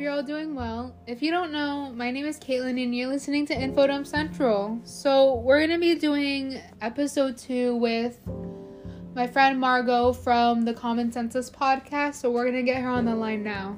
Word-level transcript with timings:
you're 0.00 0.12
all 0.12 0.22
doing 0.22 0.54
well. 0.54 0.94
If 1.06 1.20
you 1.20 1.30
don't 1.30 1.52
know, 1.52 1.92
my 1.94 2.10
name 2.10 2.24
is 2.24 2.38
Caitlin 2.38 2.82
and 2.82 2.96
you're 2.96 3.08
listening 3.08 3.44
to 3.46 3.54
Infodump 3.54 4.06
Central. 4.06 4.80
So, 4.82 5.34
we're 5.34 5.58
going 5.58 5.70
to 5.70 5.78
be 5.78 5.94
doing 5.94 6.58
episode 6.80 7.36
two 7.36 7.76
with 7.76 8.18
my 9.14 9.26
friend 9.26 9.60
Margot 9.60 10.14
from 10.14 10.62
the 10.62 10.72
Common 10.72 11.12
Census 11.12 11.50
podcast. 11.50 12.14
So, 12.14 12.30
we're 12.30 12.44
going 12.44 12.56
to 12.56 12.62
get 12.62 12.80
her 12.80 12.88
on 12.88 13.04
the 13.04 13.14
line 13.14 13.42
now. 13.44 13.76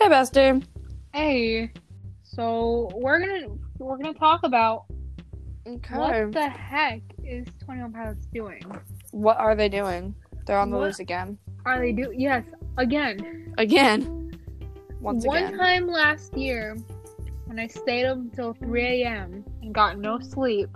Hey, 0.00 0.08
bestie. 0.08 0.77
Hey. 1.18 1.72
So, 2.22 2.90
we're 2.94 3.18
to 3.18 3.58
we're 3.78 3.98
to 3.98 4.14
talk 4.14 4.42
about 4.44 4.84
Okay. 5.66 5.98
what 5.98 6.30
the 6.30 6.48
heck 6.48 7.00
is 7.24 7.44
21 7.64 7.92
Pilots 7.92 8.26
doing? 8.26 8.62
What 9.10 9.36
are 9.38 9.56
they 9.56 9.68
doing? 9.68 10.14
They're 10.46 10.58
on 10.60 10.70
the 10.70 10.76
What? 10.76 10.84
loose 10.84 11.00
again. 11.00 11.36
Are 11.66 11.80
they 11.80 11.90
do 11.90 12.14
Yes, 12.16 12.44
again. 12.76 13.52
Again. 13.58 14.30
Once 15.00 15.24
again. 15.24 15.42
One 15.42 15.44
again. 15.46 15.58
time 15.58 15.86
last 15.88 16.36
year, 16.36 16.76
when 17.46 17.58
I 17.58 17.66
stayed 17.66 18.04
up 18.04 18.18
until 18.18 18.54
3 18.54 19.02
a.m. 19.02 19.44
and 19.62 19.74
got 19.74 19.98
no 19.98 20.20
sleep, 20.20 20.70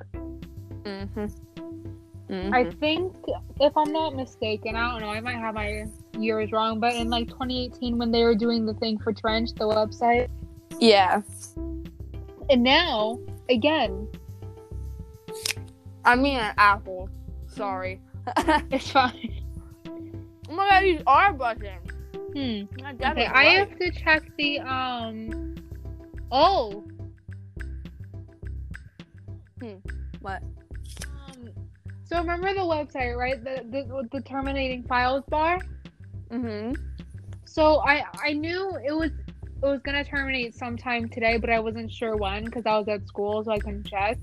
Mm-hmm. 0.85 2.55
I 2.55 2.65
think, 2.81 3.15
if 3.61 3.77
I'm 3.77 3.93
not 3.93 4.17
mistaken, 4.17 4.75
I 4.75 4.91
don't 4.91 5.03
know, 5.03 5.11
I 5.11 5.21
might 5.21 5.37
have 5.37 5.55
my 5.55 5.85
years 6.19 6.51
wrong, 6.51 6.81
but 6.81 6.95
in 6.95 7.11
like 7.11 7.29
2018, 7.29 7.99
when 7.99 8.11
they 8.11 8.25
were 8.25 8.35
doing 8.35 8.65
the 8.65 8.73
thing 8.75 8.99
for 8.99 9.13
Trench, 9.13 9.53
the 9.53 9.65
website, 9.67 10.29
Yeah. 10.81 11.23
and 12.51 12.63
now, 12.63 13.19
again, 13.49 14.09
I 16.05 16.17
mean 16.17 16.39
an 16.39 16.55
apple. 16.59 17.09
Sorry. 17.47 18.01
it's 18.71 18.91
fine. 18.91 19.43
Oh 20.49 20.55
my 20.55 20.69
god, 20.69 20.83
these 20.83 21.03
are 21.07 21.33
buttons. 21.33 21.91
Hmm. 22.35 22.63
Okay, 23.05 23.27
I 23.27 23.33
right. 23.33 23.59
have 23.59 23.79
to 23.79 23.91
check 23.91 24.23
the, 24.37 24.61
um, 24.61 25.55
oh, 26.31 26.85
Hmm. 29.61 29.77
What? 30.21 30.43
um, 31.07 31.49
so 32.03 32.19
remember 32.19 32.53
the 32.53 32.61
website, 32.61 33.17
right? 33.17 33.43
The, 33.43 33.65
the, 33.71 34.09
the 34.11 34.21
terminating 34.23 34.83
files 34.83 35.23
bar? 35.29 35.61
Mm-hmm. 36.33 36.75
So 37.45 37.79
I 37.81 38.05
I 38.25 38.33
knew 38.33 38.77
it 38.85 38.93
was 38.93 39.11
it 39.63 39.67
was 39.67 39.81
gonna 39.83 40.05
terminate 40.05 40.55
sometime 40.57 41.09
today, 41.09 41.37
but 41.39 41.49
I 41.51 41.61
wasn't 41.61 41.91
sure 41.91 42.17
when 42.17 42.45
because 42.45 42.67
I 42.67 42.77
was 42.79 42.89
at 42.89 43.07
school, 43.07 43.45
so 43.45 43.53
I 43.53 43.59
couldn't 43.59 43.87
check. 43.87 44.19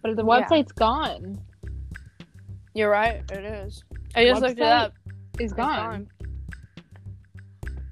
But 0.00 0.16
the 0.16 0.24
Yeah. 0.24 0.48
website's 0.48 0.72
gone. 0.72 1.40
You're 2.74 2.90
right. 2.90 3.22
It 3.32 3.44
is. 3.44 3.82
I 4.14 4.24
just 4.26 4.42
looked 4.42 4.58
it 4.58 4.62
up. 4.62 4.94
It's 5.34 5.52
It's 5.52 5.52
gone. 5.54 6.08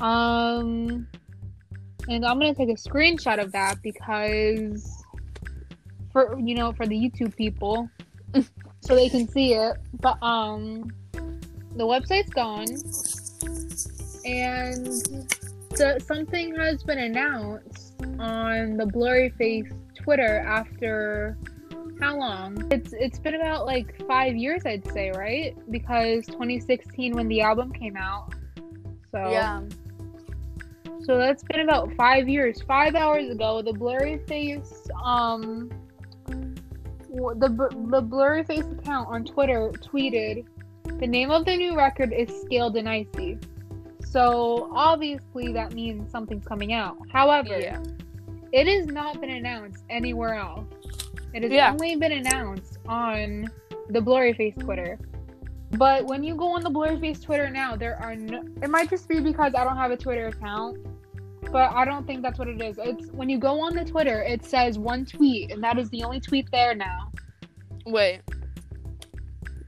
Um, 0.01 1.07
and 2.09 2.25
I'm 2.25 2.39
gonna 2.39 2.55
take 2.55 2.69
a 2.69 2.75
screenshot 2.75 3.41
of 3.41 3.53
that 3.53 3.83
because 3.83 5.05
for 6.13 6.39
you 6.39 6.55
know 6.55 6.73
for 6.73 6.87
the 6.87 6.97
YouTube 6.97 7.35
people, 7.37 7.89
so 8.81 8.95
they 8.95 9.09
can 9.09 9.29
see 9.29 9.55
it. 9.55 9.77
But 10.01 10.23
um, 10.23 10.93
the 11.13 11.85
website's 11.85 12.31
gone, 12.31 12.69
and 14.25 15.33
the, 15.79 16.01
something 16.05 16.55
has 16.57 16.83
been 16.83 16.99
announced 16.99 17.95
on 18.19 18.77
the 18.77 18.87
Blurry 18.87 19.31
Face 19.31 19.73
Twitter 19.95 20.41
after 20.41 21.37
how 22.01 22.19
long? 22.19 22.67
It's 22.73 22.93
it's 22.93 23.19
been 23.19 23.35
about 23.35 23.65
like 23.67 24.05
five 24.07 24.35
years, 24.35 24.63
I'd 24.67 24.87
say, 24.93 25.13
right? 25.13 25.57
Because 25.71 26.27
2016 26.27 27.13
when 27.13 27.29
the 27.29 27.41
album 27.41 27.73
came 27.73 27.97
out. 27.97 28.35
So 29.13 29.31
Yeah. 29.31 29.63
so 31.05 31.19
that's 31.19 31.45
been 31.45 31.61
about 31.61 31.93
five 31.95 32.29
years. 32.29 32.61
Five 32.63 32.95
hours 32.95 33.29
ago, 33.31 33.63
the 33.63 33.73
Blurry 33.73 34.19
Face, 34.27 34.89
um, 35.05 35.71
the 36.29 37.69
the 37.91 38.01
Blurry 38.01 38.43
Face 38.43 38.65
account 38.65 39.09
on 39.09 39.25
Twitter 39.25 39.71
tweeted, 39.75 40.45
"The 40.99 41.07
name 41.07 41.31
of 41.31 41.45
the 41.45 41.57
new 41.57 41.77
record 41.77 42.13
is 42.13 42.29
Scaled 42.43 42.77
and 42.77 42.89
Icy." 42.89 43.39
So 44.13 44.69
obviously 44.75 45.55
that 45.55 45.73
means 45.73 46.11
something's 46.11 46.45
coming 46.45 46.75
out. 46.75 46.99
However, 47.11 47.59
Yeah. 47.59 47.83
it 48.53 48.67
has 48.67 48.87
not 48.87 49.19
been 49.23 49.31
announced 49.31 49.85
anywhere 49.89 50.35
else. 50.35 50.67
It 51.33 51.45
has 51.45 51.51
Yeah. 51.51 51.73
only 51.73 51.97
been 51.97 52.13
announced 52.13 52.79
on 52.87 53.47
the 53.89 54.03
Blurry 54.03 54.35
Face 54.35 54.55
Twitter. 54.59 54.99
But 55.79 56.05
when 56.05 56.23
you 56.23 56.35
go 56.35 56.49
on 56.49 56.63
the 56.63 56.69
Blurry 56.69 57.01
Face 57.01 57.21
Twitter 57.21 57.49
now, 57.49 57.75
there 57.75 57.97
are 58.03 58.15
no. 58.15 58.43
It 58.63 58.69
might 58.69 58.91
just 58.91 59.09
be 59.09 59.19
because 59.19 59.55
I 59.55 59.65
don't 59.65 59.79
have 59.79 59.91
a 59.91 59.97
Twitter 59.97 60.27
account, 60.27 60.77
but 61.51 61.73
I 61.73 61.87
don't 61.87 62.07
think 62.07 62.21
that's 62.21 62.39
what 62.39 62.49
it 62.49 62.61
is. 62.61 62.79
It's 62.79 63.11
when 63.13 63.31
you 63.31 63.39
go 63.39 63.61
on 63.61 63.75
the 63.75 63.83
Twitter, 63.87 64.21
it 64.23 64.45
says 64.45 64.79
one 64.79 65.07
tweet, 65.07 65.51
and 65.51 65.65
that 65.65 65.79
is 65.79 65.89
the 65.89 66.05
only 66.05 66.21
tweet 66.21 66.51
there 66.51 66.75
now. 66.75 67.11
Wait. 67.87 68.21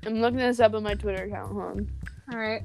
I'm 0.05 0.21
looking 0.21 0.37
this 0.41 0.61
up 0.61 0.75
on 0.75 0.82
my 0.82 0.94
Twitter 0.94 1.25
account. 1.25 1.50
Hold 1.50 1.65
on. 1.65 1.91
All 2.31 2.38
right. 2.38 2.62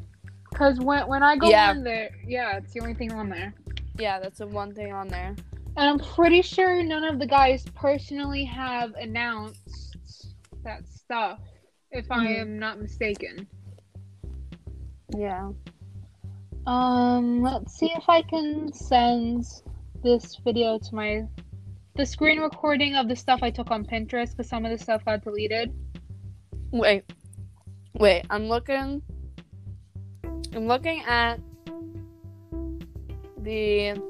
Because 0.50 0.80
when 0.80 1.08
when 1.08 1.24
I 1.24 1.36
go 1.36 1.50
Yeah. 1.50 1.70
on 1.70 1.84
there, 1.84 2.10
yeah, 2.26 2.58
it's 2.58 2.74
the 2.74 2.82
only 2.82 2.94
thing 2.94 3.12
on 3.12 3.30
there. 3.30 3.54
Yeah, 3.98 4.20
that's 4.20 4.40
the 4.40 4.48
one 4.48 4.74
thing 4.74 4.94
on 4.94 5.08
there. 5.08 5.36
And 5.78 5.90
I'm 5.90 6.00
pretty 6.00 6.42
sure 6.42 6.84
none 6.84 7.04
of 7.04 7.20
the 7.20 7.28
guys 7.28 7.66
personally 7.76 8.44
have 8.46 8.94
announced 8.96 10.36
that 10.64 10.88
stuff, 10.88 11.40
if 11.92 12.12
I 12.12 12.26
Mhm. 12.26 12.42
am 12.42 12.60
not 12.60 12.82
mistaken. 12.82 13.48
Yeah. 15.16 15.52
Um, 16.66 17.42
let's 17.42 17.74
see 17.76 17.92
if 17.96 18.08
I 18.10 18.22
can 18.22 18.72
send 18.74 19.46
this 20.04 20.36
video 20.38 20.78
to 20.78 20.96
my 20.96 21.28
the 21.96 22.06
screen 22.06 22.40
recording 22.40 22.96
of 22.96 23.08
the 23.10 23.16
stuff 23.16 23.42
I 23.44 23.50
took 23.50 23.72
on 23.72 23.84
Pinterest 23.86 24.32
because 24.32 24.48
some 24.48 24.66
of 24.66 24.72
the 24.72 24.78
stuff 24.78 25.04
got 25.04 25.24
deleted. 25.24 25.74
Wait. 26.72 27.04
Wait, 27.96 28.26
I'm 28.30 28.46
looking 28.46 29.02
I'm 30.56 30.68
looking 30.68 31.02
at 31.04 31.40
the 33.38 34.02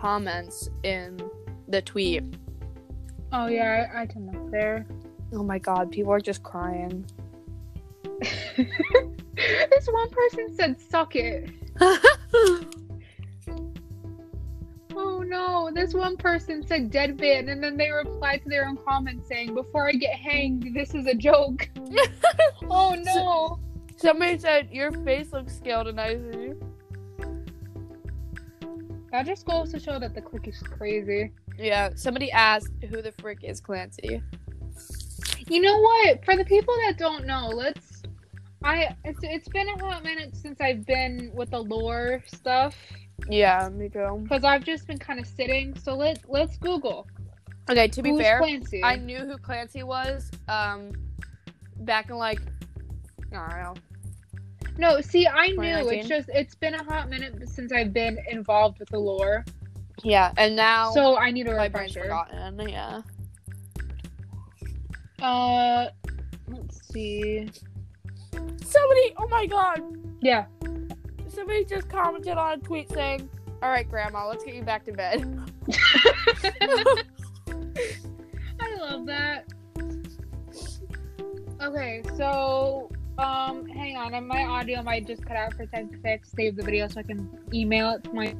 comments 0.00 0.70
in 0.82 1.20
the 1.68 1.82
tweet. 1.82 2.22
Oh 3.32 3.46
yeah, 3.46 3.86
I, 3.94 4.02
I 4.02 4.06
can 4.06 4.30
look 4.30 4.50
there. 4.50 4.86
Oh 5.32 5.42
my 5.42 5.58
god, 5.58 5.90
people 5.90 6.12
are 6.12 6.20
just 6.20 6.42
crying. 6.42 7.04
this 8.56 9.86
one 9.86 10.10
person 10.10 10.54
said 10.54 10.80
"suck 10.80 11.16
it." 11.16 11.50
Oh 14.96 15.22
no, 15.22 15.70
this 15.74 15.92
one 15.92 16.16
person 16.16 16.64
said 16.64 16.90
"Dead 16.90 17.18
"deadpan," 17.18 17.50
and 17.50 17.62
then 17.62 17.76
they 17.76 17.90
replied 17.90 18.42
to 18.44 18.48
their 18.48 18.68
own 18.68 18.76
comment 18.76 19.26
saying, 19.26 19.54
"Before 19.54 19.88
I 19.88 19.92
get 19.92 20.14
hanged, 20.14 20.72
this 20.72 20.94
is 20.94 21.06
a 21.06 21.14
joke." 21.14 21.68
oh 22.70 22.94
no. 22.94 23.58
Somebody 24.04 24.36
said 24.36 24.68
your 24.70 24.92
face 25.02 25.32
looks 25.32 25.56
scaled 25.56 25.86
and. 25.88 26.60
That 29.10 29.24
just 29.24 29.46
goes 29.46 29.72
to 29.72 29.80
show 29.80 29.98
that 29.98 30.14
the 30.14 30.20
clique 30.20 30.46
is 30.46 30.60
crazy. 30.60 31.32
Yeah, 31.58 31.88
somebody 31.94 32.30
asked 32.30 32.74
who 32.90 33.00
the 33.00 33.12
frick 33.12 33.38
is 33.42 33.62
Clancy. 33.62 34.20
You 35.48 35.62
know 35.62 35.80
what? 35.80 36.22
For 36.22 36.36
the 36.36 36.44
people 36.44 36.74
that 36.84 36.98
don't 36.98 37.24
know, 37.24 37.48
let's. 37.48 38.02
I 38.62 38.94
it's 39.04 39.20
it's 39.22 39.48
been 39.48 39.70
a 39.70 39.78
hot 39.78 40.04
minute 40.04 40.36
since 40.36 40.60
I've 40.60 40.84
been 40.84 41.30
with 41.32 41.52
the 41.52 41.62
lore 41.62 42.22
stuff 42.26 42.76
Yeah, 43.30 43.70
me 43.72 43.88
too. 43.88 44.20
because 44.22 44.44
I've 44.44 44.64
just 44.64 44.86
been 44.86 44.98
kind 44.98 45.18
of 45.18 45.26
sitting. 45.26 45.74
So 45.78 45.94
let 45.96 46.28
let's 46.28 46.58
Google. 46.58 47.06
Okay, 47.70 47.88
to 47.88 48.02
be 48.02 48.10
Who's 48.10 48.20
fair, 48.20 48.38
Clancy? 48.38 48.84
I 48.84 48.96
knew 48.96 49.20
who 49.20 49.38
Clancy 49.38 49.82
was 49.82 50.30
um 50.48 50.92
back 51.76 52.10
in 52.10 52.16
like 52.16 52.40
I 53.32 53.48
don't 53.48 53.62
know. 53.62 53.74
No, 54.78 55.00
see, 55.00 55.26
I 55.26 55.48
knew 55.48 55.88
it's 55.90 56.08
just 56.08 56.28
it's 56.32 56.54
been 56.54 56.74
a 56.74 56.82
hot 56.84 57.08
minute 57.08 57.48
since 57.48 57.72
I've 57.72 57.92
been 57.92 58.18
involved 58.28 58.78
with 58.80 58.88
the 58.88 58.98
lore. 58.98 59.44
Yeah, 60.02 60.32
and 60.36 60.56
now 60.56 60.90
So 60.92 61.16
I 61.16 61.30
need 61.30 61.46
a 61.46 61.56
my 61.56 61.68
brain's 61.68 61.94
refresher. 61.96 62.08
forgotten. 62.08 62.68
Yeah. 62.68 63.02
Uh, 65.22 65.88
let's 66.48 66.86
see. 66.92 67.48
Somebody, 68.32 69.14
oh 69.18 69.28
my 69.30 69.46
god, 69.46 69.80
Yeah. 70.20 70.46
somebody 71.28 71.64
just 71.64 71.88
commented 71.88 72.36
on 72.36 72.58
a 72.58 72.62
tweet 72.62 72.90
saying, 72.90 73.30
"All 73.62 73.70
right, 73.70 73.88
Grandma, 73.88 74.26
let's 74.26 74.44
get 74.44 74.54
you 74.54 74.62
back 74.62 74.84
to 74.86 74.92
bed." 74.92 75.22
I 78.60 78.76
love 78.78 79.06
that. 79.06 79.46
Okay, 81.62 82.02
so 82.16 82.90
um, 83.18 83.66
hang 83.66 83.96
on, 83.96 84.14
and 84.14 84.26
my 84.26 84.44
audio 84.44 84.82
might 84.82 85.06
just 85.06 85.24
cut 85.24 85.36
out 85.36 85.54
for 85.54 85.66
ten 85.66 85.88
to 85.88 85.98
fix. 85.98 86.30
Save 86.30 86.56
the 86.56 86.62
video 86.62 86.88
so 86.88 87.00
I 87.00 87.02
can 87.02 87.28
email 87.52 87.90
it 87.90 88.04
to 88.04 88.12
my. 88.12 88.34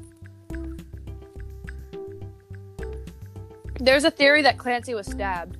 There's 3.81 4.05
a 4.05 4.11
theory 4.11 4.43
that 4.43 4.59
Clancy 4.59 4.95
was 4.95 5.07
stabbed. 5.07 5.59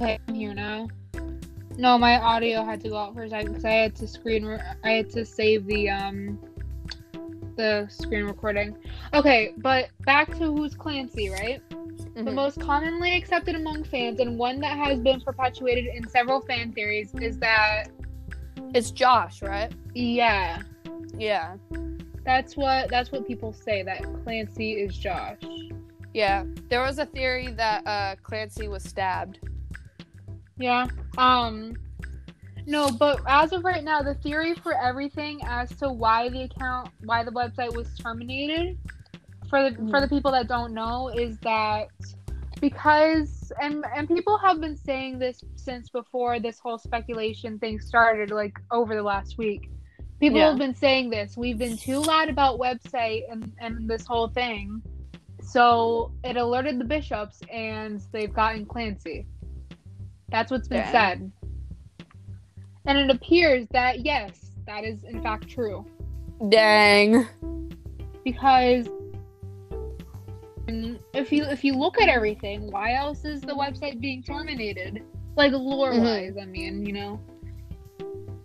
Okay, 0.00 0.18
I'm 0.26 0.34
here 0.34 0.54
now. 0.54 0.88
No, 1.78 1.96
my 1.96 2.18
audio 2.20 2.64
had 2.64 2.80
to 2.82 2.88
go 2.88 2.96
out 2.96 3.14
for 3.14 3.22
a 3.22 3.30
second 3.30 3.48
because 3.48 3.64
I 3.64 3.70
had 3.70 3.94
to 3.96 4.06
screen. 4.06 4.44
Re- 4.44 4.60
I 4.84 4.90
had 4.90 5.10
to 5.10 5.24
save 5.24 5.66
the 5.66 5.88
um 5.90 6.38
the 7.56 7.86
screen 7.88 8.24
recording. 8.24 8.76
Okay, 9.14 9.54
but 9.58 9.88
back 10.04 10.30
to 10.38 10.44
who's 10.54 10.74
Clancy, 10.74 11.30
right? 11.30 11.62
The 12.14 12.22
Mhm. 12.22 12.34
most 12.34 12.60
commonly 12.60 13.14
accepted 13.16 13.54
among 13.54 13.84
fans 13.84 14.20
and 14.20 14.38
one 14.38 14.60
that 14.60 14.76
has 14.76 14.98
been 14.98 15.20
perpetuated 15.20 15.86
in 15.94 16.06
several 16.08 16.40
fan 16.42 16.72
theories 16.72 17.14
is 17.14 17.38
that 17.38 17.88
It's 18.74 18.90
Josh, 18.90 19.42
right? 19.42 19.72
yeah, 19.94 20.62
Yeah. 21.18 21.56
that's 22.24 22.56
what 22.56 22.88
that's 22.88 23.12
what 23.12 23.26
people 23.26 23.52
say 23.52 23.82
that 23.82 24.02
Clancy 24.24 24.72
is 24.72 24.96
Josh. 24.96 25.38
Yeah. 26.14 26.44
There 26.68 26.80
was 26.82 26.98
a 26.98 27.06
theory 27.06 27.52
that 27.52 27.86
uh, 27.86 28.16
Clancy 28.22 28.68
was 28.68 28.82
stabbed. 28.84 29.40
Yeah. 30.58 30.86
Um 31.18 31.74
no, 32.64 32.90
but 32.92 33.20
as 33.26 33.52
of 33.52 33.64
right 33.64 33.82
now, 33.82 34.02
the 34.02 34.14
theory 34.14 34.54
for 34.54 34.72
everything 34.72 35.40
as 35.44 35.70
to 35.78 35.88
why 35.90 36.28
the 36.28 36.42
account 36.44 36.90
why 37.04 37.24
the 37.24 37.32
website 37.32 37.74
was 37.74 37.88
terminated 37.98 38.78
for 39.50 39.68
the 39.68 39.76
for 39.90 40.00
the 40.00 40.08
people 40.08 40.30
that 40.30 40.46
don't 40.48 40.72
know 40.72 41.08
is 41.08 41.38
that 41.38 41.88
because 42.62 43.52
and 43.60 43.84
and 43.94 44.06
people 44.08 44.38
have 44.38 44.60
been 44.60 44.76
saying 44.76 45.18
this 45.18 45.42
since 45.56 45.90
before 45.90 46.38
this 46.38 46.60
whole 46.60 46.78
speculation 46.78 47.58
thing 47.58 47.80
started 47.80 48.30
like 48.30 48.56
over 48.70 48.94
the 48.94 49.02
last 49.02 49.36
week. 49.36 49.68
People 50.20 50.38
Yeah. 50.38 50.50
have 50.50 50.58
been 50.58 50.74
saying 50.74 51.10
this. 51.10 51.36
We've 51.36 51.58
been 51.58 51.76
too 51.76 51.98
loud 52.00 52.28
about 52.30 52.60
website 52.60 53.24
and 53.30 53.52
and 53.58 53.90
this 53.90 54.06
whole 54.06 54.28
thing. 54.28 54.80
So 55.42 56.12
it 56.22 56.36
alerted 56.36 56.78
the 56.78 56.84
bishops 56.84 57.40
and 57.52 58.00
they've 58.12 58.32
gotten 58.32 58.64
Clancy. 58.64 59.26
That's 60.30 60.50
what's 60.52 60.68
been 60.68 60.82
Dang. 60.82 60.92
said. 60.92 61.32
And 62.86 62.96
it 62.96 63.10
appears 63.10 63.66
that 63.72 64.04
yes, 64.04 64.52
that 64.66 64.84
is 64.84 65.02
in 65.02 65.20
fact 65.20 65.48
true. 65.48 65.84
Dang. 66.48 67.26
Because 68.24 68.88
if 71.14 71.32
you 71.32 71.44
if 71.44 71.64
you 71.64 71.74
look 71.74 72.00
at 72.00 72.08
everything, 72.08 72.70
why 72.70 72.94
else 72.94 73.24
is 73.24 73.40
the 73.40 73.52
website 73.52 74.00
being 74.00 74.22
terminated? 74.22 75.02
Like 75.36 75.52
lore 75.52 75.98
wise, 75.98 76.36
I 76.40 76.44
mean, 76.44 76.84
you 76.84 76.92
know. 76.92 77.20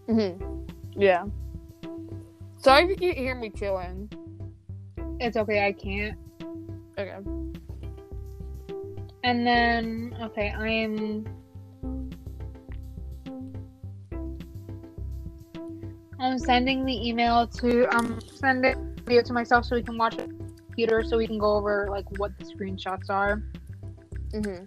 hmm 0.07 0.62
Yeah. 0.95 1.25
Sorry 2.57 2.83
if 2.83 2.89
you 2.89 2.95
can't 2.95 3.18
hear 3.18 3.35
me 3.35 3.50
chilling. 3.50 4.09
It's 5.19 5.38
okay, 5.38 5.65
I 5.68 5.71
can't. 5.71 6.18
Okay. 6.97 7.18
And 9.24 9.45
then 9.45 10.15
okay, 10.21 10.53
I 10.57 10.68
am 10.68 11.25
I'm 16.19 16.39
sending 16.39 16.85
the 16.85 17.07
email 17.07 17.47
to 17.47 17.95
um 17.95 18.19
send 18.21 18.65
it 18.65 18.77
video 19.06 19.21
to 19.24 19.33
myself 19.33 19.65
so 19.65 19.75
we 19.75 19.83
can 19.83 19.97
watch 19.97 20.15
it 20.15 20.29
computer 20.77 21.03
so 21.03 21.18
we 21.18 21.25
can 21.25 21.39
go 21.39 21.56
over 21.56 21.88
like 21.89 22.06
what 22.19 22.38
the 22.38 22.45
screenshots 22.45 23.09
are. 23.09 23.41
hmm 24.31 24.63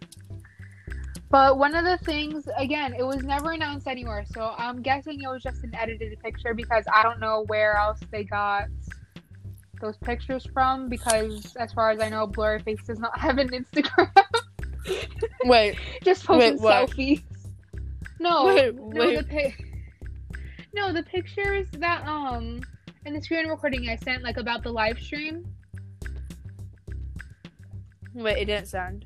But 1.30 1.56
one 1.58 1.74
of 1.76 1.84
the 1.84 1.98
things, 2.04 2.48
again, 2.56 2.94
it 2.98 3.04
was 3.04 3.22
never 3.22 3.52
announced 3.52 3.86
anywhere, 3.86 4.24
so 4.34 4.52
I'm 4.58 4.82
guessing 4.82 5.20
it 5.22 5.28
was 5.28 5.42
just 5.42 5.62
an 5.62 5.72
edited 5.74 6.18
picture 6.20 6.52
because 6.54 6.84
I 6.92 7.02
don't 7.04 7.20
know 7.20 7.44
where 7.46 7.76
else 7.76 8.00
they 8.10 8.24
got 8.24 8.64
those 9.80 9.96
pictures 9.98 10.44
from. 10.52 10.88
Because 10.88 11.54
as 11.56 11.72
far 11.72 11.90
as 11.90 12.00
I 12.00 12.08
know, 12.08 12.26
Blurryface 12.26 12.84
does 12.84 12.98
not 12.98 13.16
have 13.26 13.38
an 13.38 13.50
Instagram, 13.50 14.10
Wait. 15.44 15.76
just 16.02 16.24
posting 16.24 16.54
Wait, 16.54 16.60
what? 16.60 16.90
selfies. 16.90 17.22
No, 18.18 18.46
Wait, 18.46 18.74
no, 18.74 18.82
wait. 19.06 19.16
the 19.18 19.24
pi- 19.24 19.54
no, 20.74 20.92
the 20.92 21.02
pictures 21.04 21.68
that 21.78 22.04
um 22.06 22.60
in 23.06 23.14
the 23.14 23.22
screen 23.22 23.46
recording 23.48 23.88
I 23.88 23.96
sent 23.96 24.22
like 24.24 24.36
about 24.38 24.62
the 24.64 24.70
live 24.72 24.98
stream. 24.98 25.44
Wait, 28.14 28.38
it 28.38 28.44
didn't 28.46 28.66
sound. 28.66 29.04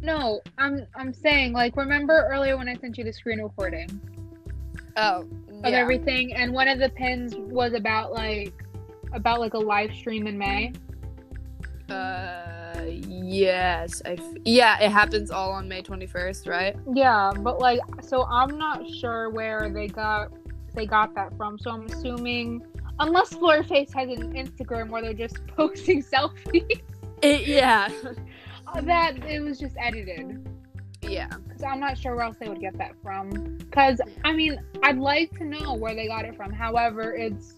No, 0.00 0.40
I'm 0.58 0.86
I'm 0.94 1.12
saying 1.12 1.52
like 1.52 1.76
remember 1.76 2.28
earlier 2.30 2.56
when 2.56 2.68
I 2.68 2.74
sent 2.76 2.98
you 2.98 3.04
the 3.04 3.12
screen 3.12 3.40
recording. 3.40 3.88
Oh. 4.96 5.26
Yeah. 5.62 5.68
of 5.68 5.74
everything 5.74 6.34
and 6.34 6.52
one 6.52 6.68
of 6.68 6.78
the 6.78 6.90
pins 6.90 7.34
was 7.36 7.72
about 7.72 8.12
like 8.12 8.52
about 9.14 9.40
like 9.40 9.54
a 9.54 9.58
live 9.58 9.92
stream 9.94 10.26
in 10.26 10.36
may 10.36 10.72
Uh, 11.88 12.82
yes. 12.86 14.02
I 14.04 14.12
f- 14.12 14.22
yeah, 14.44 14.78
it 14.82 14.90
happens 14.90 15.30
all 15.30 15.52
on 15.52 15.66
May 15.68 15.82
21st, 15.82 16.48
right? 16.48 16.76
yeah 16.94 17.32
but 17.38 17.60
like 17.60 17.80
so 18.02 18.24
i'm 18.24 18.58
not 18.58 18.86
sure 18.88 19.30
where 19.30 19.70
they 19.70 19.86
got 19.86 20.32
they 20.74 20.86
got 20.86 21.14
that 21.14 21.34
from 21.36 21.58
so 21.58 21.70
i'm 21.70 21.86
assuming 21.86 22.62
unless 23.00 23.34
Face 23.34 23.92
has 23.92 24.08
an 24.18 24.32
instagram 24.34 24.88
where 24.90 25.02
they're 25.02 25.14
just 25.14 25.44
posting 25.56 26.02
selfies 26.02 26.80
It, 27.22 27.46
yeah. 27.46 27.88
that 28.82 29.24
it 29.24 29.40
was 29.40 29.58
just 29.58 29.76
edited 29.78 30.46
yeah. 31.02 31.28
because 31.46 31.62
i'm 31.62 31.80
not 31.80 31.96
sure 31.98 32.16
where 32.16 32.24
else 32.24 32.36
they 32.40 32.48
would 32.48 32.60
get 32.60 32.76
that 32.78 32.94
from 33.02 33.56
because 33.58 34.00
i 34.24 34.32
mean 34.32 34.60
i'd 34.82 34.98
like 34.98 35.30
to 35.38 35.44
know 35.44 35.74
where 35.74 35.94
they 35.94 36.06
got 36.06 36.24
it 36.24 36.36
from 36.36 36.52
however 36.52 37.14
it's 37.14 37.54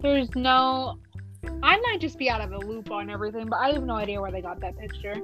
there's 0.00 0.34
no 0.34 0.98
i 1.62 1.76
might 1.78 1.98
just 2.00 2.18
be 2.18 2.30
out 2.30 2.40
of 2.40 2.50
the 2.50 2.58
loop 2.58 2.90
on 2.90 3.10
everything 3.10 3.46
but 3.46 3.56
i 3.56 3.70
have 3.72 3.82
no 3.84 3.96
idea 3.96 4.20
where 4.20 4.30
they 4.32 4.40
got 4.40 4.60
that 4.60 4.78
picture 4.78 5.16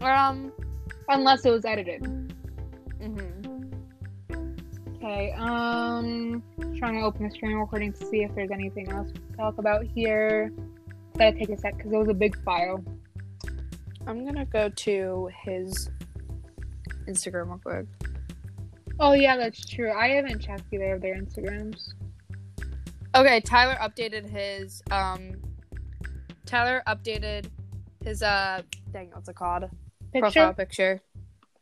Um. 0.00 0.52
unless 1.08 1.44
it 1.44 1.50
was 1.50 1.64
edited 1.64 2.04
hmm 3.00 3.41
okay 5.02 5.32
um 5.32 6.42
trying 6.76 6.94
to 6.94 7.00
open 7.02 7.28
the 7.28 7.34
screen 7.34 7.56
recording 7.56 7.92
to 7.92 8.04
see 8.06 8.22
if 8.22 8.32
there's 8.36 8.50
anything 8.52 8.88
else 8.90 9.10
to 9.10 9.36
talk 9.36 9.58
about 9.58 9.84
here 9.84 10.52
gotta 11.18 11.32
take 11.36 11.48
a 11.48 11.58
sec 11.58 11.76
because 11.76 11.92
it 11.92 11.96
was 11.96 12.08
a 12.08 12.14
big 12.14 12.40
file 12.44 12.82
I'm 14.06 14.24
gonna 14.24 14.46
go 14.46 14.68
to 14.68 15.30
his 15.44 15.90
Instagram 17.08 17.48
real 17.48 17.60
quick. 17.64 17.86
oh 19.00 19.12
yeah 19.12 19.36
that's 19.36 19.64
true 19.64 19.90
i 19.92 20.08
haven't 20.08 20.40
checked 20.40 20.64
either 20.72 20.94
of 20.94 21.02
their 21.02 21.16
instagrams 21.20 21.94
Okay, 23.14 23.40
Tyler 23.40 23.74
updated 23.74 24.26
his 24.30 24.82
um. 24.90 25.34
Tyler 26.46 26.82
updated 26.86 27.44
his 28.02 28.22
uh. 28.22 28.62
Dang, 28.90 29.10
what's 29.12 29.28
it 29.28 29.36
called? 29.36 29.64
picture 30.12 30.20
Profile 30.20 30.54
picture. 30.54 31.02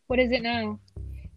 what 0.06 0.18
is 0.20 0.30
it 0.30 0.42
now 0.42 0.78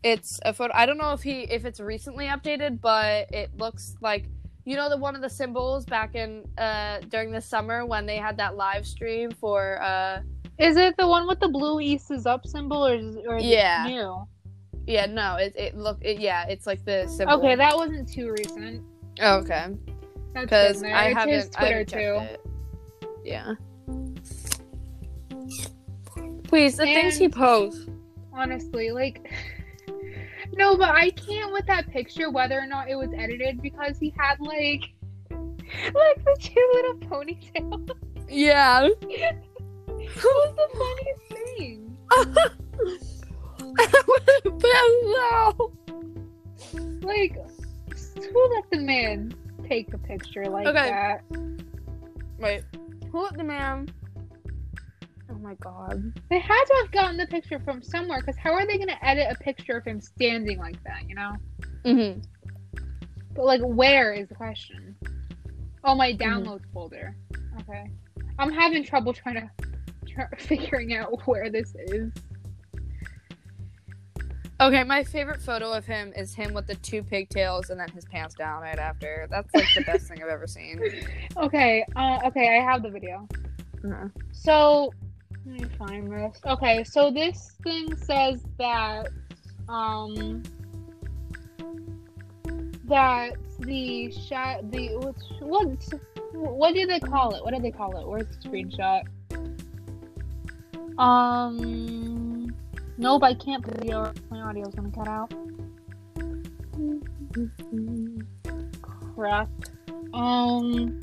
It's 0.03 0.39
a 0.45 0.53
photo. 0.53 0.74
I 0.75 0.86
don't 0.86 0.98
know 0.98 1.13
if 1.13 1.22
he 1.24 1.41
if 1.43 1.65
it's 1.65 1.79
recently 1.79 2.25
updated, 2.25 2.81
but 2.81 3.31
it 3.31 3.55
looks 3.57 3.95
like 4.01 4.25
you 4.65 4.75
know 4.75 4.89
the 4.89 4.98
one 4.98 5.15
of 5.15 5.22
the 5.22 5.29
symbols 5.29 5.86
back 5.86 6.15
in 6.15 6.43
uh 6.57 7.00
during 7.10 7.31
the 7.31 7.41
summer 7.41 7.86
when 7.86 8.05
they 8.05 8.17
had 8.17 8.38
that 8.38 8.55
live 8.55 8.86
stream 8.86 9.31
for 9.31 9.81
uh 9.81 10.22
Is 10.60 10.77
it 10.77 10.95
the 10.98 11.07
one 11.07 11.27
with 11.27 11.39
the 11.39 11.50
blue 11.50 11.79
East 11.79 12.12
is 12.12 12.25
up 12.25 12.45
symbol 12.45 12.86
or 12.86 12.95
is, 12.95 13.15
or 13.27 13.38
is 13.38 13.45
Yeah. 13.45 13.86
it 13.86 13.89
new? 13.89 14.27
yeah 14.86 15.05
no 15.05 15.38
it 15.38 15.53
it 15.55 15.77
look 15.77 15.98
it, 16.01 16.19
yeah 16.19 16.45
it's 16.48 16.67
like 16.67 16.83
the 16.83 17.07
symbol. 17.07 17.36
Okay, 17.36 17.55
that 17.55 17.75
wasn't 17.75 18.07
too 18.12 18.31
recent. 18.31 18.83
Oh, 19.22 19.38
okay 19.38 19.67
because. 20.33 20.83
I 20.83 21.07
it's 21.07 21.17
haven't 21.17 21.53
Twitter 21.53 21.86
too. 21.86 22.17
it. 22.22 22.41
Yeah. 23.24 23.53
Please, 26.48 26.77
the 26.77 26.86
things 26.86 27.17
he 27.17 27.29
posts. 27.29 27.88
Honestly, 28.33 28.91
like 28.91 29.31
No, 30.55 30.77
but 30.77 30.89
I 30.89 31.10
can't 31.12 31.51
with 31.51 31.65
that 31.67 31.89
picture 31.89 32.29
whether 32.29 32.60
or 32.60 32.67
not 32.67 32.89
it 32.89 32.95
was 32.95 33.10
edited 33.17 33.62
because 33.62 33.98
he 33.98 34.13
had 34.17 34.39
like 34.39 34.93
like 35.29 36.24
the 36.24 36.36
two 36.39 36.72
little 36.74 36.95
ponytails. 37.10 37.89
Yeah. 38.29 38.81
that 39.01 39.43
was 40.24 40.55
the 40.55 40.67
funniest 40.77 41.57
thing. 41.57 41.98
Like 47.03 47.36
who 48.31 48.50
let 48.55 48.69
the 48.72 48.79
man 48.79 49.33
take 49.67 49.93
a 49.93 49.98
picture 49.98 50.45
like 50.45 50.67
Okay. 50.67 50.89
that? 50.89 51.24
Wait. 52.39 52.63
Who 53.12 53.24
let 53.24 53.38
the 53.38 53.43
man? 53.43 53.89
Oh 55.34 55.40
my 55.40 55.56
god. 55.56 56.13
They 56.30 56.40
had 56.40 56.63
to 56.66 56.74
have 56.82 56.92
gotten 56.92 57.18
the 57.18 57.25
picture 57.28 57.60
from 57.60 57.82
somewhere 57.82 58.20
because 58.20 58.38
how 58.38 58.54
are 58.54 58.66
they 58.68 58.78
gonna 58.78 58.98
edit 59.02 59.28
a 59.32 59.36
picture 59.44 59.78
of 59.78 59.86
him 59.86 60.00
standing 60.00 60.60
like 60.60 60.82
that, 60.84 61.08
you 61.10 61.16
know? 61.16 61.34
Mm-hmm. 61.86 62.20
But 63.36 63.46
like, 63.46 63.62
where 63.62 64.13
is 64.13 64.28
the 64.30 64.36
question? 64.36 64.96
Oh, 65.84 65.96
my 65.96 66.13
Mm-hmm. 66.13 66.22
downloads 66.48 66.63
folder. 66.74 67.16
Okay, 67.62 67.86
I'm 68.40 68.52
having 68.52 68.84
trouble 68.84 69.13
trying 69.13 69.36
to 69.36 69.50
try, 70.08 70.25
figuring 70.38 70.94
out 70.96 71.25
where 71.28 71.50
this 71.50 71.74
is. 71.88 72.12
Okay, 74.62 74.84
my 74.84 75.04
favorite 75.04 75.42
photo 75.42 75.74
of 75.74 75.86
him 75.86 76.13
is 76.16 76.34
him 76.34 76.54
with 76.54 76.68
the 76.68 76.75
two 76.75 77.04
pigtails 77.04 77.70
and 77.70 77.78
then 77.80 77.90
his 77.90 78.06
pants 78.06 78.36
down 78.36 78.62
right 78.62 78.80
after. 78.80 79.28
That's 79.30 79.54
like 79.54 79.68
the 79.75 79.82
best 79.82 80.08
thing 80.08 80.22
I've 80.24 80.30
ever 80.30 80.48
seen. 80.48 80.80
Okay, 81.38 81.84
uh, 81.96 82.20
okay, 82.25 82.58
I 82.60 82.63
have 82.63 82.84
the 82.84 82.90
video. 82.92 83.28
Uh-huh. 83.84 84.08
So 84.32 84.94
let 85.45 85.62
me 85.62 85.67
find 85.77 86.12
this. 86.12 86.39
Okay, 86.45 86.83
so 86.83 87.12
this 87.12 87.55
thing 87.63 87.95
says 87.95 88.41
that 88.57 89.07
um 89.67 90.43
that 92.85 93.33
the 93.59 94.12
shot 94.12 94.71
the 94.71 94.89
what's 94.97 95.29
what 95.41 95.67
what 96.31 96.73
do 96.73 96.85
they 96.85 97.00
call 97.00 97.35
it? 97.35 97.43
What 97.43 97.53
do 97.53 97.62
they 97.62 97.71
call 97.71 97.97
it? 97.97 98.07
Where's 98.07 98.27
the 98.27 98.50
screenshot? 98.50 99.03
Um 100.97 102.53
nope, 102.97 103.23
I 103.23 103.33
can't 103.33 103.65
video 103.65 104.13
my 104.29 104.41
audio's 104.41 104.73
gonna 104.75 104.91
cut 104.91 105.07
out. 105.07 105.33
Crap. 109.15 109.50
Um 110.13 111.00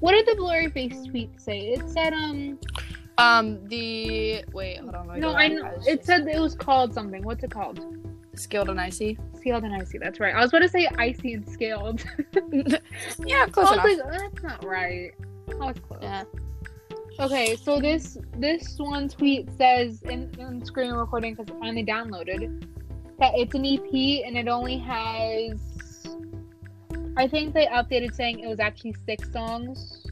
What 0.00 0.12
did 0.12 0.26
the 0.26 0.34
blurry 0.36 0.70
face 0.70 1.04
tweet 1.06 1.40
say? 1.40 1.68
It 1.74 1.88
said 1.90 2.12
um 2.12 2.58
Um, 3.18 3.66
the 3.68 4.44
wait, 4.52 4.78
hold 4.78 4.94
on. 4.94 5.20
no, 5.20 5.34
I 5.34 5.48
know 5.48 5.66
it 5.86 5.96
just- 5.96 6.04
said 6.06 6.26
it 6.26 6.40
was 6.40 6.54
called 6.54 6.92
something. 6.94 7.22
What's 7.22 7.44
it 7.44 7.50
called? 7.50 7.84
skilled 8.36 8.70
and 8.70 8.80
icy. 8.80 9.18
Scaled 9.36 9.64
and 9.64 9.74
icy. 9.74 9.98
That's 9.98 10.18
right. 10.18 10.34
I 10.34 10.40
was 10.40 10.50
about 10.50 10.60
to 10.60 10.68
say 10.68 10.88
icy 10.96 11.34
and 11.34 11.46
scaled. 11.46 12.02
yeah, 13.26 13.46
close 13.46 13.68
was 13.68 13.72
enough. 13.72 13.84
like, 13.84 13.98
oh, 14.04 14.10
that's 14.10 14.42
not 14.42 14.64
right. 14.64 15.12
I 15.50 15.54
was 15.54 15.76
close. 15.86 15.98
yeah. 16.02 16.24
Okay, 17.18 17.56
so 17.56 17.78
this 17.80 18.16
this 18.38 18.78
one 18.78 19.08
tweet 19.10 19.50
says 19.58 20.00
in, 20.02 20.32
in 20.38 20.64
screen 20.64 20.92
recording 20.92 21.34
because 21.34 21.54
it 21.54 21.58
finally 21.60 21.84
downloaded 21.84 22.64
that 23.18 23.32
it's 23.36 23.54
an 23.54 23.66
EP 23.66 24.24
and 24.24 24.38
it 24.38 24.48
only 24.48 24.78
has. 24.78 25.60
I 27.16 27.28
think 27.28 27.54
they 27.54 27.66
updated 27.66 28.14
saying 28.14 28.40
it 28.40 28.48
was 28.48 28.60
actually 28.60 28.94
six 29.06 29.30
songs. 29.32 30.06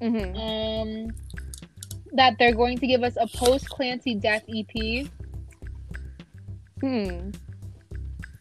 Mm-hmm. 0.00 0.36
Um, 0.36 1.14
that 2.12 2.36
they're 2.38 2.54
going 2.54 2.78
to 2.78 2.86
give 2.86 3.02
us 3.02 3.16
a 3.20 3.26
post 3.26 3.68
Clancy 3.68 4.14
Death 4.14 4.44
EP. 4.48 5.06
Hmm. 6.80 7.30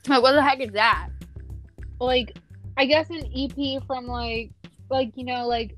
What 0.07 0.31
the 0.33 0.41
heck 0.43 0.60
is 0.60 0.71
that? 0.74 1.10
like 2.01 2.36
I 2.77 2.86
guess 2.86 3.10
an 3.10 3.24
EP 3.36 3.86
from 3.86 4.07
like 4.07 4.51
like 4.89 5.12
you 5.15 5.24
know 5.24 5.48
like 5.48 5.75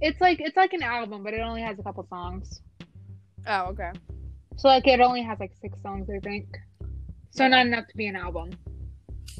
it's 0.00 0.20
like 0.20 0.40
it's 0.40 0.56
like 0.56 0.72
an 0.72 0.82
album 0.82 1.22
but 1.22 1.34
it 1.34 1.40
only 1.40 1.60
has 1.62 1.78
a 1.78 1.82
couple 1.82 2.04
songs. 2.08 2.62
Oh, 3.46 3.66
okay. 3.66 3.92
So 4.56 4.68
like 4.68 4.86
it 4.86 5.00
only 5.00 5.22
has 5.22 5.38
like 5.38 5.52
six 5.60 5.80
songs 5.82 6.08
I 6.10 6.18
think. 6.20 6.46
So 7.30 7.44
Yeah. 7.44 7.48
not 7.50 7.66
enough 7.66 7.86
to 7.88 7.96
be 7.96 8.06
an 8.06 8.16
album. 8.16 8.50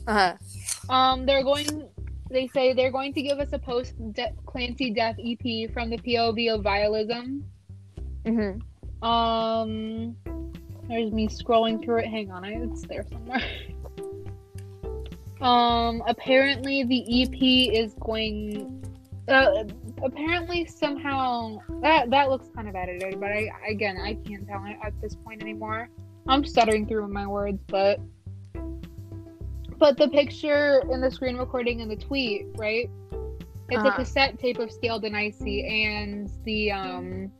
Uh 0.07 0.37
huh. 0.89 0.93
Um 0.93 1.27
they're 1.27 1.45
going 1.45 1.89
they 2.31 2.47
say 2.49 2.73
they're 2.73 2.93
going 2.93 3.13
to 3.15 3.23
give 3.23 3.39
us 3.39 3.49
a 3.53 3.59
post 3.59 3.95
Clancy 4.47 4.91
Death 4.91 5.17
EP 5.19 5.71
from 5.73 5.91
the 5.91 5.99
POV 5.99 6.55
of 6.55 6.63
Vialism. 6.63 7.43
Mm-hmm. 8.25 9.07
Um 9.07 10.17
there's 10.89 11.13
me 11.13 11.29
scrolling 11.29 11.85
through 11.85 11.99
it. 11.99 12.07
Hang 12.07 12.31
on, 12.31 12.45
it's 12.45 12.83
there 12.87 13.07
somewhere. 13.11 13.43
um 15.41 16.03
apparently 16.07 16.85
the 16.85 17.23
EP 17.23 17.75
is 17.75 17.95
going 18.01 18.81
uh, 19.29 19.65
apparently 20.03 20.65
somehow 20.67 21.59
that 21.83 22.11
that 22.11 22.29
looks 22.29 22.49
kind 22.55 22.69
of 22.69 22.75
edited, 22.75 23.21
but 23.21 23.31
I 23.31 23.51
again 23.69 23.97
I 23.97 24.15
can't 24.15 24.47
tell 24.47 24.65
at 24.83 25.01
this 25.01 25.15
point 25.15 25.43
anymore. 25.43 25.89
I'm 26.27 26.45
stuttering 26.45 26.87
through 26.87 27.09
my 27.09 27.27
words, 27.27 27.61
but 27.69 28.01
but 29.81 29.97
the 29.97 30.09
picture 30.09 30.83
in 30.93 31.01
the 31.01 31.11
screen 31.11 31.37
recording 31.37 31.81
and 31.81 31.91
the 31.91 31.97
tweet, 31.97 32.47
right? 32.57 32.89
It's 33.71 33.83
a 33.85 33.89
Uh-huh. 33.89 33.97
cassette 33.97 34.39
tape 34.39 34.59
of 34.59 34.71
Scaled 34.71 35.05
and 35.05 35.17
Icy, 35.17 35.65
and 35.67 36.31
the 36.45 36.71
um, 36.71 37.33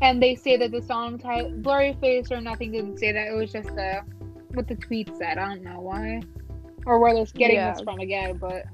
and 0.00 0.22
they 0.22 0.34
say 0.36 0.56
that 0.56 0.70
the 0.70 0.80
song 0.80 1.18
title 1.18 1.50
"Blurry 1.56 1.94
Face" 2.00 2.30
or 2.30 2.40
nothing 2.40 2.72
didn't 2.72 2.98
say 2.98 3.10
that. 3.12 3.26
It 3.28 3.34
was 3.34 3.50
just 3.52 3.76
uh 3.76 4.02
what 4.54 4.68
the 4.68 4.76
tweet 4.76 5.10
said. 5.16 5.36
I 5.38 5.48
don't 5.48 5.62
know 5.62 5.80
why 5.80 6.22
or 6.86 6.98
where 7.00 7.14
they're 7.14 7.26
getting 7.34 7.56
Yeah. 7.56 7.72
this 7.72 7.82
from 7.82 7.98
again, 7.98 8.38
but 8.38 8.64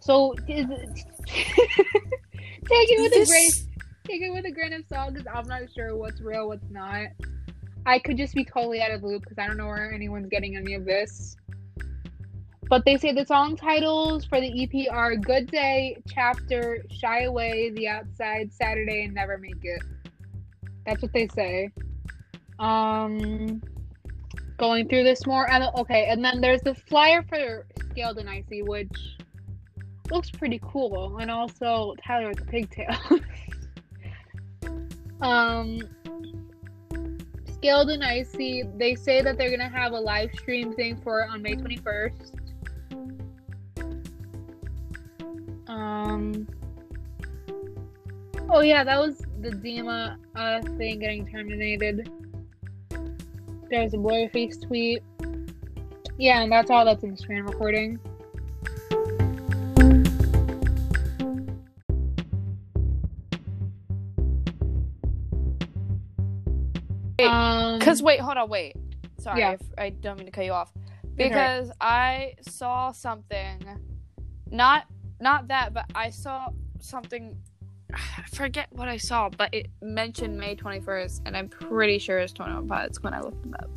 so 0.00 0.34
is 0.48 0.66
it... 0.70 0.88
take 1.26 2.90
it 2.90 3.00
with 3.00 3.12
a 3.12 3.26
grain 3.26 3.50
take 4.04 4.22
it 4.22 4.32
with 4.32 4.44
a 4.46 4.50
grain 4.50 4.72
of 4.72 4.84
salt 4.88 5.14
because 5.14 5.26
I'm 5.32 5.46
not 5.48 5.62
sure 5.74 5.96
what's 5.96 6.20
real, 6.20 6.48
what's 6.48 6.68
not. 6.70 7.06
I 7.84 7.98
could 7.98 8.16
just 8.16 8.34
be 8.34 8.44
totally 8.44 8.80
out 8.80 8.92
of 8.92 9.02
loop 9.02 9.22
because 9.22 9.38
I 9.38 9.46
don't 9.46 9.56
know 9.56 9.66
where 9.66 9.92
anyone's 9.92 10.28
getting 10.28 10.56
any 10.56 10.74
of 10.74 10.84
this. 10.84 11.36
But 12.68 12.84
they 12.86 12.96
say 12.96 13.12
the 13.12 13.26
song 13.26 13.56
titles 13.56 14.24
for 14.24 14.40
the 14.40 14.62
EP 14.62 14.90
are 14.90 15.16
Good 15.16 15.50
Day, 15.50 15.98
Chapter, 16.08 16.84
Shy 16.90 17.24
Away, 17.24 17.70
The 17.70 17.88
Outside, 17.88 18.52
Saturday, 18.52 19.04
and 19.04 19.14
Never 19.14 19.36
Make 19.36 19.62
It. 19.62 19.82
That's 20.86 21.02
what 21.02 21.12
they 21.12 21.28
say. 21.28 21.70
Um, 22.58 23.60
going 24.56 24.88
through 24.88 25.04
this 25.04 25.26
more. 25.26 25.50
And, 25.50 25.64
okay, 25.80 26.06
and 26.08 26.24
then 26.24 26.40
there's 26.40 26.62
the 26.62 26.74
flyer 26.74 27.22
for 27.22 27.66
Scaled 27.90 28.18
and 28.18 28.30
Icy, 28.30 28.62
which 28.62 29.18
looks 30.10 30.30
pretty 30.30 30.60
cool. 30.62 31.18
And 31.18 31.30
also 31.30 31.94
Tyler 32.06 32.28
with 32.28 32.38
the 32.38 32.46
pigtail. 32.46 32.96
um, 35.20 35.80
Scaled 37.62 37.90
and 37.90 38.02
Icy, 38.02 38.64
they 38.76 38.96
say 38.96 39.22
that 39.22 39.38
they're 39.38 39.56
gonna 39.56 39.68
have 39.68 39.92
a 39.92 40.00
live 40.00 40.30
stream 40.34 40.72
thing 40.72 41.00
for 41.00 41.24
on 41.28 41.42
May 41.42 41.54
21st. 41.54 42.32
Um. 45.68 46.48
Oh 48.50 48.62
yeah, 48.62 48.82
that 48.82 48.98
was 48.98 49.18
the 49.42 49.50
Dema 49.50 50.16
uh 50.34 50.60
thing 50.76 50.98
getting 50.98 51.24
terminated. 51.24 52.10
There's 53.70 53.94
a 53.94 53.98
blurry-face 53.98 54.56
tweet. 54.56 55.04
Yeah, 56.18 56.42
and 56.42 56.50
that's 56.50 56.68
all 56.68 56.84
that's 56.84 57.04
in 57.04 57.12
the 57.12 57.16
screen 57.16 57.44
recording. 57.44 58.00
Wait, 67.22 67.88
Um, 67.88 68.04
wait, 68.04 68.20
hold 68.20 68.36
on, 68.36 68.48
wait. 68.48 68.76
Sorry, 69.18 69.40
Yeah. 69.40 69.52
if 69.52 69.60
I 69.78 69.90
don't 69.90 70.16
mean 70.18 70.26
to 70.26 70.32
cut 70.32 70.44
you 70.44 70.52
off. 70.52 70.72
Because 71.14 71.70
I 71.80 72.34
saw 72.40 72.90
something, 72.92 73.58
not 74.50 74.86
not 75.20 75.48
that, 75.48 75.72
but 75.72 75.84
I 75.94 76.10
saw 76.10 76.48
something. 76.80 77.36
I 77.94 78.22
forget 78.32 78.66
what 78.72 78.88
I 78.88 78.96
saw, 78.96 79.28
but 79.28 79.52
it 79.52 79.66
mentioned 79.82 80.38
May 80.38 80.54
twenty 80.54 80.80
first, 80.80 81.22
and 81.26 81.36
I'm 81.36 81.48
pretty 81.48 81.98
sure 81.98 82.18
it's 82.18 82.32
Twenty 82.32 82.54
One 82.54 82.66
Pilots 82.66 83.02
when 83.02 83.14
I 83.14 83.20
looked 83.20 83.42
them 83.42 83.54
up. 83.58 83.70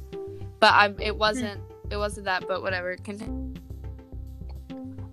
But 0.60 0.74
I'm. 0.74 1.00
It 1.00 1.16
wasn't. 1.16 1.60
It 1.92 1.98
wasn't 1.98 2.26
that. 2.26 2.48
But 2.48 2.62
whatever. 2.62 2.96
Continue. 2.96 3.54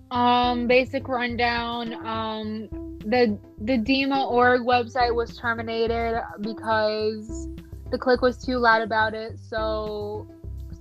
Um, 0.09 0.67
basic 0.67 1.07
rundown. 1.07 1.93
Um, 2.05 2.69
the 3.05 3.37
the 3.59 3.77
Dema 3.77 4.29
org 4.31 4.61
website 4.61 5.13
was 5.13 5.35
terminated 5.37 6.21
because 6.41 7.47
the 7.93 7.99
clique 7.99 8.23
was 8.23 8.43
too 8.43 8.57
loud 8.57 8.81
about 8.81 9.13
it. 9.13 9.37
So, 9.37 10.27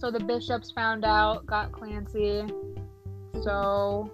so 0.00 0.10
the 0.10 0.18
bishops 0.18 0.70
found 0.70 1.04
out, 1.04 1.44
got 1.44 1.70
Clancy. 1.70 2.42
So, 3.42 4.10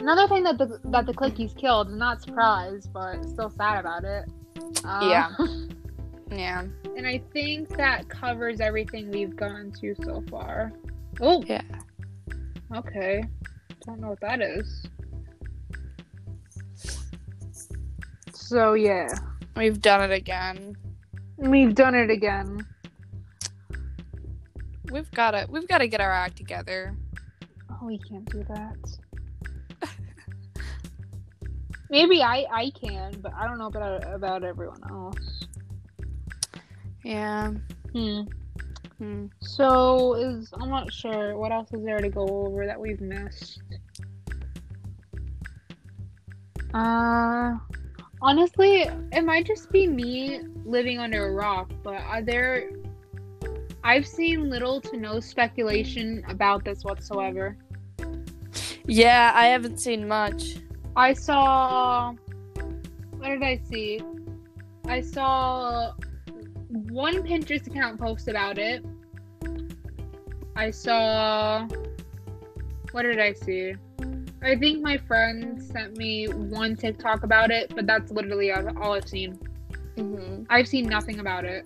another 0.00 0.26
thing 0.26 0.42
that 0.42 0.58
the 0.58 0.80
that 0.86 1.06
the 1.06 1.14
clickies 1.14 1.56
killed. 1.56 1.92
Not 1.92 2.22
surprised, 2.22 2.92
but 2.92 3.24
still 3.24 3.50
sad 3.50 3.78
about 3.78 4.02
it. 4.02 4.24
Uh, 4.84 5.08
Yeah. 5.08 5.30
Yeah. 6.30 6.64
And 6.96 7.06
I 7.06 7.22
think 7.32 7.68
that 7.76 8.08
covers 8.08 8.58
everything 8.58 9.10
we've 9.10 9.36
gone 9.36 9.70
to 9.80 9.94
so 10.02 10.24
far. 10.28 10.72
Oh. 11.20 11.44
Yeah. 11.46 11.60
Okay. 12.74 13.22
Don't 13.86 14.00
know 14.00 14.08
what 14.08 14.20
that 14.20 14.40
is. 14.40 14.86
So 18.32 18.72
yeah, 18.72 19.14
We've 19.54 19.80
done 19.80 20.10
it 20.10 20.14
again. 20.14 20.76
We've 21.36 21.74
done 21.74 21.94
it 21.94 22.10
again. 22.10 22.66
We've 24.90 25.10
gotta. 25.10 25.46
We've 25.50 25.66
gotta 25.66 25.86
get 25.88 26.00
our 26.00 26.12
act 26.12 26.36
together. 26.36 26.94
Oh, 27.70 27.86
we 27.86 27.98
can't 27.98 28.30
do 28.30 28.44
that. 28.44 28.76
Maybe 31.90 32.22
I 32.22 32.46
I 32.52 32.70
can, 32.70 33.20
but 33.20 33.32
I 33.34 33.46
don't 33.46 33.58
know 33.58 33.66
about 33.66 34.04
about 34.12 34.44
everyone 34.44 34.80
else. 34.90 35.46
Yeah. 37.02 37.52
Hmm. 37.92 38.22
Hmm. 38.98 39.26
So 39.40 40.14
is 40.14 40.52
I'm 40.60 40.70
not 40.70 40.92
sure 40.92 41.36
what 41.36 41.50
else 41.50 41.72
is 41.72 41.84
there 41.84 41.98
to 41.98 42.08
go 42.08 42.26
over 42.46 42.66
that 42.66 42.78
we've 42.80 43.00
missed. 43.00 43.60
Uh 46.72 47.56
honestly, 48.24 48.88
it 49.12 49.22
might 49.22 49.46
just 49.46 49.70
be 49.70 49.86
me 49.86 50.40
living 50.64 50.98
under 50.98 51.26
a 51.26 51.32
rock, 51.32 51.70
but 51.82 52.00
are 52.00 52.22
there 52.22 52.70
I've 53.84 54.06
seen 54.06 54.48
little 54.48 54.80
to 54.80 54.96
no 54.96 55.20
speculation 55.20 56.24
about 56.26 56.64
this 56.64 56.84
whatsoever. 56.84 57.58
Yeah, 58.86 59.30
I 59.34 59.48
haven't 59.48 59.78
seen 59.78 60.08
much. 60.08 60.56
I 60.96 61.12
saw. 61.12 62.14
What 63.18 63.28
did 63.28 63.42
I 63.42 63.60
see? 63.68 64.00
I 64.86 65.02
saw 65.02 65.92
one 66.88 67.22
Pinterest 67.22 67.66
account 67.66 68.00
post 68.00 68.28
about 68.28 68.56
it. 68.56 68.82
I 70.56 70.70
saw. 70.70 71.68
What 72.92 73.02
did 73.02 73.20
I 73.20 73.34
see? 73.34 73.74
I 74.44 74.56
think 74.56 74.82
my 74.82 74.98
friend 74.98 75.62
sent 75.62 75.96
me 75.96 76.26
one 76.26 76.76
TikTok 76.76 77.22
about 77.22 77.50
it, 77.50 77.72
but 77.74 77.86
that's 77.86 78.12
literally 78.12 78.52
all 78.52 78.92
I've 78.92 79.08
seen. 79.08 79.38
Mm-hmm. 79.96 80.44
I've 80.50 80.68
seen 80.68 80.86
nothing 80.86 81.18
about 81.18 81.44
it. 81.44 81.64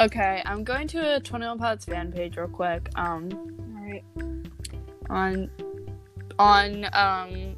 Okay, 0.00 0.42
I'm 0.44 0.64
going 0.64 0.88
to 0.88 1.16
a 1.16 1.20
21 1.20 1.58
Pilots 1.58 1.84
fan 1.84 2.10
page 2.10 2.36
real 2.36 2.48
quick. 2.48 2.88
Um, 2.96 3.28
All 3.76 3.90
right. 3.90 4.04
on 5.10 5.50
on 6.38 6.86
um 6.94 7.54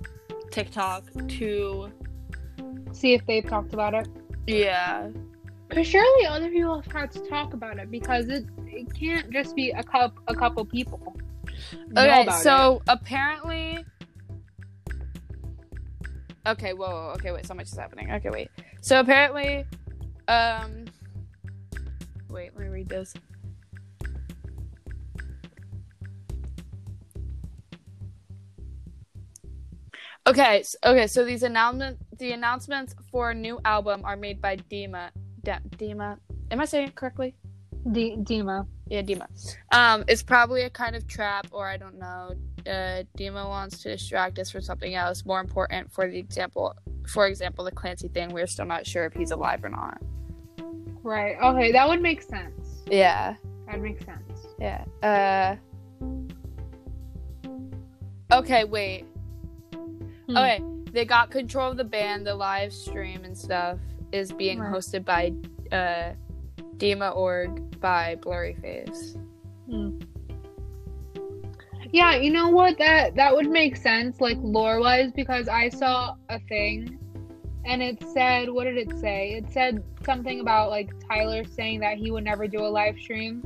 TikTok 0.51 1.05
to 1.29 1.91
See 2.93 3.15
if 3.15 3.25
they've 3.27 3.47
talked 3.47 3.73
about 3.73 3.95
it. 3.95 4.09
yeah. 4.47 5.09
Because 5.69 5.87
surely 5.87 6.27
other 6.27 6.51
people 6.51 6.81
have 6.81 6.93
had 6.93 7.11
to 7.13 7.21
talk 7.21 7.55
about 7.55 7.79
it 7.79 7.91
because 7.91 8.29
it 8.29 8.45
it 8.67 8.93
can't 8.95 9.31
just 9.31 9.57
be 9.57 9.71
a 9.71 9.83
cup 9.83 10.19
a 10.29 10.35
couple 10.35 10.65
people. 10.65 11.17
Okay, 11.97 12.27
so 12.43 12.83
apparently. 12.89 13.85
Okay, 16.47 16.73
whoa, 16.73 16.89
whoa, 16.91 17.13
okay, 17.15 17.31
wait, 17.33 17.47
so 17.47 17.55
much 17.55 17.67
is 17.67 17.77
happening. 17.77 18.11
Okay, 18.13 18.31
wait. 18.31 18.51
So 18.81 18.99
apparently, 18.99 19.65
um, 20.29 20.87
wait, 22.29 22.51
let 22.55 22.59
me 22.63 22.69
read 22.69 22.89
this. 22.89 23.15
Okay, 30.27 30.61
s- 30.61 30.77
okay, 30.85 31.07
so 31.07 31.25
these 31.25 31.43
announcements 31.43 32.01
the 32.19 32.33
announcements 32.33 32.95
for 33.11 33.31
a 33.31 33.35
new 33.35 33.59
album 33.65 34.03
are 34.05 34.17
made 34.17 34.41
by 34.41 34.57
Dema. 34.57 35.11
Dema, 35.45 36.19
am 36.51 36.61
I 36.61 36.65
saying 36.65 36.89
it 36.89 36.95
correctly? 36.95 37.35
D- 37.91 38.17
Dema. 38.19 38.67
Yeah, 38.93 39.01
Dema. 39.01 39.27
Um, 39.73 40.05
it's 40.07 40.23
probably 40.23 40.63
a 40.65 40.71
kind 40.71 40.95
of 40.95 41.07
trap, 41.07 41.47
or 41.51 41.67
I 41.67 41.79
don't 41.79 41.99
know. 41.99 42.35
Uh, 42.67 43.05
Dema 43.17 43.49
wants 43.49 43.83
to 43.85 43.89
distract 43.89 44.39
us 44.39 44.51
from 44.51 44.61
something 44.61 44.95
else 44.95 45.25
more 45.25 45.41
important. 45.41 45.91
For 45.91 46.07
the 46.07 46.19
example, 46.19 46.75
for 47.09 47.27
example, 47.27 47.65
the 47.65 47.71
Clancy 47.71 48.09
thing. 48.09 48.29
We're 48.35 48.47
still 48.47 48.67
not 48.67 48.87
sure 48.87 49.07
if 49.07 49.15
he's 49.15 49.31
alive 49.31 49.65
or 49.65 49.71
not. 49.71 49.97
Right. 51.03 51.37
Okay, 51.43 51.73
that 51.73 51.89
would 51.89 52.03
make 52.03 52.21
sense. 52.21 52.83
Yeah, 52.87 53.37
That 53.67 53.81
makes 53.81 54.05
sense. 54.05 54.47
yeah. 54.61 54.85
Uh. 55.03 55.57
Okay, 58.31 58.65
wait. 58.65 59.07
Hmm. 60.27 60.37
Okay, 60.37 60.63
they 60.93 61.07
got 61.07 61.31
control 61.31 61.71
of 61.71 61.79
the 61.79 61.85
band. 61.85 62.27
The 62.27 62.35
live 62.35 62.75
stream 62.75 63.25
and 63.25 63.37
stuff 63.37 63.79
is 64.13 64.33
being 64.33 64.59
Right. 64.61 64.71
hosted 64.71 65.05
by 65.07 65.33
uh, 65.75 66.13
Dema 66.83 67.15
Org 67.15 67.81
by 67.81 68.17
Blurry 68.17 68.55
Face. 68.61 69.17
Hmm. 69.71 70.01
Yeah, 71.93 72.17
you 72.17 72.33
know 72.33 72.49
what? 72.49 72.77
That 72.79 73.15
that 73.15 73.33
would 73.35 73.49
make 73.49 73.77
sense, 73.77 74.21
like 74.21 74.39
lore 74.41 74.81
wise, 74.81 75.13
because 75.15 75.47
I 75.47 75.69
saw 75.69 76.17
a 76.29 76.41
thing, 76.41 76.99
and 77.65 77.83
it 77.83 78.03
said, 78.13 78.49
what 78.51 78.65
did 78.65 78.77
it 78.79 78.99
say? 78.99 79.35
It 79.35 79.53
said 79.53 79.85
something 80.05 80.41
about 80.41 80.71
like 80.71 80.91
Tyler 81.09 81.45
saying 81.45 81.81
that 81.81 81.99
he 81.99 82.11
would 82.11 82.25
never 82.25 82.49
do 82.49 82.61
a 82.61 82.67
live 82.67 82.99
stream. 82.99 83.43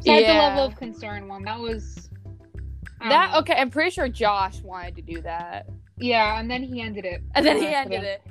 So 0.00 0.12
that's 0.12 0.26
the 0.26 0.34
level 0.34 0.64
of 0.64 0.76
concern 0.76 1.26
one. 1.26 1.42
That 1.42 1.58
was 1.58 2.08
That 3.00 3.32
know. 3.32 3.38
okay? 3.40 3.54
I'm 3.54 3.70
pretty 3.70 3.90
sure 3.90 4.08
Josh 4.08 4.60
wanted 4.62 4.94
to 4.96 5.02
do 5.02 5.20
that, 5.22 5.66
Yeah, 5.96 6.38
and 6.38 6.48
then 6.48 6.62
he 6.62 6.80
ended 6.80 7.04
it. 7.06 7.22
and 7.34 7.44
then 7.44 7.58
he 7.58 7.66
ended 7.66 8.04
it. 8.04 8.22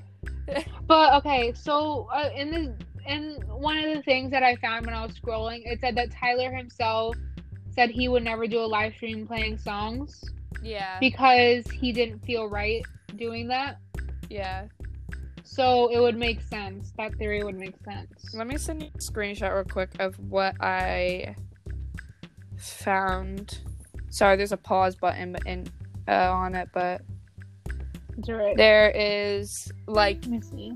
But 0.87 1.13
okay, 1.15 1.51
so 1.53 2.07
uh, 2.13 2.29
in 2.33 2.51
the 2.51 2.73
in 3.07 3.39
one 3.47 3.77
of 3.77 3.95
the 3.95 4.01
things 4.03 4.31
that 4.31 4.43
I 4.43 4.55
found 4.57 4.85
when 4.85 4.95
I 4.95 5.05
was 5.05 5.13
scrolling, 5.19 5.61
it 5.65 5.79
said 5.79 5.95
that 5.95 6.11
Tyler 6.11 6.51
himself 6.51 7.15
said 7.73 7.89
he 7.89 8.07
would 8.09 8.23
never 8.23 8.47
do 8.47 8.59
a 8.59 8.65
live 8.65 8.93
stream 8.95 9.25
playing 9.27 9.57
songs 9.57 10.21
Yeah, 10.63 10.97
because 10.99 11.65
he 11.71 11.91
didn't 11.91 12.19
feel 12.25 12.47
right 12.49 12.81
doing 13.15 13.47
that. 13.49 13.77
yeah. 14.29 14.65
So 15.43 15.87
it 15.91 15.99
would 15.99 16.17
make 16.17 16.41
sense. 16.41 16.91
That 16.97 17.15
theory 17.15 17.41
would 17.43 17.55
make 17.57 17.75
sense. 17.85 18.33
Let 18.33 18.47
me 18.47 18.57
send 18.57 18.83
you 18.83 18.89
a 18.93 18.97
screenshot 18.97 19.53
real 19.55 19.63
quick 19.63 19.91
of 19.99 20.19
what 20.29 20.55
I 20.59 21.35
found. 22.57 23.59
Sorry, 24.09 24.35
there's 24.35 24.51
a 24.51 24.57
pause 24.57 24.95
button 24.97 25.37
in 25.45 25.67
uh, 26.07 26.31
on 26.33 26.53
it, 26.55 26.67
but 26.73 27.01
there 28.57 28.91
is 28.93 29.71
like 29.87 30.17
Let 30.23 30.29
me 30.29 30.41
see. 30.41 30.73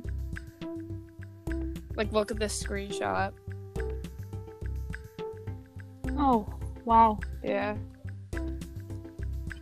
Like 1.96 2.12
look 2.12 2.32
at 2.32 2.40
this 2.40 2.62
screenshot. 2.62 3.34
Oh 6.18 6.48
wow. 6.86 7.20
Yeah. 7.44 7.76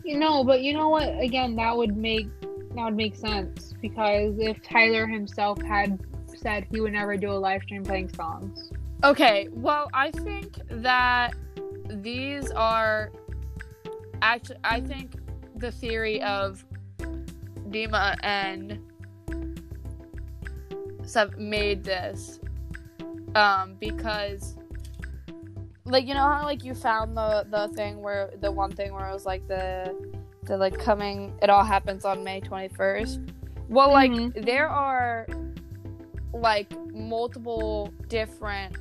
You 0.03 0.17
know, 0.17 0.43
but 0.43 0.61
you 0.61 0.73
know 0.73 0.89
what? 0.89 1.07
Again, 1.21 1.55
that 1.57 1.75
would 1.75 1.95
make 1.95 2.27
that 2.41 2.85
would 2.85 2.95
make 2.95 3.15
sense 3.15 3.73
because 3.81 4.35
if 4.39 4.61
Tyler 4.61 5.07
himself 5.07 5.61
had 5.61 5.99
said 6.35 6.65
he 6.71 6.79
would 6.81 6.93
never 6.93 7.17
do 7.17 7.31
a 7.31 7.33
live 7.33 7.61
stream 7.63 7.83
playing 7.83 8.09
songs. 8.13 8.71
Okay, 9.03 9.47
well, 9.51 9.89
I 9.93 10.11
think 10.11 10.59
that 10.69 11.33
these 11.89 12.51
are 12.51 13.11
actually. 14.21 14.59
I 14.63 14.81
think 14.81 15.13
the 15.55 15.71
theory 15.71 16.21
of 16.21 16.65
Dema 17.69 18.15
and 18.23 18.79
Sev 21.09 21.37
made 21.37 21.83
this 21.83 22.39
um, 23.35 23.75
because, 23.79 24.55
like, 25.85 26.05
you 26.07 26.13
know 26.13 26.21
how 26.21 26.43
like 26.43 26.63
you 26.63 26.73
found 26.75 27.17
the 27.17 27.45
the 27.49 27.67
thing 27.75 28.01
where 28.01 28.29
the 28.41 28.51
one 28.51 28.71
thing 28.71 28.93
where 28.93 29.09
it 29.09 29.13
was 29.13 29.25
like 29.25 29.47
the 29.47 29.95
the 30.43 30.55
like 30.57 30.77
coming. 30.77 31.33
It 31.41 31.49
all 31.49 31.63
happens 31.63 32.05
on 32.05 32.23
May 32.23 32.41
twenty 32.41 32.67
first. 32.69 33.19
Well, 33.69 33.91
like 33.91 34.11
Mhm. 34.11 34.45
there 34.45 34.67
are 34.69 35.27
like 36.33 36.71
multiple 36.93 37.91
different 38.07 38.75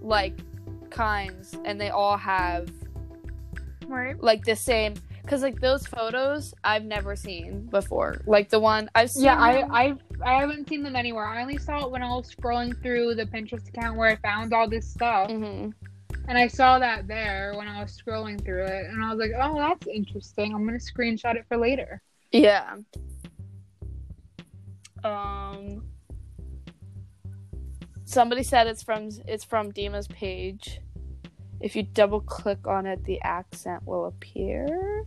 like 0.00 0.38
kinds 0.90 1.56
and 1.64 1.80
they 1.80 1.90
all 1.90 2.16
have 2.16 2.68
Right. 3.88 4.20
like 4.22 4.44
the 4.44 4.54
same 4.54 4.94
because 5.22 5.42
like 5.42 5.60
those 5.60 5.86
photos 5.86 6.54
i've 6.62 6.84
never 6.84 7.16
seen 7.16 7.66
before 7.66 8.20
like 8.26 8.50
the 8.50 8.60
one 8.60 8.88
i've 8.94 9.10
seen 9.10 9.24
Yeah, 9.24 9.36
I 9.38 9.64
I 9.70 9.94
I 10.24 10.40
haven't 10.40 10.68
seen 10.68 10.82
them 10.82 10.96
anywhere. 10.96 11.26
I 11.26 11.42
only 11.42 11.58
saw 11.58 11.84
it 11.84 11.90
when 11.90 12.02
I 12.02 12.08
was 12.08 12.34
scrolling 12.34 12.80
through 12.82 13.14
the 13.14 13.26
Pinterest 13.26 13.68
account 13.68 13.96
where 13.98 14.08
I 14.08 14.16
found 14.16 14.52
all 14.54 14.68
this 14.68 14.88
stuff, 14.88 15.30
Mhm. 15.30 15.72
and 16.28 16.38
I 16.38 16.48
saw 16.48 16.78
that 16.78 17.06
there 17.06 17.54
when 17.56 17.68
I 17.68 17.82
was 17.82 18.00
scrolling 18.00 18.42
through 18.42 18.64
it, 18.64 18.86
and 18.86 19.04
I 19.04 19.10
was 19.10 19.18
like, 19.18 19.32
"Oh, 19.38 19.58
that's 19.58 19.86
interesting. 19.86 20.54
I'm 20.54 20.64
gonna 20.64 20.78
screenshot 20.78 21.36
it 21.36 21.44
for 21.46 21.56
later." 21.56 22.02
yeah 22.32 22.74
um 25.04 25.84
somebody 28.04 28.42
said 28.42 28.66
it's 28.66 28.82
from 28.82 29.08
it's 29.28 29.44
from 29.44 29.70
dema's 29.70 30.08
page 30.08 30.80
if 31.60 31.76
you 31.76 31.82
double 31.82 32.20
click 32.20 32.66
on 32.66 32.86
it 32.86 33.04
the 33.04 33.20
accent 33.20 33.80
will 33.86 34.06
appear 34.06 35.04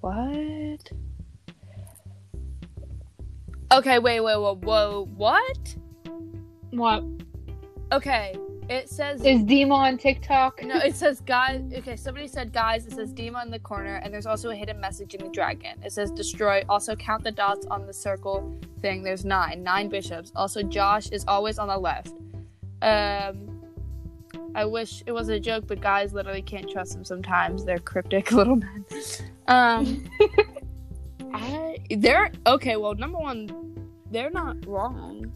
what 0.00 0.90
okay 3.72 3.98
wait 3.98 4.20
wait 4.20 4.36
whoa 4.36 4.54
whoa 4.56 5.08
what 5.16 5.76
What 6.70 7.04
okay 7.92 8.34
it 8.68 8.88
says 8.88 9.20
is 9.24 9.42
Dema 9.42 9.72
on 9.72 9.98
TikTok? 9.98 10.62
No, 10.62 10.76
it 10.76 10.94
says 10.94 11.20
guys. 11.20 11.62
Okay, 11.76 11.96
somebody 11.96 12.28
said 12.28 12.52
guys. 12.52 12.86
It 12.86 12.92
says 12.92 13.12
Dema 13.12 13.44
in 13.44 13.50
the 13.50 13.58
corner, 13.58 13.96
and 13.96 14.14
there's 14.14 14.24
also 14.24 14.50
a 14.50 14.54
hidden 14.54 14.80
message 14.80 15.14
in 15.14 15.24
the 15.24 15.30
dragon. 15.30 15.78
It 15.84 15.92
says 15.92 16.10
destroy. 16.10 16.62
Also 16.68 16.94
count 16.94 17.24
the 17.24 17.32
dots 17.32 17.66
on 17.66 17.86
the 17.86 17.92
circle 17.92 18.56
thing. 18.80 19.02
There's 19.02 19.24
nine, 19.24 19.62
nine 19.62 19.88
bishops. 19.88 20.32
Also, 20.36 20.62
Josh 20.62 21.08
is 21.10 21.24
always 21.26 21.58
on 21.58 21.68
the 21.68 21.76
left. 21.76 22.14
Um, 22.80 23.60
I 24.54 24.64
wish 24.64 25.02
it 25.06 25.12
was 25.12 25.28
a 25.28 25.40
joke, 25.40 25.66
but 25.66 25.80
guys 25.80 26.14
literally 26.14 26.42
can't 26.42 26.70
trust 26.70 26.92
them 26.92 27.04
sometimes. 27.04 27.64
They're 27.64 27.78
cryptic 27.78 28.32
little 28.38 28.56
men. 28.56 28.84
Um, 29.48 30.04
I 31.34 31.78
they're 31.90 32.30
okay. 32.46 32.76
Well, 32.76 32.94
number 32.94 33.18
one, 33.18 33.48
they're 34.10 34.30
not 34.30 34.64
wrong. 34.66 35.32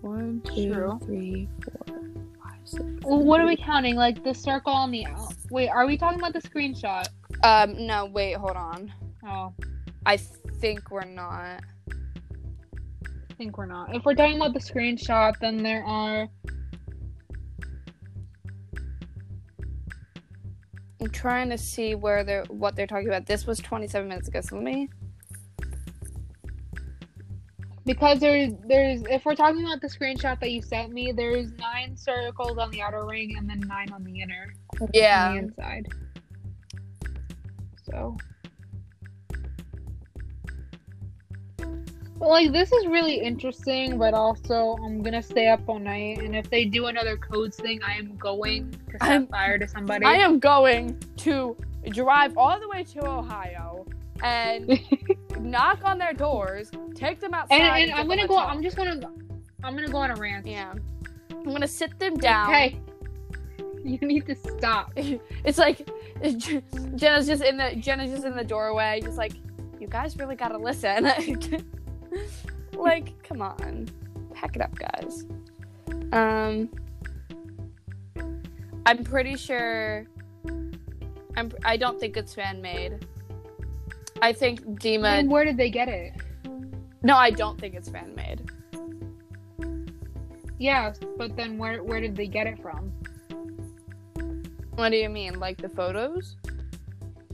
One, 0.00 0.42
two, 0.44 0.72
True. 0.72 0.98
three, 1.04 1.48
four, 1.62 2.00
five, 2.42 2.58
six. 2.64 2.84
Well, 3.02 3.22
what 3.22 3.40
are 3.40 3.46
we 3.46 3.56
counting? 3.56 3.96
Like 3.96 4.22
the 4.22 4.34
circle 4.34 4.72
on 4.72 4.90
the 4.90 5.06
out. 5.06 5.34
Wait, 5.50 5.68
are 5.68 5.86
we 5.86 5.96
talking 5.96 6.18
about 6.18 6.32
the 6.32 6.42
screenshot? 6.42 7.08
Um, 7.42 7.86
no, 7.86 8.06
wait, 8.06 8.36
hold 8.36 8.56
on. 8.56 8.92
Oh, 9.26 9.52
I 10.06 10.16
think 10.16 10.90
we're 10.90 11.04
not. 11.04 11.62
I 11.90 13.34
think 13.36 13.58
we're 13.58 13.66
not. 13.66 13.94
If 13.94 14.04
we're 14.04 14.14
talking 14.14 14.36
about 14.36 14.52
the 14.52 14.60
screenshot, 14.60 15.34
then 15.40 15.62
there 15.62 15.84
are. 15.84 16.28
I'm 21.00 21.10
trying 21.10 21.50
to 21.50 21.58
see 21.58 21.94
where 21.94 22.24
they're 22.24 22.44
what 22.44 22.76
they're 22.76 22.86
talking 22.86 23.08
about. 23.08 23.26
This 23.26 23.46
was 23.46 23.58
27 23.58 24.08
minutes 24.08 24.28
ago. 24.28 24.40
So 24.40 24.56
let 24.56 24.64
me. 24.64 24.88
Because 27.86 28.18
there's 28.18 28.52
there's 28.66 29.02
if 29.10 29.24
we're 29.26 29.34
talking 29.34 29.62
about 29.64 29.80
the 29.82 29.88
screenshot 29.88 30.40
that 30.40 30.50
you 30.50 30.62
sent 30.62 30.90
me, 30.92 31.12
there's 31.12 31.52
nine 31.58 31.96
circles 31.96 32.56
on 32.56 32.70
the 32.70 32.80
outer 32.80 33.04
ring 33.04 33.36
and 33.36 33.48
then 33.48 33.60
nine 33.60 33.92
on 33.92 34.02
the 34.04 34.20
inner. 34.22 34.54
On 34.80 34.88
Yeah. 34.94 35.32
the 35.32 35.38
inside. 35.38 35.86
So. 37.84 38.16
But 42.16 42.28
like 42.28 42.52
this 42.52 42.72
is 42.72 42.86
really 42.86 43.16
interesting, 43.20 43.98
but 43.98 44.14
also 44.14 44.76
I'm 44.82 45.02
gonna 45.02 45.22
stay 45.22 45.48
up 45.48 45.60
all 45.68 45.78
night. 45.78 46.20
And 46.22 46.34
if 46.34 46.48
they 46.48 46.64
do 46.64 46.86
another 46.86 47.16
codes 47.18 47.56
thing, 47.56 47.80
I 47.82 47.96
am 47.98 48.16
going 48.16 48.70
to 48.70 48.92
set 48.92 49.02
I'm- 49.02 49.26
fire 49.26 49.58
to 49.58 49.68
somebody. 49.68 50.06
I 50.06 50.14
am 50.14 50.38
going 50.38 50.98
to 51.18 51.56
drive 51.90 52.38
all 52.38 52.58
the 52.58 52.68
way 52.68 52.82
to 52.84 53.06
Ohio 53.06 53.84
and 54.22 54.70
knock 55.40 55.80
on 55.84 55.98
their 55.98 56.12
doors, 56.12 56.70
take 56.94 57.20
them 57.20 57.34
outside. 57.34 57.56
and, 57.56 57.74
and 57.74 57.90
give 57.90 57.98
I'm 57.98 58.08
gonna 58.08 58.26
go. 58.26 58.34
talk. 58.34 58.50
I'm 58.50 58.62
just 58.62 58.76
gonna. 58.76 59.00
I'm 59.62 59.74
gonna 59.74 59.88
go 59.88 59.98
on 59.98 60.10
a 60.10 60.16
rant. 60.16 60.46
Yeah. 60.46 60.74
I'm 61.30 61.44
gonna 61.44 61.68
sit 61.68 61.98
them 61.98 62.14
down. 62.16 62.52
Hey, 62.52 62.80
you 63.84 63.98
need 63.98 64.26
to 64.26 64.34
stop. 64.34 64.92
It's 65.44 65.58
like 65.58 65.86
Jenna's 66.96 67.26
just 67.26 67.42
in 67.42 67.58
the 67.58 67.74
Jenna's 67.76 68.10
just 68.10 68.24
in 68.24 68.34
the 68.34 68.44
doorway, 68.44 69.00
just 69.02 69.18
like, 69.18 69.32
you 69.78 69.86
guys 69.86 70.16
really 70.16 70.36
gotta 70.36 70.56
listen. 70.56 71.04
like, 72.76 73.22
come 73.22 73.42
on. 73.42 73.88
Pack 74.34 74.56
it 74.56 74.62
up, 74.62 74.74
guys. 74.78 75.26
Um 76.12 76.70
I'm 78.86 79.04
pretty 79.04 79.36
sure 79.36 80.06
I'm 81.36 81.52
I 81.64 81.76
don't 81.76 81.98
think 82.00 82.16
it's 82.16 82.34
fan 82.34 82.62
made. 82.62 83.06
I 84.22 84.32
think 84.32 84.60
Dema 84.80 85.18
And 85.18 85.30
where 85.30 85.44
did 85.44 85.56
they 85.56 85.70
get 85.70 85.88
it? 85.88 86.12
No, 87.02 87.16
I 87.16 87.30
don't 87.30 87.60
think 87.60 87.74
it's 87.74 87.88
fan 87.88 88.14
made. 88.14 88.50
Yeah, 90.58 90.92
but 91.18 91.36
then 91.36 91.58
where 91.58 91.82
where 91.82 92.00
did 92.00 92.16
they 92.16 92.26
get 92.26 92.46
it 92.46 92.60
from? 92.62 92.92
What 94.76 94.90
do 94.90 94.96
you 94.96 95.08
mean? 95.08 95.38
Like 95.38 95.58
the 95.58 95.68
photos? 95.68 96.36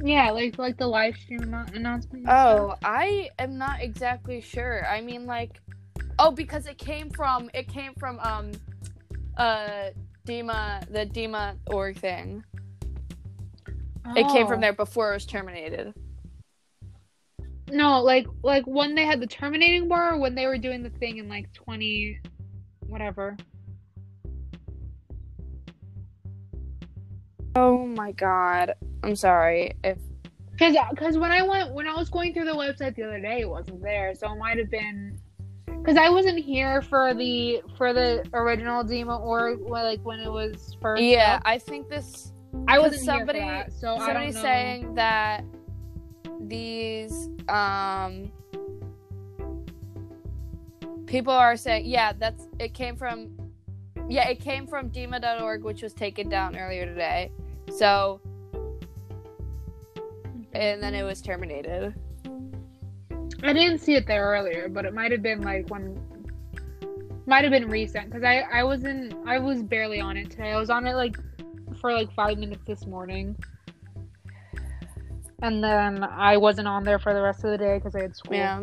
Yeah, 0.03 0.31
like 0.31 0.59
like 0.59 0.77
the 0.79 0.87
live 0.87 1.17
stream 1.17 1.55
announcement. 1.75 2.25
Oh, 2.29 2.75
I 2.83 3.29
am 3.39 3.59
not 3.59 3.81
exactly 3.83 4.41
sure. 4.41 4.87
I 4.87 5.01
mean, 5.03 5.27
like, 5.27 5.61
oh, 6.19 6.31
because 6.31 6.67
it 6.67 6.79
came 6.79 7.11
from 7.11 7.51
it 7.55 7.69
came 7.69 7.93
from 7.99 8.19
um, 8.21 8.51
uh, 9.37 9.91
Dema 10.27 10.89
the 10.91 11.05
Dema 11.07 11.57
org 11.67 11.99
thing. 11.99 12.43
stuff. 13.63 14.17
It 14.17 14.27
came 14.29 14.47
from 14.47 14.59
Oh. 14.59 14.63
there 14.63 14.73
before 14.73 15.11
it 15.11 15.15
was 15.15 15.27
terminated. 15.27 15.95
No, 17.73 18.03
like 18.03 18.27
like 18.43 18.65
when 18.67 18.95
they 18.95 19.05
had 19.05 19.21
the 19.21 19.27
terminating 19.27 19.89
bar, 19.89 20.15
or 20.15 20.19
when 20.19 20.35
they 20.35 20.47
were 20.47 20.59
doing 20.59 20.83
the 20.83 20.91
thing 20.91 21.19
in 21.19 21.29
like 21.29 21.53
twenty, 21.53 22.19
whatever. 22.87 23.37
Oh 27.57 27.87
my 27.87 28.13
god, 28.13 28.75
I'm 29.03 29.17
sorry 29.17 29.73
if 29.83 29.99
Because 30.53 30.77
because 30.91 31.17
uh, 31.17 31.21
when 31.21 31.33
I 31.33 31.43
went 31.43 31.75
when 31.75 31.87
I 31.87 31.95
was 31.95 32.09
going 32.09 32.33
through 32.33 32.45
the 32.47 32.55
website 32.55 32.95
the 32.95 33.03
other 33.05 33.21
day, 33.21 33.41
it 33.41 33.49
wasn't 33.49 33.83
there, 33.83 34.15
so 34.15 34.33
it 34.33 34.39
might 34.39 34.59
have 34.59 34.71
been. 34.71 35.19
Because 35.67 35.97
I 35.97 36.11
wasn't 36.11 36.39
here 36.39 36.83
for 36.83 37.15
the 37.15 37.63
for 37.77 37.93
the 37.93 38.25
original 38.35 38.85
Dema 38.85 39.19
or 39.21 39.57
like 39.57 40.01
when 40.05 40.21
it 40.21 40.31
was 40.31 40.77
first. 40.81 41.03
yeah, 41.03 41.37
up. 41.37 41.43
I 41.45 41.59
think 41.59 41.89
this 41.89 42.33
I 42.69 42.79
wasn't 42.79 43.03
somebody- 43.05 43.41
that, 43.41 43.73
so 43.73 43.97
know. 43.97 44.31
saying 44.31 44.95
that 44.95 45.45
these 46.41 47.29
um 47.49 48.33
people 51.07 51.33
are 51.33 51.57
saying 51.57 51.85
yeah 51.87 52.13
that's 52.13 52.49
it 52.59 52.73
came 52.73 52.97
from 52.97 53.29
yeah 54.09 54.29
it 54.29 54.41
came 54.41 54.67
from 54.67 54.91
dema.org 54.91 55.63
which 55.63 55.83
was 55.83 55.93
taken 55.93 56.29
down 56.29 56.57
earlier 56.57 56.87
today. 56.87 57.31
So 57.71 58.21
and 60.53 60.83
then 60.83 60.95
it 60.95 61.03
was 61.03 61.21
terminated. 61.21 61.95
I 63.43 63.53
didn't 63.53 63.79
see 63.79 63.95
it 63.95 64.07
there 64.07 64.25
earlier, 64.25 64.69
but 64.69 64.85
it 64.85 64.93
might 64.93 65.13
have 65.13 65.23
been 65.23 65.43
like 65.43 65.69
when 65.69 65.99
might 67.27 67.45
have 67.45 67.53
been 67.53 67.69
recent 67.69 68.07
because 68.07 68.25
I 68.25 68.41
I 68.53 68.65
wasn't 68.65 69.15
I 69.27 69.39
was 69.39 69.63
barely 69.63 70.01
on 70.01 70.17
it 70.17 70.31
today. 70.31 70.53
I 70.53 70.59
was 70.59 70.71
on 70.71 70.87
it 70.87 70.95
like 70.95 71.17
for 71.81 71.93
like 71.93 72.13
five 72.13 72.39
minutes 72.39 72.63
this 72.67 72.87
morning, 72.87 73.37
and 75.43 75.63
then 75.65 76.05
I 76.05 76.37
wasn't 76.37 76.69
on 76.69 76.85
there 76.85 76.99
for 76.99 77.15
the 77.15 77.23
rest 77.23 77.45
of 77.45 77.51
the 77.51 77.59
day 77.59 77.79
because 77.79 77.95
I 77.97 78.03
had 78.03 78.15
school. 78.17 78.35
yeah 78.37 78.63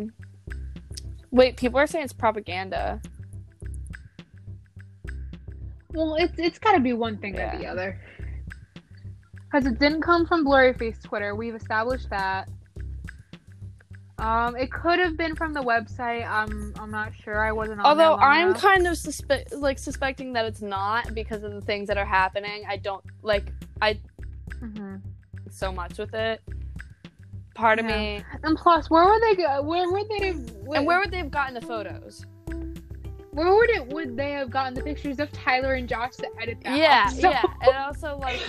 wait 1.32 1.58
people 1.58 1.78
are 1.80 1.88
saying 1.88 2.04
it's 2.06 2.14
propaganda 2.14 3.02
Well, 5.94 6.16
it's 6.16 6.38
it's 6.38 6.60
got 6.60 6.74
to 6.74 6.80
be 6.80 6.94
one 6.94 7.18
thing 7.18 7.40
or 7.40 7.58
the 7.58 7.66
other. 7.66 8.00
Because 9.46 9.66
it 9.66 9.80
didn't 9.80 10.02
come 10.02 10.28
from 10.28 10.46
Blurryface 10.46 11.02
Twitter. 11.02 11.34
We've 11.34 11.56
established 11.56 12.10
that. 12.12 12.50
Um, 14.20 14.56
it 14.58 14.72
could 14.72 15.00
have 15.00 15.16
been 15.18 15.36
from 15.36 15.54
the 15.54 15.62
website. 15.62 16.28
I'm 16.28 16.74
I'm 16.80 16.92
not 16.92 17.14
sure. 17.24 17.40
I 17.44 17.52
wasn't 17.52 17.80
on. 17.80 17.84
there 17.98 18.08
although 18.08 18.22
long 18.22 18.32
i'm 18.32 18.48
enough. 18.50 18.62
kind 18.62 18.86
of 18.86 18.94
suspe- 18.94 19.48
like 19.58 19.80
suspecting 19.80 20.34
that 20.34 20.46
it's 20.46 20.62
not 20.62 21.14
because 21.16 21.44
of 21.44 21.52
the 21.54 21.62
things 21.62 21.88
that 21.88 21.98
are 21.98 22.06
happening 22.06 22.64
i 22.68 22.78
don't 22.78 23.04
like 23.24 23.52
i 23.82 23.98
Mhm. 24.60 25.02
so 25.50 25.72
much 25.72 25.98
with 25.98 26.14
it 26.14 26.42
part 27.58 27.80
of 27.80 27.86
Yeah. 27.86 27.98
me 27.98 28.24
And 28.44 28.56
plus, 28.58 28.90
where 28.90 29.06
were 29.06 29.20
they? 29.20 29.36
Go- 29.36 29.62
where 29.64 29.92
would 29.92 30.08
they? 30.10 30.32
Where, 30.32 30.78
and 30.80 30.88
where 30.88 31.00
would 31.00 31.12
they 31.12 31.18
have 31.18 31.32
gotten 31.32 31.54
the 31.56 31.62
photos 31.62 32.26
where 33.32 33.54
would 33.54 33.70
it? 33.70 33.88
Would 33.90 34.18
they 34.18 34.32
have 34.32 34.50
gotten 34.50 34.74
the 34.74 34.82
pictures 34.82 35.20
of 35.20 35.32
Tyler 35.32 35.76
and 35.76 35.88
Josh 35.88 36.16
to 36.16 36.28
edit 36.42 36.58
that? 36.64 36.76
yeah 36.78 37.12
yeah 37.14 37.44
and 37.62 37.76
also 37.78 38.18
like 38.18 38.42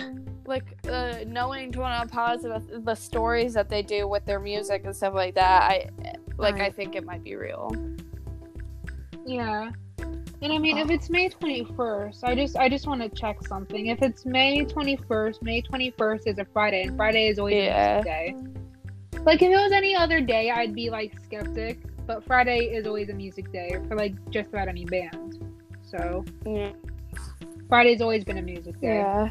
like 0.46 0.64
uh 0.88 1.16
knowing 1.26 1.70
to 1.72 1.80
want 1.80 2.08
to 2.08 2.14
pause 2.14 2.40
the, 2.42 2.80
the 2.84 2.94
stories 2.94 3.52
that 3.52 3.68
they 3.68 3.82
do 3.82 4.08
with 4.08 4.24
their 4.24 4.40
music 4.40 4.82
and 4.86 4.96
stuff 4.96 5.12
like 5.12 5.34
that 5.34 5.62
i 5.70 5.90
like 6.38 6.58
i 6.60 6.70
think 6.70 6.96
it 6.96 7.04
might 7.04 7.22
be 7.22 7.34
real 7.36 7.70
Yeah. 9.26 9.70
And 10.40 10.52
I 10.52 10.58
mean, 10.58 10.78
if 10.78 10.88
it's 10.88 11.10
May 11.10 11.28
twenty 11.28 11.64
first, 11.76 12.22
I 12.24 12.34
just 12.36 12.56
I 12.56 12.68
just 12.68 12.86
want 12.86 13.02
to 13.02 13.08
check 13.08 13.44
something. 13.46 13.88
If 13.88 14.00
it's 14.02 14.24
May 14.24 14.64
twenty 14.64 14.96
first, 14.96 15.42
May 15.42 15.60
twenty 15.62 15.90
first 15.98 16.28
is 16.28 16.38
a 16.38 16.44
Friday, 16.44 16.82
and 16.84 16.96
Friday 16.96 17.26
is 17.26 17.38
always 17.40 17.56
Yeah. 17.56 17.98
a 17.98 18.04
music 18.04 18.04
day. 18.04 18.36
Like 19.24 19.42
if 19.42 19.50
it 19.50 19.56
was 19.56 19.72
any 19.72 19.94
other 19.94 20.20
day, 20.20 20.50
I'd 20.50 20.74
be 20.74 20.90
like 20.90 21.18
skeptic. 21.24 21.78
But 22.06 22.24
Friday 22.24 22.60
is 22.74 22.86
always 22.86 23.10
a 23.10 23.14
music 23.14 23.52
day 23.52 23.78
for 23.86 23.94
like 23.96 24.14
just 24.30 24.48
about 24.48 24.68
any 24.68 24.84
band. 24.86 25.44
So 25.82 26.24
yeah, 26.46 26.72
Friday's 27.68 28.00
always 28.00 28.24
been 28.24 28.38
a 28.38 28.42
music 28.42 28.80
day. 28.80 28.96
yeah. 28.98 29.30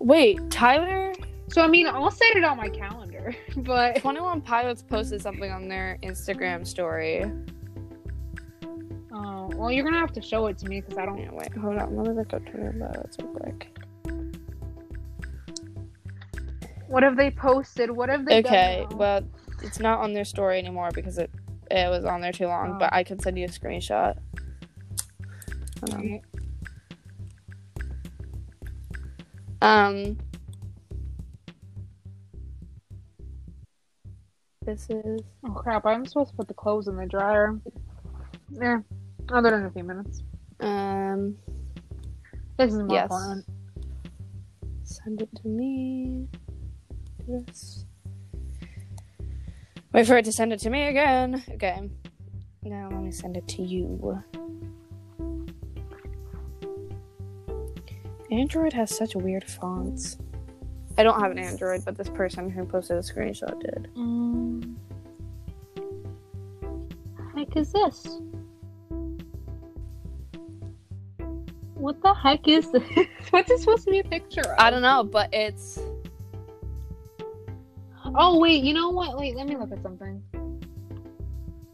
wait 0.00 0.38
tyler 0.50 1.12
So 1.48 1.62
I 1.62 1.68
mean, 1.68 1.86
I'll 1.86 2.10
set 2.10 2.36
it 2.36 2.44
on 2.44 2.56
my 2.56 2.68
calendar. 2.68 3.34
But 3.56 3.96
21 4.00 4.42
pilots 4.42 4.82
posted 4.82 5.20
something 5.22 5.50
on 5.50 5.66
their 5.68 5.98
instagram 6.02 6.66
story 6.66 7.24
oh, 9.12 9.50
well, 9.56 9.70
you're 9.72 9.84
gonna 9.84 9.98
have 9.98 10.12
to 10.12 10.20
show 10.22 10.46
it 10.46 10.58
to 10.58 10.66
me 10.68 10.80
because 10.80 10.98
I 10.98 11.06
don't. 11.06 11.18
yeah 11.18 11.30
wait 11.32 11.52
hold 11.56 11.78
on 11.78 11.96
let 11.96 12.06
me 12.08 12.12
look 12.14 12.32
up 12.34 12.44
twitter 12.44 12.74
pilots 12.78 13.16
real 13.18 13.28
quick 13.32 13.75
What 16.88 17.02
have 17.02 17.16
they 17.16 17.30
posted? 17.30 17.90
What 17.90 18.08
have 18.08 18.24
they? 18.24 18.42
done 18.42 18.52
Okay, 18.52 18.86
well, 18.92 19.20
it's 19.62 19.80
not 19.80 19.98
on 20.00 20.12
their 20.12 20.24
story 20.24 20.58
anymore 20.58 20.90
because 20.94 21.18
it 21.18 21.30
it 21.70 21.90
was 21.90 22.04
on 22.04 22.20
there 22.20 22.32
too 22.32 22.46
long. 22.46 22.72
Oh. 22.74 22.78
But 22.78 22.92
I 22.92 23.02
can 23.02 23.18
send 23.18 23.38
you 23.38 23.44
a 23.46 23.48
screenshot. 23.48 24.16
Um, 29.62 30.18
this 34.64 34.88
is 34.90 35.20
Oh 35.44 35.52
crap! 35.52 35.86
I'm 35.86 36.04
supposed 36.06 36.30
to 36.30 36.36
put 36.36 36.48
the 36.48 36.54
clothes 36.54 36.88
in 36.88 36.96
the 36.96 37.06
dryer. 37.06 37.58
Yeah, 38.50 38.80
I'll 39.30 39.42
do 39.42 39.48
it 39.48 39.54
in 39.54 39.64
a 39.64 39.70
few 39.70 39.84
minutes. 39.84 40.22
um. 40.60 41.36
This 42.58 42.72
is 42.72 42.78
more 42.82 42.94
Yes. 42.96 43.04
important. 43.04 43.46
Send 44.84 45.20
it 45.22 45.28
to 45.42 45.48
me. 45.48 46.26
Yes. 47.28 47.84
Wait 49.92 50.06
for 50.06 50.16
it 50.16 50.24
to 50.24 50.32
send 50.32 50.52
it 50.52 50.60
to 50.60 50.70
me 50.70 50.88
again. 50.88 51.42
Okay. 51.52 51.88
Now 52.62 52.88
let 52.90 53.02
me 53.02 53.10
send 53.10 53.36
it 53.36 53.46
to 53.48 53.62
you. 53.62 54.22
Android 58.30 58.72
has 58.72 58.94
such 58.94 59.14
weird 59.14 59.44
fonts. 59.44 60.18
I 60.98 61.02
don't 61.02 61.20
have 61.20 61.30
an 61.30 61.38
Android, 61.38 61.84
but 61.84 61.96
this 61.96 62.08
person 62.08 62.50
who 62.50 62.64
posted 62.64 62.96
a 62.96 63.00
screenshot 63.00 63.60
did. 63.60 63.88
Um, 63.96 64.76
heck 67.36 67.56
is 67.56 67.72
this? 67.72 68.20
What 71.74 72.02
the 72.02 72.14
heck 72.14 72.48
is 72.48 72.70
this? 72.70 72.82
What's 73.30 73.48
this 73.48 73.60
supposed 73.60 73.84
to 73.84 73.90
be 73.90 73.98
a 74.00 74.04
picture 74.04 74.40
of? 74.40 74.58
I 74.58 74.70
don't 74.70 74.82
know, 74.82 75.04
but 75.04 75.28
it's 75.32 75.78
Oh 78.18 78.38
wait, 78.38 78.64
you 78.64 78.72
know 78.72 78.88
what? 78.88 79.18
Wait, 79.18 79.36
let 79.36 79.46
me 79.46 79.58
look 79.58 79.70
at 79.72 79.82
something. 79.82 80.22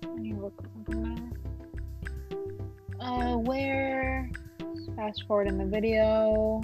Let 0.02 0.16
me 0.18 0.35
look 0.35 0.55
at 0.59 0.70
something. 0.72 1.33
Uh, 2.98 3.37
where? 3.37 4.28
Fast 4.96 5.22
forward 5.28 5.46
in 5.46 5.57
the 5.57 5.64
video. 5.64 6.61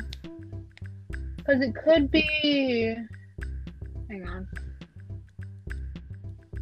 Because 1.37 1.63
it 1.63 1.77
could 1.77 2.11
be. 2.11 2.97
Hang 4.11 4.27
on. 4.27 4.49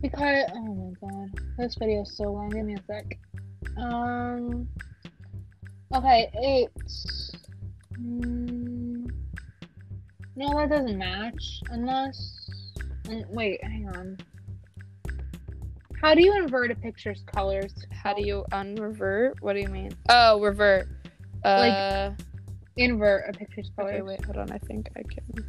Because 0.02 0.44
oh 0.54 0.74
my 0.74 1.08
god, 1.08 1.40
this 1.56 1.74
video 1.76 2.02
is 2.02 2.14
so 2.18 2.24
long. 2.24 2.50
Give 2.50 2.66
me 2.66 2.74
a 2.74 2.82
sec. 2.86 3.18
Um. 3.78 4.68
Okay, 5.94 6.30
it's. 6.34 7.32
Mm, 7.98 9.10
no, 10.36 10.58
that 10.58 10.68
doesn't 10.68 10.98
match. 10.98 11.62
Unless. 11.70 12.35
Mm, 13.06 13.28
Wait, 13.28 13.62
hang 13.62 13.88
on. 13.88 14.18
How 16.00 16.14
do 16.14 16.22
you 16.22 16.36
invert 16.36 16.70
a 16.70 16.74
picture's 16.74 17.22
colors? 17.34 17.72
How 17.90 18.12
do 18.14 18.24
you 18.24 18.44
unrevert? 18.52 19.34
What 19.40 19.54
do 19.54 19.60
you 19.60 19.68
mean? 19.68 19.90
Oh, 20.08 20.40
revert. 20.40 20.88
Uh, 21.44 21.58
like 21.58 22.18
invert 22.76 23.28
a 23.28 23.32
picture's 23.32 23.70
colors? 23.76 23.94
okay, 23.94 24.02
wait, 24.02 24.24
hold 24.24 24.36
on. 24.36 24.52
I 24.52 24.58
think 24.58 24.88
I 24.96 25.02
can. 25.02 25.44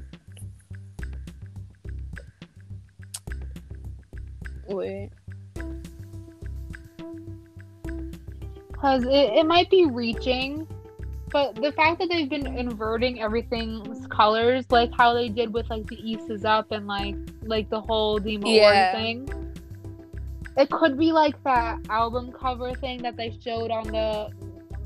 Wait. 4.68 5.10
Because 8.72 9.04
it, 9.04 9.34
it 9.34 9.46
might 9.46 9.70
be 9.70 9.86
reaching, 9.86 10.68
but 11.32 11.56
the 11.56 11.72
fact 11.74 12.00
that 12.00 12.10
they've 12.10 12.30
been 12.30 12.48
inverting 12.48 13.22
everything's 13.22 14.06
colors, 14.08 14.66
like 14.70 14.92
how 14.96 15.14
they 15.14 15.30
did 15.30 15.54
with 15.54 15.70
like 15.70 15.86
the 15.88 15.98
East 16.10 16.30
is 16.30 16.46
Up 16.46 16.72
and 16.72 16.88
like 16.88 17.16
like 17.44 17.70
the 17.70 17.82
whole 17.82 18.18
Demo 18.20 18.48
Yeah. 18.48 18.92
thing. 18.94 19.28
It 20.58 20.70
could 20.72 20.98
be 20.98 21.12
like 21.12 21.42
that 21.44 21.80
album 21.90 22.32
cover 22.32 22.74
thing 22.74 23.02
that 23.04 23.16
they 23.18 23.38
showed 23.44 23.70
on 23.72 23.88
the 23.88 24.30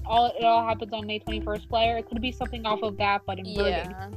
all 0.05 0.33
it 0.37 0.43
all 0.43 0.65
happens 0.65 0.91
on 0.93 1.05
May 1.07 1.19
twenty 1.19 1.41
first 1.41 1.69
player. 1.69 1.97
It 1.97 2.07
could 2.09 2.21
be 2.21 2.31
something 2.31 2.65
off 2.65 2.81
of 2.83 2.97
that 2.97 3.21
but 3.25 3.39
inverted. 3.39 3.55
Yeah. 3.89 4.09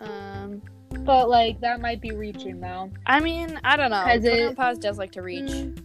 Um. 0.00 0.62
But 1.00 1.28
like 1.28 1.60
that 1.60 1.80
might 1.80 2.00
be 2.00 2.12
reaching 2.12 2.60
though. 2.60 2.90
I 3.06 3.20
mean, 3.20 3.58
I 3.64 3.76
don't 3.76 3.90
know. 3.90 4.02
'Cause 4.04 4.20
Twenty 4.22 4.40
it- 4.42 4.58
One 4.58 4.78
does 4.80 4.98
like 4.98 5.12
to 5.12 5.22
reach. 5.22 5.50
Mm. 5.50 5.82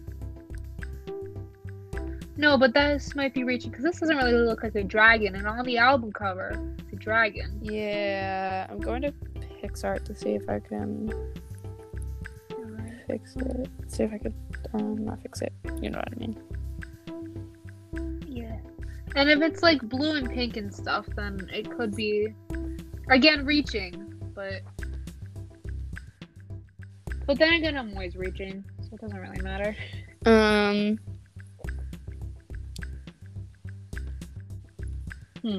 No, 2.36 2.58
but 2.58 2.74
this 2.74 3.14
might 3.14 3.32
be 3.32 3.44
reaching 3.44 3.70
because 3.70 3.84
this 3.84 4.00
doesn't 4.00 4.16
really 4.16 4.32
look 4.32 4.62
like 4.62 4.74
a 4.74 4.82
dragon, 4.82 5.36
and 5.36 5.46
on 5.46 5.64
the 5.64 5.78
album 5.78 6.12
cover, 6.12 6.60
it's 6.78 6.92
a 6.92 6.96
dragon. 6.96 7.58
Yeah, 7.62 8.66
I'm 8.68 8.80
going 8.80 9.02
to 9.02 9.12
PicsArt 9.62 10.04
to 10.06 10.14
see 10.14 10.30
if 10.30 10.48
I 10.48 10.58
can 10.58 11.12
fix 13.06 13.36
it. 13.36 13.68
See 13.86 14.02
if 14.02 14.12
I 14.12 14.18
could, 14.18 14.34
um, 14.74 15.04
not 15.04 15.22
fix 15.22 15.42
it. 15.42 15.52
You 15.80 15.90
know 15.90 15.98
what 15.98 16.08
I 16.12 16.18
mean? 16.18 16.36
Yeah. 18.26 18.58
And 19.14 19.30
if 19.30 19.40
it's 19.40 19.62
like 19.62 19.80
blue 19.88 20.16
and 20.16 20.28
pink 20.28 20.56
and 20.56 20.74
stuff, 20.74 21.06
then 21.14 21.48
it 21.52 21.70
could 21.70 21.94
be 21.94 22.34
again 23.10 23.44
reaching, 23.44 24.12
but 24.34 24.62
but 27.26 27.38
then 27.38 27.54
again, 27.54 27.76
I'm 27.76 27.92
always 27.92 28.16
reaching, 28.16 28.64
so 28.80 28.90
it 28.94 29.00
doesn't 29.00 29.18
really 29.18 29.40
matter. 29.40 29.76
Um. 30.26 30.98
Hmm. 35.44 35.58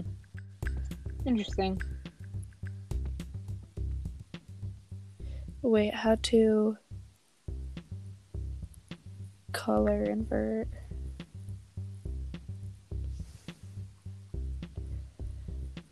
Interesting. 1.28 1.80
Wait, 5.62 5.94
how 5.94 6.16
to 6.24 6.76
color 9.52 10.02
invert? 10.06 10.68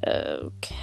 Okay. 0.08 0.76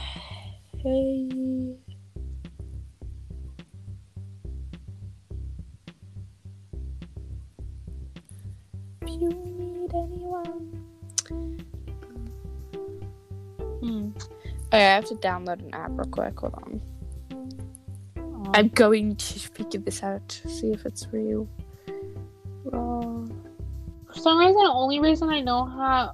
If 9.03 9.21
you 9.21 9.31
need 9.31 9.91
anyone. 9.95 10.80
Hmm. 13.81 14.11
Okay, 14.73 14.87
I 14.87 14.95
have 14.95 15.07
to 15.07 15.15
download 15.17 15.61
an 15.61 15.75
app 15.75 15.91
real 15.93 16.07
quick. 16.07 16.39
Hold 16.39 16.55
on. 16.55 16.81
Um, 18.17 18.53
I'm 18.55 18.69
going 18.69 19.17
to 19.17 19.39
figure 19.39 19.81
this 19.81 20.03
out 20.03 20.29
to 20.29 20.49
see 20.49 20.73
if 20.73 20.87
it's 20.87 21.07
real. 21.13 21.49
Raw. 22.65 23.27
for 24.07 24.15
some 24.15 24.39
reason, 24.39 24.55
the 24.55 24.71
only 24.71 25.01
reason 25.01 25.29
I 25.29 25.41
know 25.41 25.65
how, 25.65 26.13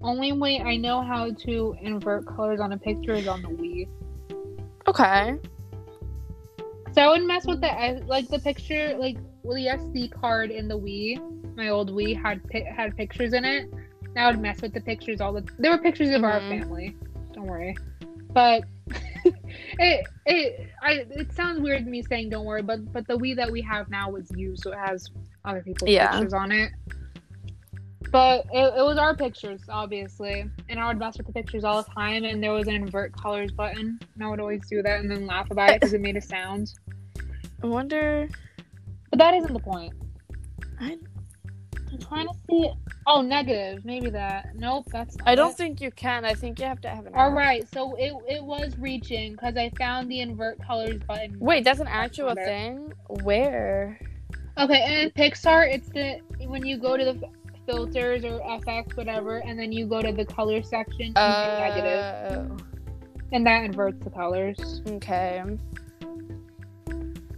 only 0.00 0.32
way 0.32 0.60
I 0.60 0.76
know 0.76 1.02
how 1.02 1.30
to 1.30 1.76
invert 1.80 2.26
colors 2.26 2.60
on 2.60 2.72
a 2.72 2.78
picture 2.78 3.14
is 3.14 3.26
on 3.26 3.42
the 3.42 3.48
Wii. 3.48 3.88
Okay. 4.86 5.38
So 6.92 7.02
I 7.02 7.08
would 7.08 7.26
mess 7.26 7.46
with 7.46 7.60
the 7.60 7.68
uh, 7.68 8.00
like 8.06 8.28
the 8.28 8.38
picture 8.38 8.96
like 8.98 9.18
well, 9.42 9.56
the 9.56 9.66
SD 9.66 10.12
card 10.12 10.50
in 10.50 10.68
the 10.68 10.78
Wii. 10.78 11.56
My 11.56 11.68
old 11.68 11.90
Wii 11.90 12.20
had 12.20 12.40
had 12.52 12.96
pictures 12.96 13.32
in 13.32 13.44
it. 13.44 13.68
I 14.16 14.26
would 14.30 14.40
mess 14.40 14.60
with 14.62 14.72
the 14.74 14.80
pictures 14.80 15.20
all 15.20 15.32
the. 15.32 15.46
There 15.58 15.70
were 15.70 15.78
pictures 15.78 16.10
of 16.10 16.24
our 16.24 16.40
Mhm. 16.40 16.48
family. 16.60 16.96
Don't 17.32 17.46
worry, 17.46 17.76
but 18.32 18.64
it 19.78 20.06
it 20.26 20.70
I 20.82 21.04
it 21.10 21.32
sounds 21.32 21.60
weird 21.60 21.84
to 21.84 21.90
me 21.90 22.02
saying 22.02 22.30
don't 22.30 22.44
worry, 22.46 22.62
but 22.62 22.92
but 22.92 23.06
the 23.06 23.16
Wii 23.16 23.36
that 23.36 23.50
we 23.50 23.60
have 23.62 23.90
now 23.90 24.10
was 24.10 24.30
used, 24.36 24.62
so 24.62 24.72
it 24.72 24.78
has 24.78 25.08
other 25.44 25.62
people's 25.62 25.90
Yeah. 25.90 26.10
pictures 26.10 26.32
on 26.32 26.50
it. 26.52 26.72
But 28.10 28.46
it, 28.52 28.74
it 28.78 28.82
was 28.82 28.96
our 28.96 29.14
pictures, 29.14 29.60
obviously, 29.68 30.44
and 30.70 30.80
I 30.80 30.88
would 30.88 30.98
mess 30.98 31.18
with 31.18 31.26
the 31.26 31.32
pictures 31.32 31.62
all 31.62 31.82
the 31.82 31.90
time. 31.90 32.24
And 32.24 32.42
there 32.42 32.52
was 32.52 32.66
an 32.66 32.74
invert 32.74 33.12
colors 33.14 33.52
button, 33.52 34.00
and 34.14 34.24
I 34.24 34.28
would 34.30 34.40
always 34.40 34.66
do 34.66 34.82
that 34.82 35.00
and 35.00 35.10
then 35.10 35.26
laugh 35.26 35.50
about 35.50 35.70
it 35.70 35.80
because 35.80 35.92
it 35.92 36.00
made 36.00 36.16
a 36.16 36.22
sound. 36.22 36.72
I 37.62 37.66
wonder. 37.66 38.28
But 39.10 39.18
that 39.18 39.34
isn't 39.34 39.52
the 39.52 39.60
point. 39.60 39.92
I, 40.80 40.96
I'm 41.92 41.98
trying 41.98 42.28
to 42.28 42.34
see. 42.48 42.70
Oh, 43.10 43.22
negative. 43.22 43.86
Maybe 43.86 44.10
that. 44.10 44.54
Nope, 44.54 44.84
that's. 44.92 45.16
Not 45.16 45.26
I 45.28 45.34
don't 45.34 45.52
it. 45.52 45.56
think 45.56 45.80
you 45.80 45.90
can. 45.90 46.26
I 46.26 46.34
think 46.34 46.60
you 46.60 46.66
have 46.66 46.80
to 46.82 46.88
have 46.90 47.06
an. 47.06 47.14
All 47.14 47.30
app. 47.30 47.36
right, 47.36 47.66
so 47.72 47.94
it 47.96 48.12
it 48.28 48.44
was 48.44 48.76
reaching 48.78 49.32
because 49.32 49.56
I 49.56 49.70
found 49.78 50.10
the 50.10 50.20
invert 50.20 50.60
colors 50.64 51.00
button. 51.08 51.38
Wait, 51.40 51.64
that's 51.64 51.80
an 51.80 51.86
actual 51.88 52.34
thing? 52.34 52.92
Where? 53.08 53.98
Okay, 54.58 54.82
and 55.02 55.14
PicsArt, 55.14 55.72
it's 55.74 55.88
the 55.88 56.20
when 56.46 56.66
you 56.66 56.76
go 56.76 56.96
to 56.98 57.04
the 57.04 57.28
filters 57.64 58.24
or 58.24 58.40
FX, 58.40 58.94
whatever, 58.96 59.38
and 59.38 59.58
then 59.58 59.72
you 59.72 59.86
go 59.86 60.02
to 60.02 60.12
the 60.12 60.24
color 60.26 60.62
section, 60.62 61.06
you 61.06 61.14
do 61.14 61.14
negative, 61.14 62.50
Uh, 62.50 62.56
and 63.32 63.46
that 63.46 63.64
inverts 63.64 64.02
the 64.04 64.10
colors. 64.10 64.82
okay. 64.88 65.42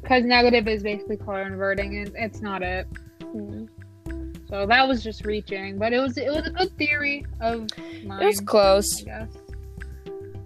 Because 0.02 0.24
negative 0.24 0.66
is 0.66 0.82
basically 0.82 1.16
color 1.16 1.42
inverting, 1.42 1.96
and 1.98 2.12
it's 2.16 2.40
not 2.40 2.62
it. 2.62 2.86
Hmm. 3.22 3.66
So 4.50 4.66
that 4.66 4.86
was 4.88 5.02
just 5.02 5.24
reaching, 5.24 5.78
but 5.78 5.92
it 5.92 6.00
was 6.00 6.18
it 6.18 6.28
was 6.30 6.46
a 6.46 6.50
good 6.50 6.76
theory 6.76 7.24
of 7.40 7.68
mine. 8.04 8.22
It 8.22 8.26
was 8.26 8.40
close. 8.40 9.02
I 9.02 9.04
guess. 9.04 9.28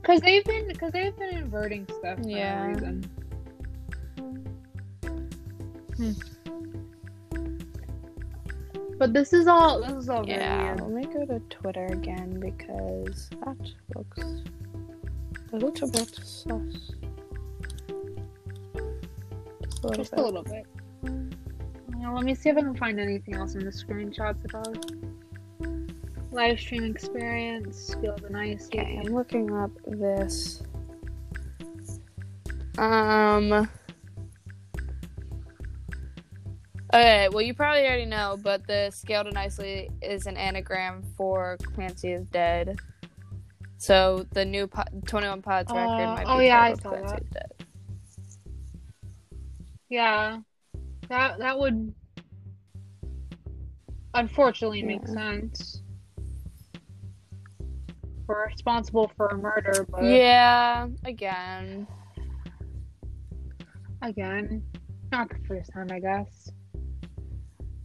Cause 0.02 0.20
they've 0.20 0.44
been, 0.44 0.74
cause 0.76 0.92
they've 0.92 1.16
been 1.16 1.34
inverting 1.34 1.86
stuff 1.98 2.18
for 2.22 2.28
Yeah. 2.28 2.66
no 2.66 2.68
reason. 2.68 3.10
Hmm. 5.96 6.12
But 8.98 9.14
this 9.14 9.32
is 9.32 9.46
all, 9.46 9.80
this 9.80 9.92
is 9.92 10.08
all 10.10 10.28
Yeah, 10.28 10.76
let 10.78 10.90
me 10.90 11.04
go 11.06 11.24
to 11.24 11.40
Twitter 11.50 11.86
again 11.86 12.38
because 12.38 13.30
that 13.44 13.56
looks 13.96 14.20
a 15.52 15.56
little 15.56 15.90
bit 15.90 16.14
sus. 16.22 16.92
Just 19.96 20.12
a 20.12 20.22
little 20.22 20.42
bit. 20.42 20.66
A 22.04 22.10
little 22.12 22.14
bit. 22.14 22.14
Now, 22.14 22.14
let 22.16 22.24
me 22.24 22.34
see 22.34 22.48
if 22.50 22.56
I 22.56 22.60
can 22.60 22.74
find 22.76 23.00
anything 23.00 23.34
else 23.34 23.54
in 23.54 23.64
the 23.64 23.70
screenshots 23.70 24.44
about 24.44 24.90
live 26.32 26.58
stream 26.60 26.84
experience. 26.84 27.94
Feel 28.00 28.16
the 28.16 28.30
nice. 28.30 28.66
Okay, 28.66 29.00
I'm 29.04 29.14
looking 29.14 29.52
up 29.54 29.70
this. 29.86 30.62
Um. 32.78 33.68
Okay, 36.92 37.28
well, 37.32 37.42
you 37.42 37.54
probably 37.54 37.84
already 37.86 38.04
know, 38.04 38.38
but 38.40 38.66
the 38.68 38.90
Scaled 38.94 39.26
and 39.26 39.36
Icy 39.36 39.90
is 40.00 40.26
an 40.26 40.36
anagram 40.36 41.02
for 41.16 41.56
Clancy 41.74 42.12
is 42.12 42.24
dead. 42.26 42.78
So 43.78 44.24
the 44.30 44.44
new 44.44 44.68
po- 44.68 44.84
21 45.06 45.42
Pilots 45.42 45.72
record 45.72 45.88
Uh, 45.88 46.14
might 46.14 46.24
be 46.24 46.30
oh, 46.30 46.38
yeah, 46.38 46.60
I 46.60 46.74
saw 46.74 46.90
Clancy 46.90 47.06
that. 47.08 47.22
is 47.22 47.30
dead. 47.30 47.52
Yeah, 49.88 50.38
that 51.14 51.38
that 51.38 51.56
would 51.58 51.94
unfortunately 54.14 54.82
make 54.82 55.06
sense. 55.06 55.82
We're 58.26 58.46
responsible 58.46 59.12
for 59.16 59.28
a 59.28 59.36
murder, 59.36 59.86
but 59.88 60.02
Yeah, 60.04 60.88
again. 61.04 61.86
again, 64.02 64.62
Not 65.12 65.28
the 65.28 65.36
first 65.46 65.72
time, 65.72 65.88
I 65.92 66.00
guess. 66.00 66.50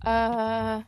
Uh, 0.05 0.81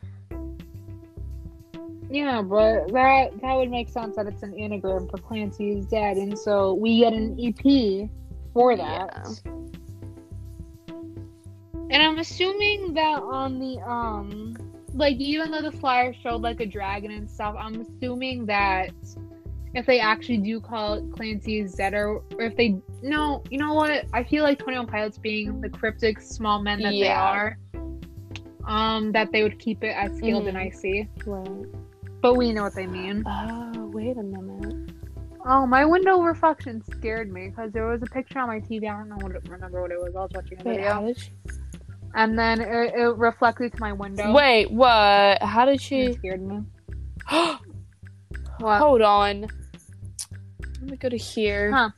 Yeah, 2.10 2.42
but 2.42 2.92
that 2.92 3.40
that 3.40 3.54
would 3.54 3.70
make 3.70 3.88
sense 3.88 4.16
that 4.16 4.26
it's 4.26 4.42
an 4.42 4.58
anagram 4.58 5.08
for 5.08 5.18
Clancy 5.18 5.78
is 5.78 5.86
dead, 5.86 6.16
and 6.16 6.36
so 6.36 6.74
we 6.74 6.98
get 6.98 7.12
an 7.12 7.38
EP 7.38 8.10
for 8.52 8.76
that. 8.76 9.40
And 11.92 12.02
I'm 12.02 12.18
assuming 12.18 12.94
that 12.94 13.22
on 13.22 13.58
the 13.58 13.78
um, 13.86 14.56
like 14.94 15.16
even 15.16 15.50
though 15.50 15.60
the 15.60 15.72
flyer 15.72 16.14
showed 16.22 16.40
like 16.40 16.60
a 16.60 16.66
dragon 16.66 17.10
and 17.10 17.28
stuff, 17.30 17.54
I'm 17.58 17.82
assuming 17.82 18.46
that 18.46 18.90
if 19.74 19.84
they 19.84 20.00
actually 20.00 20.38
do 20.38 20.58
call 20.58 20.94
it 20.94 21.04
Clancy 21.12 21.60
is 21.60 21.74
dead, 21.74 21.92
or, 21.92 22.22
if 22.38 22.56
they 22.56 22.80
no, 23.02 23.42
you 23.50 23.58
know 23.58 23.74
what? 23.74 24.06
I 24.14 24.24
feel 24.24 24.42
like 24.42 24.58
Twenty 24.58 24.78
One 24.78 24.86
Pilots 24.86 25.18
being 25.18 25.60
the 25.60 25.68
cryptic 25.68 26.20
small 26.22 26.62
men 26.62 26.80
that 26.80 26.92
they 26.92 27.08
are, 27.10 27.58
um, 28.66 29.12
that 29.12 29.30
they 29.30 29.42
would 29.42 29.58
keep 29.58 29.84
it 29.84 29.94
as 29.94 30.16
scaled 30.16 30.46
and 30.46 30.56
Mhm. 30.56 30.66
icy. 30.66 31.08
right. 31.26 31.66
But 32.22 32.36
we 32.36 32.52
know 32.52 32.62
what 32.62 32.74
they 32.74 32.86
mean. 32.86 33.24
Oh, 33.26 33.90
wait 33.92 34.16
a 34.16 34.22
minute. 34.22 34.76
Oh, 35.44 35.66
my 35.66 35.84
window 35.84 36.22
reflection 36.22 36.82
scared 36.84 37.32
me 37.32 37.48
because 37.48 37.72
there 37.72 37.86
was 37.86 38.00
a 38.02 38.06
picture 38.06 38.38
on 38.38 38.46
my 38.48 38.60
TV. 38.60 38.88
I 38.88 38.96
don't 38.96 39.08
know 39.08 39.16
what 39.16 39.32
it, 39.32 39.42
remember 39.48 39.82
what 39.82 39.90
it 39.90 39.98
was. 39.98 40.14
I 40.16 40.20
was 40.20 40.30
watching 40.32 40.60
a 40.60 40.62
Wait, 40.62 40.76
video, 40.76 40.92
how 40.92 41.02
did 41.02 41.18
she? 41.18 41.32
And 42.14 42.38
then 42.38 42.60
it, 42.60 42.94
it 42.94 43.16
reflected 43.16 43.72
to 43.72 43.80
my 43.80 43.92
window. 43.92 44.32
Wait, 44.32 44.70
what? 44.70 45.42
How 45.42 45.64
did 45.64 45.76
it 45.76 45.80
she? 45.80 46.12
scared 46.14 46.42
me. 46.42 46.60
What? 48.58 48.78
Hold 48.78 49.02
on. 49.02 49.40
Let 50.80 50.82
me 50.82 50.96
go 50.96 51.08
to 51.08 51.16
here. 51.16 51.72
Huh. 51.72 51.90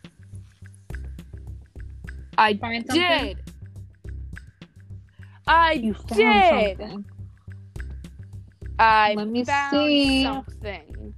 I 2.38 2.54
Find 2.56 2.86
something? 2.86 3.02
did. 3.36 3.38
I 5.46 5.72
You 5.72 5.92
found 5.94 6.08
did. 6.16 6.78
something. 6.78 7.04
I 8.78 9.14
Let 9.14 9.28
me 9.28 9.44
found 9.44 9.70
see. 9.72 10.22
something. 10.24 11.14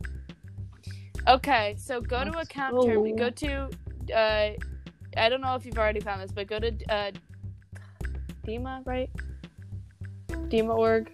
Okay, 1.28 1.74
so 1.78 2.00
go 2.00 2.24
to 2.24 2.30
Let's 2.32 2.48
account 2.50 2.84
term. 2.84 3.04
go. 3.10 3.16
Go 3.16 3.30
to. 3.30 3.68
Uh, 4.14 4.50
I 5.16 5.28
don't 5.28 5.40
know 5.40 5.54
if 5.54 5.64
you've 5.64 5.78
already 5.78 6.00
found 6.00 6.20
this, 6.22 6.32
but 6.32 6.48
go 6.48 6.58
to 6.58 6.72
uh, 6.88 7.10
Dema, 8.46 8.82
right? 8.86 9.10
Dema 10.48 10.76
org. 10.76 11.10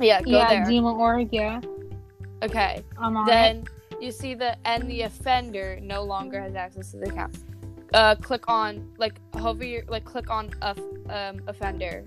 Yeah, 0.00 0.22
go 0.22 0.30
yeah, 0.30 0.48
there. 0.48 0.64
Dema 0.64 0.96
Org. 0.96 1.28
Yeah, 1.32 1.60
okay. 2.42 2.84
I'm 2.98 3.16
on 3.16 3.28
it. 3.28 3.32
then 3.32 3.64
you 4.00 4.12
see 4.12 4.34
the 4.34 4.56
and 4.64 4.88
the 4.88 5.02
offender 5.02 5.78
no 5.82 6.02
longer 6.04 6.40
has 6.40 6.54
access 6.54 6.92
to 6.92 6.98
the 6.98 7.08
account. 7.08 7.36
Uh, 7.92 8.14
click 8.14 8.44
on 8.48 8.88
like 8.98 9.18
hover 9.34 9.64
your 9.64 9.82
like 9.88 10.04
click 10.04 10.30
on 10.30 10.50
a 10.62 10.76
um 11.08 11.40
offender. 11.48 12.04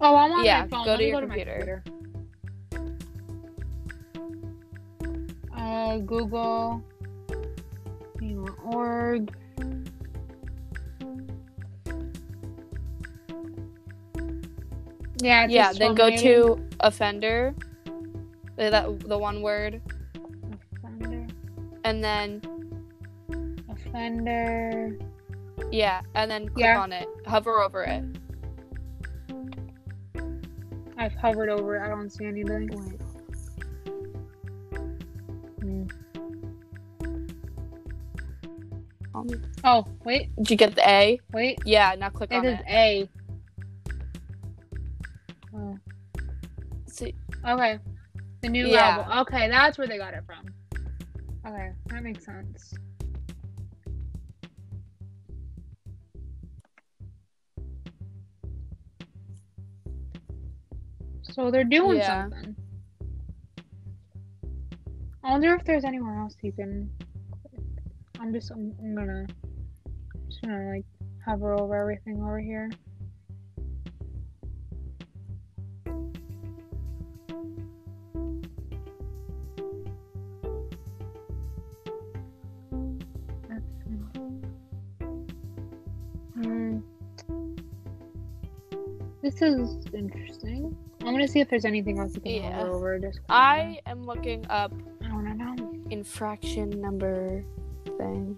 Oh, 0.00 0.16
I'm 0.16 0.32
on 0.32 0.44
yeah, 0.44 0.62
my 0.62 0.68
phone. 0.68 0.84
go 0.86 0.90
Let 0.92 0.96
to 0.98 1.04
your 1.04 1.12
go 1.12 1.20
to 1.20 1.26
computer. 1.26 1.82
computer. 2.72 3.10
Uh, 5.56 5.98
Google. 5.98 6.82
Dema 8.18 8.74
Org. 8.74 9.30
Yeah, 15.22 15.44
it's 15.44 15.52
Yeah, 15.52 15.72
then 15.72 15.94
go 15.94 16.08
terminating. 16.10 16.56
to 16.56 16.68
offender. 16.80 17.54
That 18.56 19.00
the 19.08 19.16
one 19.18 19.40
word, 19.42 19.80
offender. 20.84 21.26
and 21.84 22.04
then 22.04 22.42
Offender. 23.70 24.96
yeah, 25.70 26.02
and 26.14 26.30
then 26.30 26.48
click 26.50 26.64
Yeah. 26.64 26.80
on 26.80 26.92
it. 26.92 27.08
Hover 27.26 27.60
over 27.60 27.84
it. 27.84 28.04
I've 30.98 31.14
hovered 31.14 31.48
over 31.48 31.76
it. 31.76 31.82
I 31.82 31.88
don't 31.88 32.10
see 32.10 32.26
anything. 32.26 32.68
Hmm. 35.60 35.84
Um, 39.14 39.26
Oh, 39.64 39.84
wait, 40.04 40.34
Did 40.36 40.50
you 40.50 40.56
get 40.56 40.74
the 40.74 40.86
A? 40.88 41.18
wait. 41.32 41.58
Yeah, 41.64 41.94
now 41.98 42.10
click 42.10 42.30
It 42.32 42.36
on 42.36 42.46
is 42.46 42.60
it. 42.60 42.66
A. 42.68 43.08
See, 47.00 47.14
okay. 47.48 47.78
The 48.42 48.50
new 48.50 48.66
Yeah. 48.68 48.98
album. 48.98 49.18
Okay, 49.20 49.48
that's 49.48 49.78
where 49.78 49.86
they 49.86 49.96
got 49.96 50.12
it 50.12 50.22
from. 50.26 50.44
Okay, 51.46 51.70
that 51.86 52.02
makes 52.02 52.26
sense. 52.26 52.74
So 61.22 61.50
they're 61.50 61.64
doing 61.64 61.96
Yeah. 61.96 62.28
something. 62.28 62.54
I 65.24 65.30
wonder 65.30 65.54
if 65.54 65.64
there's 65.64 65.84
anywhere 65.84 66.18
else 66.18 66.36
you 66.42 66.52
can. 66.52 66.90
I'm 68.18 68.30
just. 68.30 68.50
I'm, 68.50 68.74
I'm 68.78 68.94
gonna. 68.94 69.26
Just 70.28 70.42
gonna 70.42 70.68
like 70.68 70.84
hover 71.24 71.54
over 71.54 71.74
everything 71.76 72.22
over 72.22 72.38
here. 72.40 72.70
This 89.30 89.42
is 89.42 89.86
interesting. 89.94 90.76
I'm 91.02 91.12
gonna 91.12 91.28
see 91.28 91.38
if 91.38 91.48
there's 91.48 91.64
anything 91.64 92.00
else 92.00 92.16
you 92.16 92.20
can 92.20 92.32
Yeah. 92.32 92.52
hover 92.52 92.70
over. 92.74 92.98
Just 92.98 93.20
I 93.28 93.80
am 93.86 94.02
looking 94.04 94.44
up 94.50 94.72
I 95.04 95.06
don't 95.08 95.38
know. 95.38 95.72
infraction 95.90 96.68
number 96.80 97.44
thing. 97.96 98.36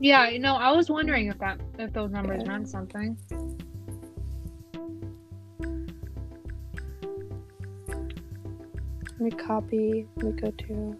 Yeah, 0.00 0.28
you 0.28 0.38
know, 0.38 0.56
I 0.56 0.70
was 0.72 0.90
wondering 0.90 1.28
if 1.28 1.38
that 1.38 1.58
if 1.78 1.94
those 1.94 2.10
numbers 2.10 2.44
meant 2.44 2.68
something. 2.68 3.16
Let 7.88 9.20
me 9.20 9.30
copy. 9.30 10.06
Let 10.16 10.24
me 10.26 10.32
go 10.42 10.50
to. 10.50 10.98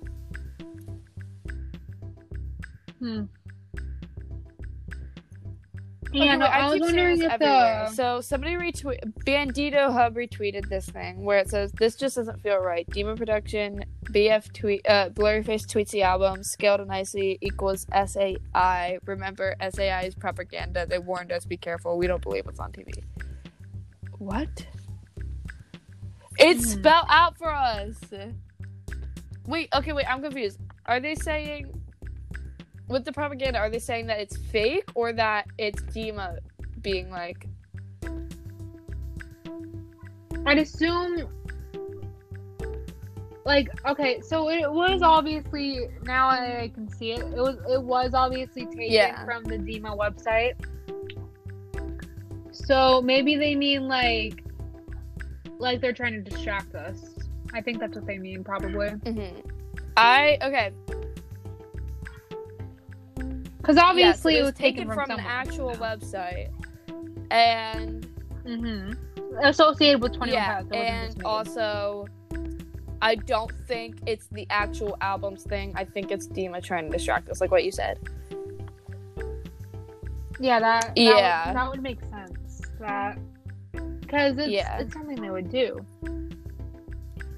Hmm. 2.99 3.25
Yeah, 6.13 6.37
no, 6.37 6.45
wait, 6.47 6.53
I, 6.53 6.71
was 6.71 6.81
wondering 6.81 7.23
if 7.23 7.31
everywhere. 7.33 7.87
the 7.89 7.95
So 7.95 8.21
somebody 8.21 8.55
retweet 8.55 8.99
Bandito 9.25 9.91
Hub 9.93 10.15
retweeted 10.15 10.69
this 10.69 10.87
thing 10.87 11.25
where 11.25 11.39
it 11.39 11.49
says 11.49 11.73
this 11.73 11.97
just 11.97 12.17
doesn't 12.17 12.41
feel 12.43 12.59
right. 12.59 12.87
Demon 12.91 13.17
Production 13.17 13.85
BF 14.05 14.53
tweet 14.53 14.87
uh 14.89 15.09
Blurryface 15.11 15.67
tweets 15.67 15.91
the 15.91 16.03
album 16.03 16.43
scaled 16.43 16.87
nicely 16.87 17.39
equals 17.41 17.87
SAI. 17.93 18.99
Remember 19.07 19.57
SAI 19.61 20.03
is 20.03 20.15
propaganda. 20.15 20.87
They 20.87 20.99
warned 20.99 21.33
us 21.33 21.45
be 21.47 21.57
careful. 21.57 21.97
We 21.97 22.07
don't 22.07 22.23
believe 22.23 22.45
what's 22.47 22.61
on 22.61 22.73
TV. 22.73 22.93
What? 24.19 24.67
It's 26.39 26.65
Hmm. 26.75 26.81
spelled 26.81 27.07
out 27.09 27.37
for 27.39 27.53
us. 27.53 27.97
Wait, 29.47 29.69
okay, 29.75 29.93
wait, 29.93 30.07
I'm 30.09 30.23
confused. 30.23 30.59
Are 30.87 31.01
they 31.01 31.15
saying 31.15 31.82
with 32.93 33.05
the 33.05 33.13
propaganda, 33.13 33.59
are 33.59 33.71
they 33.71 33.79
saying 33.79 34.07
that 34.07 34.21
it's 34.21 34.37
fake 34.37 34.85
or 34.95 35.13
that 35.15 35.47
it's 35.59 35.83
Dema 35.85 36.39
being 36.83 37.11
like 37.11 37.47
I'd 40.47 40.59
assume 40.59 41.29
like 43.45 43.69
okay, 43.87 44.21
so 44.21 44.51
it 44.51 44.71
was 44.71 45.03
obviously 45.03 45.89
now 46.05 46.29
I 46.29 46.71
can 46.75 46.89
see 46.89 47.13
it. 47.13 47.21
It 47.21 47.35
was 47.37 47.57
it 47.69 47.83
was 47.83 48.15
obviously 48.15 48.67
taken 48.67 48.93
Yeah. 48.93 49.25
from 49.25 49.43
the 49.45 49.57
Dema 49.59 49.97
website. 49.97 50.55
So 52.53 53.01
maybe 53.03 53.37
they 53.37 53.55
mean 53.57 53.89
like 53.89 54.45
like 55.59 55.81
they're 55.81 55.93
trying 55.93 56.23
to 56.25 56.31
distract 56.31 56.75
us. 56.75 57.15
I 57.55 57.61
think 57.61 57.81
that's 57.81 57.95
what 57.97 58.07
they 58.07 58.19
mean 58.19 58.45
probably. 58.45 58.91
hmm 58.91 59.41
I 59.97 60.39
okay. 60.43 60.73
Yes, 63.69 63.79
obviously 63.79 64.35
it 64.35 64.39
it 64.39 64.43
was 64.43 64.53
was 64.53 64.59
taken, 64.59 64.87
from, 64.93 65.09
the 65.09 65.21
actual 65.21 65.71
website, 65.75 66.51
and 67.31 68.07
Mhm. 68.45 68.97
Associated 69.45 70.03
with 70.03 70.13
21 70.13 70.35
yeah, 70.35 70.55
Pilots. 70.63 70.73
and 70.77 71.25
also, 71.25 72.07
I 73.01 73.15
don't 73.15 73.51
think 73.67 73.97
it's 74.07 74.27
the 74.29 74.47
actual 74.51 74.97
albums 75.01 75.45
thing. 75.45 75.73
I 75.77 75.85
think 75.85 76.11
it's 76.11 76.27
Dema 76.29 76.63
trying 76.63 76.87
to 76.87 76.91
distract 76.91 77.31
us, 77.31 77.41
like 77.41 77.51
what 77.51 77.65
you 77.65 77.71
said. 77.73 77.99
Yeah, 80.41 80.59
that, 80.61 80.87
that 80.87 80.97
Yeah. 80.97 81.47
would, 81.47 81.57
that 81.57 81.71
would 81.71 81.83
make 81.83 82.01
sense. 82.11 82.61
That 82.81 83.19
because 84.01 84.37
it's 84.39 84.49
Yeah. 84.49 84.79
it's 84.81 84.93
something 84.93 85.21
they 85.21 85.31
would 85.31 85.51
do. 85.51 85.85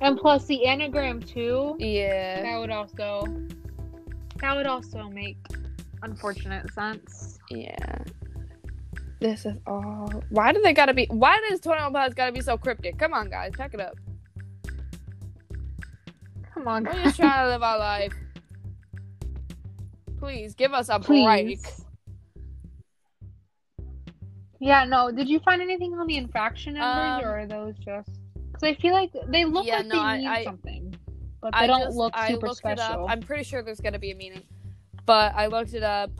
And 0.00 0.18
plus 0.18 0.46
the 0.46 0.66
anagram 0.66 1.20
too. 1.20 1.76
Yeah, 1.78 2.42
That 2.42 2.58
would 2.58 2.70
also 2.70 3.26
that 4.40 4.56
would 4.56 4.66
also 4.66 5.08
make 5.10 5.36
unfortunate 6.04 6.72
sense. 6.72 7.38
yeah. 7.50 7.98
This 9.20 9.46
is 9.46 9.54
all. 9.66 10.12
Why 10.28 10.52
do 10.52 10.60
they 10.62 10.74
gotta 10.74 10.92
be? 10.92 11.06
Why 11.10 11.40
does 11.48 11.60
Twenty 11.60 11.82
One 11.82 11.92
Pilots 11.92 12.14
gotta 12.14 12.32
be 12.32 12.40
so 12.42 12.58
cryptic? 12.58 12.98
Come 12.98 13.14
on, 13.14 13.30
guys, 13.30 13.52
pack 13.56 13.72
it 13.72 13.80
up. 13.80 13.94
Come 16.52 16.68
on, 16.68 16.84
guys. 16.84 16.94
We're 16.94 17.02
just 17.04 17.16
trying 17.16 17.44
to 17.46 17.48
live 17.50 17.62
our 17.62 17.78
life. 17.78 18.12
Please 20.18 20.54
give 20.54 20.72
us 20.74 20.88
a 20.90 20.98
break. 20.98 21.58
Yeah, 24.60 24.84
no. 24.84 25.10
Did 25.10 25.28
you 25.28 25.40
find 25.40 25.60
anything 25.60 25.94
on 25.94 26.06
the 26.06 26.16
infraction 26.16 26.74
numbers, 26.74 27.24
Um, 27.24 27.30
or 27.30 27.40
are 27.40 27.46
those 27.46 27.74
just? 27.78 28.10
Because 28.52 28.62
I 28.62 28.74
feel 28.74 28.92
like 28.92 29.10
they 29.28 29.44
look 29.44 29.66
Yeah, 29.66 29.78
like 29.78 29.86
no, 29.86 29.94
they 29.94 30.00
I- 30.00 30.18
mean 30.18 30.26
I- 30.28 30.44
something, 30.44 30.94
but 31.40 31.52
they 31.52 31.58
I 31.60 31.66
don't 31.66 31.82
just, 31.84 31.96
look 31.96 32.14
super 32.26 32.48
special. 32.54 33.06
I'm 33.08 33.20
pretty 33.20 33.44
sure 33.44 33.62
there's 33.62 33.80
gonna 33.80 33.98
be 33.98 34.12
a 34.12 34.14
meaning, 34.14 34.42
but 35.06 35.34
I 35.34 35.46
looked 35.46 35.74
it 35.74 35.82
up. 35.82 36.10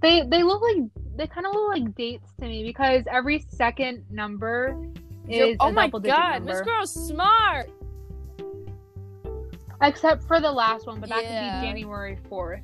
They 0.00 0.22
they 0.22 0.42
look 0.42 0.60
like 0.62 0.82
they 1.16 1.26
kind 1.26 1.46
of 1.46 1.54
look 1.54 1.68
like 1.70 1.94
dates 1.94 2.32
to 2.40 2.46
me 2.46 2.62
because 2.64 3.04
every 3.10 3.44
second 3.48 4.04
number 4.10 4.76
is 5.28 5.56
oh 5.60 5.72
my 5.72 5.88
god, 5.88 6.46
this 6.46 6.60
girl's 6.60 6.92
smart. 6.92 7.70
except 9.82 10.22
for 10.24 10.40
the 10.40 10.50
last 10.50 10.86
one, 10.86 11.00
but 11.00 11.08
that 11.08 11.24
Yeah. 11.24 11.54
could 11.54 11.60
be 11.60 11.66
January 11.68 12.18
fourth. 12.28 12.62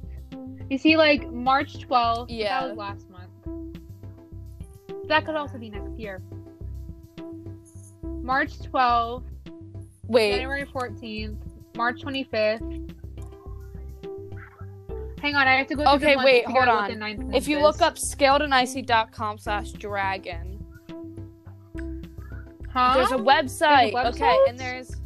You 0.68 0.78
see, 0.78 0.96
like 0.96 1.30
March 1.30 1.80
twelfth. 1.80 2.30
Yeah. 2.30 2.60
that 2.60 2.68
was 2.68 2.76
last 2.78 3.10
month. 3.10 3.30
That 5.08 5.24
could 5.24 5.34
also 5.34 5.58
be 5.58 5.70
next 5.70 5.98
year. 5.98 6.22
March 8.22 8.60
twelfth, 8.62 9.26
Wait, 10.06 10.32
January 10.32 10.64
fourteenth, 10.66 11.42
March 11.76 12.00
twenty 12.02 12.24
fifth. 12.24 12.62
Hang 15.22 15.34
on, 15.36 15.46
I 15.46 15.52
have 15.56 15.66
to 15.68 15.74
go. 15.76 15.84
Okay, 15.94 16.14
the 16.16 16.22
wait, 16.24 16.46
hold 16.46 16.68
on. 16.68 16.90
the 16.90 16.96
ninth 16.96 17.20
month 17.20 17.34
if 17.34 17.46
you 17.46 17.58
is. 17.58 17.62
look 17.62 17.80
up 17.82 17.96
scaledandicey.com 17.96 19.38
slash 19.38 19.72
dragon, 19.72 20.64
huh? 22.72 22.94
there's 22.96 23.12
a 23.12 23.16
website. 23.16 23.92
There's 23.92 24.06
a 24.06 24.08
Okay, 24.24 24.38
and 24.48 24.58
there's 24.58 24.96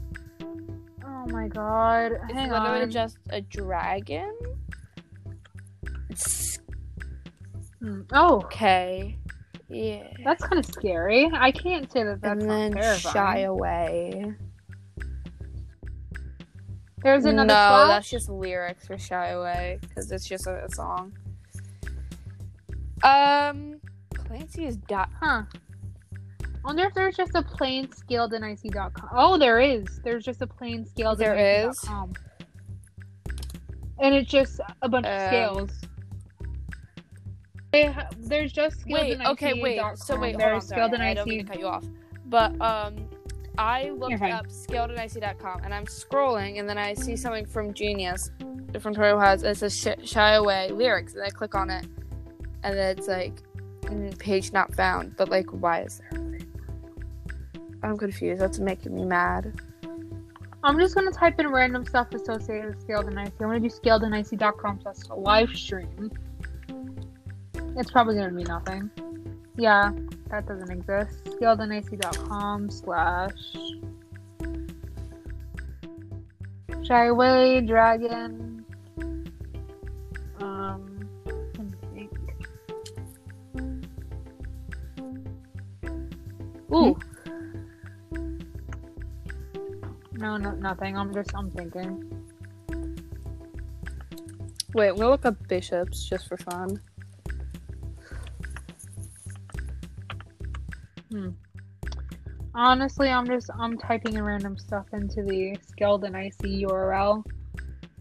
Oh 1.04 1.26
my 1.28 1.48
god! 1.48 2.12
it's 2.12 2.32
Hang 2.32 2.50
literally 2.50 2.82
on. 2.82 2.90
just 2.90 3.18
a 3.30 3.40
dragon. 3.40 4.32
It's 6.10 6.58
Hmm. 7.80 8.02
Oh, 8.12 8.36
okay. 8.44 9.18
Yeah. 9.68 10.04
that's 10.24 10.42
kind 10.44 10.58
of 10.58 10.64
scary. 10.66 11.28
I 11.34 11.50
can't 11.50 11.90
say 11.90 12.04
that 12.04 12.20
that's 12.22 12.42
and 12.44 12.74
not 12.74 12.80
then 12.82 12.98
shy 12.98 13.40
away. 13.40 14.32
There's 17.04 17.26
another 17.26 17.48
no, 17.48 17.86
that's 17.86 18.08
just 18.08 18.30
lyrics 18.30 18.86
for 18.86 18.96
shy 18.96 19.28
away 19.28 19.78
because 19.82 20.10
it's 20.10 20.26
just 20.26 20.46
a, 20.46 20.64
a 20.64 20.70
song. 20.70 21.12
Um, 23.02 23.78
Clancy 24.14 24.64
is 24.64 24.78
dot. 24.78 25.10
Huh. 25.20 25.42
wonder 26.64 26.84
if 26.84 26.94
there's 26.94 27.14
just 27.14 27.34
a 27.34 27.42
plain 27.42 27.92
scaled 27.92 28.32
and 28.32 28.42
ic.com. 28.42 29.10
Oh, 29.12 29.36
there 29.36 29.60
is. 29.60 30.00
There's 30.02 30.24
just 30.24 30.40
a 30.40 30.46
plain 30.46 30.86
scaled 30.86 31.18
There 31.18 31.36
is? 31.68 31.76
ic.com. 31.84 32.14
And 34.00 34.14
it's 34.14 34.30
just 34.30 34.60
a 34.80 34.88
bunch 34.88 35.04
of 35.06 35.12
Um, 35.20 35.28
scales. 35.28 35.70
They 37.70 37.86
ha- 37.86 38.08
there's 38.18 38.52
just 38.52 38.80
scaled 38.80 39.00
Wait, 39.00 39.20
okay, 39.20 39.60
wait. 39.60 39.80
So 39.96 40.18
wait, 40.18 40.40
hold 40.40 40.54
on. 40.54 40.60
Sorry, 40.62 40.80
I 40.80 41.12
don't 41.12 41.28
mean 41.28 41.44
to 41.44 41.52
cut 41.52 41.58
you 41.58 41.66
off, 41.66 41.84
but 42.26 42.58
um, 42.62 43.10
I 43.56 43.90
looked 43.90 44.22
up 44.22 44.48
scaledandIC.com 44.48 45.60
and 45.64 45.72
I'm 45.72 45.86
scrolling 45.86 46.58
and 46.58 46.68
then 46.68 46.78
I 46.78 46.94
see 46.94 47.16
something 47.16 47.46
from 47.46 47.72
Genius, 47.72 48.30
from 48.80 48.94
Total 48.94 49.18
Has. 49.18 49.42
It 49.42 49.56
says 49.56 49.76
sh- 49.76 50.08
shy 50.08 50.32
away 50.32 50.70
lyrics, 50.70 51.14
and 51.14 51.22
I 51.22 51.30
click 51.30 51.54
on 51.54 51.70
it, 51.70 51.86
and 52.62 52.76
then 52.76 52.98
it's 52.98 53.08
like 53.08 53.42
page 54.18 54.52
not 54.52 54.74
found. 54.74 55.16
But 55.16 55.28
like, 55.28 55.46
why 55.50 55.82
is 55.82 56.00
there? 56.10 56.38
I'm 57.82 57.96
confused. 57.96 58.40
That's 58.40 58.58
making 58.58 58.94
me 58.94 59.04
mad. 59.04 59.60
I'm 60.64 60.78
just 60.78 60.94
gonna 60.94 61.12
type 61.12 61.38
in 61.38 61.48
random 61.48 61.84
stuff 61.84 62.12
associated 62.14 62.74
with 62.74 62.80
scaled 62.80 63.06
and 63.06 63.18
ic. 63.18 63.34
I'm 63.40 63.48
gonna 63.48 63.60
do 63.60 63.68
scaled 63.68 64.02
and 64.02 64.14
ic.com 64.14 64.80
slash 64.80 64.96
live 65.14 65.50
stream. 65.50 66.10
It's 67.76 67.90
probably 67.90 68.16
gonna 68.16 68.32
be 68.32 68.44
nothing. 68.44 68.90
Yeah, 69.56 69.92
that 70.30 70.46
doesn't 70.46 70.70
exist. 70.70 71.28
Ic.com 71.40 72.70
slash 72.70 73.32
shy 76.84 77.06
away 77.06 77.60
dragon. 77.60 78.64
Um, 80.40 81.08
think. 81.94 82.10
Ooh. 86.72 86.98
No, 90.12 90.36
no, 90.36 90.50
nothing. 90.52 90.96
I'm 90.96 91.12
just, 91.14 91.30
I'm 91.34 91.50
thinking. 91.50 92.10
Wait, 94.74 94.96
we'll 94.96 95.10
look 95.10 95.24
up 95.24 95.36
bishops 95.46 96.08
just 96.08 96.26
for 96.26 96.36
fun. 96.36 96.80
Honestly, 102.54 103.08
I'm 103.08 103.26
just, 103.26 103.50
I'm 103.58 103.76
typing 103.78 104.14
in 104.14 104.22
random 104.22 104.56
stuff 104.56 104.86
into 104.92 105.22
the 105.22 105.56
and 105.80 106.16
ic 106.16 106.38
URL. 106.38 107.24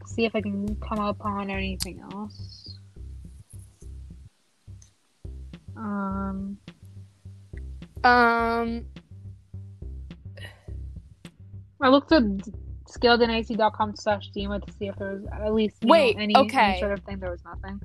See 0.06 0.26
if 0.26 0.36
I 0.36 0.42
can 0.42 0.76
come 0.76 1.00
upon 1.00 1.50
anything 1.50 2.04
else. 2.12 2.78
Um, 5.76 6.58
Um, 8.04 8.86
I 11.82 11.88
looked 11.88 12.12
at 12.12 12.24
scaledandIC.com 12.90 13.96
slash 13.96 14.30
Dima 14.36 14.64
to 14.66 14.72
see 14.74 14.88
if 14.88 14.96
there 14.98 15.14
was 15.14 15.26
at 15.32 15.54
least 15.54 15.78
you 15.82 15.88
know, 15.88 15.92
Wait, 15.94 16.18
any, 16.20 16.36
okay. 16.36 16.72
any 16.72 16.80
sort 16.80 16.92
of 16.92 17.00
thing. 17.06 17.20
There 17.20 17.32
was 17.32 17.44
nothing. 17.46 17.82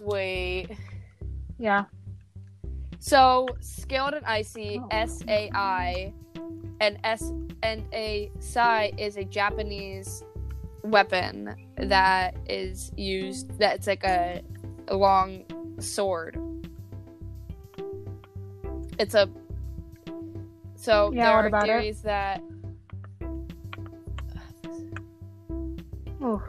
wait. 0.00 0.68
Yeah. 1.58 1.84
So 3.02 3.48
scaled 3.58 4.14
and 4.14 4.24
icy, 4.24 4.78
Oh. 4.80 4.86
S 4.92 5.24
A 5.26 5.50
I, 5.52 6.12
and 6.80 6.98
S 7.02 7.32
and 7.64 7.82
a 7.92 8.30
sai 8.38 8.92
is 8.96 9.16
a 9.16 9.24
Japanese 9.24 10.22
weapon 10.84 11.52
that 11.78 12.36
is 12.48 12.92
used. 12.96 13.58
That's 13.58 13.88
like 13.88 14.04
a, 14.04 14.40
a 14.86 14.94
long 14.96 15.42
sword. 15.80 16.38
It's 19.00 19.14
a. 19.16 19.28
So 20.76 21.10
Yeah, 21.12 21.24
there 21.26 21.34
are 21.38 21.46
about 21.48 21.64
it? 21.64 21.66
theories 21.66 22.02
that 22.02 22.40
Oof. 26.22 26.40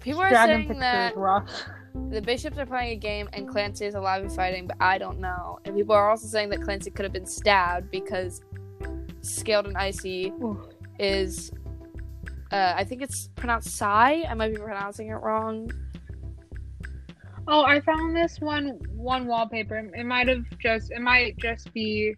people 0.00 0.20
are 0.22 0.30
Dragon 0.30 0.66
saying 0.66 0.80
that. 0.80 1.14
the 2.08 2.20
bishops 2.20 2.58
are 2.58 2.66
playing 2.66 2.92
a 2.92 2.96
game 2.96 3.28
and 3.32 3.48
Clancy 3.48 3.86
is 3.86 3.94
alive 3.94 4.22
and 4.22 4.32
fighting, 4.32 4.66
but 4.66 4.76
I 4.80 4.98
don't 4.98 5.20
know. 5.20 5.60
And 5.64 5.76
people 5.76 5.94
are 5.94 6.10
also 6.10 6.26
saying 6.26 6.48
that 6.50 6.62
Clancy 6.62 6.90
could 6.90 7.04
have 7.04 7.12
been 7.12 7.26
stabbed 7.26 7.90
because 7.90 8.42
scaled 9.20 9.66
and 9.66 9.76
icy 9.76 10.32
Oof. 10.42 10.58
is 10.98 11.52
uh, 12.50 12.74
I 12.76 12.84
think 12.84 13.02
it's 13.02 13.28
pronounced 13.36 13.76
Sai. 13.76 14.24
I 14.28 14.34
might 14.34 14.52
be 14.52 14.60
pronouncing 14.60 15.08
it 15.08 15.14
wrong. 15.14 15.70
Oh, 17.46 17.62
I 17.62 17.80
found 17.80 18.16
this 18.16 18.40
one 18.40 18.80
one 18.94 19.26
wallpaper. 19.26 19.78
It 19.94 20.04
might 20.04 20.28
have 20.28 20.44
just 20.58 20.90
it 20.90 21.00
might 21.00 21.36
just 21.38 21.72
be 21.72 22.16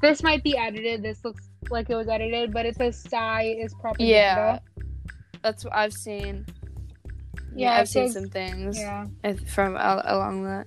this 0.00 0.22
might 0.22 0.44
be 0.44 0.56
edited. 0.56 1.02
This 1.02 1.24
looks 1.24 1.48
like 1.70 1.88
it 1.90 1.94
was 1.94 2.08
edited, 2.08 2.52
but 2.52 2.66
it 2.66 2.76
says 2.76 3.02
SAI 3.08 3.56
is 3.58 3.74
propaganda. 3.74 4.10
Yeah. 4.10 4.58
That's 5.42 5.64
what 5.64 5.74
I've 5.74 5.92
seen. 5.92 6.46
Yeah, 7.54 7.74
I've 7.76 7.88
seen 7.88 8.08
some 8.10 8.28
things 8.28 8.78
Yeah. 8.78 9.06
from 9.48 9.76
al- 9.76 10.02
along 10.04 10.44
that. 10.44 10.66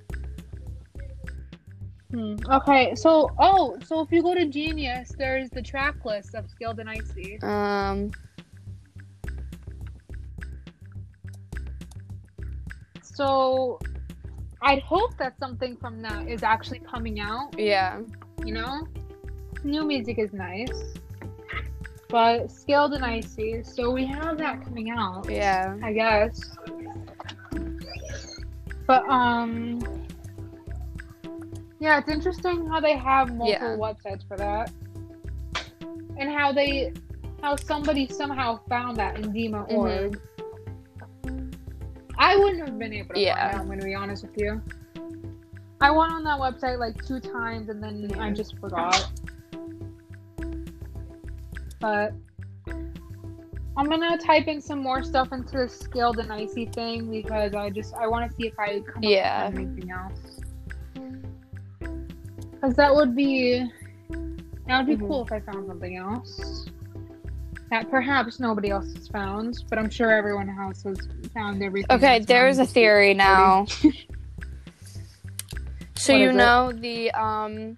Hmm. 2.11 2.35
Okay, 2.49 2.93
so 2.95 3.29
oh, 3.39 3.77
so 3.83 4.01
if 4.01 4.11
you 4.11 4.21
go 4.21 4.33
to 4.35 4.45
Genius, 4.45 5.11
there's 5.17 5.49
the 5.49 5.61
track 5.61 6.05
list 6.05 6.35
of 6.35 6.49
Skilled 6.49 6.79
and 6.79 6.89
Icy. 6.89 7.39
Um, 7.41 8.11
So 13.01 13.79
I'd 14.61 14.81
hope 14.81 15.17
that 15.17 15.37
something 15.39 15.77
from 15.77 16.01
that 16.01 16.27
is 16.27 16.43
actually 16.43 16.79
coming 16.79 17.19
out. 17.19 17.57
yeah. 17.57 17.99
You 18.43 18.53
know, 18.53 18.85
new 19.63 19.85
music 19.85 20.19
is 20.19 20.33
nice, 20.33 20.69
but 22.09 22.51
scaled 22.51 22.93
and 22.93 23.03
Icy. 23.03 23.63
So 23.63 23.91
we 23.91 24.05
have 24.05 24.37
that 24.37 24.63
coming 24.63 24.89
out. 24.91 25.29
Yeah. 25.29 25.75
I 25.83 25.93
guess. 25.93 26.39
But 28.87 29.07
um 29.09 29.79
yeah, 31.79 31.99
it's 31.99 32.09
interesting 32.09 32.67
how 32.67 32.79
they 32.79 32.95
have 32.95 33.35
multiple 33.35 33.77
websites 33.77 34.27
for 34.27 34.37
that. 34.37 34.71
And 36.17 36.29
how 36.29 36.51
they 36.51 36.93
how 37.41 37.55
somebody 37.55 38.07
somehow 38.07 38.59
found 38.69 38.97
that 38.97 39.17
in 39.19 39.31
Dema 39.33 39.69
Mhm. 39.69 39.77
org. 39.77 40.21
I 42.17 42.37
wouldn't 42.37 42.65
have 42.65 42.79
been 42.79 42.93
able 42.93 43.13
to 43.15 43.19
Yeah. 43.19 43.35
find 43.35 43.55
out, 43.55 43.61
I'm 43.61 43.67
gonna 43.67 43.83
be 43.83 43.93
honest 43.93 44.23
with 44.23 44.37
you. 44.37 44.61
I 45.81 45.91
went 45.91 46.13
on 46.13 46.23
that 46.23 46.39
website 46.39 46.79
like 46.79 47.03
two 47.05 47.19
times 47.19 47.69
and 47.69 47.83
then 47.83 48.17
I 48.17 48.31
just 48.31 48.57
forgot. 48.59 49.11
But 51.85 52.13
I'm 53.77 53.87
gonna 53.87 54.17
type 54.17 54.47
in 54.47 54.59
some 54.59 54.79
more 54.79 55.03
stuff 55.03 55.31
into 55.31 55.55
the 55.57 55.69
scaled 55.69 56.17
and 56.17 56.33
icy 56.33 56.65
thing 56.65 57.11
because 57.11 57.53
I 57.53 57.69
just 57.69 57.93
I 57.93 58.07
want 58.07 58.27
to 58.27 58.35
see 58.35 58.47
if 58.47 58.57
I 58.57 58.79
come 58.79 59.03
Yeah. 59.03 59.43
up 59.45 59.53
with 59.53 59.61
anything 59.61 59.91
else. 59.91 60.39
Because 62.53 62.73
that 62.75 62.95
would 62.95 63.15
be 63.15 63.69
that 64.65 64.79
would 64.79 64.87
be 64.87 64.95
Mhm. 65.03 65.07
cool 65.07 65.25
if 65.25 65.31
I 65.31 65.41
found 65.41 65.67
something 65.67 65.95
else 65.95 66.67
that 67.69 67.91
perhaps 67.91 68.39
nobody 68.39 68.71
else 68.71 68.91
has 68.95 69.07
found, 69.07 69.63
but 69.69 69.77
I'm 69.77 69.91
sure 69.91 70.11
everyone 70.11 70.49
else 70.59 70.81
has 70.83 70.97
found 71.35 71.61
everything. 71.61 71.95
Okay, 71.95 72.17
there's 72.17 72.57
a 72.57 72.65
theory 72.65 73.13
now. 73.13 73.67
so 75.97 76.15
you 76.15 76.29
is 76.29 76.35
it? 76.35 76.39
know 76.39 76.71
the 76.71 77.11
um 77.11 77.77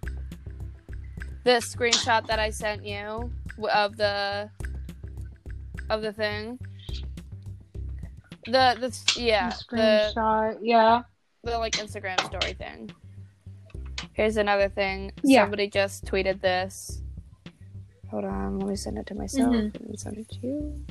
the 1.43 1.59
screenshot 1.59 2.25
that 2.27 2.39
I 2.39 2.51
sent 2.51 2.85
you 2.85 3.31
of 3.65 3.97
the 3.97 4.49
of 5.89 6.01
the 6.01 6.13
thing. 6.13 6.59
The 8.45 8.75
the 8.79 9.19
yeah 9.21 9.49
The 9.69 9.75
the 9.75 10.11
screenshot. 10.15 10.57
yeah. 10.61 11.01
the 11.43 11.57
like 11.57 11.73
Instagram 11.73 12.19
story 12.25 12.53
thing. 12.53 12.89
Here's 14.13 14.37
another 14.37 14.69
thing. 14.69 15.11
Yeah. 15.23 15.43
Somebody 15.43 15.69
just 15.69 16.05
tweeted 16.05 16.41
this. 16.41 17.01
Hold 18.09 18.23
on, 18.25 18.59
let 18.59 18.69
me 18.69 18.75
send 18.75 18.97
it 18.97 19.05
to 19.07 19.15
myself 19.15 19.53
Mhm. 19.53 19.75
and 19.75 19.99
send 19.99 20.17
it 20.17 20.29
to 20.29 20.39
you. 20.47 20.85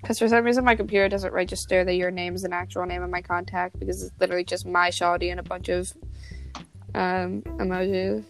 Because 0.00 0.18
for 0.18 0.28
some 0.28 0.44
reason 0.44 0.64
my 0.64 0.74
computer 0.76 1.08
doesn't 1.08 1.32
register 1.32 1.84
that 1.84 1.94
your 1.94 2.10
name 2.10 2.34
is 2.34 2.44
an 2.44 2.52
actual 2.52 2.84
name 2.86 3.02
of 3.02 3.10
my 3.10 3.20
contact 3.22 3.78
because 3.78 4.02
it's 4.02 4.12
literally 4.20 4.44
just 4.44 4.66
my 4.66 4.90
Shawty 4.90 5.30
and 5.30 5.38
a 5.40 5.42
bunch 5.42 5.68
of 5.68 5.92
um 6.94 7.42
emojis. 7.58 8.24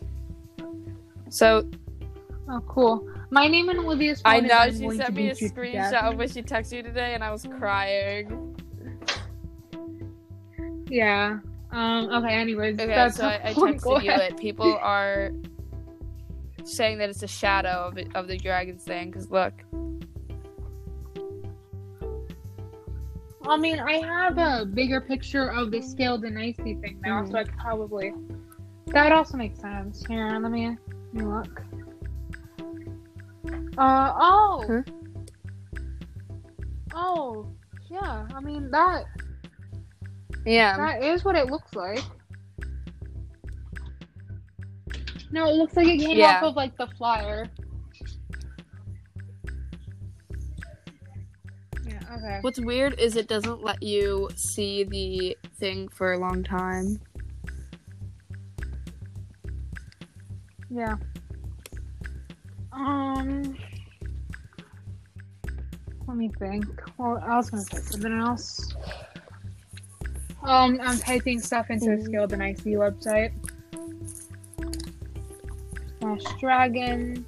So 1.30 1.68
Oh, 2.51 2.61
cool. 2.66 3.07
My 3.30 3.46
name 3.46 3.68
and 3.68 3.78
Olivia's 3.78 4.22
phone 4.22 4.32
I 4.32 4.40
know 4.40 4.70
she 4.70 4.88
sent 4.96 5.14
me 5.14 5.28
a 5.30 5.34
beat 5.34 5.40
you 5.42 5.49
to 5.51 5.55
death. 5.72 5.92
screenshot 5.92 6.03
of 6.12 6.16
when 6.16 6.28
she 6.28 6.42
texted 6.42 6.76
you 6.76 6.82
today 6.82 7.14
and 7.14 7.22
I 7.22 7.30
was 7.30 7.46
crying. 7.59 8.57
Yeah. 10.88 11.40
Um. 11.70 12.09
Okay. 12.09 12.34
Anyways, 12.34 12.76
Okay, 12.76 12.86
that's 12.86 13.16
so 13.16 13.26
I, 13.26 13.51
I 13.51 13.55
texted 13.55 14.03
you 14.03 14.11
it. 14.12 14.36
People 14.38 14.78
are 14.80 15.30
saying 16.64 16.99
that 16.99 17.11
it's 17.11 17.22
a 17.22 17.26
shadow 17.28 17.88
of, 17.88 17.99
it, 17.99 18.09
of 18.14 18.26
the 18.28 18.38
dragons 18.38 18.82
thing. 18.84 19.11
Because 19.11 19.30
look, 19.30 19.53
I 23.46 23.57
mean, 23.59 23.78
I 23.78 23.92
have 24.07 24.38
a 24.38 24.64
bigger 24.64 25.01
picture 25.03 25.51
of 25.51 25.70
the 25.70 25.82
scaled 25.82 26.24
and 26.24 26.38
icy 26.38 26.74
thing 26.76 26.99
now, 27.05 27.22
Mhm. 27.22 27.30
so 27.32 27.38
I 27.38 27.44
could 27.44 27.59
probably. 27.59 28.12
That 28.86 29.12
also 29.12 29.36
makes 29.36 29.61
sense. 29.61 30.05
Here, 30.07 30.38
let 30.40 30.51
me, 30.51 30.68
let 30.68 31.14
me 31.14 31.22
look. 31.22 31.62
Uh 33.76 34.12
oh. 34.18 34.64
Huh? 34.66 34.82
Oh, 36.94 37.49
yeah. 37.90 38.26
I 38.34 38.40
mean 38.40 38.70
that 38.70 39.05
yeah, 40.44 40.76
that 40.76 41.03
is 41.03 41.24
what 41.24 41.36
it 41.36 41.51
looks 41.51 41.74
like. 41.74 42.03
No, 45.30 45.46
it 45.46 45.55
looks 45.55 45.76
like 45.76 45.86
it 45.88 45.99
came 45.99 46.16
Yeah. 46.16 46.38
off 46.38 46.42
of 46.44 46.57
like 46.57 46.76
the 46.78 46.86
flyer. 46.96 47.46
Yeah. 51.86 52.01
Okay. 52.16 52.38
what's 52.40 52.59
weird 52.59 52.99
is 52.99 53.16
it 53.16 53.28
doesn't 53.28 53.62
let 53.62 53.82
you 53.82 54.30
see 54.36 54.84
the 54.84 55.36
thing 55.59 55.88
for 55.88 56.14
a 56.14 56.18
long 56.18 56.42
time. 56.42 56.99
Yeah. 60.70 60.96
Um. 62.79 63.57
Let 66.07 66.16
me 66.16 66.31
think. 66.39 66.64
Well, 66.97 67.22
I 67.22 67.37
was 67.37 67.51
gonna 67.51 67.64
say 67.64 67.79
something 67.79 68.18
else. 68.18 68.74
Um, 70.45 70.79
I'm 70.83 70.99
typing 70.99 71.41
stuff 71.41 71.70
into 71.70 71.97
the. 71.97 72.05
Skilled 72.05 72.33
and 72.33 72.43
IC 72.43 72.79
website. 72.79 73.33
Slash 75.99 76.41
dragon. 76.41 77.26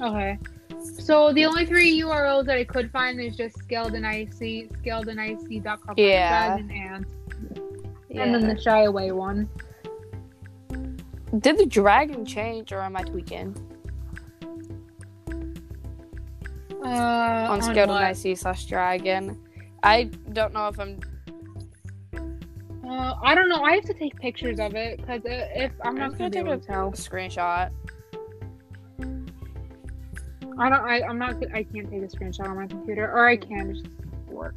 Okay. 0.00 0.38
So 0.98 1.32
the 1.32 1.44
only 1.44 1.66
three 1.66 2.00
URLs 2.00 2.46
that 2.46 2.56
I 2.56 2.64
could 2.64 2.90
find 2.90 3.20
is 3.20 3.36
just 3.36 3.58
scaled 3.58 3.94
and 3.94 4.06
icy, 4.06 4.68
scaled 4.80 5.08
and 5.08 5.20
icy.com 5.20 5.94
Yeah. 5.96 6.56
and 6.56 6.70
Yeah. 6.70 8.22
and 8.22 8.34
then 8.34 8.46
the 8.46 8.60
shy 8.60 8.82
away 8.84 9.10
one. 9.12 9.48
Did 11.40 11.58
the 11.58 11.66
dragon 11.66 12.24
change, 12.24 12.72
or 12.72 12.80
am 12.80 12.96
I 12.96 13.02
tweaking? 13.02 13.56
Uh, 16.84 17.48
on 17.50 17.60
Scaled 17.62 17.78
and 17.78 17.90
what? 17.90 18.02
Icy 18.04 18.34
slash 18.34 18.66
dragon. 18.66 19.38
I 19.82 20.04
don't 20.32 20.52
know 20.52 20.68
if 20.68 20.78
I'm. 20.78 21.00
Uh, 22.86 23.14
I 23.22 23.34
don't 23.34 23.48
know. 23.48 23.62
I 23.62 23.72
have 23.74 23.84
to 23.84 23.94
take 23.94 24.14
pictures 24.20 24.60
of 24.60 24.74
it 24.74 24.98
because 24.98 25.22
if 25.24 25.72
I'm 25.82 25.94
not 25.96 26.12
I'm 26.12 26.16
gonna 26.16 26.18
gonna 26.18 26.30
be 26.30 26.36
take 26.36 26.44
able 26.44 26.52
a 26.52 26.58
to 26.58 26.66
tell. 26.66 26.92
screenshot. 26.92 27.70
I 30.58 30.68
don't. 30.68 30.84
I, 30.84 31.02
I'm 31.02 31.18
not. 31.18 31.36
I 31.52 31.62
can't 31.64 31.90
take 31.90 32.02
a 32.02 32.06
screenshot 32.06 32.48
on 32.48 32.56
my 32.56 32.66
computer, 32.66 33.10
or 33.10 33.26
I 33.28 33.36
can 33.36 33.70
it's 33.70 33.80
just 33.82 33.94
work. 34.28 34.54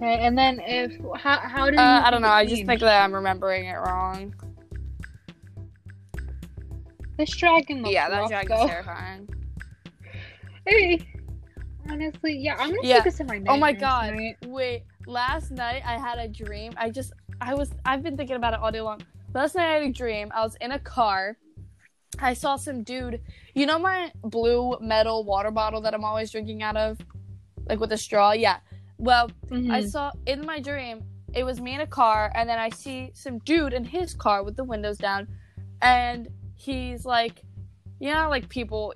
Okay, 0.00 0.18
and 0.20 0.38
then 0.38 0.60
if 0.64 0.92
how 1.20 1.38
how 1.38 1.64
did 1.66 1.74
you 1.74 1.80
Uh, 1.80 2.02
I 2.04 2.10
don't 2.10 2.22
know. 2.22 2.28
I 2.28 2.46
just 2.46 2.64
think 2.66 2.80
that 2.80 3.02
I'm 3.02 3.12
remembering 3.14 3.64
it 3.66 3.74
wrong. 3.74 4.34
this 7.16 7.36
dragon 7.36 7.82
looks 7.82 7.92
yeah, 7.92 8.08
that 8.08 8.28
dragon's 8.28 8.60
though. 8.60 8.66
terrifying. 8.66 9.28
Hey, 10.66 11.00
honestly, 11.90 12.36
yeah, 12.36 12.54
I'm 12.58 12.68
gonna 12.68 12.80
Yeah. 12.82 12.96
take 12.96 13.04
this 13.04 13.20
in 13.20 13.26
my 13.26 13.40
Oh 13.48 13.56
my 13.56 13.72
god. 13.72 14.10
tonight. 14.10 14.36
Wait, 14.46 14.82
last 15.06 15.50
night 15.50 15.82
I 15.86 15.96
had 15.96 16.18
a 16.18 16.28
dream. 16.28 16.72
I 16.76 16.90
just 16.90 17.14
I 17.40 17.54
was 17.54 17.70
I've 17.86 18.02
been 18.02 18.18
thinking 18.18 18.36
about 18.36 18.52
it 18.52 18.60
all 18.60 18.70
day 18.70 18.82
long. 18.82 19.00
Last 19.34 19.54
night 19.54 19.66
I 19.70 19.72
had 19.78 19.82
a 19.84 19.90
dream. 19.92 20.30
I 20.34 20.42
was 20.42 20.56
in 20.60 20.72
a 20.72 20.78
car. 20.78 21.38
I 22.18 22.34
saw 22.34 22.56
some 22.56 22.82
dude. 22.82 23.20
You 23.54 23.66
know 23.66 23.78
my 23.78 24.10
blue 24.22 24.76
metal 24.80 25.24
water 25.24 25.50
bottle 25.50 25.80
that 25.82 25.94
I'm 25.94 26.04
always 26.04 26.30
drinking 26.30 26.62
out 26.62 26.76
of? 26.76 26.98
Like 27.68 27.80
with 27.80 27.92
a 27.92 27.98
straw? 27.98 28.32
Yeah. 28.32 28.58
Well, 28.96 29.30
I 29.50 29.54
Mhm. 29.54 29.88
saw 29.90 30.10
in 30.26 30.44
my 30.44 30.58
dream 30.60 31.02
it 31.34 31.44
was 31.44 31.60
me 31.60 31.74
in 31.74 31.80
a 31.80 31.86
car 31.86 32.32
and 32.34 32.48
then 32.48 32.58
I 32.58 32.70
see 32.70 33.10
some 33.14 33.38
dude 33.40 33.72
in 33.74 33.84
his 33.84 34.14
car 34.14 34.42
with 34.42 34.56
the 34.56 34.64
windows 34.64 34.96
down 34.96 35.28
and 35.82 36.26
he's 36.56 37.04
like 37.04 37.42
you 38.00 38.12
know 38.12 38.28
like 38.30 38.48
people 38.48 38.94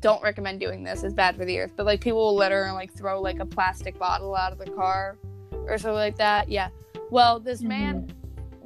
don't 0.00 0.22
recommend 0.22 0.60
doing 0.60 0.84
this 0.84 1.02
it's 1.02 1.14
bad 1.14 1.36
for 1.36 1.44
the 1.46 1.58
earth 1.58 1.72
but 1.76 1.86
like 1.86 2.00
people 2.00 2.18
will 2.18 2.36
litter 2.36 2.64
and 2.64 2.74
like 2.74 2.92
throw 2.92 3.20
like 3.20 3.38
a 3.40 3.46
plastic 3.46 3.98
bottle 3.98 4.36
out 4.36 4.52
of 4.52 4.58
the 4.58 4.70
car 4.72 5.16
or 5.52 5.78
something 5.78 5.94
like 5.94 6.16
that 6.16 6.48
yeah 6.50 6.68
well 7.10 7.40
this 7.40 7.62
man 7.62 8.06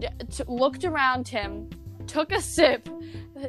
d- 0.00 0.08
t- 0.30 0.42
looked 0.48 0.84
around 0.84 1.28
him 1.28 1.70
took 2.06 2.32
a 2.32 2.40
sip 2.40 2.88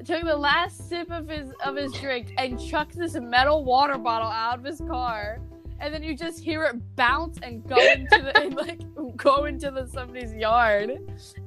took 0.04 0.24
the 0.24 0.36
last 0.36 0.90
sip 0.90 1.10
of 1.12 1.28
his 1.30 1.52
of 1.64 1.76
his 1.76 1.94
drink 1.94 2.34
and 2.38 2.60
chucked 2.60 2.98
this 2.98 3.16
metal 3.16 3.64
water 3.64 3.98
bottle 3.98 4.28
out 4.30 4.60
of 4.60 4.66
his 4.66 4.80
car 4.88 5.40
and 5.80 5.94
then 5.94 6.02
you 6.04 6.16
just 6.16 6.40
hear 6.44 6.64
it 6.64 6.76
bounce 6.96 7.38
and 7.44 7.68
go 7.68 7.76
into 7.78 8.22
the 8.22 8.38
and 8.42 8.56
like 8.56 8.82
go 9.16 9.46
into 9.46 9.70
the 9.72 9.86
somebody's 9.88 10.34
yard 10.34 10.98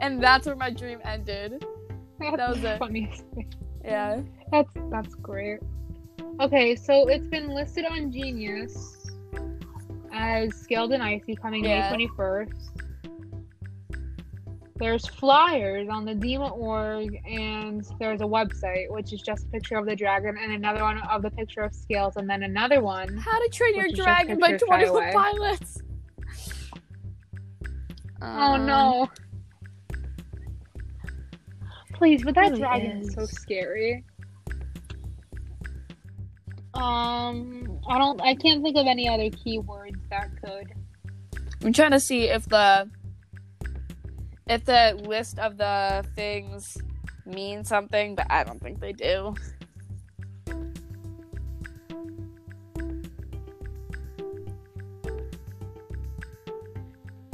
and 0.01 0.22
that's 0.22 0.46
where 0.46 0.57
my 0.57 0.70
dream 0.70 1.01
ended 1.05 1.64
That's 2.18 2.36
that 2.36 2.49
was 2.51 2.64
it. 2.64 2.78
funniest 2.78 3.24
yeah 3.84 4.20
That's 4.53 4.70
that's 4.90 5.14
great. 5.16 5.61
Okay, 6.40 6.76
so 6.76 7.09
it's 7.09 7.26
been 7.26 7.49
listed 7.49 7.84
on 7.84 8.12
Genius 8.12 9.11
as 10.12 10.55
Scaled 10.55 10.92
and 10.92 11.03
Icy 11.03 11.34
coming 11.34 11.64
Yeah. 11.64 11.82
May 11.82 11.88
twenty 11.88 12.09
first. 12.16 12.53
There's 14.79 15.07
flyers 15.09 15.89
on 15.91 16.05
the 16.05 16.14
Dema 16.14 16.57
org, 16.57 17.18
and 17.26 17.85
there's 17.99 18.20
a 18.20 18.24
website 18.24 18.91
which 18.91 19.12
is 19.12 19.20
just 19.22 19.47
a 19.47 19.49
picture 19.49 19.76
of 19.76 19.87
the 19.87 19.97
dragon, 19.97 20.37
and 20.41 20.53
another 20.53 20.83
one 20.83 20.99
of 20.99 21.22
the 21.22 21.31
picture 21.31 21.62
of 21.62 21.74
scales, 21.74 22.16
and 22.16 22.31
then 22.31 22.45
another 22.45 22.81
one. 22.81 23.16
how 23.16 23.39
to 23.39 23.49
train 23.53 23.74
your 23.74 23.87
is 23.87 23.95
dragon 23.95 24.39
by 24.39 24.53
pictures 24.53 24.68
21 24.68 24.91
away. 25.03 25.12
pilots 25.12 25.79
Oh 28.20 28.26
Um, 28.26 28.66
no! 28.66 29.09
Please, 31.95 32.22
but 32.22 32.35
that 32.35 32.51
really 32.51 32.59
dragon 32.61 32.99
is 33.03 33.12
so 33.14 33.24
scary. 33.26 34.05
Um, 36.74 37.81
I 37.89 37.99
don't. 37.99 38.20
I 38.22 38.35
can't 38.37 38.62
think 38.62 38.76
of 38.76 38.87
any 38.87 39.09
other 39.09 39.31
keywords 39.31 39.97
that 40.11 40.31
could. 40.43 40.72
i'm 41.64 41.72
trying 41.72 41.91
to 41.91 41.99
see 42.01 42.29
if 42.29 42.45
the 42.49 42.89
if 44.49 44.64
the 44.64 45.01
list 45.07 45.38
of 45.38 45.57
the 45.57 46.05
things 46.14 46.78
mean 47.26 47.64
something, 47.64 48.14
but 48.14 48.26
I 48.30 48.44
don't 48.44 48.61
think 48.61 48.80
they 48.80 48.92
do. 48.92 49.34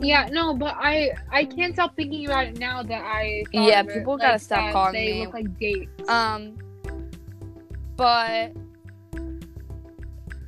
Yeah, 0.00 0.28
no, 0.30 0.54
but 0.54 0.74
I 0.78 1.12
I 1.30 1.44
can't 1.44 1.72
stop 1.72 1.96
thinking 1.96 2.26
about 2.26 2.46
it 2.48 2.58
now 2.58 2.82
that 2.82 3.02
I 3.02 3.44
yeah 3.52 3.82
people 3.82 4.14
it, 4.14 4.18
gotta 4.18 4.32
like, 4.32 4.40
stop 4.40 4.72
calling 4.72 4.92
they 4.92 5.06
me. 5.06 5.12
They 5.12 5.24
look 5.24 5.34
like 5.34 5.58
dates. 5.58 6.08
Um, 6.10 6.58
but 7.96 8.52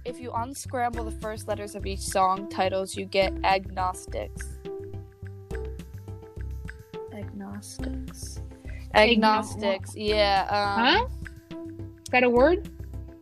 if 0.04 0.20
you 0.20 0.30
unscramble 0.32 1.04
the 1.04 1.18
first 1.22 1.48
letters 1.48 1.74
of 1.74 1.86
each 1.86 2.00
song 2.00 2.48
titles, 2.50 2.96
you 2.96 3.06
get 3.06 3.32
agnostics. 3.44 4.55
Agnostics. 7.56 8.40
Agno- 8.94 9.12
Agnostics. 9.12 9.96
Yeah. 9.96 10.46
Um, 10.50 10.84
huh? 10.84 11.06
Is 12.02 12.08
that 12.10 12.22
a 12.22 12.30
word? 12.30 12.68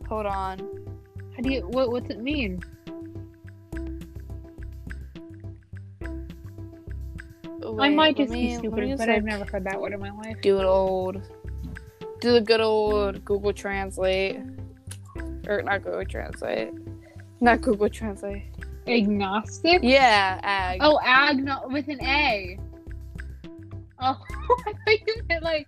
Hold 0.09 0.25
on. 0.25 0.59
How 1.35 1.41
do 1.41 1.51
you? 1.51 1.61
What 1.67 1.91
What's 1.91 2.09
it 2.09 2.19
mean? 2.19 2.61
I 7.79 7.89
might 7.89 8.15
just 8.15 8.31
me- 8.31 8.47
be 8.47 8.55
stupid, 8.55 8.97
but 8.97 9.09
I've 9.09 9.23
never 9.23 9.43
heard 9.45 9.63
that 9.63 9.79
word 9.81 9.93
in 9.93 9.99
my 9.99 10.11
life. 10.11 10.37
do 10.41 10.59
it 10.59 10.65
old. 10.65 11.21
Do 12.21 12.31
the 12.33 12.41
good 12.41 12.61
old 12.61 13.23
Google 13.25 13.53
Translate. 13.53 14.37
Or 15.47 15.61
not 15.61 15.83
Google 15.83 16.05
Translate. 16.05 16.71
Not 17.41 17.61
Google 17.61 17.89
Translate. 17.89 18.43
Agnostic. 18.87 19.79
Yeah, 19.83 20.39
ag. 20.43 20.79
Oh, 20.81 20.99
agno 21.03 21.71
with 21.71 21.87
an 21.87 22.01
A. 22.03 22.59
Oh, 23.99 24.17
I 24.67 24.73
thought 24.73 25.07
you 25.07 25.15
meant 25.29 25.43
like. 25.43 25.67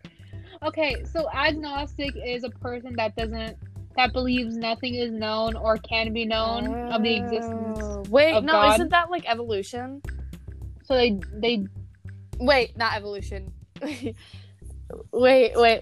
Okay, 0.64 1.04
so 1.06 1.30
agnostic 1.32 2.16
is 2.16 2.44
a 2.44 2.50
person 2.50 2.96
that 2.96 3.16
doesn't 3.16 3.58
that 3.96 4.12
believes 4.14 4.56
nothing 4.56 4.96
is 4.96 5.12
known 5.12 5.56
or 5.56 5.78
can 5.78 6.14
be 6.14 6.26
known 6.26 6.90
of 6.90 7.04
the 7.04 7.16
existence. 7.16 7.80
Oh. 7.82 8.04
Wait, 8.10 8.44
no, 8.44 8.54
God. 8.54 8.74
isn't 8.74 8.90
that 8.90 9.10
like 9.12 9.30
evolution? 9.30 10.02
So 10.84 10.96
they 10.96 11.20
they 11.34 11.66
Wait, 12.40 12.78
not 12.78 12.96
evolution. 12.96 13.52
wait, 15.12 15.52
wait. 15.56 15.82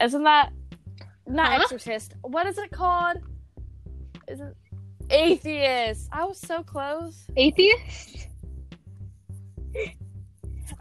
Isn't 0.00 0.22
that 0.24 0.50
not 1.26 1.52
Huh? 1.52 1.60
exorcist? 1.62 2.14
What 2.22 2.46
is 2.46 2.58
it 2.58 2.70
called? 2.70 3.18
Is 4.28 4.40
it 4.40 4.56
atheist? 5.10 6.08
I 6.12 6.24
was 6.24 6.38
so 6.38 6.62
close. 6.62 7.26
atheist. 7.36 8.28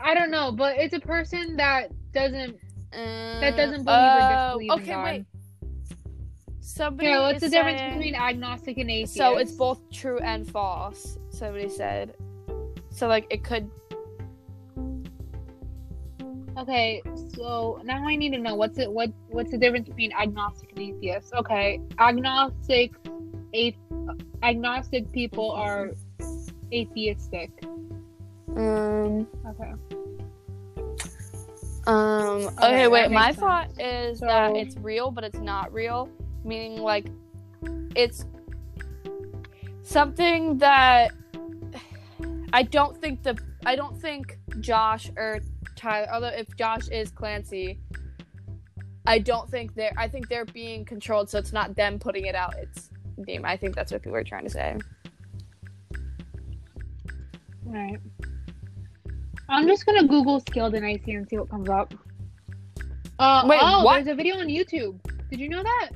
I 0.01 0.13
don't 0.13 0.31
know, 0.31 0.51
but 0.51 0.77
it's 0.77 0.93
a 0.93 0.99
person 0.99 1.57
that 1.57 1.91
doesn't. 2.13 2.57
that 2.91 3.55
doesn't 3.55 3.83
believe 3.83 4.13
or 4.13 4.19
disbelieve 4.19 4.61
in 4.61 4.69
Uh, 4.69 4.73
oh, 4.73 4.75
Okay, 4.75 4.91
God. 4.91 5.03
wait. 5.03 5.25
Somebody 6.61 7.09
Okay, 7.09 7.19
what's 7.19 7.41
the 7.41 7.49
difference 7.49 7.81
between 7.93 8.15
agnostic 8.15 8.77
and 8.77 8.89
atheist? 8.89 9.15
So 9.15 9.37
it's 9.37 9.51
both 9.51 9.79
true 9.91 10.19
and 10.19 10.49
false. 10.49 11.17
Somebody 11.29 11.67
said. 11.67 12.15
So 12.89 13.07
like 13.07 13.27
it 13.29 13.43
could. 13.43 13.69
Okay, 16.57 17.01
so 17.35 17.81
now 17.83 18.05
I 18.07 18.15
need 18.15 18.31
to 18.31 18.37
know 18.37 18.55
what's 18.55 18.77
it 18.77 18.91
what 18.91 19.11
what's 19.29 19.51
the 19.51 19.57
difference 19.57 19.87
between 19.87 20.11
agnostic 20.13 20.71
and 20.71 20.79
atheist? 20.79 21.33
Okay, 21.33 21.81
agnostic, 21.99 22.91
a, 23.55 23.75
agnostic 24.43 25.11
people 25.11 25.51
are 25.51 25.91
atheistic. 26.73 27.51
Um. 28.55 29.27
Okay. 29.47 29.73
Um. 31.87 32.47
Okay, 32.47 32.49
Okay. 32.57 32.87
wait. 32.87 33.11
My 33.11 33.27
sense. 33.27 33.39
thought 33.39 33.81
is 33.81 34.19
that 34.21 34.55
it's 34.55 34.75
real, 34.77 35.11
but 35.11 35.23
it's 35.23 35.39
not 35.39 35.71
real. 35.73 36.09
Meaning, 36.43 36.81
like, 36.81 37.07
it's 37.95 38.25
something 39.83 40.57
that 40.59 41.11
I 42.53 42.63
don't 42.63 42.99
think 42.99 43.23
the 43.23 43.37
I 43.65 43.75
don't 43.75 43.99
think 43.99 44.37
Josh 44.59 45.09
or 45.17 45.39
Tyler. 45.75 46.07
Although 46.13 46.27
if 46.27 46.55
Josh 46.55 46.87
is 46.89 47.11
Clancy, 47.11 47.79
I 49.05 49.19
don't 49.19 49.49
think 49.49 49.73
they're. 49.75 49.93
I 49.97 50.07
think 50.07 50.29
they're 50.29 50.45
being 50.45 50.85
controlled, 50.85 51.29
so 51.29 51.37
it's 51.39 51.53
not 51.53 51.75
them 51.75 51.99
putting 51.99 52.25
it 52.25 52.35
out. 52.35 52.53
It's 52.57 52.89
them. 53.17 53.45
I 53.45 53.57
think 53.57 53.75
that's 53.75 53.91
what 53.91 54.01
people 54.01 54.17
are 54.17 54.23
trying 54.23 54.43
to 54.45 54.49
say. 54.49 54.77
Alright. 57.67 57.99
I'm 59.49 59.67
just 59.67 59.85
gonna 59.85 60.07
Google 60.07 60.39
skilled 60.41 60.75
and 60.75 60.85
icy 60.85 61.13
and 61.13 61.27
see 61.27 61.37
what 61.37 61.49
comes 61.49 61.69
up. 61.69 61.93
Uh, 63.17 63.43
Wait, 63.47 63.59
oh, 63.61 63.83
what? 63.83 63.95
there's 63.95 64.07
a 64.07 64.15
video 64.15 64.37
on 64.37 64.47
YouTube. 64.47 64.99
Did 65.29 65.39
you 65.39 65.49
know 65.49 65.63
that? 65.63 65.89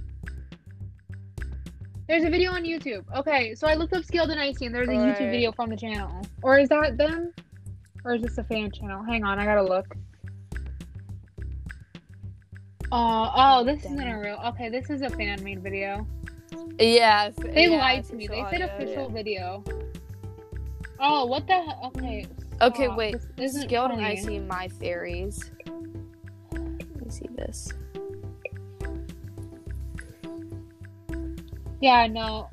There's 2.08 2.26
a 2.26 2.30
video 2.30 2.52
on 2.52 2.64
YouTube. 2.64 3.06
Okay, 3.16 3.56
so 3.56 3.68
I 3.68 3.76
looked 3.76 3.94
up 3.94 4.04
skilled 4.04 4.30
and 4.30 4.40
icy 4.40 4.66
and 4.66 4.76
there's 4.76 4.90
a 4.90 4.94
YouTube 4.94 5.20
Right. 5.20 5.32
video 5.32 5.52
from 5.52 5.70
the 5.70 5.78
channel. 5.78 6.22
Or 6.42 6.60
is 6.60 6.68
that 6.70 6.98
them? 6.98 7.32
Or 8.04 8.16
is 8.16 8.22
this 8.22 8.38
a 8.38 8.44
fan 8.44 8.72
channel? 8.72 9.02
Hang 9.04 9.24
on, 9.24 9.40
I 9.40 9.46
gotta 9.46 9.64
look. 9.64 9.96
Uh, 12.92 13.32
oh, 13.36 13.64
this 13.64 13.86
isn't 13.86 14.00
a 14.00 14.20
real. 14.20 14.40
Okay, 14.48 14.70
this 14.70 14.90
is 14.90 15.02
a 15.02 15.10
fan 15.10 15.42
made 15.44 15.64
video. 15.64 16.06
Yes. 16.78 17.34
They 17.38 17.70
yeah, 17.70 17.78
lied 17.78 18.04
to 18.06 18.16
me. 18.16 18.28
They 18.28 18.44
said 18.52 18.62
audio, 18.62 18.76
official 18.76 19.04
yeah. 19.08 19.14
video. 19.14 19.64
Oh, 21.00 21.26
what 21.26 21.48
the? 21.48 21.62
he- 21.62 21.88
Okay. 21.88 22.28
Okay, 22.62 22.86
stop. 22.86 22.98
wait. 22.98 23.16
This 23.36 23.52
isn't 23.52 23.64
Skilled 23.70 23.92
and 23.92 24.00
funny. 24.02 24.18
icy 24.18 24.40
my 24.40 24.68
theories. 24.68 25.52
Let 26.52 27.06
me 27.06 27.10
see 27.10 27.28
this. 27.36 27.70
Yeah, 31.82 32.08
no. 32.08 32.50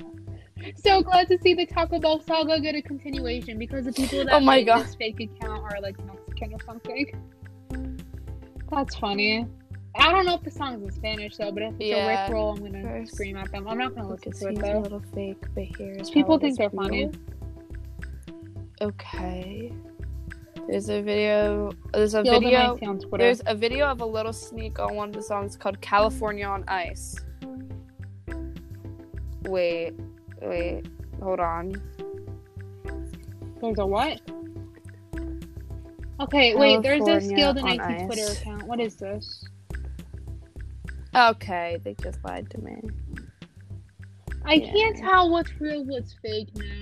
So 0.77 1.03
glad 1.03 1.29
to 1.29 1.39
see 1.39 1.55
the 1.55 1.65
Taco 1.67 1.99
Bell 2.01 2.21
saga 2.21 2.61
get 2.61 2.75
a 2.75 2.83
continuation 2.83 3.59
because 3.59 3.85
the 3.85 3.93
people 3.93 4.25
that 4.25 4.33
Oh 4.35 4.41
my 4.41 4.63
God. 4.63 4.85
this 4.85 4.95
fake 4.95 5.21
account 5.21 5.63
are 5.73 5.81
like 5.81 5.97
Mexican 6.05 6.55
or 6.55 6.59
something. 6.65 7.07
That's 8.71 8.95
funny. 8.97 9.47
I 9.99 10.13
don't 10.13 10.25
know 10.27 10.35
if 10.35 10.43
the 10.43 10.51
song's 10.51 10.83
in 10.83 10.91
Spanish 10.93 11.37
though, 11.37 11.51
but 11.51 11.63
if 11.63 11.75
it's 11.75 11.85
Yeah. 11.91 12.05
a 12.07 12.25
Rick 12.27 12.33
roll, 12.35 12.53
I'm 12.57 12.61
gonna 12.63 12.83
First, 12.83 13.15
scream 13.15 13.37
at 13.37 13.51
them. 13.51 13.67
I'm 13.69 13.79
not 13.79 13.95
gonna 13.95 14.09
Look, 14.09 14.27
listen 14.27 14.51
it 14.53 14.55
to 14.57 14.61
it 14.61 14.65
seems 14.65 14.77
a 14.77 14.79
little 14.81 15.03
fake, 15.15 15.43
but 15.55 15.65
here's 15.79 16.11
People 16.11 16.39
think 16.39 16.59
they're 16.59 16.71
funny. 16.71 17.11
Okay. 18.83 19.73
There's 20.71 20.89
a 20.89 21.03
video. 21.03 21.73
There's 21.93 22.15
a 22.15 22.23
video. 22.23 22.79
On 22.83 22.97
Twitter. 23.01 23.25
There's 23.25 23.43
a 23.47 23.57
video 23.57 23.87
of 23.87 24.01
a 24.03 24.07
little 24.07 24.33
sneak 24.33 24.79
on 24.79 24.95
one 24.95 25.09
of 25.09 25.15
the 25.17 25.23
songs 25.23 25.57
called 25.57 25.81
"California 25.81 26.47
on 26.47 26.63
Ice." 26.69 27.17
Wait, 29.43 29.95
wait, 30.41 30.87
hold 31.21 31.41
on. 31.41 31.73
There's 33.61 33.79
a 33.81 33.87
what? 33.87 34.21
Okay, 36.21 36.55
wait. 36.55 36.83
There's 36.83 37.09
a 37.09 37.21
skilled 37.21 37.59
and 37.59 37.67
on 37.67 37.81
icy 37.81 38.07
Twitter 38.07 38.33
account. 38.33 38.63
What 38.69 38.79
is 38.79 38.95
this? 38.95 39.45
Okay, 41.17 41.81
they 41.83 41.95
just 42.01 42.23
lied 42.25 42.49
to 42.51 42.61
me. 42.61 42.81
I 44.45 44.55
Yeah. 44.55 44.73
can't 44.73 44.97
tell 44.99 45.33
what's 45.33 45.61
real, 45.61 45.85
what's 45.85 46.15
fake 46.23 46.55
now. 46.55 46.80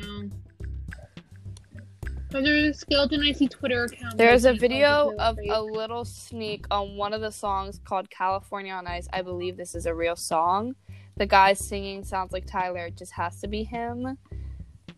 There's 2.31 2.77
a 2.77 2.79
skilled 2.79 3.13
and 3.13 3.25
icy 3.25 3.49
Twitter 3.49 3.85
account. 3.85 4.19
There's 4.19 4.45
a 4.45 4.51
I 4.51 4.59
video 4.59 5.13
oh, 5.13 5.15
of 5.19 5.39
if 5.41 5.51
a 5.51 5.61
little 5.61 6.05
sneak 6.05 6.67
on 6.71 6.97
one 6.97 7.13
of 7.13 7.21
the 7.21 7.33
songs 7.33 7.81
called 7.85 8.11
California 8.11 8.73
on 8.73 8.87
Ice. 8.87 9.09
I 9.13 9.23
believe 9.23 9.57
this 9.57 9.75
is 9.75 9.87
a 9.87 9.95
real 9.95 10.17
song. 10.17 10.75
The 11.17 11.27
guy 11.27 11.55
singing 11.55 12.05
sounds 12.05 12.33
like 12.33 12.47
Tyler. 12.47 12.87
It 12.87 12.97
just 12.97 13.13
has 13.13 13.41
to 13.41 13.49
be 13.49 13.65
him. 13.65 14.19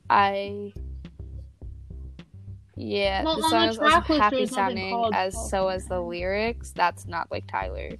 I. 0.08 0.72
Yeah, 2.76 3.24
Well, 3.24 3.36
the 3.36 3.48
song 3.48 3.66
the 3.66 3.72
is 3.72 3.78
also 3.78 4.18
happy 4.18 4.46
sounding 4.46 5.10
as 5.12 5.50
so 5.50 5.68
as 5.68 5.86
the 5.86 6.00
lyrics. 6.00 6.72
That's 6.72 7.06
not 7.06 7.30
like 7.30 7.46
Tyler. 7.46 7.90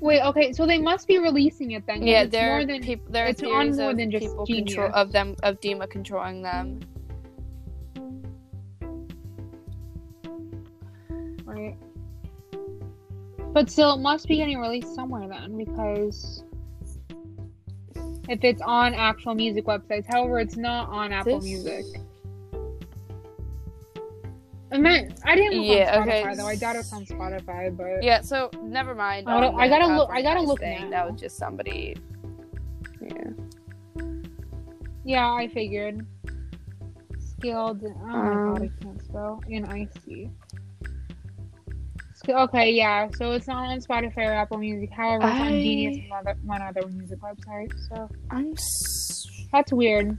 Wait, 0.00 0.22
okay, 0.22 0.52
so 0.52 0.66
they 0.66 0.78
must 0.78 1.08
be 1.08 1.18
releasing 1.18 1.72
it 1.72 1.84
then. 1.86 2.06
Yeah, 2.06 2.22
it's 2.22 2.32
there 2.32 2.56
more 2.56 2.66
than 2.66 2.82
peop- 2.82 3.10
there 3.10 3.26
are 3.26 3.28
it's 3.28 3.42
on 3.42 3.74
more 3.76 3.94
than 3.94 4.10
just 4.10 4.26
people 4.26 4.46
control 4.46 4.90
of 4.94 5.12
them 5.12 5.34
of 5.42 5.60
Dima 5.60 5.90
controlling 5.90 6.42
them. 6.42 6.80
right. 11.44 11.76
But 13.52 13.70
still, 13.70 13.94
it 13.94 14.00
must 14.00 14.28
be 14.28 14.36
getting 14.36 14.58
released 14.58 14.94
somewhere 14.94 15.26
then, 15.26 15.56
because 15.56 16.44
if 18.28 18.44
it's 18.44 18.62
on 18.62 18.94
actual 18.94 19.34
music 19.34 19.64
websites, 19.64 20.06
however, 20.06 20.38
it's 20.38 20.56
not 20.56 20.88
on 20.90 21.12
Apple 21.12 21.40
This- 21.40 21.44
Music. 21.44 21.84
I 24.70 24.76
meant 24.78 25.18
I 25.24 25.34
didn't 25.34 25.58
look 25.62 25.76
Yeah, 25.78 25.98
on 26.00 26.06
Spotify 26.08 26.22
okay. 26.24 26.34
though. 26.36 26.46
I 26.46 26.56
doubt 26.56 26.76
it's 26.76 26.92
on 26.92 27.04
Spotify, 27.06 27.74
but 27.76 28.02
Yeah, 28.02 28.20
so 28.20 28.50
never 28.62 28.94
mind. 28.94 29.28
I 29.28 29.32
gotta- 29.40 29.46
on 29.54 29.60
I 29.60 29.68
gotta 29.68 29.86
look- 29.96 30.10
I 30.10 30.22
gotta 30.22 30.40
look 30.42 30.60
thing. 30.60 30.84
now. 30.84 30.90
That 31.04 31.12
was 31.12 31.20
just 31.20 31.36
somebody. 31.38 31.96
Yeah. 33.00 34.02
yeah, 35.04 35.32
I 35.32 35.48
figured. 35.48 36.04
Skilled. 37.18 37.82
Oh 37.84 38.06
my 38.06 38.12
god, 38.12 38.62
I 38.62 38.64
Um, 38.66 38.70
can't 38.82 39.02
spell. 39.02 39.40
In 39.48 39.64
icy. 39.64 40.30
Okay, 42.28 42.72
yeah. 42.72 43.08
So 43.16 43.30
it's 43.32 43.46
not 43.46 43.68
on 43.68 43.78
Spotify 43.78 44.26
or 44.28 44.32
Apple 44.34 44.58
Music. 44.58 44.90
However, 44.92 45.24
it's 45.28 45.40
on 45.40 45.46
I- 45.46 45.62
Genius 45.62 45.96
and 45.98 46.10
one 46.10 46.18
other, 46.26 46.36
one 46.44 46.62
other 46.62 46.88
music 46.88 47.20
website. 47.20 47.72
So 47.88 48.08
I'm. 48.30 48.52
S- 48.52 49.46
that's 49.50 49.72
weird. 49.72 50.18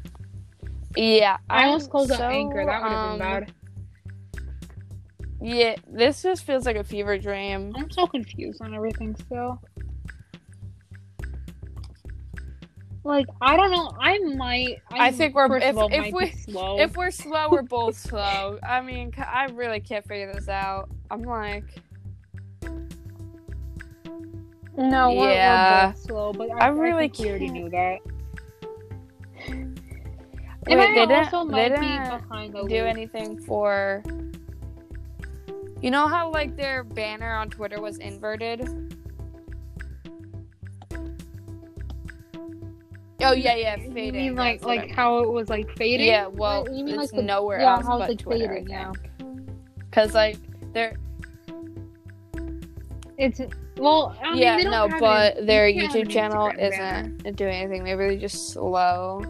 Yeah, 0.96 1.38
I 1.52 1.64
I'm 1.64 1.68
almost 1.68 1.92
closed 1.92 2.12
so, 2.12 2.24
Anchor. 2.24 2.66
That 2.66 2.82
would 2.82 2.92
have 2.92 3.20
been 3.20 3.28
um, 3.28 3.42
bad. 3.44 3.54
Yeah, 5.42 5.76
this 5.90 6.22
just 6.22 6.44
feels 6.44 6.66
like 6.66 6.76
a 6.76 6.84
fever 6.84 7.18
dream. 7.18 7.74
I'm 7.78 7.90
so 7.92 8.06
confused 8.08 8.62
on 8.62 8.74
everything 8.74 9.16
still. 9.16 9.62
Like 13.06 13.26
I 13.42 13.56
don't 13.56 13.72
know. 13.72 13.92
I 14.00 14.18
might. 14.36 14.82
I 14.92 15.06
I'm- 15.06 15.14
think 15.14 15.34
we're- 15.34 15.62
if- 15.64 15.78
all, 15.78 15.90
if 15.92 16.14
we- 16.14 16.32
slow. 16.32 16.80
If 16.80 16.98
we're 16.98 17.12
slow, 17.12 17.48
we're 17.50 17.62
both 17.62 17.98
slow. 17.98 18.60
I 18.62 18.82
mean, 18.82 19.14
I 19.18 19.46
really 19.54 19.80
can't 19.80 20.06
figure 20.06 20.32
this 20.34 20.50
out. 20.50 20.90
I'm 21.10 21.22
like, 21.24 21.64
no, 24.78 25.12
we're, 25.14 25.32
Yeah. 25.32 25.88
we're 25.88 25.92
both 25.94 26.02
slow, 26.02 26.34
but 26.34 26.52
I, 26.52 26.58
I 26.58 26.66
I 26.66 26.68
really 26.68 27.08
think 27.08 27.20
we 27.20 27.30
already 27.30 27.46
can't- 27.46 27.54
knew 27.58 27.70
that. 27.70 28.00
wait, 30.68 30.78
I 30.78 30.94
they 30.94 30.94
didn't, 31.06 31.34
also 31.34 31.50
they 31.50 31.70
didn't 31.70 31.80
be 31.82 31.88
behind 32.18 32.54
the 32.54 32.64
do 32.64 32.76
loop. 32.76 32.86
anything 32.86 33.40
for. 33.44 34.04
You 35.82 35.92
know 35.92 36.08
how 36.08 36.30
like 36.32 36.56
their 36.56 36.84
banner 36.84 37.34
on 37.34 37.50
Twitter 37.50 37.80
was 37.82 37.98
inverted? 38.00 38.68
Oh 43.22 43.34
yeah, 43.34 43.56
yeah, 43.56 43.76
You 43.78 43.92
fading. 43.92 44.14
mean 44.22 44.36
like 44.36 44.64
I 44.64 44.66
like 44.66 44.86
mean. 44.88 44.94
how 44.94 45.20
it 45.20 45.30
was 45.30 45.50
like 45.50 45.70
fading? 45.78 46.08
Yeah, 46.08 46.28
well, 46.28 46.66
you 46.74 46.86
mean 46.86 47.00
it's 47.00 47.12
like 47.14 47.24
nowhere 47.26 47.60
yeah, 47.60 47.76
else 47.76 47.86
how 47.86 47.96
it's 47.98 48.02
but 48.04 48.10
like 48.10 48.20
Twitter. 48.20 48.48
fading, 48.56 48.70
yeah. 48.70 48.92
Cause 49.92 50.14
like 50.14 50.38
they're 50.74 50.96
It's 53.18 53.42
well, 53.78 54.18
I 54.24 54.32
mean, 54.32 54.40
yeah 54.42 54.58
no, 54.58 54.86
it- 54.86 54.94
but 55.00 55.46
their 55.46 55.68
you 55.68 55.84
YouTube 55.90 56.10
channel 56.10 56.50
Instagram 56.50 57.20
isn't 57.26 57.36
doing 57.36 57.54
anything. 57.56 57.84
Maybe 57.84 57.98
they're 57.98 58.18
just 58.18 58.52
slow. 58.52 59.24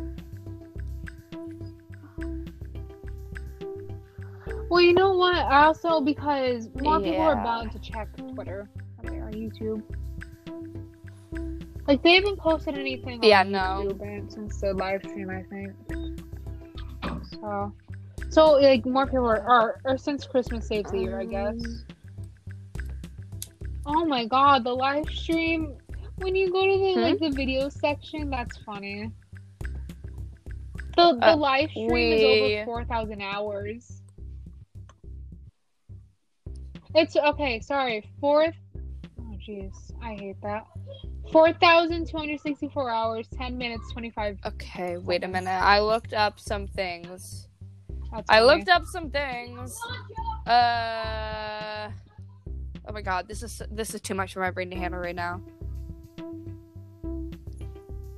Well, 4.70 4.82
you 4.82 4.93
know 4.93 5.13
what? 5.13 5.45
Also, 5.45 5.99
because 6.01 6.70
more 6.82 6.99
people 6.99 7.22
are 7.22 7.34
Yeah. 7.36 7.43
bound 7.43 7.72
to 7.72 7.80
check 7.80 8.15
Twitter 8.15 8.70
are 9.03 9.32
YouTube. 9.32 9.82
Like 11.88 12.03
they 12.03 12.13
haven't 12.15 12.38
posted 12.38 12.78
anything. 12.78 13.24
Yeah, 13.24 13.41
no. 13.43 13.88
YouTube 13.88 14.32
since 14.32 14.61
the 14.61 14.74
live 14.74 15.01
stream, 15.03 15.30
I 15.32 15.41
think. 15.43 15.74
So, 17.41 17.74
so 18.30 18.51
like 18.53 18.86
more 18.86 19.05
people 19.07 19.26
are, 19.26 19.41
are 19.41 19.80
or 19.86 19.97
since 19.97 20.26
Christmas 20.26 20.67
saves 20.67 20.91
the 20.91 20.99
year, 20.99 21.20
I 21.20 21.26
guess. 21.26 21.55
Um. 21.55 21.86
Oh 23.88 24.05
my 24.05 24.26
God, 24.26 24.63
the 24.63 24.74
live 24.74 25.09
stream. 25.09 25.76
When 26.17 26.36
you 26.36 26.51
go 26.51 26.65
to 26.65 26.78
the 26.78 26.93
Hmm? 26.93 26.99
like 26.99 27.20
the 27.20 27.32
video 27.32 27.70
section, 27.70 28.30
that's 28.30 28.57
funny. 28.57 29.09
The 30.95 31.15
the 31.15 31.30
Uh, 31.32 31.38
live 31.38 31.72
stream 31.72 31.89
is 32.13 32.22
we- 32.22 32.55
over 32.59 32.65
four 32.65 32.86
thousand 32.86 33.22
hours. 33.22 33.99
It's 36.96 37.16
okay. 37.16 37.60
Sorry, 37.60 38.04
fourth. 38.20 38.56
Oh 39.20 39.36
jeez, 39.48 39.74
I 40.02 40.14
hate 40.16 40.42
that. 40.42 40.66
Four 41.32 41.54
thousand 41.54 42.08
two 42.08 42.18
hundred 42.18 42.40
sixty-four 42.42 42.90
hours, 42.90 43.28
ten 43.28 43.58
minutes, 43.58 43.92
twenty-five. 43.92 44.40
Okay, 44.46 44.98
wait 44.98 45.24
a 45.24 45.28
minute. 45.28 45.52
I 45.52 45.80
looked 45.80 46.14
up 46.14 46.40
some 46.40 46.68
things. 46.68 47.48
I 48.28 48.42
looked 48.42 48.70
up 48.70 48.86
some 48.88 49.12
things. 49.12 49.80
Uh. 50.48 51.90
Oh 52.88 52.92
my 52.92 53.02
god, 53.04 53.28
this 53.28 53.44
is 53.44 53.62
this 53.70 53.94
is 53.94 54.02
too 54.02 54.16
much 54.16 54.34
for 54.34 54.40
my 54.40 54.50
brain 54.50 54.72
to 54.72 54.76
handle 54.76 55.00
right 55.00 55.16
now. 55.16 55.40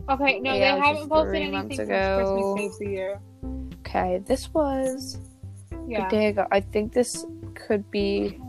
Okay, 0.09 0.39
no, 0.39 0.53
Yeah, 0.53 0.75
they 0.75 0.81
haven't 0.81 1.09
posted 1.09 1.41
anything 1.41 1.75
since. 1.75 1.89
Christmas 1.89 2.57
saves 2.57 2.79
the 2.79 2.87
year. 2.87 3.19
Okay, 3.81 4.21
this 4.25 4.53
was 4.53 5.19
Yeah. 5.87 6.07
a 6.07 6.09
day 6.09 6.27
ago. 6.27 6.47
I 6.51 6.61
think 6.61 6.93
this 6.93 7.25
could 7.53 7.89
be. 7.91 8.39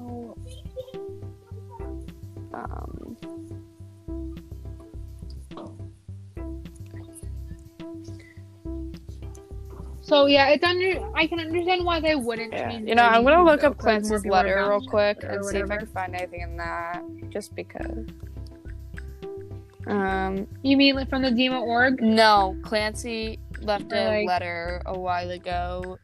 So 10.12 10.26
yeah, 10.26 10.48
it's 10.48 10.62
under. 10.62 11.00
I 11.16 11.26
can 11.26 11.40
understand 11.40 11.86
why 11.86 11.98
they 11.98 12.14
wouldn't 12.16 12.52
yeah. 12.52 12.70
You 12.70 12.94
know, 12.94 13.02
I'm 13.02 13.24
gonna 13.24 13.42
look 13.42 13.64
up 13.64 13.78
Clancy's 13.78 14.26
letter 14.26 14.62
real 14.68 14.86
quick 14.86 15.22
and 15.22 15.42
see 15.42 15.56
if 15.56 15.70
I 15.70 15.78
can 15.78 15.86
find 15.86 16.14
anything 16.14 16.42
in 16.42 16.58
that. 16.58 17.02
Just 17.30 17.54
because. 17.54 18.08
Um, 19.86 20.46
You 20.60 20.76
mean 20.76 20.96
like 20.96 21.08
from 21.08 21.22
the 21.22 21.30
Dema 21.30 21.62
org? 21.62 22.02
no, 22.02 22.54
Clancy 22.62 23.38
left 23.62 23.90
a 23.92 24.18
like- 24.18 24.28
letter 24.28 24.82
a 24.84 24.98
while 24.98 25.30
ago. 25.30 25.96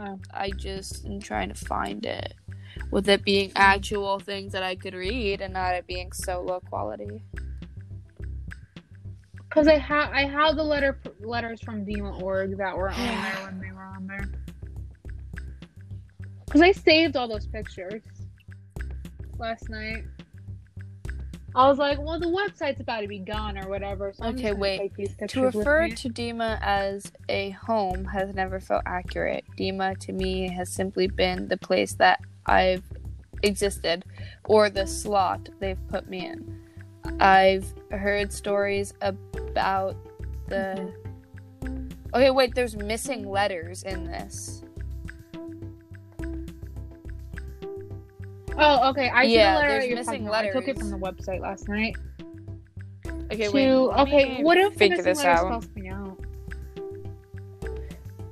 Oh. 0.00 0.16
I 0.32 0.50
just 0.50 1.04
am 1.04 1.18
trying 1.18 1.48
to 1.48 1.56
find 1.56 2.06
it. 2.06 2.34
With 2.92 3.08
it 3.08 3.24
being 3.24 3.50
actual 3.56 4.20
things 4.20 4.52
that 4.52 4.62
I 4.62 4.76
could 4.76 4.94
read 4.94 5.40
and 5.40 5.52
not 5.54 5.74
it 5.74 5.88
being 5.88 6.12
so 6.12 6.40
low 6.40 6.60
quality. 6.60 7.20
Because 9.56 9.68
I 9.68 9.78
have 9.78 10.10
I 10.12 10.26
have 10.26 10.54
the 10.56 10.62
letter 10.62 11.00
letters 11.18 11.62
from 11.62 11.86
Dema 11.86 12.20
org 12.20 12.58
that 12.58 12.76
were 12.76 12.90
on 12.90 12.96
there 12.98 13.36
when 13.46 13.58
they 13.58 13.72
were 13.72 13.84
on 13.84 14.06
there. 14.06 14.28
Because 16.44 16.60
I 16.60 16.72
saved 16.72 17.16
all 17.16 17.26
those 17.26 17.46
pictures 17.46 18.02
last 19.38 19.70
night. 19.70 20.04
I 21.54 21.68
was 21.68 21.78
like, 21.78 21.98
well, 21.98 22.20
the 22.20 22.26
website's 22.26 22.80
about 22.80 23.00
to 23.00 23.08
be 23.08 23.18
gone 23.18 23.56
or 23.56 23.66
whatever. 23.66 24.12
So 24.12 24.26
Okay, 24.26 24.52
wait. 24.52 24.92
To 25.28 25.44
refer 25.44 25.88
to 25.88 26.10
Dema 26.10 26.58
as 26.60 27.10
a 27.30 27.48
home 27.52 28.04
has 28.04 28.34
never 28.34 28.60
felt 28.60 28.82
accurate. 28.84 29.46
Dema 29.58 29.96
to 30.00 30.12
me 30.12 30.52
has 30.52 30.70
simply 30.70 31.06
been 31.06 31.48
the 31.48 31.56
place 31.56 31.94
that 31.94 32.20
I've 32.44 32.84
existed 33.42 34.04
or 34.44 34.68
the 34.68 34.86
slot 34.86 35.48
they've 35.60 35.80
put 35.88 36.10
me 36.10 36.26
in. 36.26 36.65
I've 37.20 37.72
heard 37.90 38.32
stories 38.32 38.94
about 39.00 39.96
the. 40.48 40.92
Okay, 42.14 42.30
wait, 42.30 42.54
there's 42.54 42.76
missing 42.76 43.28
letters 43.28 43.82
in 43.82 44.04
this. 44.04 44.62
Oh, 48.58 48.88
okay. 48.90 49.10
I 49.10 49.24
see 49.24 49.34
Yeah, 49.34 49.54
the 49.54 49.58
letter 49.58 49.68
there's 49.68 49.82
that 49.82 49.88
you're 49.88 49.96
missing 49.98 50.12
talking 50.12 50.28
about. 50.28 50.44
I 50.46 50.50
took 50.50 50.68
it 50.68 50.78
from 50.78 50.90
the 50.90 50.98
website 50.98 51.40
last 51.40 51.68
night. 51.68 51.96
Okay, 53.32 53.48
to 53.48 53.52
wait. 53.52 53.68
okay, 53.68 54.42
what 54.42 54.56
if 54.56 54.72
the 54.72 54.78
figure 54.78 54.96
missing 54.96 55.12
this 55.12 55.18
letter 55.24 55.52
out? 55.52 55.76
me 55.76 55.88
out? 55.88 56.18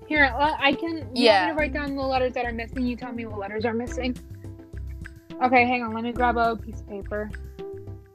Here, 0.07 0.25
uh, 0.39 0.55
I 0.59 0.73
can. 0.75 0.99
You 1.15 1.25
Yeah. 1.25 1.47
Want 1.47 1.59
write 1.59 1.73
down 1.73 1.97
the 1.97 2.03
letters 2.03 2.33
that 2.35 2.45
are 2.45 2.53
missing? 2.53 2.87
You 2.87 2.97
tell 2.97 3.13
me 3.13 3.27
what 3.27 3.39
letters 3.39 3.65
are 3.65 3.75
missing. 3.75 4.17
Okay, 5.43 5.65
hang 5.67 5.83
on. 5.83 5.93
Let 5.93 6.05
me 6.05 6.13
grab 6.13 6.37
a 6.37 6.57
piece 6.57 6.81
of 6.81 6.89
paper. 6.89 7.31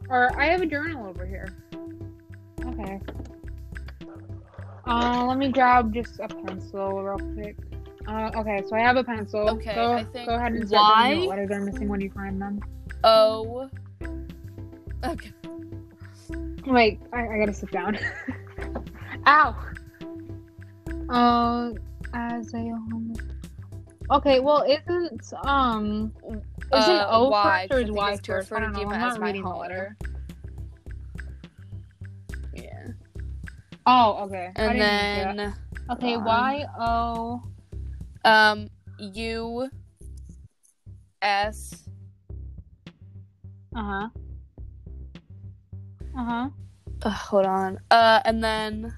Or 0.10 0.36
I 0.40 0.46
have 0.46 0.62
a 0.62 0.66
journal 0.66 1.08
over 1.08 1.26
here. 1.26 1.48
Okay. 2.66 3.00
Uh, 4.88 5.26
let 5.28 5.38
me 5.38 5.50
grab 5.52 5.94
just 5.94 6.20
a 6.20 6.28
pencil 6.28 7.04
real 7.04 7.34
quick. 7.36 7.56
Uh, 8.08 8.32
okay, 8.36 8.64
so 8.68 8.76
I 8.76 8.80
have 8.80 8.98
a 8.98 9.04
pencil. 9.04 9.48
Okay, 9.52 9.76
go, 9.76 9.94
I 9.94 10.04
think 10.04 10.28
go 10.28 10.36
ahead 10.36 10.54
and 10.54 10.68
start 10.68 10.82
Y- 10.98 11.18
what 11.20 11.30
letters 11.30 11.52
are 11.52 11.62
missing 11.62 11.88
when 11.88 12.02
you 12.02 12.10
find 12.10 12.42
them. 12.42 12.60
Oh. 13.04 13.70
Okay. 15.06 15.32
Wait, 16.66 17.00
I, 17.14 17.28
I 17.28 17.38
gotta 17.40 17.54
sit 17.54 17.72
down. 17.72 17.98
Ow. 19.28 19.56
Uh, 21.10 21.72
as 22.14 22.54
a 22.54 22.58
home. 22.58 23.14
Okay, 24.12 24.40
well, 24.40 24.64
isn't 24.64 25.34
um, 25.46 26.12
isn't 26.74 26.74
Uh, 26.74 27.08
O 27.12 27.30
Y, 27.30 27.68
first 27.70 27.72
or 27.72 27.76
'cause 27.76 27.78
I 27.78 27.84
is 27.84 27.88
think 27.88 27.98
Y 27.98 28.18
first? 28.18 28.52
refer 28.52 28.56
I 28.56 28.60
to 28.60 28.66
don't 28.66 28.74
know. 28.74 28.90
I'm 28.90 29.02
as 29.02 29.14
not 29.14 29.20
my 29.20 29.26
reading 29.28 29.44
the 29.44 29.50
letter. 29.56 29.98
Yeah. 32.54 32.88
Oh, 33.86 34.24
okay. 34.26 34.52
And 34.56 34.80
didn't 34.80 34.80
see 34.80 35.20
that. 35.20 35.36
then 35.38 35.56
okay, 35.92 36.16
um, 36.16 36.26
Y 36.26 36.66
O. 36.80 37.44
um 38.26 38.70
U 39.00 39.70
S 41.22 41.88
Uh 43.76 43.84
huh. 43.84 44.10
Uh 46.18 46.24
huh. 46.26 46.50
uh, 47.04 47.10
hold 47.10 47.46
on. 47.46 47.80
Uh 47.92 48.22
and 48.26 48.44
then 48.44 48.92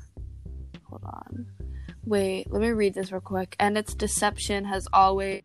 hold 0.84 1.04
on. 1.04 1.46
Wait, 2.06 2.52
let 2.52 2.62
me 2.62 2.70
read 2.70 2.94
this 2.94 3.12
real 3.12 3.22
quick. 3.22 3.56
And 3.60 3.78
its 3.78 3.94
deception 3.94 4.66
has 4.66 4.88
always 4.92 5.44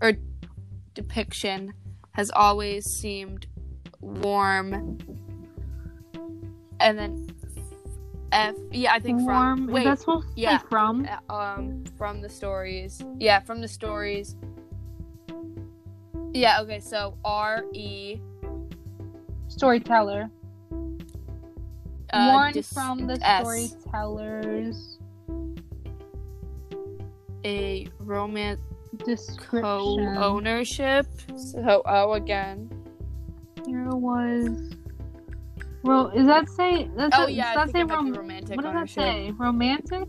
or 0.00 0.12
depiction 0.94 1.74
has 2.12 2.30
always 2.30 2.84
seemed 2.84 3.46
warm. 4.00 4.98
And 6.80 6.98
then 6.98 7.26
F 8.30 8.54
yeah, 8.70 8.92
I 8.92 9.00
think 9.00 9.22
Warm. 9.22 9.66
from 9.66 9.66
wait, 9.68 9.80
Is 9.80 9.84
that 9.86 9.98
supposed 10.00 10.28
to 10.36 10.40
yeah. 10.40 10.58
from? 10.58 11.08
uh, 11.28 11.32
um 11.32 11.84
from 11.96 12.20
the 12.20 12.28
stories. 12.28 13.02
Yeah, 13.18 13.40
from 13.40 13.60
the 13.60 13.68
stories. 13.68 14.36
Yeah, 16.34 16.60
okay, 16.60 16.78
so 16.78 17.16
R 17.24 17.64
E 17.72 18.20
Storyteller. 19.48 20.30
uh, 22.12 22.30
One 22.32 22.52
dis- 22.52 22.70
from 22.72 23.06
the 23.06 23.18
S. 23.26 23.40
storytellers. 23.42 24.97
A 27.44 27.86
romance 28.00 28.60
co-ownership. 29.50 31.06
So 31.36 31.82
oh 31.86 32.12
again. 32.12 32.70
Here 33.66 33.88
was. 33.90 34.72
Well, 35.82 36.08
is 36.08 36.26
that 36.26 36.48
say? 36.48 36.88
That's 36.96 37.16
Oh 37.16 37.26
a- 37.26 37.30
yeah, 37.30 37.54
does 37.54 37.72
that 37.72 37.78
say 37.78 37.84
rom- 37.84 38.12
romantic 38.12 38.56
What 38.56 38.64
does 38.64 38.74
that 38.74 38.90
say? 38.90 39.30
Romantic. 39.38 40.08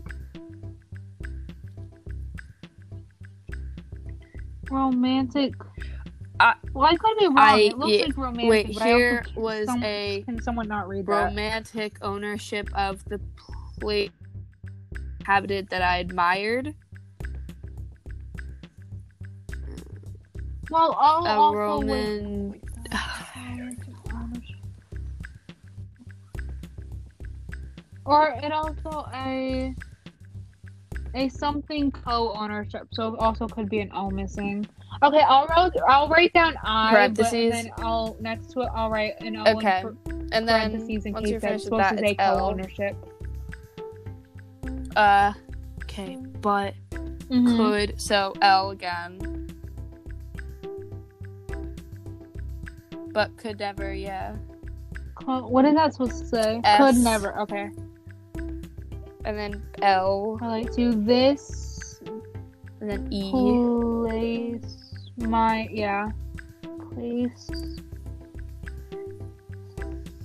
Romantic. 4.70 5.54
I- 6.38 6.54
well, 6.72 6.86
I 6.86 6.96
could 6.96 7.18
be 7.18 7.26
wrong. 7.26 7.38
I- 7.38 7.58
it 7.60 7.78
looks 7.78 7.92
yeah, 7.92 8.04
like 8.06 8.16
romantic. 8.16 8.48
Wait, 8.50 8.74
but 8.74 8.82
I 8.82 8.92
also 8.92 8.98
here 8.98 9.24
was 9.36 9.66
some- 9.66 9.82
a 9.84 10.22
Can 10.24 10.42
someone 10.42 10.68
not 10.68 10.88
read 10.88 11.06
that? 11.06 11.24
romantic 11.26 11.98
ownership 12.02 12.68
of 12.74 13.04
the 13.06 13.20
place 13.80 14.10
inhabited 15.20 15.68
that 15.70 15.82
I 15.82 15.98
admired. 15.98 16.74
Well, 20.70 20.96
I'll 20.98 21.26
A 21.26 21.36
also 21.40 21.56
Roman. 21.56 22.50
wait. 22.52 22.62
Or 28.06 28.34
it 28.42 28.50
also 28.50 29.06
a 29.14 29.74
a 31.14 31.28
something 31.28 31.90
co-ownership, 31.90 32.88
so 32.92 33.14
it 33.14 33.20
also 33.20 33.46
could 33.46 33.68
be 33.68 33.80
an 33.80 33.90
O 33.94 34.10
missing. 34.10 34.68
Okay, 35.02 35.20
I'll 35.26 35.46
write 35.46 35.72
I'll 35.88 36.08
write 36.08 36.32
down 36.32 36.54
I, 36.64 36.92
but 36.92 36.98
and 37.00 37.16
Parentheses. 37.16 37.64
then 37.66 37.72
I'll 37.78 38.16
next 38.20 38.52
to 38.52 38.62
it 38.62 38.68
I'll 38.74 38.90
write 38.90 39.14
an 39.20 39.36
O 39.36 39.44
Okay. 39.58 39.84
And 40.32 40.48
then 40.48 40.70
parentheses 40.70 41.06
in 41.06 41.12
once 41.12 41.24
case 41.24 41.30
you're 41.32 41.40
finished 41.40 41.64
with 41.70 41.78
that, 41.78 41.98
it's 41.98 42.20
L. 42.20 42.38
co-ownership. 42.38 42.96
Uh, 44.96 45.32
okay, 45.84 46.16
but 46.40 46.74
Mhm. 47.28 47.56
could 47.56 48.00
so 48.00 48.34
L 48.42 48.70
again. 48.70 49.29
But 53.12 53.36
could 53.36 53.58
never, 53.58 53.92
yeah. 53.92 54.34
What 55.24 55.64
is 55.64 55.74
that 55.74 55.92
supposed 55.92 56.18
to 56.20 56.26
say? 56.26 56.60
S. 56.64 56.78
Could 56.78 57.02
never. 57.04 57.38
Okay. 57.40 57.70
And 59.24 59.36
then 59.38 59.62
L, 59.82 60.38
Relate 60.40 60.72
to 60.72 60.92
this 60.92 62.00
and 62.80 62.90
then 62.90 63.12
E. 63.12 63.30
place 63.30 64.76
my 65.18 65.68
yeah 65.70 66.08
place 66.94 67.46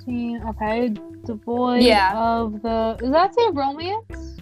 scene 0.06 0.42
okay 0.48 0.94
devoid 1.26 1.84
Yeah. 1.84 2.14
of 2.18 2.62
the 2.62 2.96
does 3.00 3.12
that 3.12 3.36
say 3.36 3.50
romance 3.52 4.40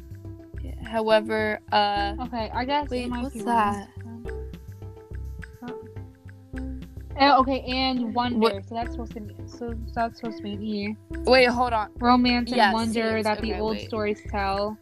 However, 0.86 1.60
uh, 1.72 2.14
okay 2.22 2.52
i 2.54 2.64
guess 2.66 2.86
it 2.92 3.10
Wait, 3.10 3.10
what's 3.10 3.44
that? 3.46 3.90
Uh, 7.20 7.38
okay 7.40 7.60
and 7.68 8.14
wonder 8.16 8.40
What- 8.40 8.68
so 8.68 8.76
that's 8.76 8.92
supposed 8.92 9.14
to 9.14 9.22
be 9.22 9.36
so 9.48 9.74
that's 9.94 10.20
supposed 10.20 10.38
to 10.38 10.44
be 10.44 10.54
an 10.54 10.64
e 10.64 10.96
wait, 11.26 11.46
hold 11.46 11.74
on. 11.74 11.90
romance 12.00 12.50
and 12.52 12.58
Yes, 12.58 12.74
wonder 12.74 13.18
yes, 13.18 13.24
that 13.26 13.42
the 13.42 13.58
old 13.60 13.78
wait. 13.78 13.88
stories 13.88 14.20
tell 14.32 14.78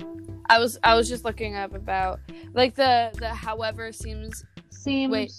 I 0.49 0.57
was 0.59 0.77
I 0.83 0.95
was 0.95 1.07
just 1.09 1.25
looking 1.25 1.55
up 1.55 1.73
about 1.73 2.19
like 2.53 2.75
the 2.75 3.11
the 3.19 3.29
however 3.29 3.91
seems 3.91 4.45
seems 4.69 5.11
Wait. 5.11 5.31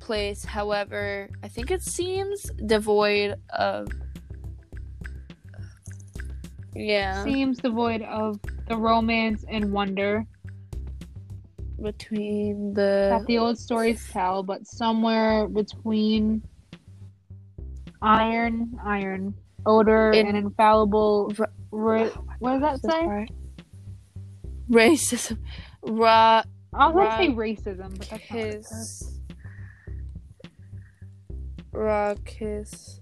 place. 0.00 0.44
However, 0.44 1.28
I 1.42 1.48
think 1.48 1.70
it 1.70 1.82
seems 1.82 2.42
devoid 2.66 3.36
of. 3.50 3.88
Yeah, 6.74 7.24
seems 7.24 7.58
devoid 7.58 8.02
of 8.02 8.38
the 8.68 8.76
romance 8.76 9.44
and 9.48 9.72
wonder 9.72 10.24
between 11.82 12.74
the 12.74 13.08
that 13.10 13.26
the 13.26 13.38
old 13.38 13.58
stories 13.58 14.08
tell, 14.10 14.42
but 14.42 14.66
somewhere 14.66 15.48
between 15.48 16.42
iron, 18.02 18.78
iron, 18.84 19.34
odor, 19.66 20.12
In- 20.12 20.26
and 20.26 20.36
infallible. 20.36 21.32
Ra- 21.36 21.46
Ra- 21.70 22.08
what 22.38 22.60
does 22.60 22.80
that 22.80 22.92
say? 22.92 23.04
part. 23.04 23.30
racism, 24.70 25.38
ra 25.82 26.42
I 26.74 26.88
was 26.88 27.08
to 27.08 27.16
say 27.16 27.28
racism, 27.30 27.96
but 27.98 28.08
that's 28.08 28.30
not 28.30 28.38
what 28.38 28.44
it 28.44 28.64
says. 28.64 29.02
his 29.02 29.20
Rakis. 31.72 33.00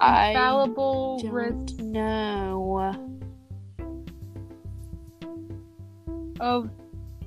I 0.00 0.30
Infallible 0.30 1.18
don't 1.20 1.78
know. 1.80 2.92
of 6.40 6.68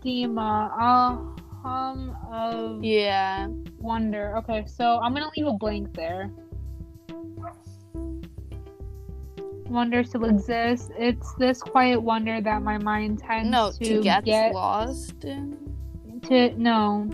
Dema. 0.03 0.72
Hum 1.63 2.15
of 2.32 2.84
Yeah. 2.84 3.47
wonder. 3.80 4.38
Okay, 4.38 4.65
so 4.68 4.99
I'm 4.99 5.13
gonna 5.13 5.30
leave 5.36 5.47
a 5.47 5.53
blank 5.53 5.93
there. 5.93 6.32
Wonder 9.70 10.03
still 10.03 10.24
exists. 10.26 10.89
It's 10.97 11.34
this 11.34 11.61
quiet 11.61 11.99
wonder 12.01 12.39
that 12.39 12.61
my 12.61 12.78
mind 12.78 13.20
tends 13.20 13.49
No, 13.49 13.72
to, 13.72 13.97
to 13.97 14.01
get, 14.01 14.24
get 14.24 14.53
lost 14.53 15.26
in. 15.26 15.57
to 16.24 16.51
no 16.57 17.09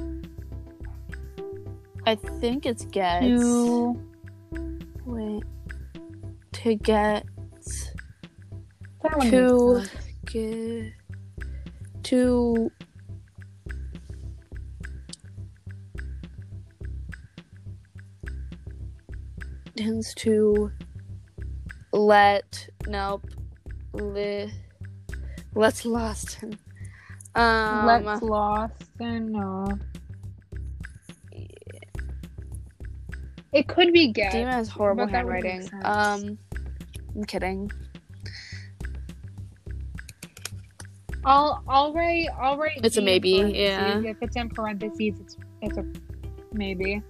I 2.06 2.16
think 2.16 2.66
it's 2.66 2.86
gets. 2.86 3.26
to 3.26 4.00
Wait. 5.06 5.44
To 6.54 6.76
get. 6.76 7.26
To 9.22 9.84
get. 10.26 10.94
To. 12.04 12.72
Tends 19.76 20.14
to 20.16 20.72
let. 21.92 22.70
Nope. 22.88 23.30
Li, 23.94 24.52
let's 25.56 25.86
lost 25.86 26.36
him. 26.36 26.58
Um, 27.36 27.88
Let's 27.88 28.22
lost 28.22 28.92
and 29.00 29.32
no. 29.32 29.66
It 33.54 33.68
could 33.68 33.94
be 33.94 34.12
get. 34.12 34.34
Dema 34.34 34.52
has 34.52 34.70
horrible 34.70 35.06
but 35.06 35.12
that 35.12 35.26
would 35.26 35.34
make 35.34 35.46
handwriting. 35.46 35.86
Um, 35.86 36.38
I'm 37.16 37.24
kidding. 37.26 37.72
I'll 41.26 41.64
I'll 41.68 41.94
write 41.94 42.28
I'll 42.40 42.58
write. 42.58 42.80
It's 42.84 42.98
a 42.98 43.02
maybe, 43.02 43.54
yeah. 43.56 44.00
If 44.00 44.18
it's 44.22 44.36
in 44.36 44.50
parentheses, 44.50 45.20
it's 45.20 45.38
it's 45.62 45.78
a 45.78 45.86
maybe. 46.52 47.02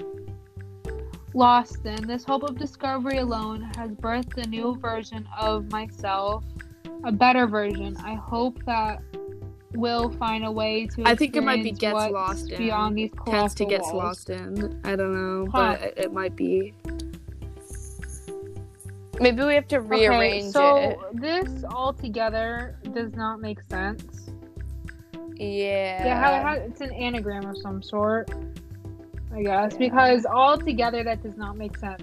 Lost 1.34 1.84
in 1.86 2.06
This 2.06 2.24
hope 2.24 2.44
of 2.44 2.60
discovery 2.60 3.18
alone 3.18 3.72
has 3.76 3.90
birthed 3.92 4.38
a 4.38 4.48
new 4.48 4.76
version 4.76 5.28
of 5.40 5.72
myself, 5.72 6.44
a 7.06 7.12
better 7.12 7.48
version. 7.48 7.98
I 7.98 8.14
hope 8.14 8.64
that 8.66 9.02
will 9.76 10.10
find 10.12 10.46
a 10.46 10.52
way 10.52 10.88
to. 10.88 11.04
I 11.06 11.16
think 11.16 11.36
it 11.36 11.44
might 11.44 11.64
be 11.64 11.70
experience 11.70 12.04
gets 12.04 12.14
lost 12.14 12.52
in. 12.52 12.58
beyond 12.58 12.98
these 12.98 13.12
Tends 13.26 13.54
to 13.56 13.66
colossal 13.66 13.70
get 13.70 13.82
walls. 13.82 13.94
lost 13.94 14.30
in. 14.30 14.82
I 14.84 14.96
don't 14.96 15.14
know, 15.14 15.48
Huh. 15.52 15.78
but 15.80 15.82
it, 15.82 15.94
it 15.98 16.14
might 16.14 16.36
be. 16.36 16.74
Maybe 19.20 19.44
we 19.44 19.54
have 19.54 19.68
to 19.70 19.80
rearrange 19.80 20.44
okay, 20.46 20.52
so 20.52 20.76
it. 21.12 21.22
this 21.22 21.64
altogether 21.66 22.78
does 22.94 23.14
not 23.14 23.40
make 23.40 23.60
sense. 23.70 24.32
Yeah. 25.36 26.06
Yeah, 26.06 26.20
how, 26.20 26.42
how, 26.42 26.54
it's 26.54 26.82
an 26.82 26.92
anagram 26.94 27.46
of 27.46 27.58
some 27.58 27.82
sort, 27.84 28.32
I 29.34 29.44
guess, 29.44 29.76
because 29.78 30.26
altogether 30.26 31.04
that 31.04 31.22
does 31.24 31.38
not 31.38 31.58
make 31.58 31.78
sense. 31.78 32.02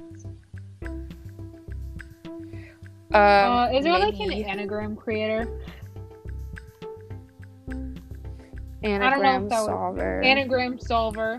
Um, 3.12 3.20
uh, 3.20 3.68
is 3.72 3.82
there 3.84 3.98
like 3.98 4.18
an 4.20 4.30
anagram 4.32 4.94
creator? 4.94 5.48
Anagram 8.82 9.48
that 9.48 9.60
would- 9.60 9.66
solver? 9.66 10.20
Anagram 10.22 10.78
solver. 10.78 11.38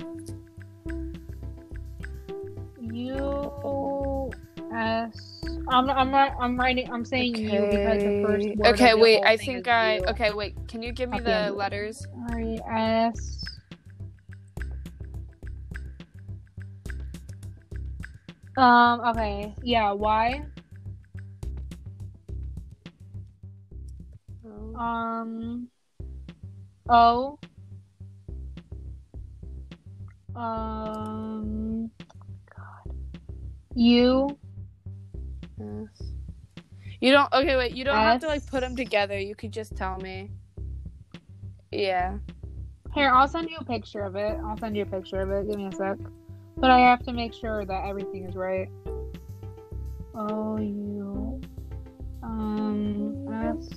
U 2.94 4.32
S. 4.76 5.42
I'm 5.70 5.89
I'm 5.89 6.12
not, 6.12 6.34
I'm 6.39 6.58
writing. 6.60 6.92
I'm 6.92 7.06
saying 7.06 7.36
you 7.36 7.50
because 7.50 8.04
the 8.04 8.24
first 8.26 8.46
Okay. 8.46 8.56
word. 8.56 8.68
of 8.68 8.74
Okay, 8.74 8.94
wait. 8.96 9.24
I 9.24 9.38
think 9.38 9.60
is 9.68 9.72
I. 9.72 9.96
you. 9.96 10.04
Okay, 10.10 10.32
wait. 10.34 10.56
Can 10.68 10.82
you 10.84 10.92
give 10.92 11.10
me 11.10 11.18
At 11.18 11.24
the 11.24 11.52
the 11.52 11.58
letters? 11.58 12.06
R 12.32 12.39
E 12.39 12.60
S. 12.70 13.44
Um. 18.58 19.02
Okay. 19.10 19.54
Yeah. 19.64 19.92
Y. 19.92 20.44
Um. 24.76 25.68
O. 26.90 27.40
Um. 30.36 31.92
God. 32.56 32.96
U. 33.76 34.38
Yes. 35.60 36.12
You 37.00 37.12
don't. 37.12 37.32
Okay, 37.34 37.56
wait. 37.56 37.76
You 37.76 37.84
don't 37.84 37.96
have 37.96 38.22
to 38.22 38.28
like 38.28 38.46
put 38.46 38.62
them 38.62 38.76
together. 38.76 39.20
You 39.20 39.36
could 39.36 39.52
just 39.52 39.76
tell 39.76 39.98
me. 39.98 40.32
Yeah. 41.72 42.18
Here, 42.94 43.10
I'll 43.10 43.28
send 43.28 43.50
you 43.50 43.58
a 43.60 43.64
picture 43.64 44.02
of 44.02 44.16
it. 44.16 44.38
I'll 44.46 44.58
send 44.58 44.76
you 44.76 44.84
a 44.84 44.86
picture 44.86 45.22
of 45.22 45.32
it. 45.32 45.50
Give 45.50 45.58
me 45.58 45.68
a 45.68 45.72
sec. 45.72 45.98
But 46.58 46.70
I 46.70 46.80
have 46.80 47.04
to 47.04 47.14
make 47.14 47.34
sure 47.34 47.66
that 47.66 47.86
everything 47.88 48.26
is 48.26 48.36
right. 48.36 48.70
O 50.14 50.58
U 50.58 51.42
um 52.24 53.26
S 53.32 53.70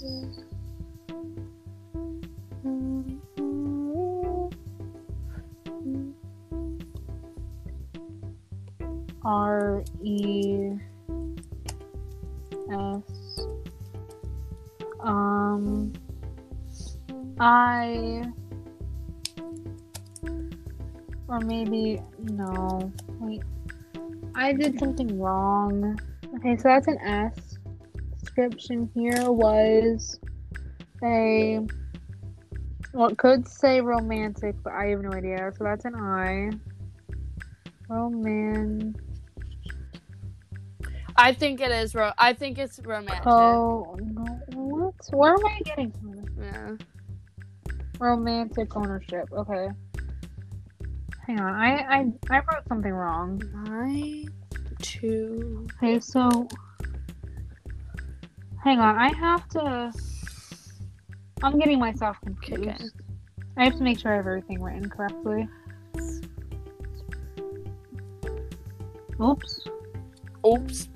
R 9.24 9.85
E 10.03 10.72
S 12.70 13.47
um 15.01 15.93
I 17.39 18.24
or 21.28 21.41
maybe 21.41 22.01
no. 22.22 22.93
Wait. 23.20 23.43
I 24.35 24.53
did 24.53 24.78
something 24.78 25.18
wrong. 25.18 25.99
Okay, 26.37 26.57
so 26.57 26.64
that's 26.64 26.89
an 26.89 26.99
S. 26.99 27.59
Description 28.20 28.91
here 28.95 29.30
was 29.30 30.18
a 31.03 31.61
well 32.95 33.09
it 33.09 33.19
could 33.19 33.47
say 33.47 33.81
romantic, 33.81 34.55
but 34.63 34.73
I 34.73 34.87
have 34.87 35.01
no 35.03 35.13
idea. 35.13 35.53
So 35.59 35.65
that's 35.65 35.85
an 35.85 35.95
I. 35.95 36.51
Roman 37.89 38.95
I 41.17 41.33
think 41.33 41.61
it 41.61 41.71
is. 41.71 41.95
Ro- 41.95 42.13
I 42.19 42.33
think 42.33 42.59
it's 42.59 42.81
romantic. 42.81 43.27
Oh, 43.27 43.97
no 44.01 44.25
what? 44.55 44.95
Where 45.13 45.35
am 45.35 45.47
I 45.47 45.61
getting 45.65 45.93
from 45.93 46.13
this? 46.13 46.31
Yeah. 46.41 46.77
Romantic 48.01 48.77
ownership. 48.77 49.29
Okay. 49.33 49.69
Hang 51.27 51.41
on, 51.41 51.55
I 51.55 51.77
I 51.79 52.13
I 52.31 52.39
wrote 52.39 52.67
something 52.69 52.93
wrong. 52.93 53.41
Nine, 53.65 54.29
two. 54.83 55.67
Okay, 55.77 56.01
so 56.01 56.49
hang 58.63 58.81
on, 58.81 58.99
I 58.99 59.15
have 59.15 59.49
to. 59.51 59.93
I'm 61.45 61.59
getting 61.59 61.79
myself 61.79 62.17
confused. 62.25 62.67
Okay. 62.67 62.85
I 63.59 63.65
have 63.65 63.77
to 63.77 63.83
make 63.83 63.99
sure 63.99 64.15
I 64.15 64.17
have 64.17 64.27
everything 64.27 64.63
written 64.63 64.89
correctly. 64.89 65.47
Oops. 69.23 69.69
Oops. 70.47 70.89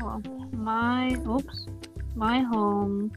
Oh, 0.00 0.22
my 0.52 1.16
oops. 1.28 1.66
My 2.14 2.38
home 2.42 3.10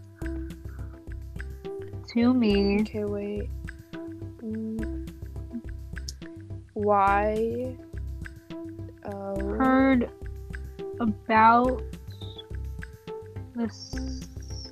to 2.10 2.34
me. 2.34 2.82
Okay, 2.82 3.04
wait. 3.04 3.50
Mm. 4.42 5.08
Why? 6.74 7.78
Oh. 9.06 9.36
Heard 9.58 10.10
about 11.00 11.84
the 13.56 13.70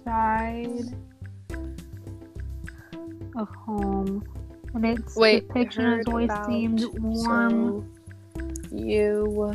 side 0.03 0.95
of 3.37 3.49
home, 3.49 4.23
and 4.73 4.85
its 4.85 5.15
Wait, 5.15 5.47
depiction 5.47 5.97
has 5.97 6.07
always 6.07 6.31
seemed 6.45 6.83
warm 6.99 7.91
So, 8.69 8.75
you. 8.75 9.53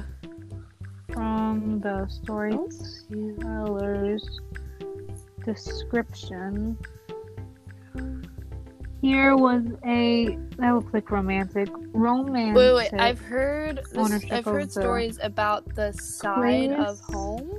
from 1.13 1.81
the 1.81 2.07
storyteller's 2.09 4.41
oh. 4.83 5.07
description. 5.45 6.79
Here 9.01 9.35
was 9.35 9.63
a 9.87 10.37
that 10.59 10.75
looks 10.75 10.93
like 10.93 11.11
romantic 11.11 11.71
romantic. 11.93 12.57
Wait, 12.57 12.75
wait. 12.75 13.01
I've 13.01 13.19
heard. 13.19 13.81
This, 13.93 14.25
I've 14.31 14.45
heard 14.45 14.71
stories 14.71 15.19
about 15.23 15.75
the 15.75 15.93
side 15.93 16.73
of 16.73 17.01
home. 17.01 17.51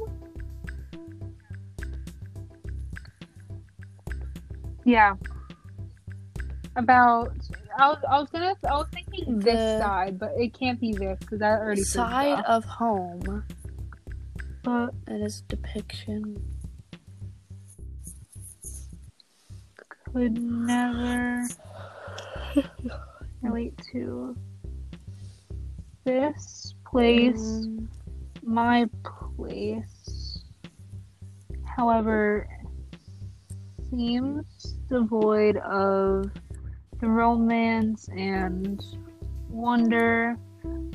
Yeah. 4.86 5.16
About 6.78 7.34
I 7.78 7.90
was, 7.90 7.98
I 8.10 8.20
was 8.20 8.30
gonna 8.30 8.56
I 8.66 8.74
was 8.78 8.88
thinking 8.94 9.40
this 9.40 9.54
The- 9.56 9.80
side, 9.82 10.18
but 10.18 10.32
it 10.38 10.54
can't 10.54 10.80
be 10.80 10.94
this 10.94 11.20
because 11.20 11.42
I 11.42 11.52
already 11.52 11.84
Side 11.84 12.44
of 12.46 12.64
home. 12.64 13.44
But 14.64 14.94
It 15.08 15.22
is 15.22 15.42
depiction. 15.42 16.42
could 20.14 20.42
never 20.44 21.46
relate 23.42 23.74
to 23.94 24.36
this 26.04 26.74
place, 26.86 27.38
Mm, 27.66 27.88
my 28.44 28.90
place. 29.04 30.44
However, 31.66 32.48
seems 33.90 34.46
devoid 34.90 35.58
of 35.58 36.30
romance 37.10 38.10
and 38.16 38.84
wonder. 39.50 40.38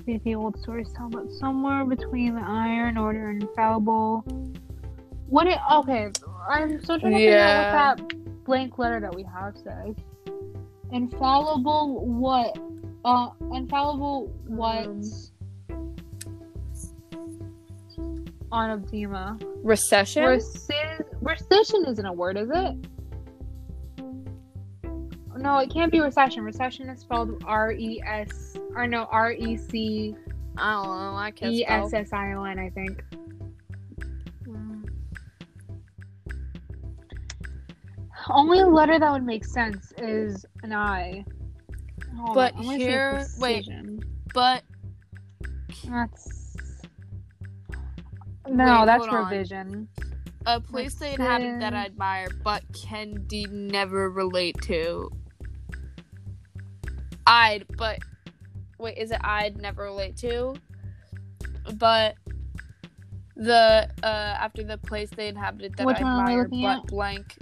These 0.05 0.21
the 0.25 0.35
old 0.37 0.59
stories 0.61 0.93
tell 0.97 1.07
about 1.07 1.31
somewhere 1.33 1.85
between 1.85 2.37
the 2.37 2.43
Iron 2.43 2.97
Order 2.97 3.31
and 3.31 3.43
Infallible. 3.43 4.21
What 5.29 5.49
it? 5.49 5.59
Okay, 5.73 6.11
I'm 6.49 6.81
still 6.83 7.01
trying 7.01 7.13
to 7.13 7.19
figure 7.19 7.31
Yeah. 7.33 7.73
out 7.75 7.99
what 7.99 8.09
that 8.09 8.45
blank 8.45 8.79
letter 8.79 9.01
that 9.01 9.15
we 9.15 9.25
have 9.25 9.57
says. 9.57 9.97
Infallible 10.93 12.07
what? 12.07 12.57
Uh, 13.05 13.31
infallible 13.53 14.29
what? 14.47 14.87
Um. 14.87 15.03
on 18.53 18.81
Abdima. 18.81 19.43
Recession. 19.65 20.23
Rescis- 20.23 21.05
recession 21.21 21.85
isn't 21.87 22.07
a 22.07 22.13
word, 22.13 22.37
is 22.37 22.49
it? 22.53 22.77
No, 25.47 25.59
it 25.59 25.71
can't 25.71 25.93
be 25.93 26.01
recession. 26.01 26.43
Recession 26.43 26.89
is 26.91 26.99
spelled 27.03 27.45
R 27.47 27.71
E 27.71 28.03
S 28.05 28.57
or 28.75 28.89
no 28.89 29.05
R 29.13 29.31
E 29.31 29.57
C 29.57 30.13
I 30.59 30.73
don't 30.73 30.87
know. 30.89 31.17
I 31.17 31.31
can't 31.31 31.53
E. 31.55 31.65
S 31.65 31.95
S 31.95 32.13
I 32.13 32.33
O 32.33 32.43
N. 32.43 32.59
I 32.59 32.69
think. 32.71 33.01
Mm. 34.43 34.89
Only 38.29 38.65
letter 38.65 38.99
that 38.99 39.13
would 39.13 39.23
make 39.23 39.45
sense 39.45 39.93
is 39.99 40.45
an 40.65 40.73
I. 40.73 41.25
Hold 42.17 42.35
But 42.35 42.55
on, 42.55 42.59
I'm 42.59 42.65
gonna 42.65 42.79
say 42.79 42.85
here- 42.85 43.27
wait. 43.39 43.69
But 44.35 44.65
That's 45.89 46.57
no, 48.49 48.81
Wait, 48.81 48.87
that's 48.87 49.07
on. 49.07 49.25
revision. 49.31 49.89
a 50.45 50.61
place 50.61 50.95
they 50.97 51.13
inhabit 51.15 51.61
that 51.61 51.73
I 51.73 51.85
admire, 51.85 52.27
but 52.43 52.65
can 52.75 53.25
de- 53.29 53.47
never 53.47 54.11
relate 54.11 54.57
to. 54.63 55.09
I'd, 57.27 57.67
but 57.77 57.99
wait, 58.79 58.99
is 58.99 59.11
it 59.11 59.21
I'd 59.23 59.57
never 59.57 59.85
relate 59.85 60.17
to? 60.19 60.55
But 61.75 62.17
the 63.35 63.89
uh 64.03 64.07
after 64.07 64.65
the 64.65 64.79
place 64.79 65.11
they 65.11 65.29
inhabited 65.29 65.77
that 65.77 65.87
Which 65.87 65.99
I 65.99 66.01
admire, 66.01 66.49
but 66.49 66.79
at? 66.79 66.87
blank 66.87 67.37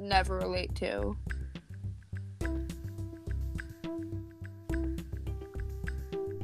never 0.00 0.38
relate 0.38 0.74
to. 0.76 1.16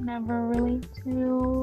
Never 0.00 0.46
relate 0.48 0.86
to 1.04 1.62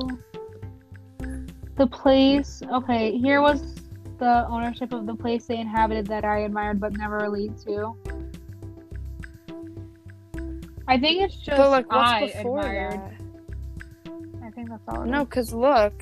the 1.77 1.87
place. 1.87 2.61
Okay, 2.69 3.17
here 3.17 3.41
was 3.41 3.75
the 4.17 4.45
ownership 4.47 4.93
of 4.93 5.05
the 5.05 5.15
place 5.15 5.45
they 5.45 5.57
inhabited 5.57 6.07
that 6.07 6.25
I 6.25 6.39
admired 6.39 6.79
but 6.79 6.93
never 6.97 7.17
relate 7.17 7.57
to. 7.65 7.95
I 10.87 10.99
think 10.99 11.21
it's 11.23 11.35
just 11.35 11.57
but 11.57 11.69
like, 11.71 11.91
what's 11.91 12.11
I 12.11 12.27
before 12.27 12.59
admired. 12.59 12.93
that? 12.93 14.43
I 14.43 14.49
think 14.51 14.69
that's 14.69 14.83
all. 14.87 15.05
No, 15.05 15.25
cause 15.25 15.53
look, 15.53 15.93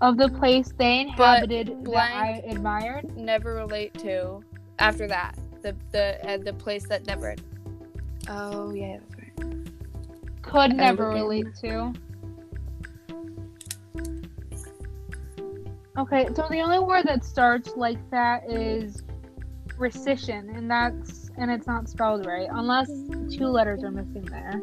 of 0.00 0.16
the 0.16 0.30
place 0.30 0.72
they 0.78 1.00
inhabited 1.00 1.84
that 1.84 2.12
I 2.12 2.42
admired. 2.48 3.16
never 3.16 3.54
relate 3.54 3.92
to. 3.98 4.40
After 4.78 5.06
that, 5.08 5.38
the 5.60 5.76
the 5.92 6.18
uh, 6.26 6.38
the 6.38 6.54
place 6.54 6.86
that 6.88 7.06
never. 7.06 7.34
Oh 8.28 8.72
yeah, 8.72 8.98
that's 8.98 9.20
right. 9.20 9.56
Could 10.40 10.76
never 10.76 11.08
relate 11.10 11.54
to. 11.60 11.92
Okay, 15.98 16.26
so 16.34 16.46
the 16.48 16.60
only 16.60 16.78
word 16.78 17.04
that 17.06 17.22
starts 17.24 17.76
like 17.76 17.98
that 18.10 18.50
is 18.50 19.02
rescission, 19.78 20.56
and 20.56 20.70
that's 20.70 21.19
and 21.38 21.50
it's 21.50 21.66
not 21.66 21.88
spelled 21.88 22.26
right 22.26 22.48
unless 22.50 22.88
two 23.30 23.46
letters 23.46 23.82
are 23.82 23.90
missing 23.90 24.24
there. 24.26 24.62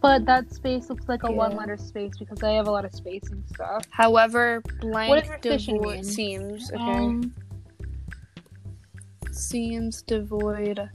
But 0.00 0.26
that 0.26 0.52
space 0.52 0.88
looks 0.90 1.08
like 1.08 1.22
a 1.22 1.30
Yeah. 1.30 1.36
one 1.36 1.56
letter 1.56 1.76
space 1.76 2.18
because 2.18 2.42
I 2.42 2.50
have 2.52 2.66
a 2.66 2.70
lot 2.70 2.84
of 2.84 2.92
spacing 2.92 3.44
stuff. 3.46 3.84
However, 3.90 4.60
blank 4.80 5.40
devoid 5.42 6.04
seems 6.04 6.72
okay. 6.72 6.80
Um, 6.80 7.34
seems 9.30 10.02
devoid. 10.02 10.88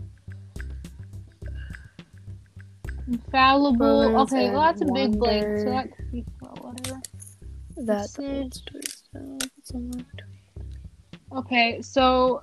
infallible. 3.07 4.13
Words 4.13 4.33
Okay, 4.33 4.49
well 4.51 4.61
that's 4.61 4.81
a 4.81 4.85
big 4.85 5.17
blank, 5.17 5.59
so 5.59 5.65
that 5.65 5.89
could 5.95 6.11
be 6.11 6.25
whatever. 6.59 7.01
That 7.77 8.09
Resist. 8.17 8.69
Okay, 11.33 11.81
so 11.81 12.41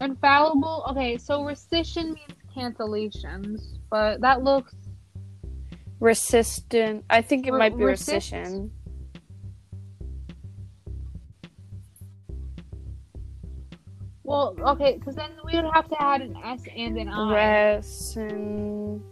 infallible. 0.00 0.84
Okay, 0.90 1.16
so 1.18 1.40
rescission 1.40 2.14
means 2.14 2.34
cancellations, 2.54 3.78
but 3.90 4.20
that 4.20 4.42
looks 4.42 4.74
resistant. 6.00 7.04
I 7.10 7.22
think 7.22 7.46
it 7.46 7.52
Re- 7.52 7.58
might 7.58 7.76
be 7.76 7.84
resist? 7.84 8.32
rescission. 8.32 8.70
well. 14.26 14.54
Okay, 14.60 14.98
because 14.98 15.14
then 15.14 15.30
we 15.44 15.54
would 15.54 15.70
have 15.72 15.88
to 15.88 16.02
add 16.02 16.20
an 16.20 16.36
S 16.44 16.62
and 16.76 16.98
an 16.98 17.08
I. 17.08 17.34
Resin. 17.34 19.02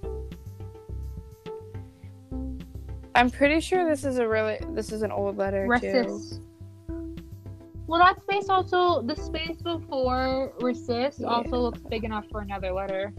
I'm 3.14 3.30
pretty 3.30 3.61
sure 3.61 3.89
this 3.89 4.05
is 4.05 4.18
a 4.18 4.26
really 4.26 4.59
this 4.70 4.91
is 4.91 5.03
an 5.03 5.12
old 5.12 5.39
letter 5.39 5.68
too. 5.80 6.20
Well, 7.87 8.01
that 8.01 8.20
space 8.22 8.49
also 8.49 9.03
the 9.03 9.14
space 9.14 9.61
before 9.61 10.53
resist 10.61 11.20
Yeah. 11.20 11.28
also 11.28 11.59
looks 11.59 11.80
big 11.80 12.05
enough 12.05 12.24
for 12.30 12.41
another 12.41 12.72
letter. 12.72 13.12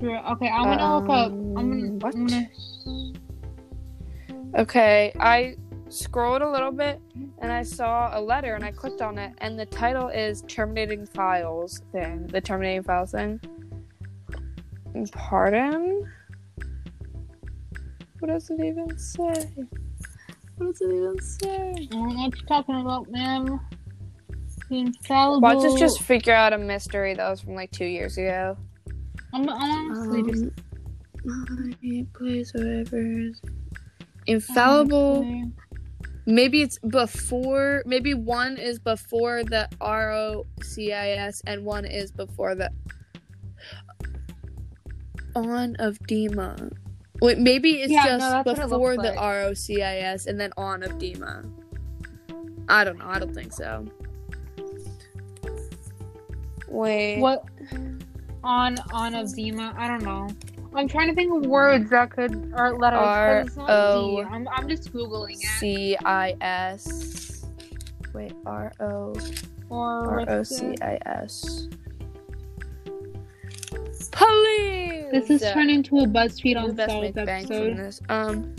Sure. 0.00 0.18
Okay, 0.32 0.48
I'm 0.48 0.64
gonna 0.64 0.98
look 0.98 1.10
up. 1.10 1.30
I'm 1.30 1.54
gonna. 1.54 1.88
Um, 1.88 1.98
what? 1.98 2.14
I'm 2.14 2.26
gonna 2.26 2.48
Okay, 4.56 5.12
I 5.20 5.56
scrolled 5.90 6.42
a 6.42 6.50
little 6.50 6.72
bit 6.72 7.00
and 7.38 7.52
I 7.52 7.62
saw 7.62 8.18
a 8.18 8.20
letter 8.20 8.54
and 8.54 8.64
I 8.64 8.72
clicked 8.72 9.00
on 9.02 9.18
it 9.18 9.32
and 9.38 9.58
the 9.58 9.66
title 9.66 10.08
is 10.08 10.42
terminating 10.48 11.06
files 11.06 11.82
thing. 11.92 12.26
The 12.26 12.40
terminating 12.40 12.82
files 12.82 13.12
thing. 13.12 13.40
Pardon? 15.12 16.10
What 18.18 18.28
does 18.28 18.50
it 18.50 18.60
even 18.60 18.98
say? 18.98 19.48
What 20.60 20.72
does 20.72 20.80
it 20.82 20.94
even 20.94 21.18
say? 21.22 21.72
I 21.74 21.84
don't 21.86 22.16
what 22.18 22.36
you're 22.36 22.46
talking 22.46 22.80
about, 22.82 23.10
ma'am. 23.10 23.60
The 24.68 24.78
infallible. 24.78 25.40
Watch 25.40 25.64
us 25.64 25.80
just 25.80 26.02
figure 26.02 26.34
out 26.34 26.52
a 26.52 26.58
mystery 26.58 27.14
that 27.14 27.30
was 27.30 27.40
from 27.40 27.54
like 27.54 27.70
two 27.70 27.86
years 27.86 28.18
ago. 28.18 28.58
I'm, 29.32 29.48
I'm 29.48 29.90
honestly 29.90 30.22
just. 30.22 30.44
Um, 31.26 31.74
my 31.82 32.06
place, 32.12 32.52
whatever. 32.52 33.30
Infallible. 34.26 35.50
Maybe 36.26 36.60
it's 36.60 36.78
before. 36.78 37.82
Maybe 37.86 38.12
one 38.12 38.58
is 38.58 38.78
before 38.78 39.42
the 39.44 39.66
R 39.80 40.12
O 40.12 40.46
C 40.62 40.92
I 40.92 41.12
S, 41.12 41.40
and 41.46 41.64
one 41.64 41.86
is 41.86 42.12
before 42.12 42.54
the 42.54 42.70
on 45.34 45.74
of 45.76 45.98
Dema. 46.00 46.70
Wait, 47.20 47.38
maybe 47.38 47.82
it's 47.82 47.92
Yeah, 47.92 48.04
just 48.04 48.20
that's 48.20 48.46
what 48.46 48.58
it 48.58 48.62
before 48.70 48.96
the 48.96 49.02
like. 49.10 49.18
R 49.20 49.40
O 49.42 49.54
C 49.54 49.82
I 49.82 49.98
S 49.98 50.26
and 50.26 50.40
then 50.40 50.52
on 50.56 50.82
of 50.82 50.92
Dema. 50.92 51.50
I 52.68 52.84
don't 52.84 52.98
know. 52.98 53.06
I 53.06 53.18
don't 53.18 53.34
think 53.34 53.52
so. 53.52 53.86
Wait. 56.68 57.18
What? 57.20 57.44
On 58.42 58.76
on 58.92 59.14
of 59.14 59.28
Zima? 59.28 59.74
I 59.76 59.88
don't 59.88 60.02
know. 60.02 60.28
I'm 60.74 60.86
trying 60.88 61.08
to 61.08 61.14
think 61.14 61.32
of 61.34 61.50
words 61.50 61.90
that 61.90 62.10
could 62.10 62.52
or 62.56 62.78
letters. 62.78 62.98
'cause 63.00 63.46
it's 63.48 63.56
not 63.56 63.68
R-O- 63.70 64.16
Z. 64.22 64.28
I'm 64.30 64.48
I'm 64.48 64.68
just 64.68 64.92
googling 64.92 65.34
it. 65.40 65.46
C 65.58 65.96
I 66.04 66.36
S. 66.40 67.44
Wait, 68.14 68.32
R 68.46 68.72
O 68.80 69.14
Or 69.68 70.20
R 70.20 70.30
O 70.30 70.42
C 70.44 70.74
I 70.80 70.98
S. 71.04 71.68
Police. 74.10 75.06
This 75.12 75.30
is 75.30 75.42
turning 75.52 75.76
into 75.76 75.98
a 75.98 76.06
BuzzFeed 76.06 76.56
on 76.62 76.74
best 76.74 76.90
Stars 76.90 77.14
make 77.14 77.26
bank 77.26 77.46
from 77.46 77.56
episode. 77.56 77.76
this. 77.78 78.00
Um. 78.08 78.54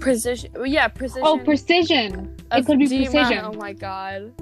Precision. 0.00 0.50
Yeah, 0.64 0.88
precision. 0.88 1.22
Oh, 1.24 1.38
precision. 1.38 2.36
It 2.52 2.66
could 2.66 2.78
be 2.78 2.86
Dema. 2.86 3.10
precision. 3.10 3.44
Oh 3.44 3.52
my 3.54 3.72
god. 3.72 4.32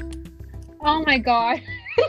Oh 0.81 1.03
my 1.07 1.19
god. 1.19 1.61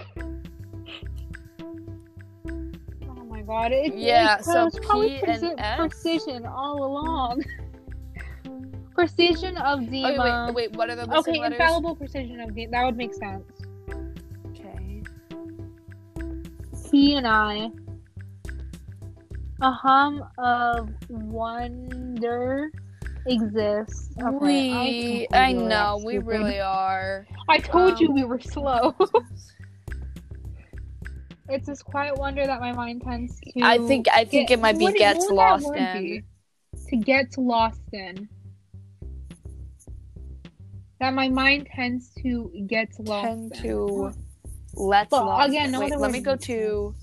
oh 2.50 3.24
my 3.30 3.42
god. 3.42 3.72
It, 3.72 3.96
Yeah, 3.96 4.38
it, 4.40 4.44
so 4.46 4.66
was 4.66 4.80
probably 4.80 5.18
and 5.20 5.28
preci- 5.42 5.56
S? 5.60 5.78
precision 5.78 6.46
all 6.46 6.84
along. 6.84 7.44
precision 8.96 9.58
of 9.58 9.82
Oh 9.82 9.90
Zima. 9.90 10.46
wait, 10.48 10.56
wait. 10.56 10.76
What 10.76 10.90
are 10.90 10.96
the 10.96 11.04
okay, 11.20 11.40
letters? 11.40 11.60
infallible 11.60 11.96
precision 11.96 12.40
of 12.40 12.54
Zima. 12.54 12.72
That 12.72 12.86
would 12.86 12.98
make 12.98 13.14
sense. 13.14 13.44
He 16.94 17.16
and 17.16 17.26
I. 17.26 17.72
A 19.64 19.72
hum 19.72 20.24
of 20.38 20.91
wonder 21.10 22.70
exists. 23.26 24.12
Okay, 24.22 24.38
we. 24.38 25.28
I, 25.34 25.48
I, 25.48 25.52
know. 25.54 26.00
We 26.06 26.20
really 26.20 26.60
are. 26.60 27.26
I 27.50 27.58
told 27.58 28.00
you 28.00 28.10
um, 28.10 28.14
we 28.14 28.24
were 28.26 28.39
slow. 28.39 28.94
it's 31.50 31.66
this 31.66 31.82
quiet 31.82 32.16
wonder 32.20 32.46
that 32.46 32.62
my 32.62 32.74
mind 32.74 33.02
tends 33.02 33.39
to. 33.39 33.62
I 33.64 33.80
think. 33.80 34.06
I 34.14 34.24
think 34.24 34.50
get- 34.50 34.60
it 34.60 34.62
might 34.62 34.78
be 34.78 34.86
what- 34.86 34.96
gets 34.96 35.26
what 35.26 35.36
lost 35.36 35.76
in. 35.76 36.03
be? 36.03 36.22
To 36.90 36.98
get 36.98 37.36
lost 37.40 37.82
in. 37.91 38.30
That 40.99 41.15
my 41.15 41.28
mind 41.28 41.68
tends 41.74 42.11
to 42.22 42.52
get 42.68 42.90
lost 42.99 43.26
Tend 43.26 43.52
in. 43.56 43.61
to 43.64 44.11
let's 44.74 45.10
But 45.10 45.26
lost 45.26 45.50
again, 45.50 45.72
no 45.72 45.80
Wait, 45.80 45.98
let 45.98 46.12
me 46.12 46.20
go 46.20 46.36
to 46.36 46.95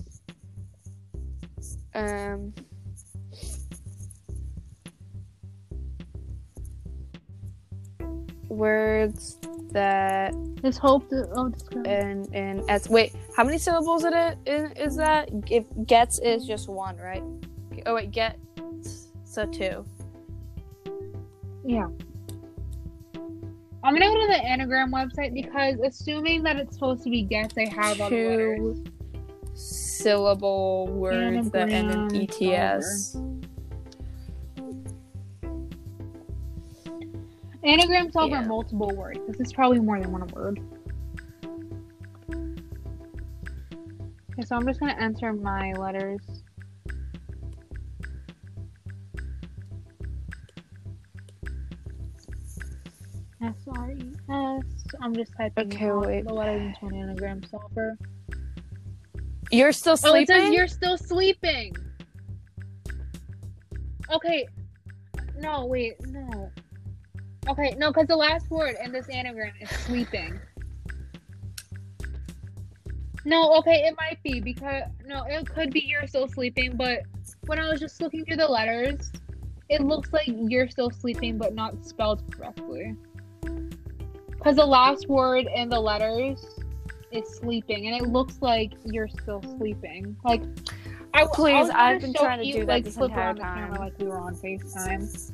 um 1.93 2.53
words 8.49 9.37
that 9.71 10.33
This 10.61 10.77
hope 10.77 11.09
that 11.09 11.29
oh, 11.35 11.49
this 11.49 11.63
and 11.85 12.27
and 12.35 12.69
as 12.69 12.89
wait 12.89 13.13
how 13.35 13.43
many 13.43 13.57
syllables 13.57 14.03
it 14.03 14.13
i- 14.13 14.35
is, 14.45 14.71
is 14.75 14.95
that? 14.97 15.29
If 15.49 15.65
gets 15.85 16.19
is 16.19 16.45
just 16.45 16.67
one 16.67 16.97
right? 16.97 17.23
Oh 17.85 17.95
wait 17.95 18.11
get 18.11 18.37
so 19.23 19.45
two. 19.45 19.85
Yeah. 21.65 21.87
I'm 23.83 23.93
gonna 23.95 24.05
go 24.05 24.21
to 24.21 24.27
the 24.27 24.43
anagram 24.43 24.91
website 24.91 25.33
because 25.33 25.79
assuming 25.79 26.43
that 26.43 26.57
it's 26.57 26.73
supposed 26.75 27.03
to 27.03 27.09
be 27.09 27.23
guess, 27.23 27.49
I 27.57 27.67
have 27.73 27.97
two 28.09 28.83
syllable 29.53 30.87
words 30.87 31.49
that 31.51 31.69
end 31.69 31.91
in 31.91 31.97
Anagram 31.99 32.53
ets 32.53 33.17
Anagram 37.63 38.11
solver 38.11 38.37
Yeah. 38.37 38.47
multiple 38.47 38.91
words. 38.95 39.19
This 39.27 39.39
is 39.39 39.53
probably 39.53 39.79
more 39.79 39.99
than 39.99 40.11
one 40.11 40.27
word. 40.29 40.59
Okay, 44.31 44.43
so 44.43 44.55
I'm 44.55 44.65
just 44.65 44.79
gonna 44.79 44.95
enter 44.99 45.33
my 45.33 45.73
letters. 45.73 46.40
S 53.43 53.55
R 53.75 53.91
E 53.91 54.11
S. 54.29 54.63
I'm 55.01 55.15
just 55.15 55.31
typing 55.37 55.73
Okay, 55.73 55.91
wait. 55.91 56.25
the 56.27 56.33
letters 56.33 56.75
into 56.81 56.95
an 56.95 57.01
anagram 57.01 57.41
solver. 57.43 57.97
you're 59.51 59.71
still 59.71 59.97
sleeping. 59.97 60.35
Oh, 60.35 60.37
it 60.39 60.41
says 60.45 60.53
you're 60.53 60.67
still 60.67 60.97
sleeping. 60.97 61.75
Okay. 64.11 64.47
No, 65.39 65.65
wait, 65.65 65.95
no. 66.07 66.51
Okay, 67.49 67.73
no, 67.77 67.91
because 67.91 68.07
the 68.07 68.15
last 68.15 68.49
word 68.51 68.75
in 68.83 68.91
this 68.91 69.07
anagram 69.09 69.53
is 69.59 69.69
sleeping. 69.69 70.39
No, 73.25 73.53
okay, 73.57 73.83
it 73.87 73.95
might 73.97 74.21
be 74.23 74.39
because 74.39 74.83
no, 75.05 75.23
it 75.27 75.47
could 75.47 75.71
be 75.71 75.81
you're 75.81 76.07
still 76.07 76.27
sleeping, 76.27 76.75
but 76.75 76.99
when 77.45 77.59
I 77.59 77.69
was 77.69 77.79
just 77.79 78.01
looking 78.01 78.25
through 78.25 78.37
the 78.37 78.47
letters, 78.47 79.11
it 79.69 79.81
looks 79.81 80.11
like 80.11 80.27
you're 80.27 80.67
still 80.69 80.89
sleeping, 80.91 81.37
but 81.37 81.53
not 81.55 81.85
spelled 81.85 82.23
correctly. 82.33 82.95
Because 84.29 84.55
the 84.55 84.65
last 84.65 85.07
word 85.07 85.47
in 85.55 85.69
the 85.69 85.79
letters 85.79 86.43
is 87.11 87.27
sleeping, 87.29 87.87
and 87.87 87.95
it 88.01 88.09
looks 88.09 88.37
like 88.41 88.73
you're 88.85 89.07
still 89.07 89.41
sleeping. 89.57 90.15
Like, 90.23 90.41
I, 91.13 91.27
please, 91.31 91.69
I 91.69 91.91
I've 91.91 92.01
been 92.01 92.13
trying 92.13 92.39
to 92.39 92.45
you, 92.45 92.53
do 92.53 92.59
that 92.61 92.67
like, 92.67 92.83
this 92.85 92.95
flip 92.95 93.11
entire 93.11 93.33
the 93.33 93.41
camera 93.41 93.69
time. 93.69 93.79
like 93.79 93.99
we 93.99 94.07
were 94.07 94.17
on 94.17 94.35
Facetime. 94.35 95.33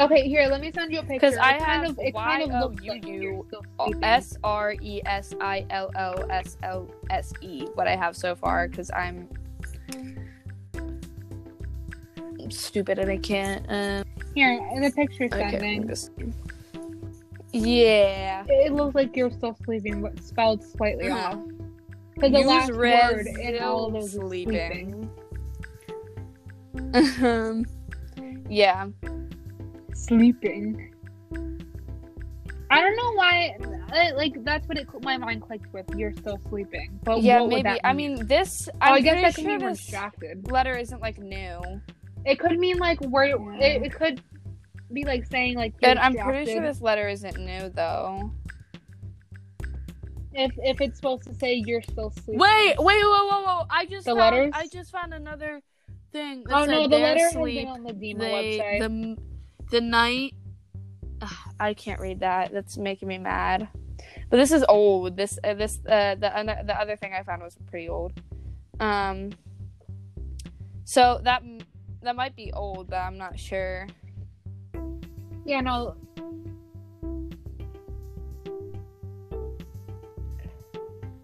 Okay, 0.00 0.28
here, 0.28 0.46
let 0.46 0.60
me 0.60 0.70
send 0.72 0.92
you 0.92 1.00
a 1.00 1.02
picture. 1.02 1.14
Because 1.14 1.36
I 1.36 1.56
It 1.56 1.58
kind 1.58 1.82
have 1.82 1.90
of, 1.90 1.98
it 1.98 2.14
kind 2.14 2.42
of 2.44 2.60
looks 2.60 2.82
like 2.82 3.04
Y-O-U-U 3.04 3.20
you're 3.20 3.44
still 3.48 3.64
sleeping. 3.80 4.04
S 4.04 4.36
R 4.44 4.74
E 4.80 5.02
S 5.04 5.34
I 5.40 5.66
L 5.70 5.90
O 5.96 6.12
S 6.30 6.56
L 6.62 6.88
S 7.10 7.32
E. 7.40 7.66
What 7.74 7.88
I 7.88 7.96
have 7.96 8.16
so 8.16 8.36
far, 8.36 8.68
because 8.68 8.90
I'm 8.92 9.28
stupid 12.48 12.98
and 12.98 13.10
I 13.10 13.16
can't. 13.18 13.66
Um, 13.68 14.04
Here, 14.38 14.52
in 14.72 14.82
the 14.82 14.92
picture 14.92 15.24
okay, 15.24 15.50
sending, 15.50 15.82
I'm 15.82 15.88
just- 15.88 16.12
Yeah. 17.52 18.44
it 18.48 18.72
looks 18.72 18.94
like 18.94 19.16
you're 19.16 19.32
still 19.32 19.56
sleeping, 19.64 20.00
but 20.00 20.16
spelled 20.22 20.62
slightly 20.62 21.06
Mhm. 21.06 21.16
off. 21.24 21.38
Because 22.14 22.30
the 22.30 22.38
Use 22.38 22.46
last 22.46 22.70
res 22.70 23.12
word 23.12 23.26
in 23.26 23.58
all 23.60 23.86
of 23.86 23.94
those 23.94 24.04
is 24.04 24.20
sleeping. 24.20 25.10
Um, 27.20 27.64
yeah. 28.48 28.86
Sleeping. 29.94 30.94
I 32.70 32.80
don't 32.80 32.94
know 32.96 33.12
why. 33.14 33.56
I- 33.90 34.12
Like 34.12 34.44
that's 34.44 34.68
what 34.68 34.78
it 34.78 34.86
my 35.02 35.16
mind 35.16 35.42
clicked 35.42 35.72
with. 35.72 35.86
You're 35.96 36.12
still 36.12 36.38
sleeping, 36.48 37.00
but 37.02 37.22
yeah, 37.22 37.40
what 37.40 37.48
would 37.48 37.54
maybe. 37.54 37.62
that 37.64 37.80
I 37.82 37.92
mean? 37.92 38.14
mean, 38.14 38.26
this. 38.28 38.68
Oh, 38.74 38.78
I'm 38.82 38.92
I 38.94 39.00
guess 39.00 39.12
pretty 39.14 39.22
that 39.22 39.34
could 39.34 39.42
sure 39.42 39.50
mean 39.50 39.62
we're 39.62 39.70
this 39.70 39.78
distracted. 39.80 40.52
letter 40.52 40.76
isn't 40.76 41.00
like 41.02 41.18
new. 41.18 41.80
It 42.26 42.38
could 42.38 42.58
mean 42.58 42.78
like 42.78 43.00
where 43.00 43.26
Yeah. 43.26 43.54
it, 43.58 43.82
it 43.84 43.92
could 43.92 44.20
be 44.92 45.04
like 45.04 45.26
saying 45.26 45.56
like 45.56 45.74
And 45.82 45.98
I'm 45.98 46.14
pretty 46.16 46.52
sure 46.52 46.62
this 46.62 46.80
letter 46.80 47.08
isn't 47.08 47.36
new 47.38 47.68
though. 47.70 48.30
if 50.34 50.52
if 50.58 50.80
it's 50.80 50.96
supposed 50.96 51.24
to 51.24 51.34
say 51.34 51.54
you're 51.66 51.82
still 51.82 52.10
sleeping. 52.10 52.38
Wait, 52.38 52.74
wait, 52.78 53.02
whoa, 53.02 53.26
whoa, 53.28 53.42
whoa! 53.44 53.66
I 53.70 53.86
just 53.86 54.04
The 54.06 54.14
found, 54.14 54.36
letters? 54.36 54.52
I 54.54 54.66
just 54.68 54.90
found 54.92 55.12
another 55.14 55.60
thing. 56.12 56.44
That 56.46 56.54
Oh 56.54 56.64
no, 56.64 56.88
the 56.88 56.98
letter 56.98 57.20
has 57.20 57.34
been 57.34 57.68
on 57.68 57.82
the 57.82 57.92
Dema 57.92 58.18
They, 58.18 58.58
website. 58.58 58.80
the 58.80 59.16
the 59.70 59.80
night. 59.80 60.34
Ugh, 61.20 61.30
I 61.58 61.74
can't 61.74 62.00
read 62.00 62.20
that. 62.20 62.52
That's 62.52 62.78
making 62.78 63.08
me 63.08 63.18
mad. 63.18 63.68
But 64.30 64.36
this 64.36 64.52
is 64.52 64.64
old. 64.68 65.16
This 65.16 65.38
uh, 65.42 65.54
this 65.54 65.78
uh, 65.88 66.14
the 66.14 66.34
uh, 66.36 66.62
the 66.62 66.80
other 66.80 66.96
thing 66.96 67.12
I 67.14 67.22
found 67.24 67.42
was 67.42 67.56
pretty 67.70 67.88
old. 67.88 68.12
Um. 68.80 69.30
So 70.84 71.20
that 71.24 71.42
that 72.02 72.14
might 72.16 72.36
be 72.36 72.52
old, 72.52 72.88
but 72.90 72.96
I'm 72.96 73.18
not 73.18 73.38
sure. 73.38 73.86
Yeah, 75.48 75.62
no. 75.62 75.94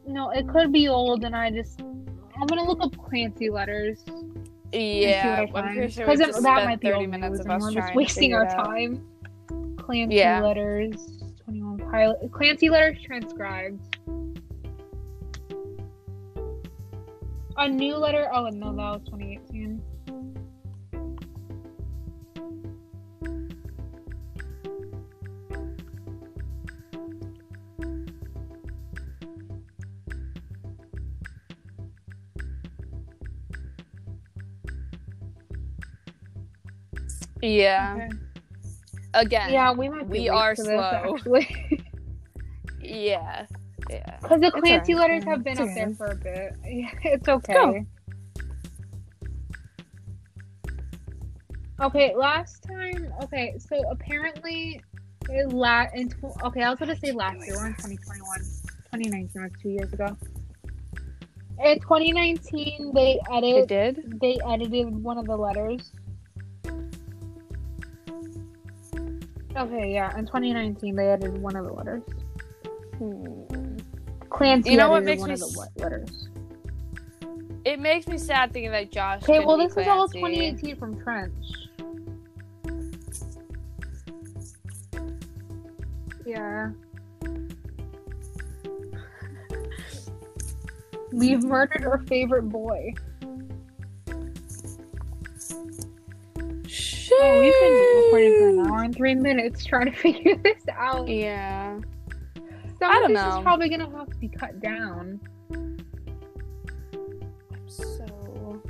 No, 0.07 0.31
it 0.31 0.49
could 0.49 0.73
be 0.73 0.89
old, 0.89 1.25
and 1.25 1.37
I 1.37 1.51
just 1.51 1.81
I'm 1.83 2.47
gonna 2.47 2.65
look 2.65 2.81
up 2.83 2.97
Clancy 2.97 3.51
letters. 3.51 4.03
Yeah, 4.73 5.41
and 5.41 5.49
see 5.49 5.53
what 5.53 5.57
I 5.57 5.69
I'm 5.69 5.75
pretty 5.75 5.81
find. 5.81 5.93
sure 5.93 6.09
we 6.09 6.17
just 6.17 6.43
that 6.43 6.65
might 6.65 6.81
be 6.81 6.89
30 6.89 7.01
old 7.01 7.11
minutes 7.11 7.41
of 7.41 7.51
us 7.51 7.63
we're 7.63 7.71
just 7.73 7.95
wasting 7.95 8.33
our 8.35 8.47
time. 8.47 9.07
Clancy 9.77 10.17
Yeah. 10.17 10.41
letters, 10.41 10.97
twenty 11.45 11.63
one 11.63 11.79
pilot. 11.91 12.33
Clancy 12.33 12.71
letters 12.71 12.97
transcribed. 13.05 13.99
A 17.57 17.69
new 17.69 17.97
letter. 17.97 18.29
Oh 18.33 18.49
no, 18.49 18.75
that 18.75 18.77
was 18.77 19.03
2018. 19.05 19.83
Yeah. 37.49 37.95
Okay. 37.97 38.09
Again. 39.15 39.53
Yeah, 39.53 39.73
we 39.73 39.89
might. 39.89 40.11
Be 40.11 40.21
we 40.21 40.29
are 40.29 40.57
for 40.57 40.63
this, 40.65 40.71
slow. 40.73 41.15
actually. 41.15 41.49
Yeah. 42.81 43.47
Yeah. 43.89 44.19
Because 44.21 44.41
the 44.41 44.49
It's 44.49 44.57
Clancy 44.61 44.93
alright. 44.95 45.11
letters 45.11 45.25
have 45.25 45.43
been 45.45 45.53
It's 45.53 45.61
up 45.61 45.69
there 45.75 45.95
for 45.95 46.07
a 46.07 46.15
bit. 46.17 46.55
It's 47.05 47.29
okay. 47.29 47.53
go. 47.55 47.87
Okay, 51.81 52.15
last 52.15 52.63
time. 52.63 53.13
Okay, 53.25 53.55
so 53.59 53.83
apparently, 53.91 54.81
it 55.29 55.49
la- 55.53 55.87
in 55.95 56.09
tw- 56.11 56.43
okay, 56.45 56.63
I 56.63 56.71
was 56.71 56.79
gonna 56.79 56.97
say 56.97 57.13
last 57.13 57.45
year. 57.47 57.57
We're 57.57 57.67
in 57.67 57.75
2021. 57.75 58.39
2019 58.93 59.43
was 59.43 59.51
two 59.61 59.71
years 59.71 59.93
ago. 59.93 60.17
In 61.65 61.81
2019, 61.81 62.93
they 62.95 63.13
It 63.15 63.21
edited. 63.33 63.97
did. 63.97 64.21
They 64.21 64.39
edited 64.47 65.03
one 65.03 65.19
of 65.19 65.25
the 65.27 65.37
letters. 65.37 65.93
Okay, 69.57 69.93
yeah. 69.93 70.17
In 70.19 70.27
2019, 70.27 70.97
they 70.97 71.09
added 71.11 71.41
one 71.41 71.55
of 71.57 71.65
the 71.65 71.73
letters. 71.73 72.03
Hmm. 72.99 73.77
Clancy 74.31 74.71
You 74.71 74.77
know 74.77 74.91
what 74.91 75.05
makes 75.05 75.21
one 75.21 75.29
me 75.31 75.35
of 75.35 75.41
the 75.41 75.47
s- 75.47 75.69
letters. 75.77 76.29
It 77.65 77.79
makes 77.81 78.07
me 78.09 78.19
sad 78.19 78.53
thinking 78.53 78.73
that 78.73 78.91
Josh. 78.91 79.23
Okay, 79.23 79.45
well, 79.45 79.57
this 79.57 79.77
is 79.77 79.87
all 79.87 80.09
2018 80.09 80.77
from 80.77 81.01
Trench. 81.03 81.33
Yeah. 86.27 86.71
We've 91.13 91.45
murdered 91.45 91.85
our 91.85 91.99
favorite 92.07 92.49
boy. 92.49 92.93
Oh, 97.17 97.41
we've 97.41 97.53
been 97.53 98.05
recording 98.05 98.39
for 98.39 98.49
an 98.49 98.67
hour 98.67 98.83
and 98.83 98.95
three 98.95 99.15
minutes 99.15 99.65
trying 99.65 99.87
to 99.87 99.93
figure 99.97 100.37
this 100.37 100.63
out. 100.73 101.09
Yeah. 101.09 101.79
Some 102.79 102.91
I 102.91 102.95
don't 102.95 103.13
this 103.13 103.23
know. 103.23 103.39
is 103.39 103.43
probably 103.43 103.69
gonna 103.69 103.91
have 103.97 104.11
to 104.11 104.17
be 104.17 104.29
cut 104.29 104.61
down. 104.61 105.21
So. 107.67 108.63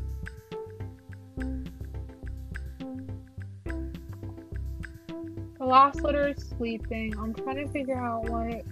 The 5.58 5.64
last 5.64 6.02
letter 6.02 6.28
is 6.28 6.44
sleeping. 6.58 7.18
I'm 7.18 7.32
trying 7.32 7.66
to 7.66 7.68
figure 7.72 7.96
out 7.98 8.28
what. 8.28 8.62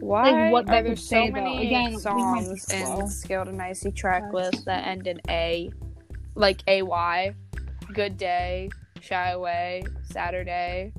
Why 0.00 0.50
what 0.50 0.66
that 0.66 0.80
are 0.80 0.88
there 0.88 0.96
so 0.96 1.26
many 1.28 1.66
Again, 1.66 1.84
we 1.86 1.90
might 1.90 1.90
be 1.90 1.98
songs 1.98 2.70
in 2.72 3.08
Scaled 3.08 3.48
and 3.48 3.60
Icy 3.60 3.90
track 3.92 4.32
list 4.32 4.64
that 4.64 4.86
end 4.86 5.06
in 5.06 5.20
A, 5.28 5.70
like 6.34 6.62
A 6.66 6.82
Y, 6.82 7.34
Good 7.92 8.16
Day, 8.16 8.70
Shy 9.00 9.30
Away, 9.30 9.82
Saturday? 10.02 10.92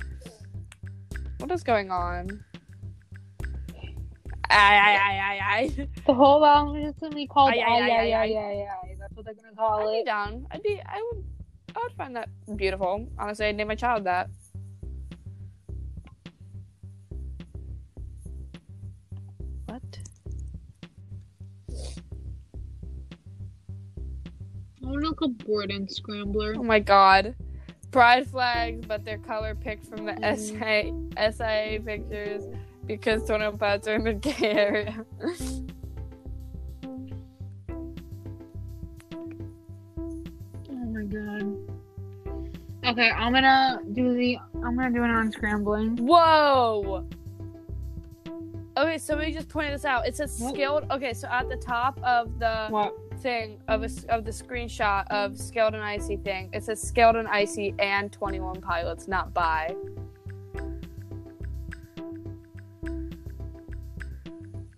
What 1.38 1.50
is 1.52 1.64
going 1.64 1.90
on? 1.90 2.44
I 4.50 4.76
I 4.76 4.92
I 4.92 5.18
I 5.18 5.56
I. 5.56 5.88
The 6.06 6.14
whole 6.14 6.44
album 6.44 6.76
is 6.78 6.94
gonna 7.00 7.16
be 7.16 7.28
called 7.28 7.54
Ay 7.54 7.60
ay, 7.60 7.82
Ay 7.82 8.14
ay. 8.14 8.68
Ay. 8.68 8.96
That's 9.00 9.16
what 9.16 9.26
they're 9.26 9.34
gonna 9.36 9.56
call 9.56 9.88
I'd 9.88 10.00
be 10.00 10.04
down. 10.04 10.46
I'd 10.52 10.64
be. 10.64 10.82
I 10.86 11.02
would. 11.14 11.24
I 11.76 11.80
would 11.82 11.94
find 11.94 12.16
that 12.18 12.28
beautiful. 12.58 13.08
Honestly, 13.18 13.46
I'd 13.46 13.56
name 13.56 13.70
my 13.70 13.76
child 13.76 14.04
that. 14.04 14.30
I 24.84 24.88
wanna 24.88 25.02
look 25.06 25.22
up 25.22 25.32
Borden 25.46 25.88
Scrambler. 25.88 26.56
Oh 26.58 26.64
my 26.64 26.80
god. 26.80 27.36
Pride 27.92 28.28
flags, 28.28 28.86
but 28.88 29.04
they're 29.04 29.18
color 29.18 29.54
picked 29.54 29.86
from 29.86 30.06
the 30.06 30.14
Mm. 30.14 30.38
SA, 31.18 31.32
SIA 31.32 31.80
pictures 31.82 32.44
because 32.88 33.28
tornado 33.28 33.56
pads 33.58 33.88
are 33.88 33.96
in 33.96 34.04
the 34.06 34.14
gay 34.14 34.36
area. 34.42 35.06
Oh 40.70 40.74
my 40.74 41.04
god. 41.04 41.58
Okay, 42.84 43.12
I'm 43.12 43.32
gonna 43.34 43.80
do 43.94 44.14
the. 44.16 44.38
I'm 44.56 44.76
gonna 44.76 44.92
do 44.92 45.04
an 45.04 45.12
unscrambling. 45.12 46.00
Whoa! 46.00 47.06
Okay, 48.78 48.98
somebody 48.98 49.32
just 49.34 49.50
pointed 49.50 49.74
this 49.74 49.86
out. 49.86 50.08
It 50.08 50.16
says 50.16 50.40
What? 50.40 50.54
scaled. 50.56 50.86
Okay, 50.92 51.14
so 51.14 51.28
at 51.28 51.50
the 51.50 51.58
top 51.58 52.00
of 52.04 52.40
the 52.40 52.68
What? 52.70 52.96
Thing 53.22 53.62
of 53.68 53.84
a, 53.84 53.90
of 54.10 54.26
the 54.26 54.32
screenshot 54.32 55.06
of 55.10 55.38
scaled 55.38 55.74
and 55.74 55.84
icy 55.84 56.18
thing, 56.18 56.50
it 56.54 56.64
says 56.64 56.82
scaled 56.82 57.16
and 57.16 57.28
icy 57.28 57.74
and 57.80 58.12
21 58.12 58.62
pilots, 58.62 59.08
not 59.08 59.34
by. 59.34 59.76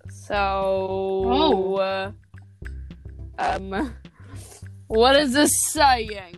So, 0.09 0.35
Oh. 0.35 2.13
um, 3.37 3.93
what 4.87 5.15
is 5.15 5.33
this 5.33 5.51
saying? 5.71 6.37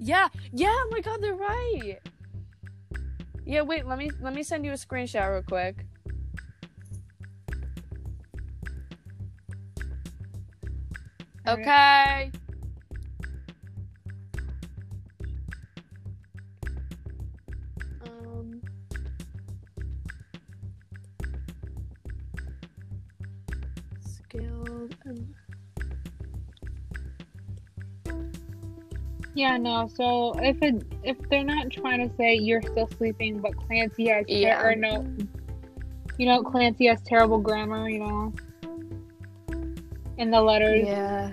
Yeah, 0.00 0.28
yeah. 0.52 0.68
Oh 0.72 0.88
my 0.92 1.00
god, 1.00 1.20
they're 1.20 1.34
right. 1.34 1.98
Yeah, 3.44 3.62
wait. 3.62 3.86
Let 3.86 3.98
me 3.98 4.10
let 4.20 4.32
me 4.34 4.42
send 4.42 4.64
you 4.64 4.70
a 4.72 4.74
screenshot 4.74 5.30
real 5.30 5.42
quick. 5.42 5.84
Okay. 11.48 12.30
Um. 18.04 18.60
Yeah, 29.34 29.56
no. 29.56 29.88
So 29.94 30.34
if 30.40 30.62
it 30.62 30.82
if 31.02 31.16
they're 31.30 31.44
not 31.44 31.70
trying 31.70 32.06
to 32.06 32.14
say 32.16 32.34
you're 32.34 32.60
still 32.60 32.90
sleeping, 32.98 33.38
but 33.38 33.56
Clancy 33.56 34.08
has 34.08 34.26
ter- 34.26 34.32
yeah. 34.32 34.62
or 34.62 34.76
no, 34.76 35.06
you 36.18 36.26
know 36.26 36.42
Clancy 36.42 36.88
has 36.88 37.00
terrible 37.02 37.38
grammar, 37.38 37.88
you 37.88 38.00
know 38.00 38.34
in 40.18 40.30
the 40.30 40.40
letters. 40.40 40.84
Yeah. 40.84 41.32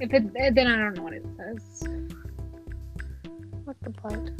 If 0.00 0.12
it 0.12 0.24
eh, 0.36 0.50
then 0.52 0.66
I 0.66 0.76
don't 0.76 0.94
know 0.96 1.04
what 1.04 1.14
it 1.14 1.24
says. 1.36 1.88
What 3.64 3.76
the 3.82 3.90
butt? 3.90 4.30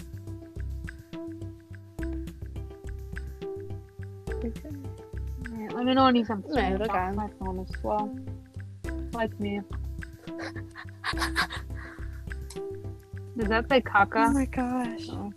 Alright, 5.48 5.72
let 5.72 5.84
me 5.86 5.94
know 5.94 6.06
anytime. 6.06 6.44
Right, 6.48 6.80
okay. 6.80 7.10
My 7.14 7.28
phone 7.38 7.60
is 7.60 7.70
slow. 7.80 8.14
Like 9.12 9.38
me. 9.40 9.60
Does 13.36 13.48
that 13.48 13.68
say 13.68 13.80
caca? 13.80 14.28
Oh 14.28 14.32
my 14.32 14.44
gosh. 14.46 15.08
Oh. 15.10 15.32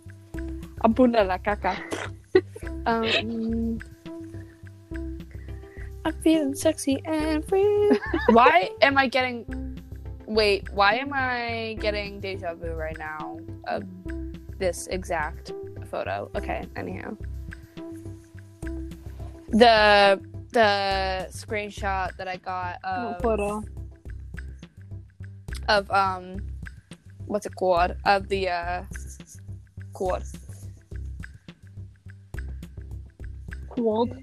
Abunda 0.84 1.26
la 1.26 1.38
caca. 1.38 1.78
um, 2.86 3.78
I'm 6.08 6.14
feeling 6.22 6.54
sexy 6.54 7.02
and 7.04 7.46
free. 7.46 8.00
why 8.30 8.70
am 8.80 8.96
I 8.96 9.08
getting? 9.08 9.78
Wait, 10.24 10.72
why 10.72 10.94
am 10.94 11.12
I 11.12 11.76
getting 11.80 12.18
deja 12.18 12.54
vu 12.54 12.72
right 12.72 12.96
now 12.96 13.38
of 13.66 13.84
this 14.58 14.86
exact 14.86 15.52
photo? 15.90 16.30
Okay, 16.34 16.64
anyhow. 16.76 17.14
The 19.50 20.18
the 20.52 21.28
screenshot 21.28 22.16
that 22.16 22.26
I 22.26 22.36
got 22.36 22.78
What 22.82 22.94
of 22.94 23.20
photo? 23.20 23.64
of 25.68 25.90
um 25.90 26.38
what's 27.26 27.44
it 27.44 27.54
called 27.54 27.94
of 28.06 28.28
the 28.28 28.48
uh 28.48 28.82
quad 29.92 30.24
Cold. 33.68 34.16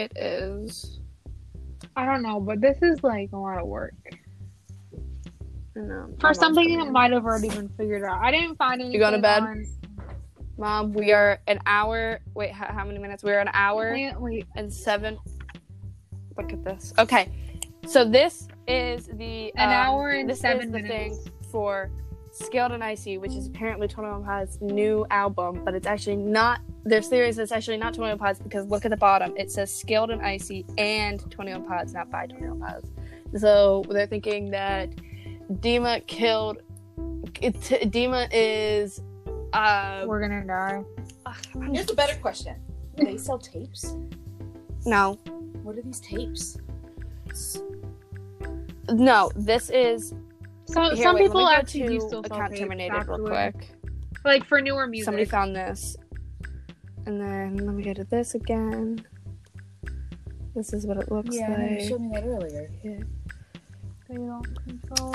It 0.00 0.12
is 0.16 1.00
I 1.96 2.06
don't 2.06 2.22
know, 2.22 2.40
but 2.40 2.60
this 2.60 2.78
is 2.82 3.02
like 3.02 3.30
a 3.32 3.36
lot 3.36 3.58
of 3.58 3.66
work. 3.66 3.94
no, 5.74 6.14
For 6.18 6.32
something 6.34 6.78
that 6.78 6.90
might 6.90 7.10
have 7.12 7.24
already 7.24 7.48
been 7.48 7.68
figured 7.70 8.04
out. 8.04 8.20
I 8.22 8.30
didn't 8.30 8.56
find 8.56 8.80
anything. 8.80 9.00
going 9.00 9.14
to 9.14 9.18
bed? 9.18 9.42
On... 9.42 9.66
mom 10.56 10.92
we 10.92 11.12
are 11.12 11.40
an 11.46 11.58
hour 11.66 12.20
wait 12.34 12.52
how, 12.52 12.66
how 12.66 12.84
many 12.84 12.98
minutes 12.98 13.22
we're 13.24 13.38
an 13.40 13.48
hour 13.54 13.92
Wait, 13.92 14.14
wait. 14.20 14.46
and 14.56 14.72
seven 14.72 15.18
look 16.36 16.52
at 16.52 16.62
this 16.62 16.92
okay 16.98 17.32
so 17.86 18.04
this 18.04 18.46
is 18.68 19.08
the 19.14 19.52
An 19.56 19.70
um, 19.70 19.74
hour 19.74 20.10
and 20.10 20.36
seven 20.36 20.70
minutes. 20.70 21.30
for 21.50 21.90
Scaled 22.32 22.72
and 22.72 22.82
Icy, 22.82 23.18
which 23.18 23.32
is 23.34 23.46
apparently 23.46 23.88
Twenty 23.88 24.10
One 24.10 24.24
Pod's 24.24 24.60
new 24.60 25.04
album, 25.10 25.62
but 25.64 25.74
it's 25.74 25.86
actually 25.86 26.16
not. 26.16 26.60
There's 26.84 27.08
theories 27.08 27.38
it's 27.38 27.52
actually 27.52 27.76
not 27.78 27.94
Twenty 27.94 28.10
One 28.12 28.18
Pods 28.18 28.38
because 28.38 28.66
look 28.66 28.84
at 28.84 28.90
the 28.90 28.96
bottom. 28.96 29.34
It 29.36 29.50
says 29.50 29.74
Scaled 29.74 30.10
and 30.10 30.22
Icy 30.22 30.64
and 30.78 31.28
Twenty 31.30 31.52
One 31.52 31.64
Pods, 31.66 31.92
not 31.92 32.10
by 32.10 32.26
Twenty 32.26 32.46
One 32.48 32.60
Pods. 32.60 32.90
So 33.38 33.84
they're 33.88 34.06
thinking 34.06 34.50
that 34.50 34.90
Dema 35.54 36.06
killed. 36.06 36.58
It, 37.42 37.54
Dema 37.90 38.28
is. 38.32 39.02
Uh, 39.52 40.04
We're 40.06 40.20
gonna 40.20 40.44
die. 40.46 40.84
ugh, 41.26 41.36
Here's 41.72 41.90
a 41.90 41.94
better 41.94 42.16
question. 42.20 42.54
Do 42.96 43.04
they 43.04 43.16
sell 43.16 43.38
tapes? 43.38 43.94
no, 44.86 45.14
What 45.64 45.76
are 45.76 45.82
these 45.82 46.00
tapes? 46.00 46.56
no. 48.90 49.30
This 49.34 49.70
is 49.70 50.14
So 50.72 50.94
here. 50.94 51.02
some 51.04 51.14
wait, 51.16 51.22
people 51.22 51.42
let 51.42 51.50
me 51.50 51.54
go 51.56 51.60
actually 51.60 51.88
do 51.88 52.00
to 52.00 52.06
still 52.08 52.20
account 52.20 52.50
tapes, 52.50 52.60
terminated 52.60 53.06
real 53.08 53.26
quick. 53.26 53.70
Like 54.24 54.44
for 54.46 54.60
newer 54.60 54.86
music. 54.86 55.04
Somebody 55.06 55.24
found 55.24 55.54
this. 55.56 55.96
And 57.06 57.20
then 57.20 57.56
let 57.56 57.74
me 57.74 57.82
go 57.82 57.94
to 57.94 58.04
this 58.04 58.34
again. 58.34 59.04
This 60.54 60.72
is 60.72 60.86
what 60.86 60.96
it 60.98 61.10
looks 61.10 61.34
Yeah, 61.34 61.70
you 61.78 61.88
showed 61.88 62.00
me 62.00 62.10
that 62.12 62.24
earlier. 62.24 62.70
They. 62.82 63.00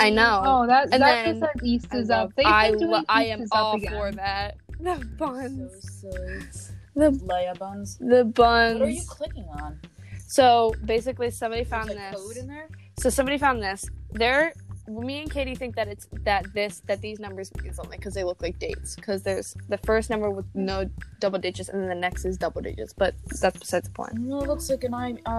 I 0.00 0.08
know. 0.10 0.42
Oh, 0.44 0.66
that 0.66 0.84
And 0.92 1.02
that 1.02 1.24
then 1.26 1.40
just 1.40 1.62
East 1.62 1.94
is 1.94 2.08
up. 2.10 2.32
They've 2.34 2.46
I, 2.46 2.70
lo- 2.70 3.02
I 3.08 3.26
am 3.26 3.44
all 3.52 3.76
again. 3.76 3.92
for 3.92 4.10
that. 4.12 4.56
The 4.80 5.04
buns. 5.18 6.00
So 6.00 6.10
so 6.50 6.72
The 6.94 7.10
Leia 7.10 7.58
buns. 7.58 7.98
the 7.98 8.24
buns. 8.24 8.80
What 8.80 8.88
are 8.88 8.90
you 8.90 9.02
clicking 9.06 9.44
on? 9.60 9.78
So 10.26 10.74
basically 10.84 11.30
somebody 11.30 11.64
found 11.64 11.90
There's 11.90 11.98
a 11.98 12.16
this. 12.16 12.26
code 12.26 12.36
in 12.38 12.46
there. 12.48 12.68
So 12.98 13.10
somebody 13.10 13.36
found 13.38 13.62
this. 13.62 13.84
There 14.12 14.54
me 14.88 15.20
and 15.22 15.30
Katie 15.30 15.54
think 15.54 15.74
that 15.76 15.88
it's 15.88 16.08
that 16.24 16.52
this 16.54 16.80
that 16.86 17.00
these 17.00 17.18
numbers 17.18 17.50
means 17.62 17.78
only 17.78 17.96
because 17.96 18.14
they 18.14 18.24
look 18.24 18.40
like 18.42 18.58
dates. 18.58 18.94
Because 18.96 19.22
there's 19.22 19.56
the 19.68 19.78
first 19.78 20.10
number 20.10 20.30
with 20.30 20.46
no 20.54 20.88
double 21.20 21.38
digits 21.38 21.68
and 21.68 21.80
then 21.82 21.88
the 21.88 21.94
next 21.94 22.24
is 22.24 22.36
double 22.36 22.60
digits. 22.62 22.92
But 22.92 23.14
that's 23.40 23.58
besides 23.58 23.88
the 23.88 23.94
point. 23.94 24.14
No, 24.14 24.40
it 24.40 24.48
looks 24.48 24.68
like 24.70 24.84
an 24.84 24.94
I 24.94 25.12
uh, 25.26 25.30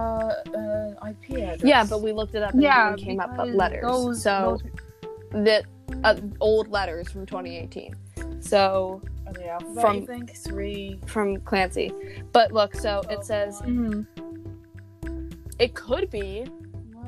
uh 0.56 1.08
IP 1.10 1.38
address. 1.38 1.60
Yeah, 1.64 1.84
but 1.84 2.02
we 2.02 2.12
looked 2.12 2.34
it 2.34 2.42
up 2.42 2.52
and 2.52 2.62
Yeah, 2.62 2.90
nothing 2.90 3.04
came 3.04 3.20
up 3.20 3.36
but 3.36 3.44
because 3.46 3.56
letters. 3.56 3.82
Those, 3.82 4.22
so 4.22 4.58
those- 4.62 5.44
the 5.44 5.64
uh, 6.04 6.16
old 6.40 6.68
letters 6.68 7.10
from 7.10 7.26
2018. 7.26 7.94
So 8.40 9.02
Are 9.26 9.60
from- 9.80 9.96
you 9.96 10.06
think 10.06 10.34
three. 10.36 10.98
from 11.06 11.38
Clancy. 11.40 11.92
But 12.32 12.52
look, 12.52 12.74
so 12.74 13.02
it 13.10 13.24
says 13.24 13.60
one. 13.60 14.06
Mhm. 15.02 15.44
it 15.58 15.74
could 15.74 16.10
be. 16.10 16.46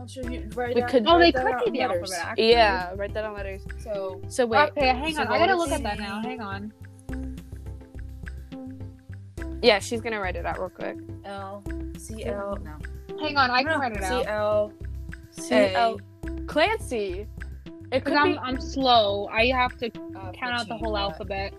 Well, 0.00 0.06
should 0.08 0.32
you 0.32 0.48
write 0.54 0.74
We 0.74 0.82
out- 0.82 0.88
could- 0.88 1.06
Oh, 1.06 1.18
they 1.18 1.24
write 1.26 1.34
that 1.34 1.44
could 1.44 1.54
out 1.56 1.64
be 1.66 1.70
the 1.72 1.78
letters. 1.86 2.10
alphabet. 2.12 2.26
Actually. 2.30 2.50
Yeah, 2.52 2.94
write 2.96 3.12
that 3.12 3.24
on 3.26 3.34
letters. 3.34 3.62
So 3.84 4.22
So 4.28 4.46
wait. 4.46 4.70
Okay, 4.70 4.86
hang 4.88 5.14
so 5.14 5.20
on. 5.20 5.28
I 5.28 5.38
gotta 5.38 5.52
to 5.52 5.58
look 5.58 5.70
at 5.72 5.82
that 5.82 5.98
now. 5.98 6.22
Hang 6.22 6.40
on. 6.40 6.72
Yeah, 9.62 9.78
she's 9.78 10.00
gonna 10.00 10.18
write 10.20 10.36
it 10.36 10.46
out 10.46 10.58
real 10.58 10.70
quick. 10.70 10.96
L 11.26 11.62
C 11.98 12.24
L 12.24 12.56
no. 12.64 12.76
Hang 13.20 13.36
on. 13.36 13.50
I 13.50 13.62
can 13.62 13.78
write 13.78 13.92
it 13.92 13.98
C 14.02 14.04
out. 14.06 14.26
L 14.26 14.72
C 15.32 15.54
A. 15.54 15.74
L 15.74 16.00
Clancy. 16.46 17.26
It 17.92 18.04
could 18.04 18.04
Because 18.04 18.14
I'm 18.16 18.32
be 18.32 18.38
I'm 18.38 18.60
slow. 18.60 19.26
I 19.30 19.46
have 19.48 19.76
to 19.78 19.88
uh, 20.16 20.32
count 20.32 20.54
out 20.60 20.66
the 20.68 20.78
whole 20.78 20.96
alphabet. 20.96 21.52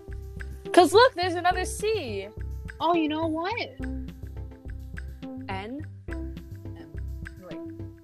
because 0.64 0.92
look, 0.92 1.14
there's 1.14 1.34
another 1.36 1.64
C. 1.64 2.26
Oh, 2.80 2.94
you 2.94 3.08
know 3.08 3.26
what? 3.28 3.54
N. 5.48 5.86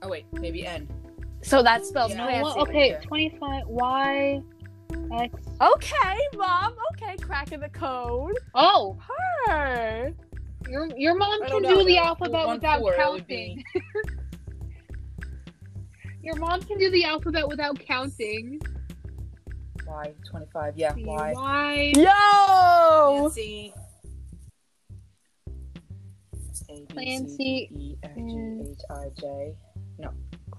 M. 0.09 0.11
Wait. 0.11 0.25
Oh 0.31 0.33
wait, 0.33 0.41
maybe 0.41 0.67
N. 0.67 0.89
So 1.43 1.63
that 1.63 1.85
spells 1.87 2.13
Yeah. 2.13 2.29
You 2.29 2.43
know 2.43 2.53
Clancy. 2.53 2.59
what? 2.59 2.69
Okay, 2.69 2.89
Yeah. 2.91 3.01
25 3.01 3.63
Y 3.69 4.43
X. 5.21 5.35
Okay, 5.61 6.19
mom. 6.37 6.75
Okay, 6.93 7.17
cracking 7.19 7.61
the 7.61 7.69
code. 7.69 8.35
Oh, 8.55 8.97
Her. 9.47 10.13
your 10.69 10.89
your 10.97 11.15
mom 11.15 11.41
can 11.43 11.51
don't 11.51 11.63
know, 11.63 11.79
do 11.79 11.85
the 11.85 11.99
alphabet 11.99 12.47
one 12.47 12.57
without 12.57 12.81
four, 12.81 12.95
counting. 12.97 13.63
your 16.23 16.37
mom 16.37 16.61
can 16.63 16.79
do 16.79 16.91
the 16.91 17.05
alphabet 17.05 17.47
without 17.49 17.79
counting. 17.79 18.61
Y 19.87 20.13
twenty 20.29 20.47
five. 20.53 20.75
Yeah. 20.77 20.95
C, 20.95 21.05
Y. 21.05 21.33
Y. 21.35 21.93
Yo. 21.97 23.29
C. 23.31 23.73
A 26.71 26.75
B 26.81 26.87
Clancy 26.93 27.37
C 27.37 27.69
D 27.73 27.79
E 27.79 27.97
F 28.03 28.15
G 28.17 28.21
H 28.73 28.79
I 28.91 29.05
J 29.19 29.55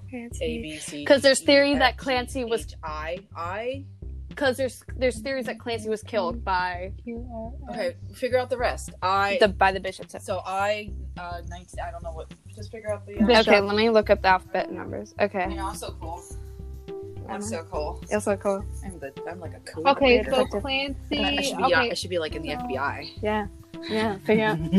A 0.09 0.11
Clancy. 0.11 0.61
B 0.61 0.77
C. 0.77 1.05
'Cause 1.05 1.21
there's 1.21 1.39
D, 1.39 1.45
theory 1.45 1.75
that 1.75 1.97
Clancy 1.97 2.43
was- 2.45 2.75
I 2.83 3.19
I. 3.35 3.85
Because 4.29 4.55
there's 4.57 4.83
there's 4.97 5.19
theories 5.19 5.45
that 5.47 5.59
Clancy 5.59 5.89
was 5.89 6.01
killed 6.01 6.45
by 6.45 6.93
Q, 7.03 7.27
R, 7.33 7.51
S. 7.73 7.75
Okay, 7.75 7.95
figure 8.13 8.37
out 8.37 8.49
the 8.49 8.57
rest. 8.57 8.91
I. 9.01 9.37
the 9.41 9.49
by 9.49 9.71
the 9.71 9.79
bishops. 9.81 10.15
so 10.25 10.41
I. 10.45 10.91
Uh, 11.17 11.41
nineteen. 11.49 11.79
I 11.85 11.91
don't 11.91 12.03
know 12.03 12.13
what. 12.13 12.31
Just 12.55 12.71
figure 12.71 12.93
out 12.93 13.05
the. 13.05 13.13
Bishop. 13.15 13.29
Uh, 13.29 13.51
Okay, 13.51 13.59
let 13.59 13.75
me 13.75 13.89
look 13.89 14.09
up 14.09 14.21
the 14.21 14.29
alphabet 14.29 14.71
numbers. 14.71 15.13
Okay. 15.19 15.45
you 15.49 15.55
know, 15.57 15.67
I'm 15.67 15.75
so 15.75 15.93
cool. 15.99 16.23
I'm 17.27 17.41
so 17.41 17.63
cool. 17.69 17.99
It's 18.09 18.23
so 18.25 18.37
cool. 18.37 18.63
I'm 18.85 18.97
the. 18.99 19.11
I'm 19.29 19.39
like 19.41 19.53
a 19.55 19.59
cool. 19.71 19.87
Okay, 19.89 20.21
creator. 20.23 20.31
so 20.31 20.45
Clancy. 20.61 21.19
I 21.19 21.41
should 21.41 21.57
be. 21.57 21.63
Okay, 21.65 21.91
I 21.91 21.93
should 21.95 22.09
be 22.09 22.19
like 22.19 22.35
in 22.35 22.41
the 22.41 22.51
so- 22.51 22.57
FBI. 22.59 23.09
Yeah. 23.21 23.47
Yeah. 23.89 24.17
Figure 24.19 24.45
out. 24.45 24.57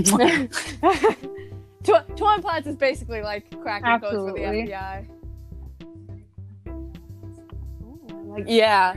Tw- 1.82 2.06
Twan 2.16 2.40
Platts 2.42 2.66
is 2.66 2.76
basically 2.76 3.22
like 3.22 3.50
cracking 3.62 4.00
codes 4.00 4.14
for 4.16 4.32
the 4.32 4.44
Absolutely. 4.44 4.62
FBI. 8.30 8.44
Yeah. 8.48 8.94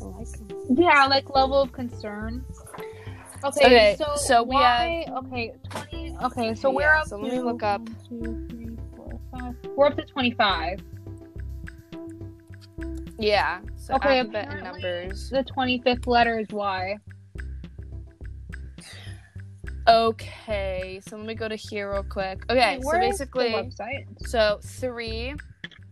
Like 0.00 0.28
yeah, 0.76 1.06
like 1.06 1.30
level 1.30 1.60
of 1.62 1.72
concern. 1.72 2.44
Okay, 3.44 3.66
Okay, 3.66 3.96
so, 3.98 4.14
so 4.16 4.42
we 4.44 4.54
Y, 4.54 5.04
okay, 5.16 5.52
20, 5.70 6.16
okay, 6.24 6.54
so 6.54 6.70
we're 6.70 6.94
up 6.94 7.08
so 7.08 7.16
to 7.16 7.22
let 7.24 7.32
me 7.32 7.40
look 7.40 7.62
up. 7.64 7.80
one, 7.80 7.96
two, 8.08 8.46
three, 8.48 8.76
four, 8.96 9.20
five. 9.32 9.54
We're 9.76 9.86
up 9.86 9.96
to 9.96 10.04
25. 10.04 10.80
Yeah. 13.18 13.60
So 13.76 13.94
Okay, 13.94 14.18
alphabet 14.20 14.48
and 14.52 14.62
numbers. 14.62 15.28
The 15.30 15.44
25th 15.44 16.06
letter 16.06 16.38
is 16.38 16.48
Y. 16.50 16.96
Okay, 19.88 21.00
so 21.06 21.16
let 21.16 21.26
me 21.26 21.34
go 21.34 21.48
to 21.48 21.56
here 21.56 21.92
real 21.92 22.04
quick. 22.04 22.44
Okay, 22.48 22.78
so 22.80 22.86
Where 22.86 23.02
is 23.02 23.18
the 23.18 23.26
basically, 23.26 23.50
website. 23.50 24.28
so 24.28 24.60
three 24.62 25.34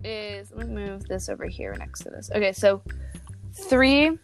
is 0.04 0.52
let 0.54 0.68
me 0.68 0.86
move 0.86 1.06
this 1.06 1.28
over 1.28 1.46
here 1.46 1.74
next 1.78 2.00
to 2.00 2.10
this. 2.10 2.30
Okay, 2.34 2.52
so 2.52 2.82
three 3.54 4.18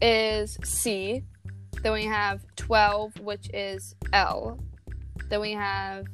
is 0.00 0.58
C. 0.64 1.22
Then 1.82 1.92
we 1.92 2.04
have 2.04 2.40
twelve, 2.56 3.18
which 3.20 3.50
is 3.52 3.94
L. 4.12 4.58
Then 5.28 5.40
we 5.40 5.52
have 5.52 6.06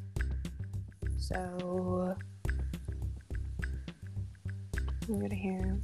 so 1.18 2.14
I'm 5.08 5.20
gonna 5.20 5.34
here 5.34 5.80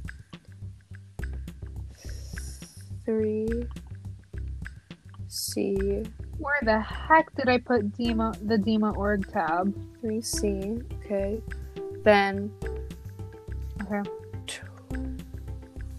three 3.05 3.47
C 5.27 6.03
Where 6.37 6.59
the 6.63 6.79
heck 6.79 7.33
did 7.35 7.49
I 7.49 7.57
put 7.57 7.91
Dema 7.93 8.33
the 8.47 8.57
Dema 8.57 8.95
org 8.95 9.29
tab? 9.31 9.73
3C. 10.01 10.83
Okay. 11.05 11.41
Then. 12.03 12.51
Okay, 13.81 14.09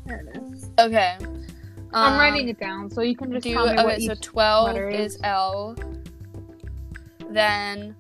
there 0.06 0.20
it 0.20 0.42
is. 0.52 0.70
Okay. 0.78 1.16
I'm 1.92 2.14
um, 2.14 2.18
writing 2.18 2.48
it 2.48 2.58
down, 2.58 2.90
so 2.90 3.02
you 3.02 3.16
can 3.16 3.32
just 3.32 3.44
Do 3.44 3.52
tell 3.52 3.66
me 3.66 3.72
okay, 3.72 3.84
what 3.84 4.00
so 4.02 4.14
12 4.20 4.66
letter 4.66 4.88
is 4.88 5.14
is. 5.14 5.20
L. 5.22 5.76
Then 7.30 7.94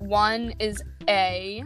1 0.00 0.54
is 0.58 0.82
A. 1.08 1.64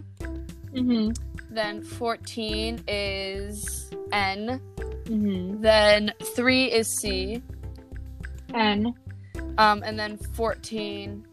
Mhm. 0.75 1.17
Then 1.51 1.83
14 1.83 2.83
is 2.87 3.91
N. 4.13 4.61
Mhm. 5.05 5.61
Then 5.61 6.13
3 6.37 6.71
is 6.71 6.87
C. 7.01 7.43
N. 8.55 8.95
Um, 9.59 9.83
and 9.85 9.99
then 9.99 10.17
14. 10.35 11.27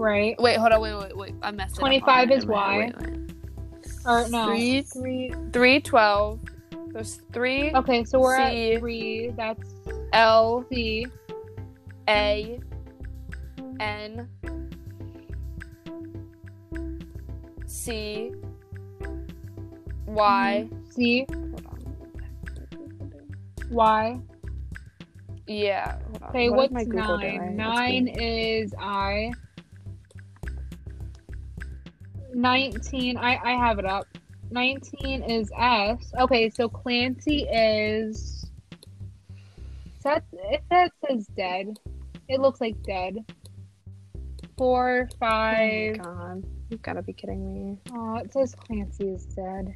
Right. 0.00 0.34
Wait, 0.40 0.56
hold 0.56 0.72
on. 0.72 0.80
Wait, 0.80 0.94
wait, 0.98 1.16
wait. 1.16 1.34
I 1.42 1.50
messed 1.50 1.72
it 1.72 1.78
up. 1.78 1.80
25 1.80 2.28
Hold 2.28 2.38
is 2.38 2.46
wait, 2.46 2.54
Y. 2.54 2.78
wait, 2.78 3.10
wait. 3.10 3.30
Or 4.06 4.28
no. 4.30 4.46
Three- 4.46 4.80
Three. 4.82 5.34
3, 5.52 5.80
12. 5.80 6.40
There's 6.92 7.16
3, 7.34 7.74
Okay, 7.74 8.04
so 8.04 8.18
we're 8.18 8.36
C. 8.50 8.72
at 8.74 8.80
three. 8.80 9.30
That's 9.36 9.62
L, 10.14 10.64
C. 10.72 11.06
A, 12.08 12.58
N, 13.78 14.28
C, 17.66 18.32
Y. 20.06 20.68
Mhm. 20.68 20.92
C. 20.92 21.26
Hold 21.30 21.66
on. 21.66 21.78
Y. 23.70 24.20
Yeah. 25.46 25.98
Hold 26.10 26.22
on. 26.22 26.28
Okay, 26.30 26.50
What 26.50 26.64
is 26.64 26.70
what's 26.72 26.88
my 26.88 26.96
nine? 26.96 27.20
doing? 27.20 27.56
Nine 27.56 28.08
is 28.08 28.74
I. 28.80 29.30
Nineteen. 32.32 33.16
I 33.16 33.38
I 33.42 33.50
have 33.52 33.78
it 33.78 33.84
up. 33.86 34.06
Nineteen 34.50 35.22
is 35.22 35.50
S. 35.56 36.12
Okay, 36.18 36.50
so 36.50 36.68
Clancy 36.68 37.42
is. 37.44 38.46
That 40.04 40.24
it 40.32 40.62
that 40.70 40.92
says 41.06 41.26
dead. 41.36 41.78
It 42.28 42.40
looks 42.40 42.60
like 42.60 42.80
dead. 42.82 43.16
Four, 44.56 45.08
Oh 45.12 45.16
five. 45.18 45.96
my 45.98 46.02
god. 46.04 46.44
You've 46.68 46.82
got 46.82 46.92
to 46.92 47.02
be 47.02 47.12
kidding 47.12 47.52
me. 47.52 47.78
Oh, 47.92 48.16
it 48.16 48.32
says 48.32 48.54
Clancy 48.54 49.08
is 49.08 49.24
dead. 49.26 49.74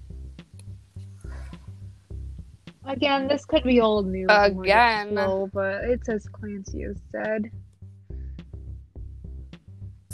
Again, 2.86 3.26
this 3.28 3.44
could 3.46 3.64
be 3.64 3.80
old 3.80 4.06
news. 4.06 4.26
and 4.30 4.56
we're 4.56 4.64
just 4.66 4.72
Again. 4.74 5.08
slow, 5.14 5.48
but 5.52 5.84
it 5.84 6.04
says 6.04 6.28
Clancy 6.28 6.82
is 6.82 6.98
dead. 7.12 7.50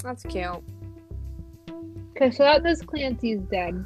That's 0.02 0.22
cute. 0.22 0.62
Okay, 2.16 2.30
so 2.30 2.42
that 2.42 2.62
says 2.62 2.82
Clancy's 2.82 3.40
dead. 3.50 3.84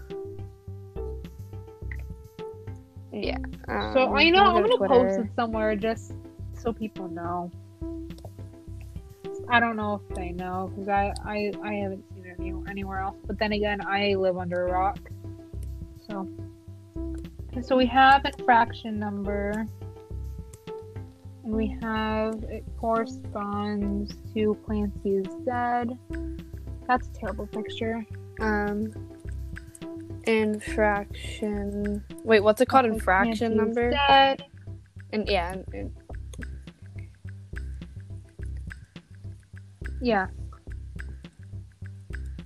Yeah. 3.13 3.37
Um, 3.69 3.93
So 3.93 4.15
I 4.15 4.29
know 4.31 4.45
I'm 4.45 4.63
gonna 4.63 4.89
post 4.89 5.21
it 5.21 5.29
somewhere 5.37 5.77
just 5.77 6.13
so 6.53 6.73
people 6.73 7.09
know. 7.09 7.51
I 9.49 9.61
don't 9.61 9.77
know 9.77 10.01
if 10.09 10.17
they 10.17 10.33
know 10.33 10.73
because 10.75 10.89
I, 10.89 11.13
I 11.25 11.53
I 11.63 11.75
haven't 11.75 12.05
seen 12.15 12.27
it 12.27 12.37
any, 12.41 12.55
anywhere 12.69 13.01
else. 13.01 13.17
But 13.27 13.39
then 13.39 13.53
again, 13.53 13.81
I 13.87 14.15
live 14.15 14.37
under 14.37 14.67
a 14.67 14.73
rock. 14.73 14.99
So 16.09 16.29
so 17.63 17.77
we 17.77 17.87
have 17.87 18.25
a 18.25 18.33
fraction 18.45 18.99
number, 18.99 19.67
and 21.45 21.53
we 21.53 21.77
have 21.83 22.43
it 22.45 22.65
corresponds 22.79 24.13
to 24.35 24.59
Clancy's 24.67 25.29
dead. 25.45 25.97
That's 26.87 27.09
a 27.09 27.13
terrible 27.13 27.47
picture. 27.47 28.05
Um. 28.41 28.93
Infraction. 30.27 32.03
Wait, 32.25 32.41
what's 32.41 32.61
it 32.61 32.69
called? 32.69 32.87
Okay, 32.87 32.95
Infraction 32.95 33.57
number? 33.57 33.91
Dead. 33.91 34.45
And 35.13 35.29
yeah. 35.29 35.53
and- 35.53 35.65
and- 35.75 35.93
Yeah. 40.01 40.27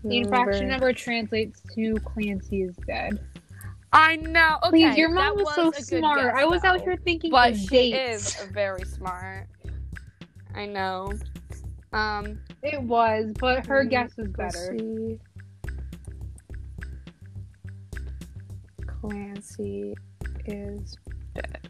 The 0.04 0.18
infraction 0.18 0.68
number 0.68 0.92
translates 0.92 1.60
to 1.74 1.94
Clancy 1.96 2.62
is 2.62 2.76
dead. 2.86 3.18
I 3.92 4.16
know. 4.16 4.58
Okay. 4.64 4.70
Please, 4.70 4.96
your 4.96 5.08
mom 5.08 5.36
was, 5.36 5.54
so 5.54 5.70
smart. 5.72 6.20
guess, 6.20 6.34
I 6.36 6.44
was 6.44 6.62
out 6.62 6.82
here 6.82 6.96
thinking 7.04 7.30
but 7.30 7.56
she 7.56 7.66
dates. 7.66 8.38
is 8.38 8.46
very 8.52 8.84
smart. 8.84 9.48
I 10.54 10.66
know. 10.66 11.12
Um, 11.92 12.38
It 12.62 12.82
was, 12.82 13.32
but 13.38 13.66
her 13.66 13.84
guess 13.84 14.16
was 14.16 14.28
better. 14.28 14.76
see. 14.78 15.18
Clancy 18.86 19.94
is 20.46 20.96
dead. 21.34 21.68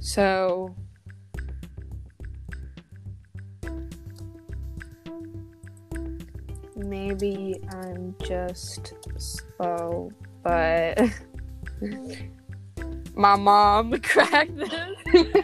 So. 0.00 0.74
Maybe 6.76 7.54
I'm 7.72 8.16
just 8.22 8.94
slow, 9.16 10.10
but 10.42 11.00
my 13.14 13.36
mom 13.36 13.92
cracked 14.02 14.56
this. 14.56 14.70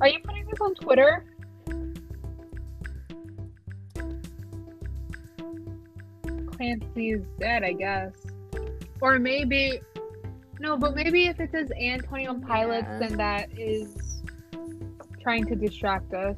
Are 0.00 0.08
you 0.08 0.20
putting 0.22 0.37
this 0.50 0.60
on 0.60 0.74
Twitter? 0.74 1.24
Clancy 6.46 7.10
is 7.10 7.22
dead, 7.38 7.62
I 7.62 7.72
guess. 7.72 8.12
Or 9.00 9.18
maybe. 9.18 9.80
No, 10.60 10.76
but 10.76 10.96
maybe 10.96 11.26
if 11.26 11.38
it 11.38 11.52
says 11.52 11.70
Antonio 11.80 12.34
Pilots, 12.34 12.88
Yeah. 12.90 12.98
then 12.98 13.16
that 13.18 13.48
is 13.56 14.22
trying 15.20 15.44
to 15.46 15.54
distract 15.54 16.12
us. 16.14 16.36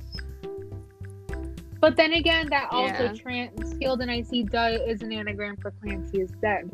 But 1.81 1.97
then 1.97 2.13
again, 2.13 2.49
that 2.51 2.69
also 2.71 3.05
Yeah. 3.05 3.13
trans 3.15 3.71
skilled 3.71 4.03
and 4.03 4.11
IC 4.11 4.43
does 4.45 4.81
is 4.87 5.01
an 5.03 5.13
anagram 5.13 5.57
for 5.57 5.71
Clancy 5.71 6.21
is 6.21 6.31
dead 6.43 6.71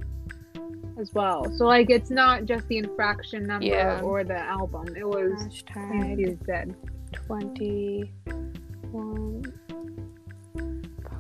as 0.98 1.14
well. 1.14 1.44
So 1.52 1.66
like 1.66 1.90
it's 1.90 2.10
not 2.10 2.46
just 2.46 2.66
the 2.66 2.78
infraction 2.78 3.46
number 3.46 3.66
Yeah. 3.66 4.00
or 4.02 4.24
the 4.24 4.38
album. 4.38 4.86
It 4.96 5.06
was 5.06 5.62
Clancy 5.72 6.24
is 6.24 6.38
dead. 6.40 6.74
21 7.12 9.52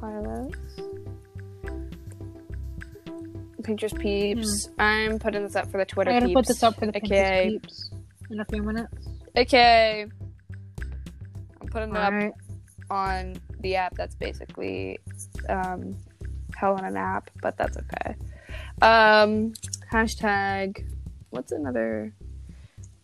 pilots. 0.00 0.58
Pictures 3.62 3.92
peeps. 3.94 4.68
I'm 4.78 5.18
putting 5.18 5.42
this 5.42 5.56
up 5.56 5.70
for 5.70 5.78
the 5.78 5.84
Twitter 5.84 6.10
I 6.10 6.14
gotta 6.14 6.26
peeps. 6.26 6.34
put 6.36 6.46
this 6.46 6.62
up 6.62 6.76
for 6.76 6.86
the 6.86 6.92
Pinterest 6.92 7.06
Okay. 7.10 7.48
peeps 7.50 7.90
in 8.30 8.40
a 8.40 8.44
few 8.44 8.62
minutes. 8.62 9.08
Okay. 9.36 10.06
I'm 11.60 11.68
putting 11.68 11.90
it 11.90 11.96
up 11.96 12.12
Alright. 12.12 12.32
on 12.90 13.36
the 13.60 13.76
app 13.76 13.94
that's 13.96 14.14
basically 14.14 14.98
um 15.48 15.96
hell 16.54 16.76
in 16.78 16.84
an 16.84 16.96
app, 16.96 17.28
but 17.42 17.56
that's 17.58 17.76
okay. 17.76 18.14
Um 18.82 19.52
hashtag 19.92 20.86
what's 21.30 21.50
another 21.52 22.12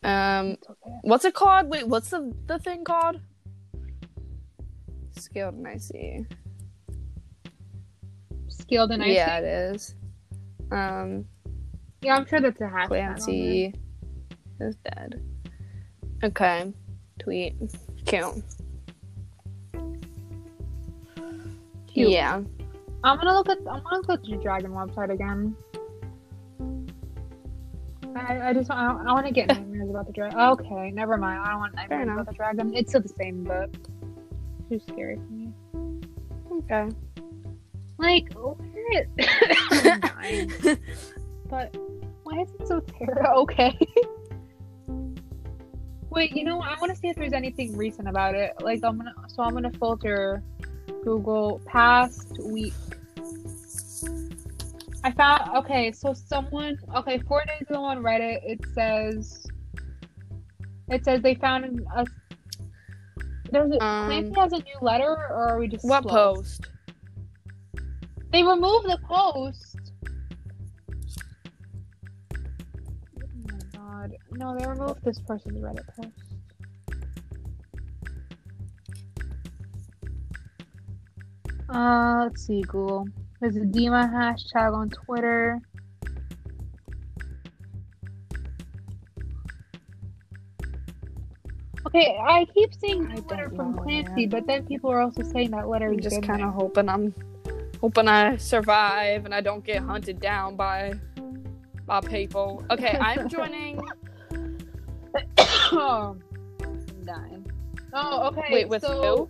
um 0.05 0.57
okay. 0.69 0.97
what's 1.03 1.25
it 1.25 1.35
called? 1.35 1.69
Wait, 1.69 1.87
what's 1.87 2.11
the 2.11 2.35
the 2.47 2.59
thing 2.59 2.85
called? 2.85 3.21
Skilled 5.17 5.55
and 5.55 5.69
icy. 5.69 6.27
Skilled 8.49 8.91
and 8.91 9.03
IC. 9.03 9.09
Yeah, 9.09 9.39
it 9.39 9.45
is. 9.45 9.95
Um 10.71 11.27
Yeah, 12.03 12.17
I'm 12.17 12.27
sure 12.27 12.41
that's 12.41 12.61
a 12.61 12.65
on. 12.65 12.89
Clancy 12.89 13.75
is 14.61 14.77
dead. 14.77 15.23
Okay. 16.25 16.73
Tweet. 17.19 17.55
Cute. 18.07 18.43
Cute. 21.87 22.11
Yeah. 22.11 22.41
I'm 23.05 23.17
gonna 23.19 23.35
look 23.35 23.49
at. 23.49 23.59
I'm 23.59 23.83
gonna 23.83 23.97
look 23.97 24.11
at 24.11 24.23
the 24.23 24.37
Dragon 24.37 24.71
website 24.73 25.13
again. 25.13 25.57
I, 28.17 28.49
I 28.49 28.53
just 28.53 28.71
I, 28.71 28.87
I 28.87 29.13
want 29.13 29.27
to 29.27 29.33
get 29.33 29.49
nightmares 29.49 29.91
about 29.91 30.07
the 30.07 30.13
dragon. 30.13 30.39
Okay, 30.39 30.91
never 30.91 31.17
mind. 31.17 31.41
I 31.41 31.51
don't 31.51 31.61
want 31.61 31.75
nightmares 31.75 32.09
about 32.09 32.27
the 32.27 32.35
dragon. 32.35 32.75
It's 32.75 32.91
still 32.91 33.03
the 33.03 33.09
same, 33.09 33.45
but 33.45 33.71
too 34.69 34.81
scary 34.89 35.17
for 35.17 35.33
me. 35.33 35.53
Okay. 36.53 36.89
Like, 37.99 38.33
where 38.35 39.07
is... 40.63 40.79
But 41.53 41.77
why 42.23 42.41
is 42.41 42.49
it 42.59 42.67
so 42.67 42.81
terrible? 42.81 43.43
Okay. 43.43 43.79
Wait, 46.09 46.35
you 46.35 46.45
know. 46.45 46.63
I 46.63 46.79
want 46.81 46.91
to 46.91 46.97
see 46.97 47.09
if 47.09 47.17
there's 47.17 47.35
anything 47.35 47.77
recent 47.77 48.09
about 48.09 48.35
it. 48.35 48.55
Like, 48.63 48.83
I'm 48.83 48.97
gonna, 48.97 49.13
so 49.29 49.43
I'm 49.43 49.53
gonna 49.53 49.71
filter 49.73 50.43
Google 51.05 51.61
past 51.67 52.39
week. 52.43 52.73
I 55.05 55.11
found 55.13 55.57
okay. 55.57 55.93
So 55.93 56.13
someone 56.15 56.79
okay, 56.97 57.19
four 57.27 57.43
days 57.47 57.69
ago 57.69 57.83
on 57.83 58.03
Reddit, 58.03 58.41
it 58.45 58.61
says 58.75 59.45
it 60.89 61.05
says 61.05 61.23
they 61.23 61.35
found 61.35 61.81
a. 61.97 62.05
There's 63.51 63.71
a 63.73 63.85
Um, 63.85 64.07
Clancy 64.07 64.41
has 64.41 64.53
a 64.53 64.59
new 64.59 64.79
letter, 64.81 65.11
or 65.11 65.49
are 65.51 65.59
we 65.59 65.69
just 65.69 65.85
What 65.85 66.05
slow? 66.05 66.35
post? 66.35 66.69
They 68.31 68.43
removed 68.43 68.87
the 68.87 68.99
post. 69.07 69.93
Oh 73.21 73.27
my 73.51 73.59
god. 73.77 74.17
No, 74.33 74.57
they 74.57 74.67
removed 74.67 75.05
this 75.05 75.21
person's 75.21 75.59
Reddit 75.59 75.87
post. 75.95 76.09
Uh, 81.69 82.25
let's 82.25 82.47
see, 82.47 82.63
Google. 82.63 83.07
There's 83.43 83.57
a 83.57 83.61
Dema 83.63 84.09
hashtag 84.09 84.73
on 84.73 84.89
Twitter. 84.89 85.59
Okay, 91.85 92.17
I 92.23 92.47
keep 92.55 92.73
seeing 92.73 93.11
I 93.11 93.17
letter 93.17 93.51
from 93.51 93.77
Clancy, 93.79 94.27
but 94.27 94.47
then 94.47 94.65
people 94.65 94.93
are 94.93 95.01
also 95.01 95.25
saying 95.25 95.51
that 95.51 95.69
letter 95.69 95.89
I'm 95.89 95.99
just 95.99 96.23
kind 96.23 96.41
of 96.41 96.55
hoping 96.55 96.89
I'm 96.89 97.13
hoping 97.81 98.07
I 98.07 98.37
survive 98.37 99.25
and 99.25 99.35
I 99.35 99.41
don't 99.41 99.65
get 99.65 99.83
hunted 99.83 100.21
down 100.21 100.55
by 100.55 100.93
by 101.85 102.01
people. 102.01 102.65
Okay, 102.71 102.97
I'm 102.97 103.29
joining. 103.29 103.83
oh, 105.39 106.17
I'm 106.63 107.03
dying. 107.05 107.53
Oh, 107.93 108.29
okay. 108.29 108.49
Wait, 108.53 108.69
with 108.69 108.83
so, 108.83 109.29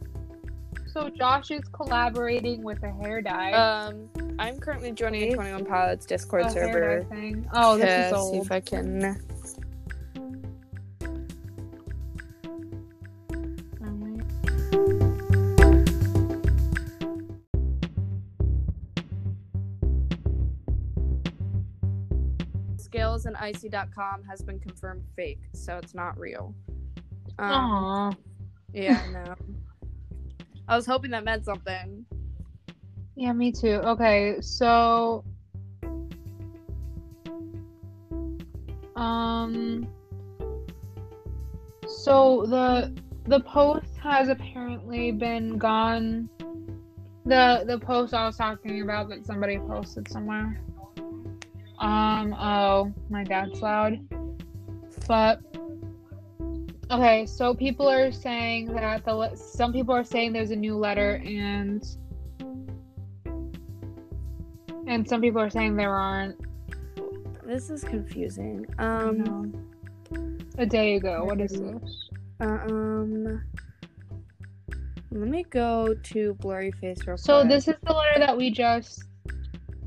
So 0.93 1.09
Josh 1.09 1.51
is 1.51 1.63
collaborating 1.73 2.63
with 2.63 2.83
a 2.83 2.93
hair 2.93 3.23
dye. 3.23 3.53
Um, 3.53 4.11
I'm 4.39 4.59
currently 4.59 4.93
joining 4.93 5.33
a 5.33 5.35
21 5.35 5.65
Pilots 5.65 6.05
Discord 6.05 6.45
a 6.45 6.51
server. 6.51 7.07
Oh, 7.55 7.79
this 7.79 8.09
is 8.09 8.13
old. 8.13 8.33
see 8.35 8.39
if 8.41 8.53
I 8.53 8.61
can. 8.61 9.19
Scales 22.77 23.25
and 23.25 23.35
icy.com 23.39 24.25
has 24.29 24.43
been 24.43 24.61
confirmed 24.61 25.05
fake, 25.17 25.41
so 25.55 25.79
it's 25.79 25.95
not 25.95 26.19
real. 26.19 26.55
Um, 27.39 27.51
Aw. 27.51 28.13
yeah, 28.75 29.03
no. 29.11 29.35
I 30.73 30.77
was 30.77 30.87
hoping 30.87 31.11
that 31.11 31.23
meant 31.23 31.45
something. 31.45 32.07
Yeah, 33.15 33.35
me 33.35 33.53
too. 33.53 33.83
Okay, 33.85 34.37
so 34.41 35.23
um 38.97 39.87
so 41.87 42.47
the 42.47 42.91
the 43.27 43.41
post 43.41 43.99
has 44.03 44.31
apparently 44.31 45.13
been 45.13 45.59
gone 45.59 46.31
the 47.27 47.65
the 47.67 47.79
post 47.79 48.15
I 48.15 48.25
was 48.25 48.39
talking 48.39 48.81
about 48.81 49.11
that 49.11 49.27
somebody 49.27 49.59
posted 49.59 50.11
somewhere. 50.11 50.59
Um 51.81 52.33
oh, 52.33 52.95
my 53.11 53.25
dad's 53.25 53.61
loud. 53.61 53.99
But 55.07 55.41
okay, 56.93 57.27
so 57.27 57.55
people 57.55 57.89
are 57.89 58.13
saying 58.13 58.73
that 58.75 59.05
the 59.05 59.15
le- 59.15 59.37
some 59.37 59.73
people 59.73 59.95
are 59.95 60.05
saying 60.05 60.33
there's 60.33 60.51
a 60.51 60.57
new 60.57 60.77
letter 60.77 61.23
and 61.25 61.85
and 64.87 65.09
some 65.09 65.21
people 65.21 65.41
are 65.41 65.51
saying 65.51 65.77
there 65.77 65.95
aren't. 65.95 66.37
This 67.47 67.71
is 67.71 67.83
confusing. 67.85 68.67
Um, 68.79 69.53
a 70.59 70.67
day 70.67 70.97
ago. 70.97 71.25
What 71.25 71.41
is 71.41 71.53
this? 71.53 72.09
um, 72.41 73.43
let 75.13 75.29
me 75.29 75.45
go 75.51 75.95
to 75.95 76.35
Blurryface 76.41 77.07
real 77.07 77.17
So 77.17 77.41
quick. 77.41 77.51
this 77.51 77.69
is 77.69 77.75
the 77.87 77.93
letter 77.93 78.19
that 78.19 78.37
we 78.37 78.51
just 78.51 79.05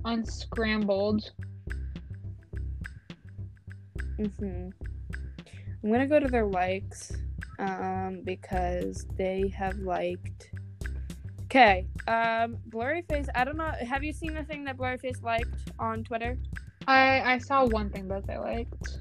unscrambled. 0.06 1.32
hmm 4.38 4.70
I'm 5.86 5.92
gonna 5.92 6.08
go 6.08 6.20
to 6.20 6.28
their 6.28 6.48
likes, 6.48 7.12
um, 7.60 8.22
because 8.24 9.06
they 9.18 9.54
have 9.56 9.78
liked. 9.78 10.50
Okay, 11.44 11.86
um, 12.08 12.58
Blurryface. 12.70 13.28
I 13.36 13.44
don't 13.44 13.56
know. 13.56 13.72
Have 13.88 14.04
you 14.04 14.12
seen 14.12 14.34
the 14.34 14.44
thing 14.44 14.64
that 14.64 14.78
Blurryface 14.78 15.22
liked 15.22 15.72
on 15.78 16.04
Twitter? 16.04 16.40
I 16.88 17.22
I 17.34 17.38
saw 17.38 17.66
one 17.66 17.92
thing 17.92 18.08
that 18.08 18.26
they 18.26 18.36
liked. 18.36 18.98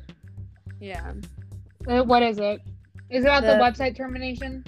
Yeah. 0.78 1.14
Uh, 1.88 2.02
what 2.02 2.22
is 2.22 2.38
it? 2.38 2.60
Is 3.08 3.24
it 3.24 3.28
about 3.28 3.44
the, 3.44 3.54
The- 3.54 3.54
website 3.54 3.96
termination? 3.96 4.62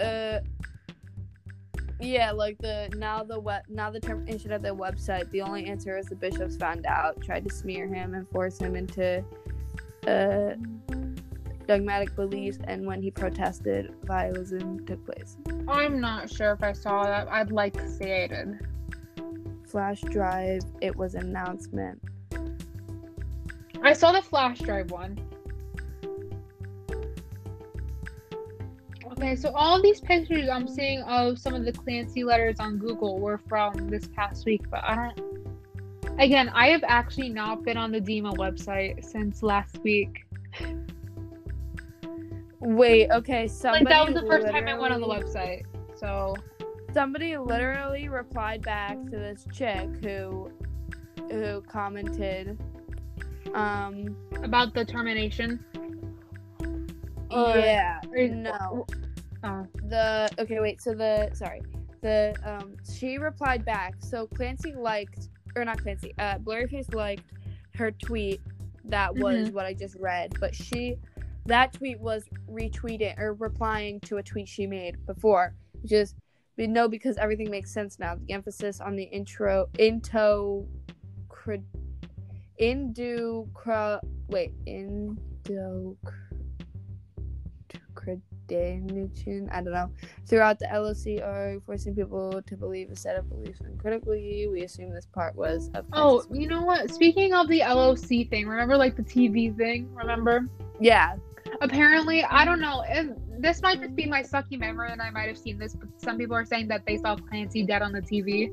Uh. 0.00 0.38
Yeah, 2.00 2.30
like 2.30 2.56
the 2.58 2.88
now 2.96 3.24
the 3.24 3.40
web 3.40 3.64
now 3.68 3.90
the 3.90 3.98
termination 3.98 4.52
of 4.52 4.62
the 4.62 4.68
website. 4.68 5.28
The 5.32 5.40
only 5.40 5.66
answer 5.66 5.98
is 5.98 6.06
the 6.06 6.14
bishops 6.14 6.56
found 6.56 6.86
out, 6.86 7.20
tried 7.20 7.48
to 7.48 7.52
smear 7.52 7.88
him 7.88 8.14
and 8.14 8.28
force 8.28 8.60
him 8.60 8.76
into 8.76 9.24
uh 10.06 10.54
dogmatic 11.68 12.16
beliefs, 12.16 12.58
and 12.64 12.84
when 12.86 13.02
he 13.02 13.10
protested, 13.10 13.94
vandalism 14.04 14.84
took 14.86 15.04
place. 15.04 15.36
I'm 15.68 16.00
not 16.00 16.30
sure 16.30 16.52
if 16.52 16.62
I 16.62 16.72
saw 16.72 17.04
that. 17.04 17.28
I'd 17.28 17.52
like 17.52 17.74
to 17.74 17.88
see 17.88 18.10
I 18.10 18.26
did. 18.26 18.58
Flash 19.68 20.00
drive. 20.00 20.62
It 20.80 20.96
was 20.96 21.14
an 21.14 21.24
announcement. 21.24 22.02
I 23.82 23.92
saw 23.92 24.12
the 24.12 24.22
flash 24.22 24.58
drive 24.58 24.90
one. 24.90 25.20
Okay, 29.12 29.36
so 29.36 29.50
all 29.54 29.82
these 29.82 30.00
pictures 30.00 30.48
I'm 30.48 30.68
seeing 30.68 31.02
of 31.02 31.38
some 31.38 31.54
of 31.54 31.64
the 31.64 31.72
Clancy 31.72 32.24
letters 32.24 32.60
on 32.60 32.78
Google 32.78 33.18
were 33.18 33.38
from 33.38 33.88
this 33.88 34.08
past 34.08 34.46
week, 34.46 34.62
but 34.70 34.82
I 34.84 34.94
don't. 34.94 35.37
Again, 36.18 36.48
I 36.50 36.68
have 36.68 36.82
actually 36.86 37.28
not 37.28 37.62
been 37.64 37.76
on 37.76 37.92
the 37.92 38.00
Dema 38.00 38.36
website 38.36 39.04
since 39.04 39.42
last 39.42 39.78
week. 39.84 40.26
Wait, 42.60 43.10
okay. 43.10 43.46
Somebody 43.46 43.84
like 43.84 43.94
that 43.94 44.12
was 44.12 44.20
the 44.20 44.26
first 44.28 44.48
time 44.48 44.66
I 44.66 44.76
went 44.76 44.92
on 44.92 45.00
the 45.00 45.06
website. 45.06 45.62
So 45.96 46.34
Somebody 46.92 47.36
literally 47.36 48.08
replied 48.08 48.62
back 48.62 48.96
to 49.04 49.10
this 49.10 49.46
chick 49.52 49.88
who 50.02 50.50
who 51.30 51.60
commented 51.62 52.58
um 53.54 54.16
about 54.42 54.74
the 54.74 54.84
termination. 54.84 55.64
Or- 57.30 57.56
yeah 57.56 58.00
or- 58.10 58.28
no 58.28 58.86
Oh. 59.44 59.64
the 59.88 60.28
okay 60.40 60.58
wait 60.58 60.80
so 60.82 60.94
the 60.94 61.30
sorry 61.32 61.60
the 62.00 62.34
um 62.44 62.74
she 62.92 63.18
replied 63.18 63.64
back 63.64 63.94
so 64.00 64.26
clancy 64.26 64.74
liked 64.74 65.28
or 65.60 65.64
not 65.64 65.80
clancy 65.82 66.14
uh 66.18 66.38
blurryface 66.38 66.92
liked 66.94 67.32
her 67.74 67.90
tweet 67.90 68.40
that 68.84 69.14
was 69.14 69.50
what 69.50 69.66
i 69.66 69.74
just 69.74 69.96
read 69.96 70.32
but 70.40 70.54
she 70.54 70.96
that 71.46 71.72
tweet 71.72 71.98
was 72.00 72.24
retweeting 72.50 73.18
or 73.18 73.34
replying 73.34 74.00
to 74.00 74.16
a 74.16 74.22
tweet 74.22 74.48
she 74.48 74.66
made 74.66 75.04
before 75.06 75.54
which 75.82 75.92
is 75.92 76.14
we 76.58 76.66
know 76.66 76.88
because 76.88 77.16
everything 77.16 77.50
makes 77.50 77.72
sense 77.72 77.98
now. 77.98 78.16
The 78.16 78.34
emphasis 78.34 78.80
on 78.80 78.96
the 78.96 79.04
intro 79.04 79.68
into 79.78 80.66
cred, 81.28 81.62
indo 82.58 83.48
cra, 83.54 84.00
wait 84.26 84.52
indo 84.66 85.96
credentiation 88.48 89.48
I 89.52 89.62
don't 89.62 89.72
know 89.72 89.90
throughout 90.26 90.58
the 90.58 90.66
LOC 90.66 91.22
are 91.22 91.60
forcing 91.66 91.94
people 91.94 92.42
to 92.46 92.56
believe 92.56 92.90
a 92.90 92.96
set 92.96 93.16
of 93.16 93.28
beliefs 93.28 93.60
uncritically. 93.60 94.48
We 94.50 94.62
assume 94.62 94.92
this 94.92 95.06
part 95.06 95.36
was 95.36 95.70
of 95.74 95.84
Oh, 95.92 96.24
you 96.32 96.48
know 96.48 96.62
what? 96.62 96.90
Speaking 96.90 97.34
of 97.34 97.48
the 97.48 97.60
LOC 97.60 98.28
thing, 98.30 98.48
remember 98.48 98.76
like 98.76 98.96
the 98.96 99.02
TV 99.02 99.56
thing? 99.56 99.92
Remember? 99.94 100.48
yeah. 100.80 101.16
Apparently, 101.62 102.22
I 102.24 102.44
don't 102.44 102.60
know. 102.60 102.84
If, 102.86 103.08
this 103.38 103.62
might 103.62 103.80
just 103.80 103.96
be 103.96 104.06
my 104.06 104.22
sucky 104.22 104.58
memory, 104.58 104.90
and 104.92 105.00
I 105.00 105.10
might 105.10 105.28
have 105.28 105.38
seen 105.38 105.58
this, 105.58 105.74
but 105.74 105.88
some 105.96 106.18
people 106.18 106.36
are 106.36 106.44
saying 106.44 106.68
that 106.68 106.84
they 106.86 106.98
saw 106.98 107.16
Clancy 107.16 107.64
dead 107.64 107.80
on 107.80 107.92
the 107.92 108.02
TV. 108.02 108.52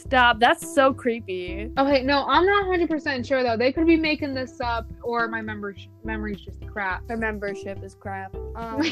Stop. 0.00 0.40
That's 0.40 0.74
so 0.74 0.94
creepy. 0.94 1.70
Okay, 1.76 2.02
no, 2.02 2.24
I'm 2.26 2.46
not 2.46 2.64
100% 2.66 3.26
sure 3.26 3.42
though. 3.42 3.56
They 3.56 3.70
could 3.70 3.86
be 3.86 3.96
making 3.96 4.32
this 4.32 4.58
up 4.60 4.90
or 5.02 5.28
my 5.28 5.42
member 5.42 5.74
memory's 6.04 6.40
just 6.40 6.66
crap. 6.66 7.06
My 7.08 7.16
membership 7.16 7.82
is 7.84 7.94
crap. 7.94 8.34
Um, 8.56 8.82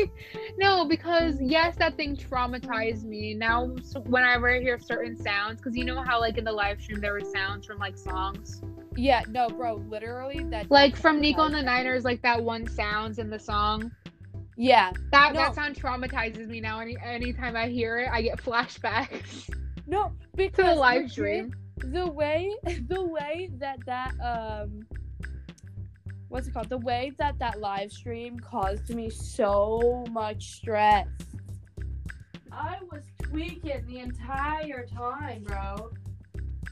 no, 0.58 0.84
because 0.84 1.36
yes, 1.40 1.76
that 1.76 1.96
thing 1.96 2.16
traumatized 2.16 3.04
me. 3.04 3.34
Now, 3.34 3.74
so 3.82 4.00
whenever 4.00 4.50
I 4.50 4.60
hear 4.60 4.78
certain 4.80 5.16
sounds, 5.16 5.60
because 5.60 5.76
you 5.76 5.84
know 5.84 6.02
how 6.02 6.18
like 6.18 6.38
in 6.38 6.44
the 6.44 6.52
live 6.52 6.82
stream 6.82 7.00
there 7.00 7.12
were 7.12 7.20
sounds 7.20 7.64
from 7.64 7.78
like 7.78 7.96
songs, 7.96 8.60
yeah, 8.96 9.22
no, 9.28 9.48
bro. 9.48 9.76
Literally, 9.88 10.42
that. 10.50 10.70
like 10.72 10.96
from 10.96 11.20
Nico 11.20 11.44
and 11.44 11.54
the 11.54 11.62
Niners, 11.62 12.04
like 12.04 12.20
that 12.22 12.42
one 12.42 12.66
sounds 12.66 13.20
in 13.20 13.30
the 13.30 13.38
song. 13.38 13.92
Yeah. 14.56 14.90
That 15.12 15.34
No. 15.34 15.40
that 15.40 15.54
sound 15.54 15.76
traumatizes 15.76 16.48
me 16.48 16.60
now. 16.60 16.80
Any 16.80 16.96
anytime 17.04 17.54
I 17.54 17.68
hear 17.68 18.00
it, 18.00 18.10
I 18.12 18.22
get 18.22 18.38
flashbacks 18.42 19.48
No, 19.88 20.08
to 20.08 20.12
because 20.36 20.74
the 20.74 20.80
live 20.80 21.02
legit, 21.02 21.12
stream. 21.12 21.54
the 21.78 22.06
way 22.10 22.54
the 22.88 23.02
way 23.02 23.50
that 23.58 23.78
that 23.86 24.12
um 24.20 24.86
what's 26.28 26.46
it 26.46 26.52
called 26.52 26.68
the 26.68 26.78
way 26.78 27.12
that 27.18 27.38
that 27.38 27.58
live 27.58 27.90
stream 27.90 28.38
caused 28.38 28.94
me 28.94 29.08
so 29.08 30.04
much 30.10 30.52
stress 30.56 31.06
i 32.52 32.76
was 32.92 33.02
tweaking 33.22 33.82
the 33.86 33.98
entire 34.00 34.86
time 34.94 35.42
bro 35.44 35.90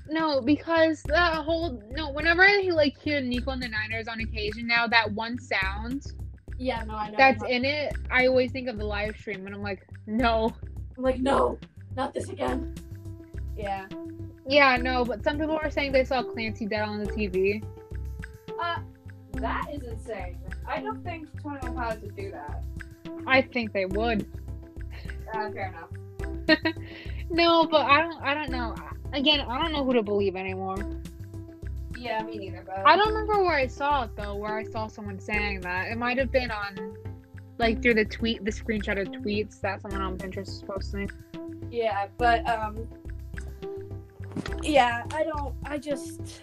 No, 0.09 0.41
because 0.41 1.03
that 1.05 1.35
whole 1.45 1.83
no. 1.91 2.11
Whenever 2.11 2.43
I 2.43 2.69
like 2.73 2.97
hear 3.01 3.21
Nico 3.21 3.51
and 3.51 3.61
the 3.63 3.69
Niners 3.69 4.07
on 4.07 4.21
occasion 4.21 4.67
now, 4.67 4.87
that 4.87 5.11
one 5.13 5.37
sound 5.39 6.03
yeah 6.59 6.85
no 6.87 6.95
i 6.95 7.09
know 7.11 7.17
that's 7.19 7.43
in 7.49 7.65
it, 7.65 7.93
I 8.11 8.27
always 8.29 8.53
think 8.53 8.69
of 8.69 8.77
the 8.79 8.85
live 8.85 9.17
stream, 9.17 9.47
and 9.47 9.55
I'm 9.55 9.63
like, 9.63 9.83
no. 10.07 10.55
I'm 10.97 11.03
like 11.03 11.19
no 11.19 11.59
not 11.97 12.13
this 12.15 12.29
again 12.29 12.75
yeah 13.57 13.87
Yeah, 14.49 14.77
no. 14.77 15.05
But 15.05 15.25
some 15.25 15.39
people 15.39 15.59
were 15.63 15.71
saying 15.71 15.93
they 15.93 16.05
saw 16.05 16.23
Clancy 16.23 16.67
dead 16.67 16.83
on 16.83 17.03
the 17.03 17.11
TV. 17.13 17.63
uh 18.61 18.79
that 19.35 19.67
is 19.73 19.83
insane 19.83 20.39
i 20.67 20.81
don't 20.81 21.03
think 21.05 21.29
21 21.43 21.75
pilots 21.75 22.03
would 22.03 22.17
do 22.17 22.31
that 22.31 22.63
I 23.27 23.43
think 23.43 23.73
they 23.73 23.85
would. 23.87 24.25
uh, 25.35 25.51
fair 25.51 25.75
enough 25.75 25.91
No, 27.31 27.67
but 27.67 27.85
I 27.87 28.03
don't. 28.03 28.23
I 28.23 28.35
don't 28.35 28.51
know. 28.51 28.75
Again, 29.13 29.41
I 29.41 29.61
don't 29.61 29.73
know 29.73 29.85
who 29.85 29.93
to 29.95 30.03
believe 30.03 30.37
anymore. 30.37 30.77
yeah 31.99 32.23
me 32.23 32.39
neither 32.39 32.63
but 32.65 32.83
I 32.87 32.97
don't 32.97 33.09
remember 33.09 33.43
where 33.43 33.55
I 33.57 33.67
saw 33.67 34.05
it 34.05 34.11
though. 34.17 34.37
Where 34.37 34.57
I 34.57 34.63
saw 34.65 34.87
someone 34.87 35.19
saying 35.19 35.63
that 35.63 35.89
it 35.91 35.99
might 35.99 36.19
have 36.19 36.31
been 36.31 36.51
on, 36.53 36.97
like 37.59 37.83
through 37.83 37.95
the 37.95 38.05
tweet, 38.05 38.45
the 38.45 38.51
screenshot 38.53 39.01
of 39.01 39.09
tweets 39.09 39.61
that 39.61 39.83
someone 39.83 40.01
on 40.03 40.17
Pinterest 40.19 40.49
is 40.49 40.63
posting. 40.67 41.11
Yeah, 41.71 42.07
but 42.17 42.49
um 42.49 42.87
yeah, 44.63 45.05
I 45.13 45.25
don't 45.25 45.55
I 45.65 45.79
just 45.79 46.43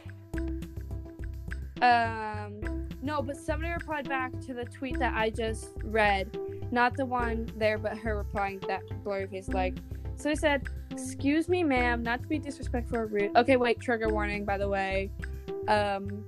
um 1.82 2.88
no, 3.02 3.22
but 3.22 3.36
somebody 3.36 3.72
replied 3.74 4.08
back 4.08 4.32
to 4.42 4.54
the 4.54 4.64
tweet 4.66 4.98
that 5.00 5.14
I 5.16 5.30
just 5.30 5.68
read. 5.84 6.38
Not 6.72 6.96
the 6.96 7.06
one 7.06 7.52
there, 7.58 7.78
but 7.78 7.98
her 7.98 8.18
replying 8.18 8.60
that 8.68 8.82
blurry 9.04 9.28
face 9.28 9.50
like 9.50 9.78
so 10.16 10.30
they 10.30 10.36
said, 10.36 10.68
Excuse 10.92 11.50
me, 11.50 11.64
ma'am, 11.64 12.04
not 12.04 12.22
to 12.22 12.28
be 12.28 12.38
disrespectful 12.38 12.98
or 12.98 13.08
rude. 13.08 13.36
Okay, 13.36 13.58
wait, 13.58 13.80
trigger 13.80 14.10
warning 14.10 14.46
by 14.46 14.58
the 14.58 14.68
way. 14.70 15.12
Um 15.68 16.24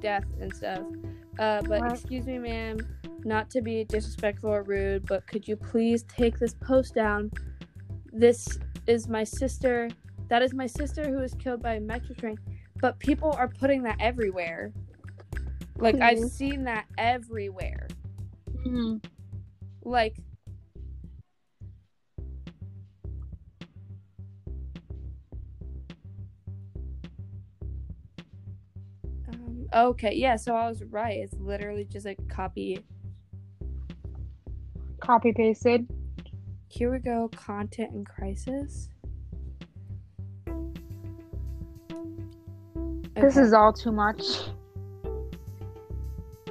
death 0.00 0.24
and 0.40 0.54
stuff. 0.54 0.80
Uh 1.38 1.62
but 1.62 1.80
What? 1.82 1.92
excuse 1.92 2.26
me, 2.26 2.38
ma'am, 2.38 2.78
not 3.24 3.50
to 3.50 3.60
be 3.60 3.84
disrespectful 3.84 4.50
or 4.50 4.62
rude, 4.62 5.06
but 5.06 5.26
could 5.26 5.46
you 5.46 5.56
please 5.56 6.02
take 6.04 6.38
this 6.38 6.54
post 6.54 6.94
down? 6.94 7.30
This 8.12 8.58
is 8.86 9.08
my 9.08 9.24
sister. 9.24 9.88
That 10.32 10.40
is 10.40 10.54
my 10.54 10.66
sister 10.66 11.10
who 11.10 11.18
was 11.18 11.34
killed 11.34 11.60
by 11.60 11.74
a 11.74 11.80
metro 11.80 12.14
train. 12.14 12.38
But 12.80 12.98
people 12.98 13.32
are 13.32 13.48
putting 13.48 13.82
that 13.82 13.96
everywhere. 14.00 14.72
Like 15.76 15.96
I've 16.00 16.20
Mhm. 16.20 16.30
seen 16.30 16.64
that 16.64 16.86
everywhere. 16.96 17.86
Mm-hmm. 18.50 18.96
Like 19.82 20.16
um, 29.28 29.68
okay, 29.74 30.14
yeah, 30.14 30.36
so 30.36 30.54
I 30.56 30.66
was 30.66 30.82
right. 30.84 31.18
It's 31.18 31.34
literally 31.34 31.84
just 31.84 32.06
a 32.06 32.14
copy. 32.30 32.82
Copy 34.98 35.34
pasted. 35.34 35.86
Here 36.68 36.90
we 36.90 37.00
go, 37.00 37.28
content 37.36 37.92
in 37.92 38.06
crisis. 38.06 38.88
This 43.14 43.36
is 43.36 43.52
all 43.52 43.72
too 43.72 43.92
much. 43.92 44.22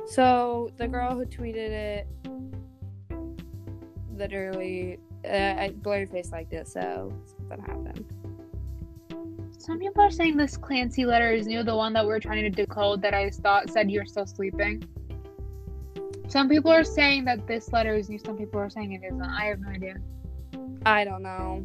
So 0.06 0.72
the 0.78 0.88
girl 0.88 1.16
who 1.16 1.26
tweeted 1.26 1.56
it 1.56 2.08
literally 4.14 5.00
uh, 5.26 5.56
I 5.58 5.74
blurry 5.76 6.06
face 6.06 6.32
like 6.32 6.50
this, 6.50 6.74
so 6.74 7.14
something 7.38 7.62
happened. 7.62 8.06
Some 9.58 9.80
people 9.80 10.02
are 10.04 10.12
saying 10.12 10.38
this 10.38 10.58
Clancy 10.58 11.06
letter 11.06 11.32
is 11.32 11.46
new, 11.46 11.64
the 11.64 11.76
one 11.76 11.94
that 11.94 12.06
we're 12.06 12.20
trying 12.20 12.44
to 12.44 12.50
decode 12.50 13.02
that 13.04 13.14
I 13.14 13.30
thought 13.30 13.70
said 13.70 13.92
you're 13.92 14.06
still 14.06 14.26
sleeping. 14.26 14.84
Some 16.28 16.50
people 16.50 16.72
are 16.72 16.84
saying 16.84 17.26
that 17.26 17.46
this 17.46 17.72
letter 17.72 17.94
is 17.96 18.10
new. 18.10 18.18
Some 18.18 18.38
people 18.38 18.60
are 18.60 18.70
saying 18.70 18.94
it 18.94 19.02
isn't. 19.06 19.22
I 19.22 19.46
have 19.46 19.60
no 19.60 19.70
idea. 19.70 19.98
I 20.86 21.04
don't 21.04 21.22
know. 21.22 21.64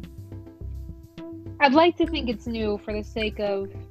I'd 1.59 1.73
like 1.73 1.97
to 1.97 2.05
think 2.05 2.29
it's 2.29 2.45
new 2.45 2.77
for 2.85 2.93
the 2.93 3.03
sake 3.03 3.39
of 3.39 3.69
For 3.69 3.73
the 3.73 3.77
sake 3.77 3.86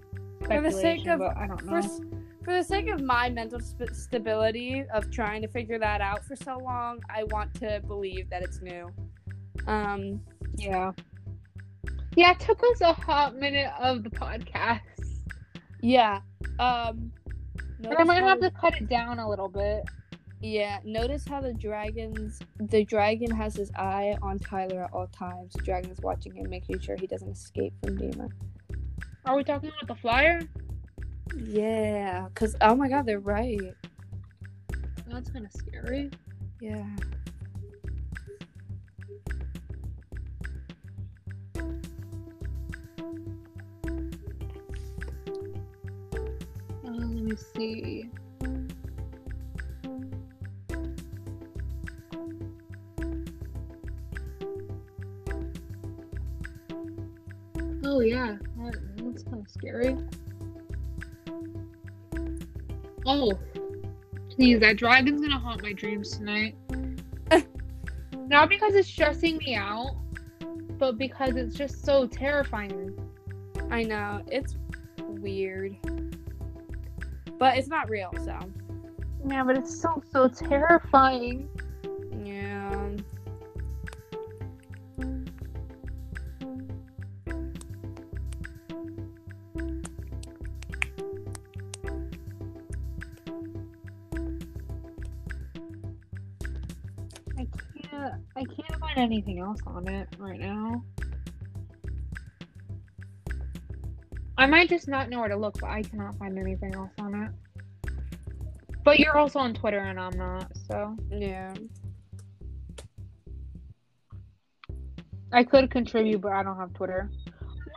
speculation, 0.46 1.10
of- 1.10 1.18
but 1.20 1.36
I 1.36 1.46
don't 1.46 1.60
For 1.60 1.66
know. 1.66 1.76
s- 1.78 2.00
for 2.44 2.52
the 2.54 2.62
sake 2.62 2.88
of 2.88 3.02
my 3.02 3.28
mental 3.28 3.58
sp- 3.60 3.90
stability 3.92 4.84
of 4.94 5.10
trying 5.10 5.42
to 5.42 5.48
figure 5.48 5.78
that 5.78 6.00
out 6.00 6.24
for 6.24 6.36
so 6.36 6.58
long, 6.58 7.00
I 7.10 7.24
want 7.24 7.52
to 7.54 7.80
believe 7.86 8.30
that 8.30 8.42
it's 8.42 8.60
new. 8.62 8.90
Um, 9.66 10.20
Yeah. 10.56 10.92
Yeah, 12.16 12.30
it 12.32 12.40
took 12.40 12.62
us 12.72 12.80
a 12.80 12.92
hot 12.94 13.36
minute 13.36 13.70
of 13.78 14.02
the 14.04 14.10
podcast. 14.10 14.80
yeah. 15.82 16.20
Um, 16.58 17.12
And 17.84 17.94
I 17.98 18.04
might 18.04 18.22
how- 18.22 18.28
have 18.28 18.40
to 18.40 18.50
cut 18.50 18.74
it 18.80 18.88
down 18.88 19.18
a 19.18 19.28
little 19.28 19.48
bit. 19.48 19.84
Yeah, 20.40 20.78
notice 20.84 21.26
how 21.26 21.40
the 21.40 21.52
dragons 21.52 22.40
the 22.60 22.84
dragon 22.84 23.30
has 23.30 23.54
his 23.56 23.70
eye 23.74 24.16
on 24.22 24.38
Tyler 24.38 24.84
at 24.84 24.92
all 24.92 25.08
times. 25.08 25.52
The 25.54 25.62
dragon 25.62 25.90
is 25.90 26.00
watching 26.00 26.34
him, 26.34 26.48
making 26.48 26.78
sure 26.80 26.96
he 26.96 27.06
doesn't 27.06 27.30
escape 27.30 27.74
from 27.82 27.98
Dema. 27.98 28.30
Are 29.26 29.36
we 29.36 29.42
talking 29.42 29.70
about 29.70 29.88
the 29.88 29.94
flyer? 30.00 30.40
Yeah, 31.36 32.28
cause 32.34 32.54
oh 32.60 32.76
my 32.76 32.88
god, 32.88 33.06
they're 33.06 33.18
right. 33.18 33.74
That's 35.08 35.30
kind 35.30 35.44
of 35.44 35.52
scary. 35.52 36.10
Yeah. 36.60 36.86
Uh, 46.84 46.90
let 46.90 47.08
me 47.08 47.36
see. 47.36 48.08
Oh 57.84 58.00
yeah, 58.00 58.36
that's 59.16 59.28
kind 59.28 59.44
of 59.44 59.50
scary. 59.50 59.96
Oh, 63.06 63.32
please, 64.30 64.60
that 64.60 64.76
dragon's 64.76 65.20
gonna 65.20 65.38
haunt 65.38 65.62
my 65.62 65.72
dreams 65.72 66.16
tonight. 66.16 66.56
Not 68.26 68.48
because 68.48 68.74
it's 68.74 68.88
stressing 68.88 69.38
me 69.38 69.54
out, 69.54 69.96
but 70.78 70.98
because 70.98 71.36
it's 71.36 71.54
just 71.54 71.84
so 71.84 72.06
terrifying. 72.06 72.94
I 73.70 73.84
know 73.84 74.22
it's 74.30 74.56
weird, 74.98 75.76
but 77.38 77.56
it's 77.56 77.68
not 77.68 77.88
real. 77.88 78.12
So 78.24 78.38
Yeah, 79.28 79.44
but 79.44 79.56
it's 79.56 79.80
so 79.80 80.02
so 80.12 80.28
terrifying. 80.28 81.48
I 97.54 97.80
can't. 97.80 98.14
I 98.36 98.44
can't 98.44 98.80
find 98.80 98.98
anything 98.98 99.40
else 99.40 99.60
on 99.66 99.88
it 99.88 100.08
right 100.18 100.40
now. 100.40 100.82
I 104.38 104.46
might 104.46 104.68
just 104.68 104.86
not 104.86 105.08
know 105.08 105.20
where 105.20 105.28
to 105.28 105.36
look, 105.36 105.58
but 105.60 105.70
I 105.70 105.82
cannot 105.82 106.18
find 106.18 106.38
anything 106.38 106.74
else 106.74 106.92
on 106.98 107.14
it. 107.14 107.92
But 108.84 108.98
you're 108.98 109.16
also 109.16 109.38
on 109.38 109.54
Twitter 109.54 109.78
and 109.78 109.98
I'm 109.98 110.16
not, 110.16 110.52
so 110.68 110.96
Yeah. 111.10 111.54
I 115.32 115.42
could 115.42 115.70
contribute, 115.70 116.20
but 116.20 116.32
I 116.32 116.42
don't 116.42 116.56
have 116.56 116.72
Twitter. 116.74 117.10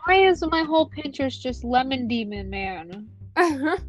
Why 0.06 0.28
is 0.28 0.44
my 0.52 0.64
whole 0.64 0.90
Pinterest 0.90 1.40
just 1.40 1.64
Lemon 1.64 2.08
Demon, 2.08 2.50
man? 2.50 3.10
I 3.36 3.50
don't 3.50 3.82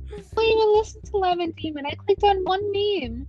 even 0.45 0.75
listen 0.77 1.03
to 1.03 1.17
Lemon 1.19 1.53
Demon. 1.53 1.87
I 1.87 1.95
clicked 1.95 2.25
on 2.25 2.45
one 2.45 2.63
meme. 2.73 3.27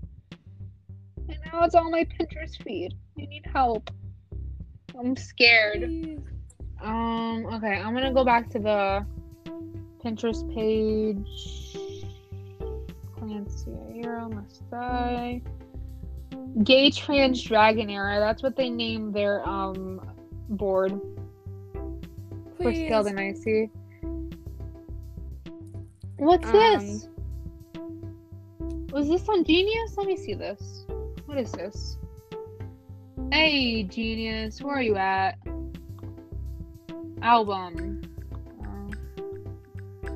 Now 1.51 1.63
it's 1.63 1.75
on 1.75 1.91
my 1.91 2.05
Pinterest 2.05 2.61
feed. 2.63 2.93
You 3.15 3.27
need 3.27 3.45
help. 3.51 3.89
I'm 4.97 5.15
scared. 5.15 5.83
Um, 6.81 7.45
okay, 7.53 7.79
I'm 7.79 7.93
gonna 7.93 8.13
go 8.13 8.23
back 8.23 8.49
to 8.51 8.59
the 8.59 9.05
Pinterest 10.03 10.51
page. 10.53 11.77
Clancy 13.15 13.71
Hero 13.93 14.29
must 14.29 14.69
die. 14.69 15.41
Gay 16.63 16.89
trans 16.89 17.41
dragon 17.43 17.89
era. 17.89 18.19
That's 18.19 18.41
what 18.43 18.55
they 18.55 18.69
named 18.69 19.13
their 19.13 19.47
um 19.47 20.01
board 20.49 20.99
Please. 22.57 22.63
for 22.63 22.73
Scaled 22.73 23.07
and 23.07 23.19
Icy. 23.19 23.69
What's 26.17 26.47
Um, 26.47 26.53
this? 26.53 27.07
Was 28.91 29.07
this 29.07 29.27
on 29.29 29.43
Genius? 29.43 29.95
Let 29.97 30.07
me 30.07 30.17
see 30.17 30.33
this. 30.33 30.85
What 31.31 31.39
is 31.39 31.53
this? 31.53 31.97
Hey, 33.31 33.83
Genius, 33.83 34.61
where 34.61 34.75
are 34.75 34.81
you 34.81 34.97
at? 34.97 35.37
Album. 37.21 38.01
Uh, 38.61 40.09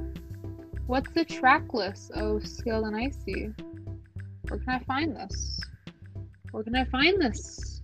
what's 0.88 1.10
the 1.14 1.24
track 1.24 1.74
list 1.74 2.12
of 2.12 2.46
Scaled 2.46 2.88
and 2.88 2.98
Icy? 2.98 3.50
Where 4.50 4.60
can 4.60 4.70
I 4.70 4.80
find 4.80 5.16
this? 5.16 5.58
Where 6.52 6.64
can 6.64 6.76
I 6.76 6.84
find 6.84 7.22
this? 7.22 7.82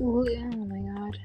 Ooh, 0.00 0.24
Oh 0.24 0.66
my 0.66 0.78
god. 0.94 1.18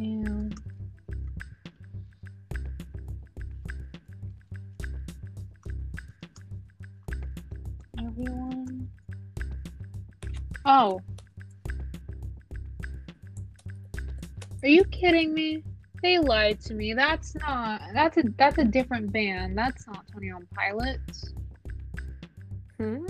Yeah. 0.00 0.71
Oh. 10.64 11.00
Are 14.62 14.68
you 14.68 14.84
kidding 14.84 15.34
me? 15.34 15.64
They 16.02 16.18
lied 16.18 16.60
to 16.62 16.74
me. 16.74 16.94
That's 16.94 17.34
not. 17.36 17.80
That's 17.94 18.16
a. 18.16 18.24
That's 18.36 18.58
a 18.58 18.64
different 18.64 19.12
band. 19.12 19.56
That's 19.56 19.86
not 19.86 20.06
Twenty 20.08 20.32
One 20.32 20.46
Pilots. 20.54 21.32
Hmm? 22.78 23.06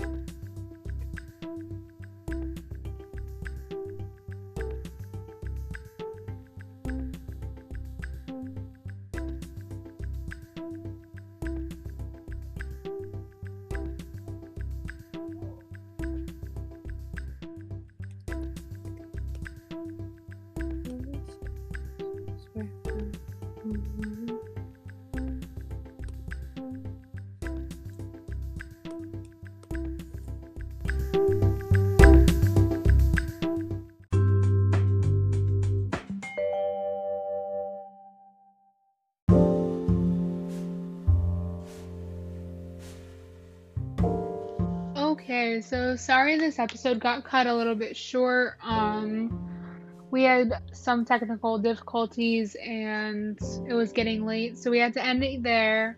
So 45.69 45.95
sorry 45.95 46.37
this 46.37 46.59
episode 46.59 46.99
got 46.99 47.23
cut 47.23 47.47
a 47.47 47.53
little 47.53 47.75
bit 47.75 47.95
short. 47.95 48.57
Um, 48.63 49.49
we 50.11 50.23
had 50.23 50.51
some 50.71 51.05
technical 51.05 51.57
difficulties 51.57 52.55
and 52.55 53.39
it 53.67 53.73
was 53.73 53.91
getting 53.91 54.25
late, 54.25 54.57
so 54.57 54.69
we 54.69 54.79
had 54.79 54.93
to 54.93 55.03
end 55.03 55.23
it 55.23 55.41
there. 55.41 55.97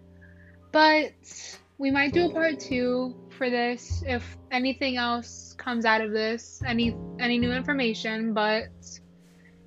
But 0.72 1.14
we 1.78 1.92
might 1.92 2.14
do 2.14 2.30
a 2.30 2.34
part 2.34 2.60
two 2.60 3.16
for 3.38 3.50
this 3.50 4.04
if 4.08 4.38
anything 4.52 4.98
else 4.98 5.54
comes 5.58 5.84
out 5.84 6.02
of 6.02 6.12
this, 6.12 6.62
any 6.66 6.96
any 7.20 7.38
new 7.38 7.52
information. 7.52 8.34
But 8.34 8.70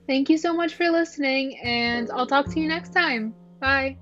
thank 0.06 0.30
you 0.30 0.38
so 0.38 0.54
much 0.54 0.74
for 0.74 0.88
listening, 0.90 1.58
and 1.58 2.10
I'll 2.10 2.26
talk 2.26 2.46
to 2.52 2.60
you 2.60 2.68
next 2.68 2.94
time. 2.94 3.34
Bye. 3.60 3.98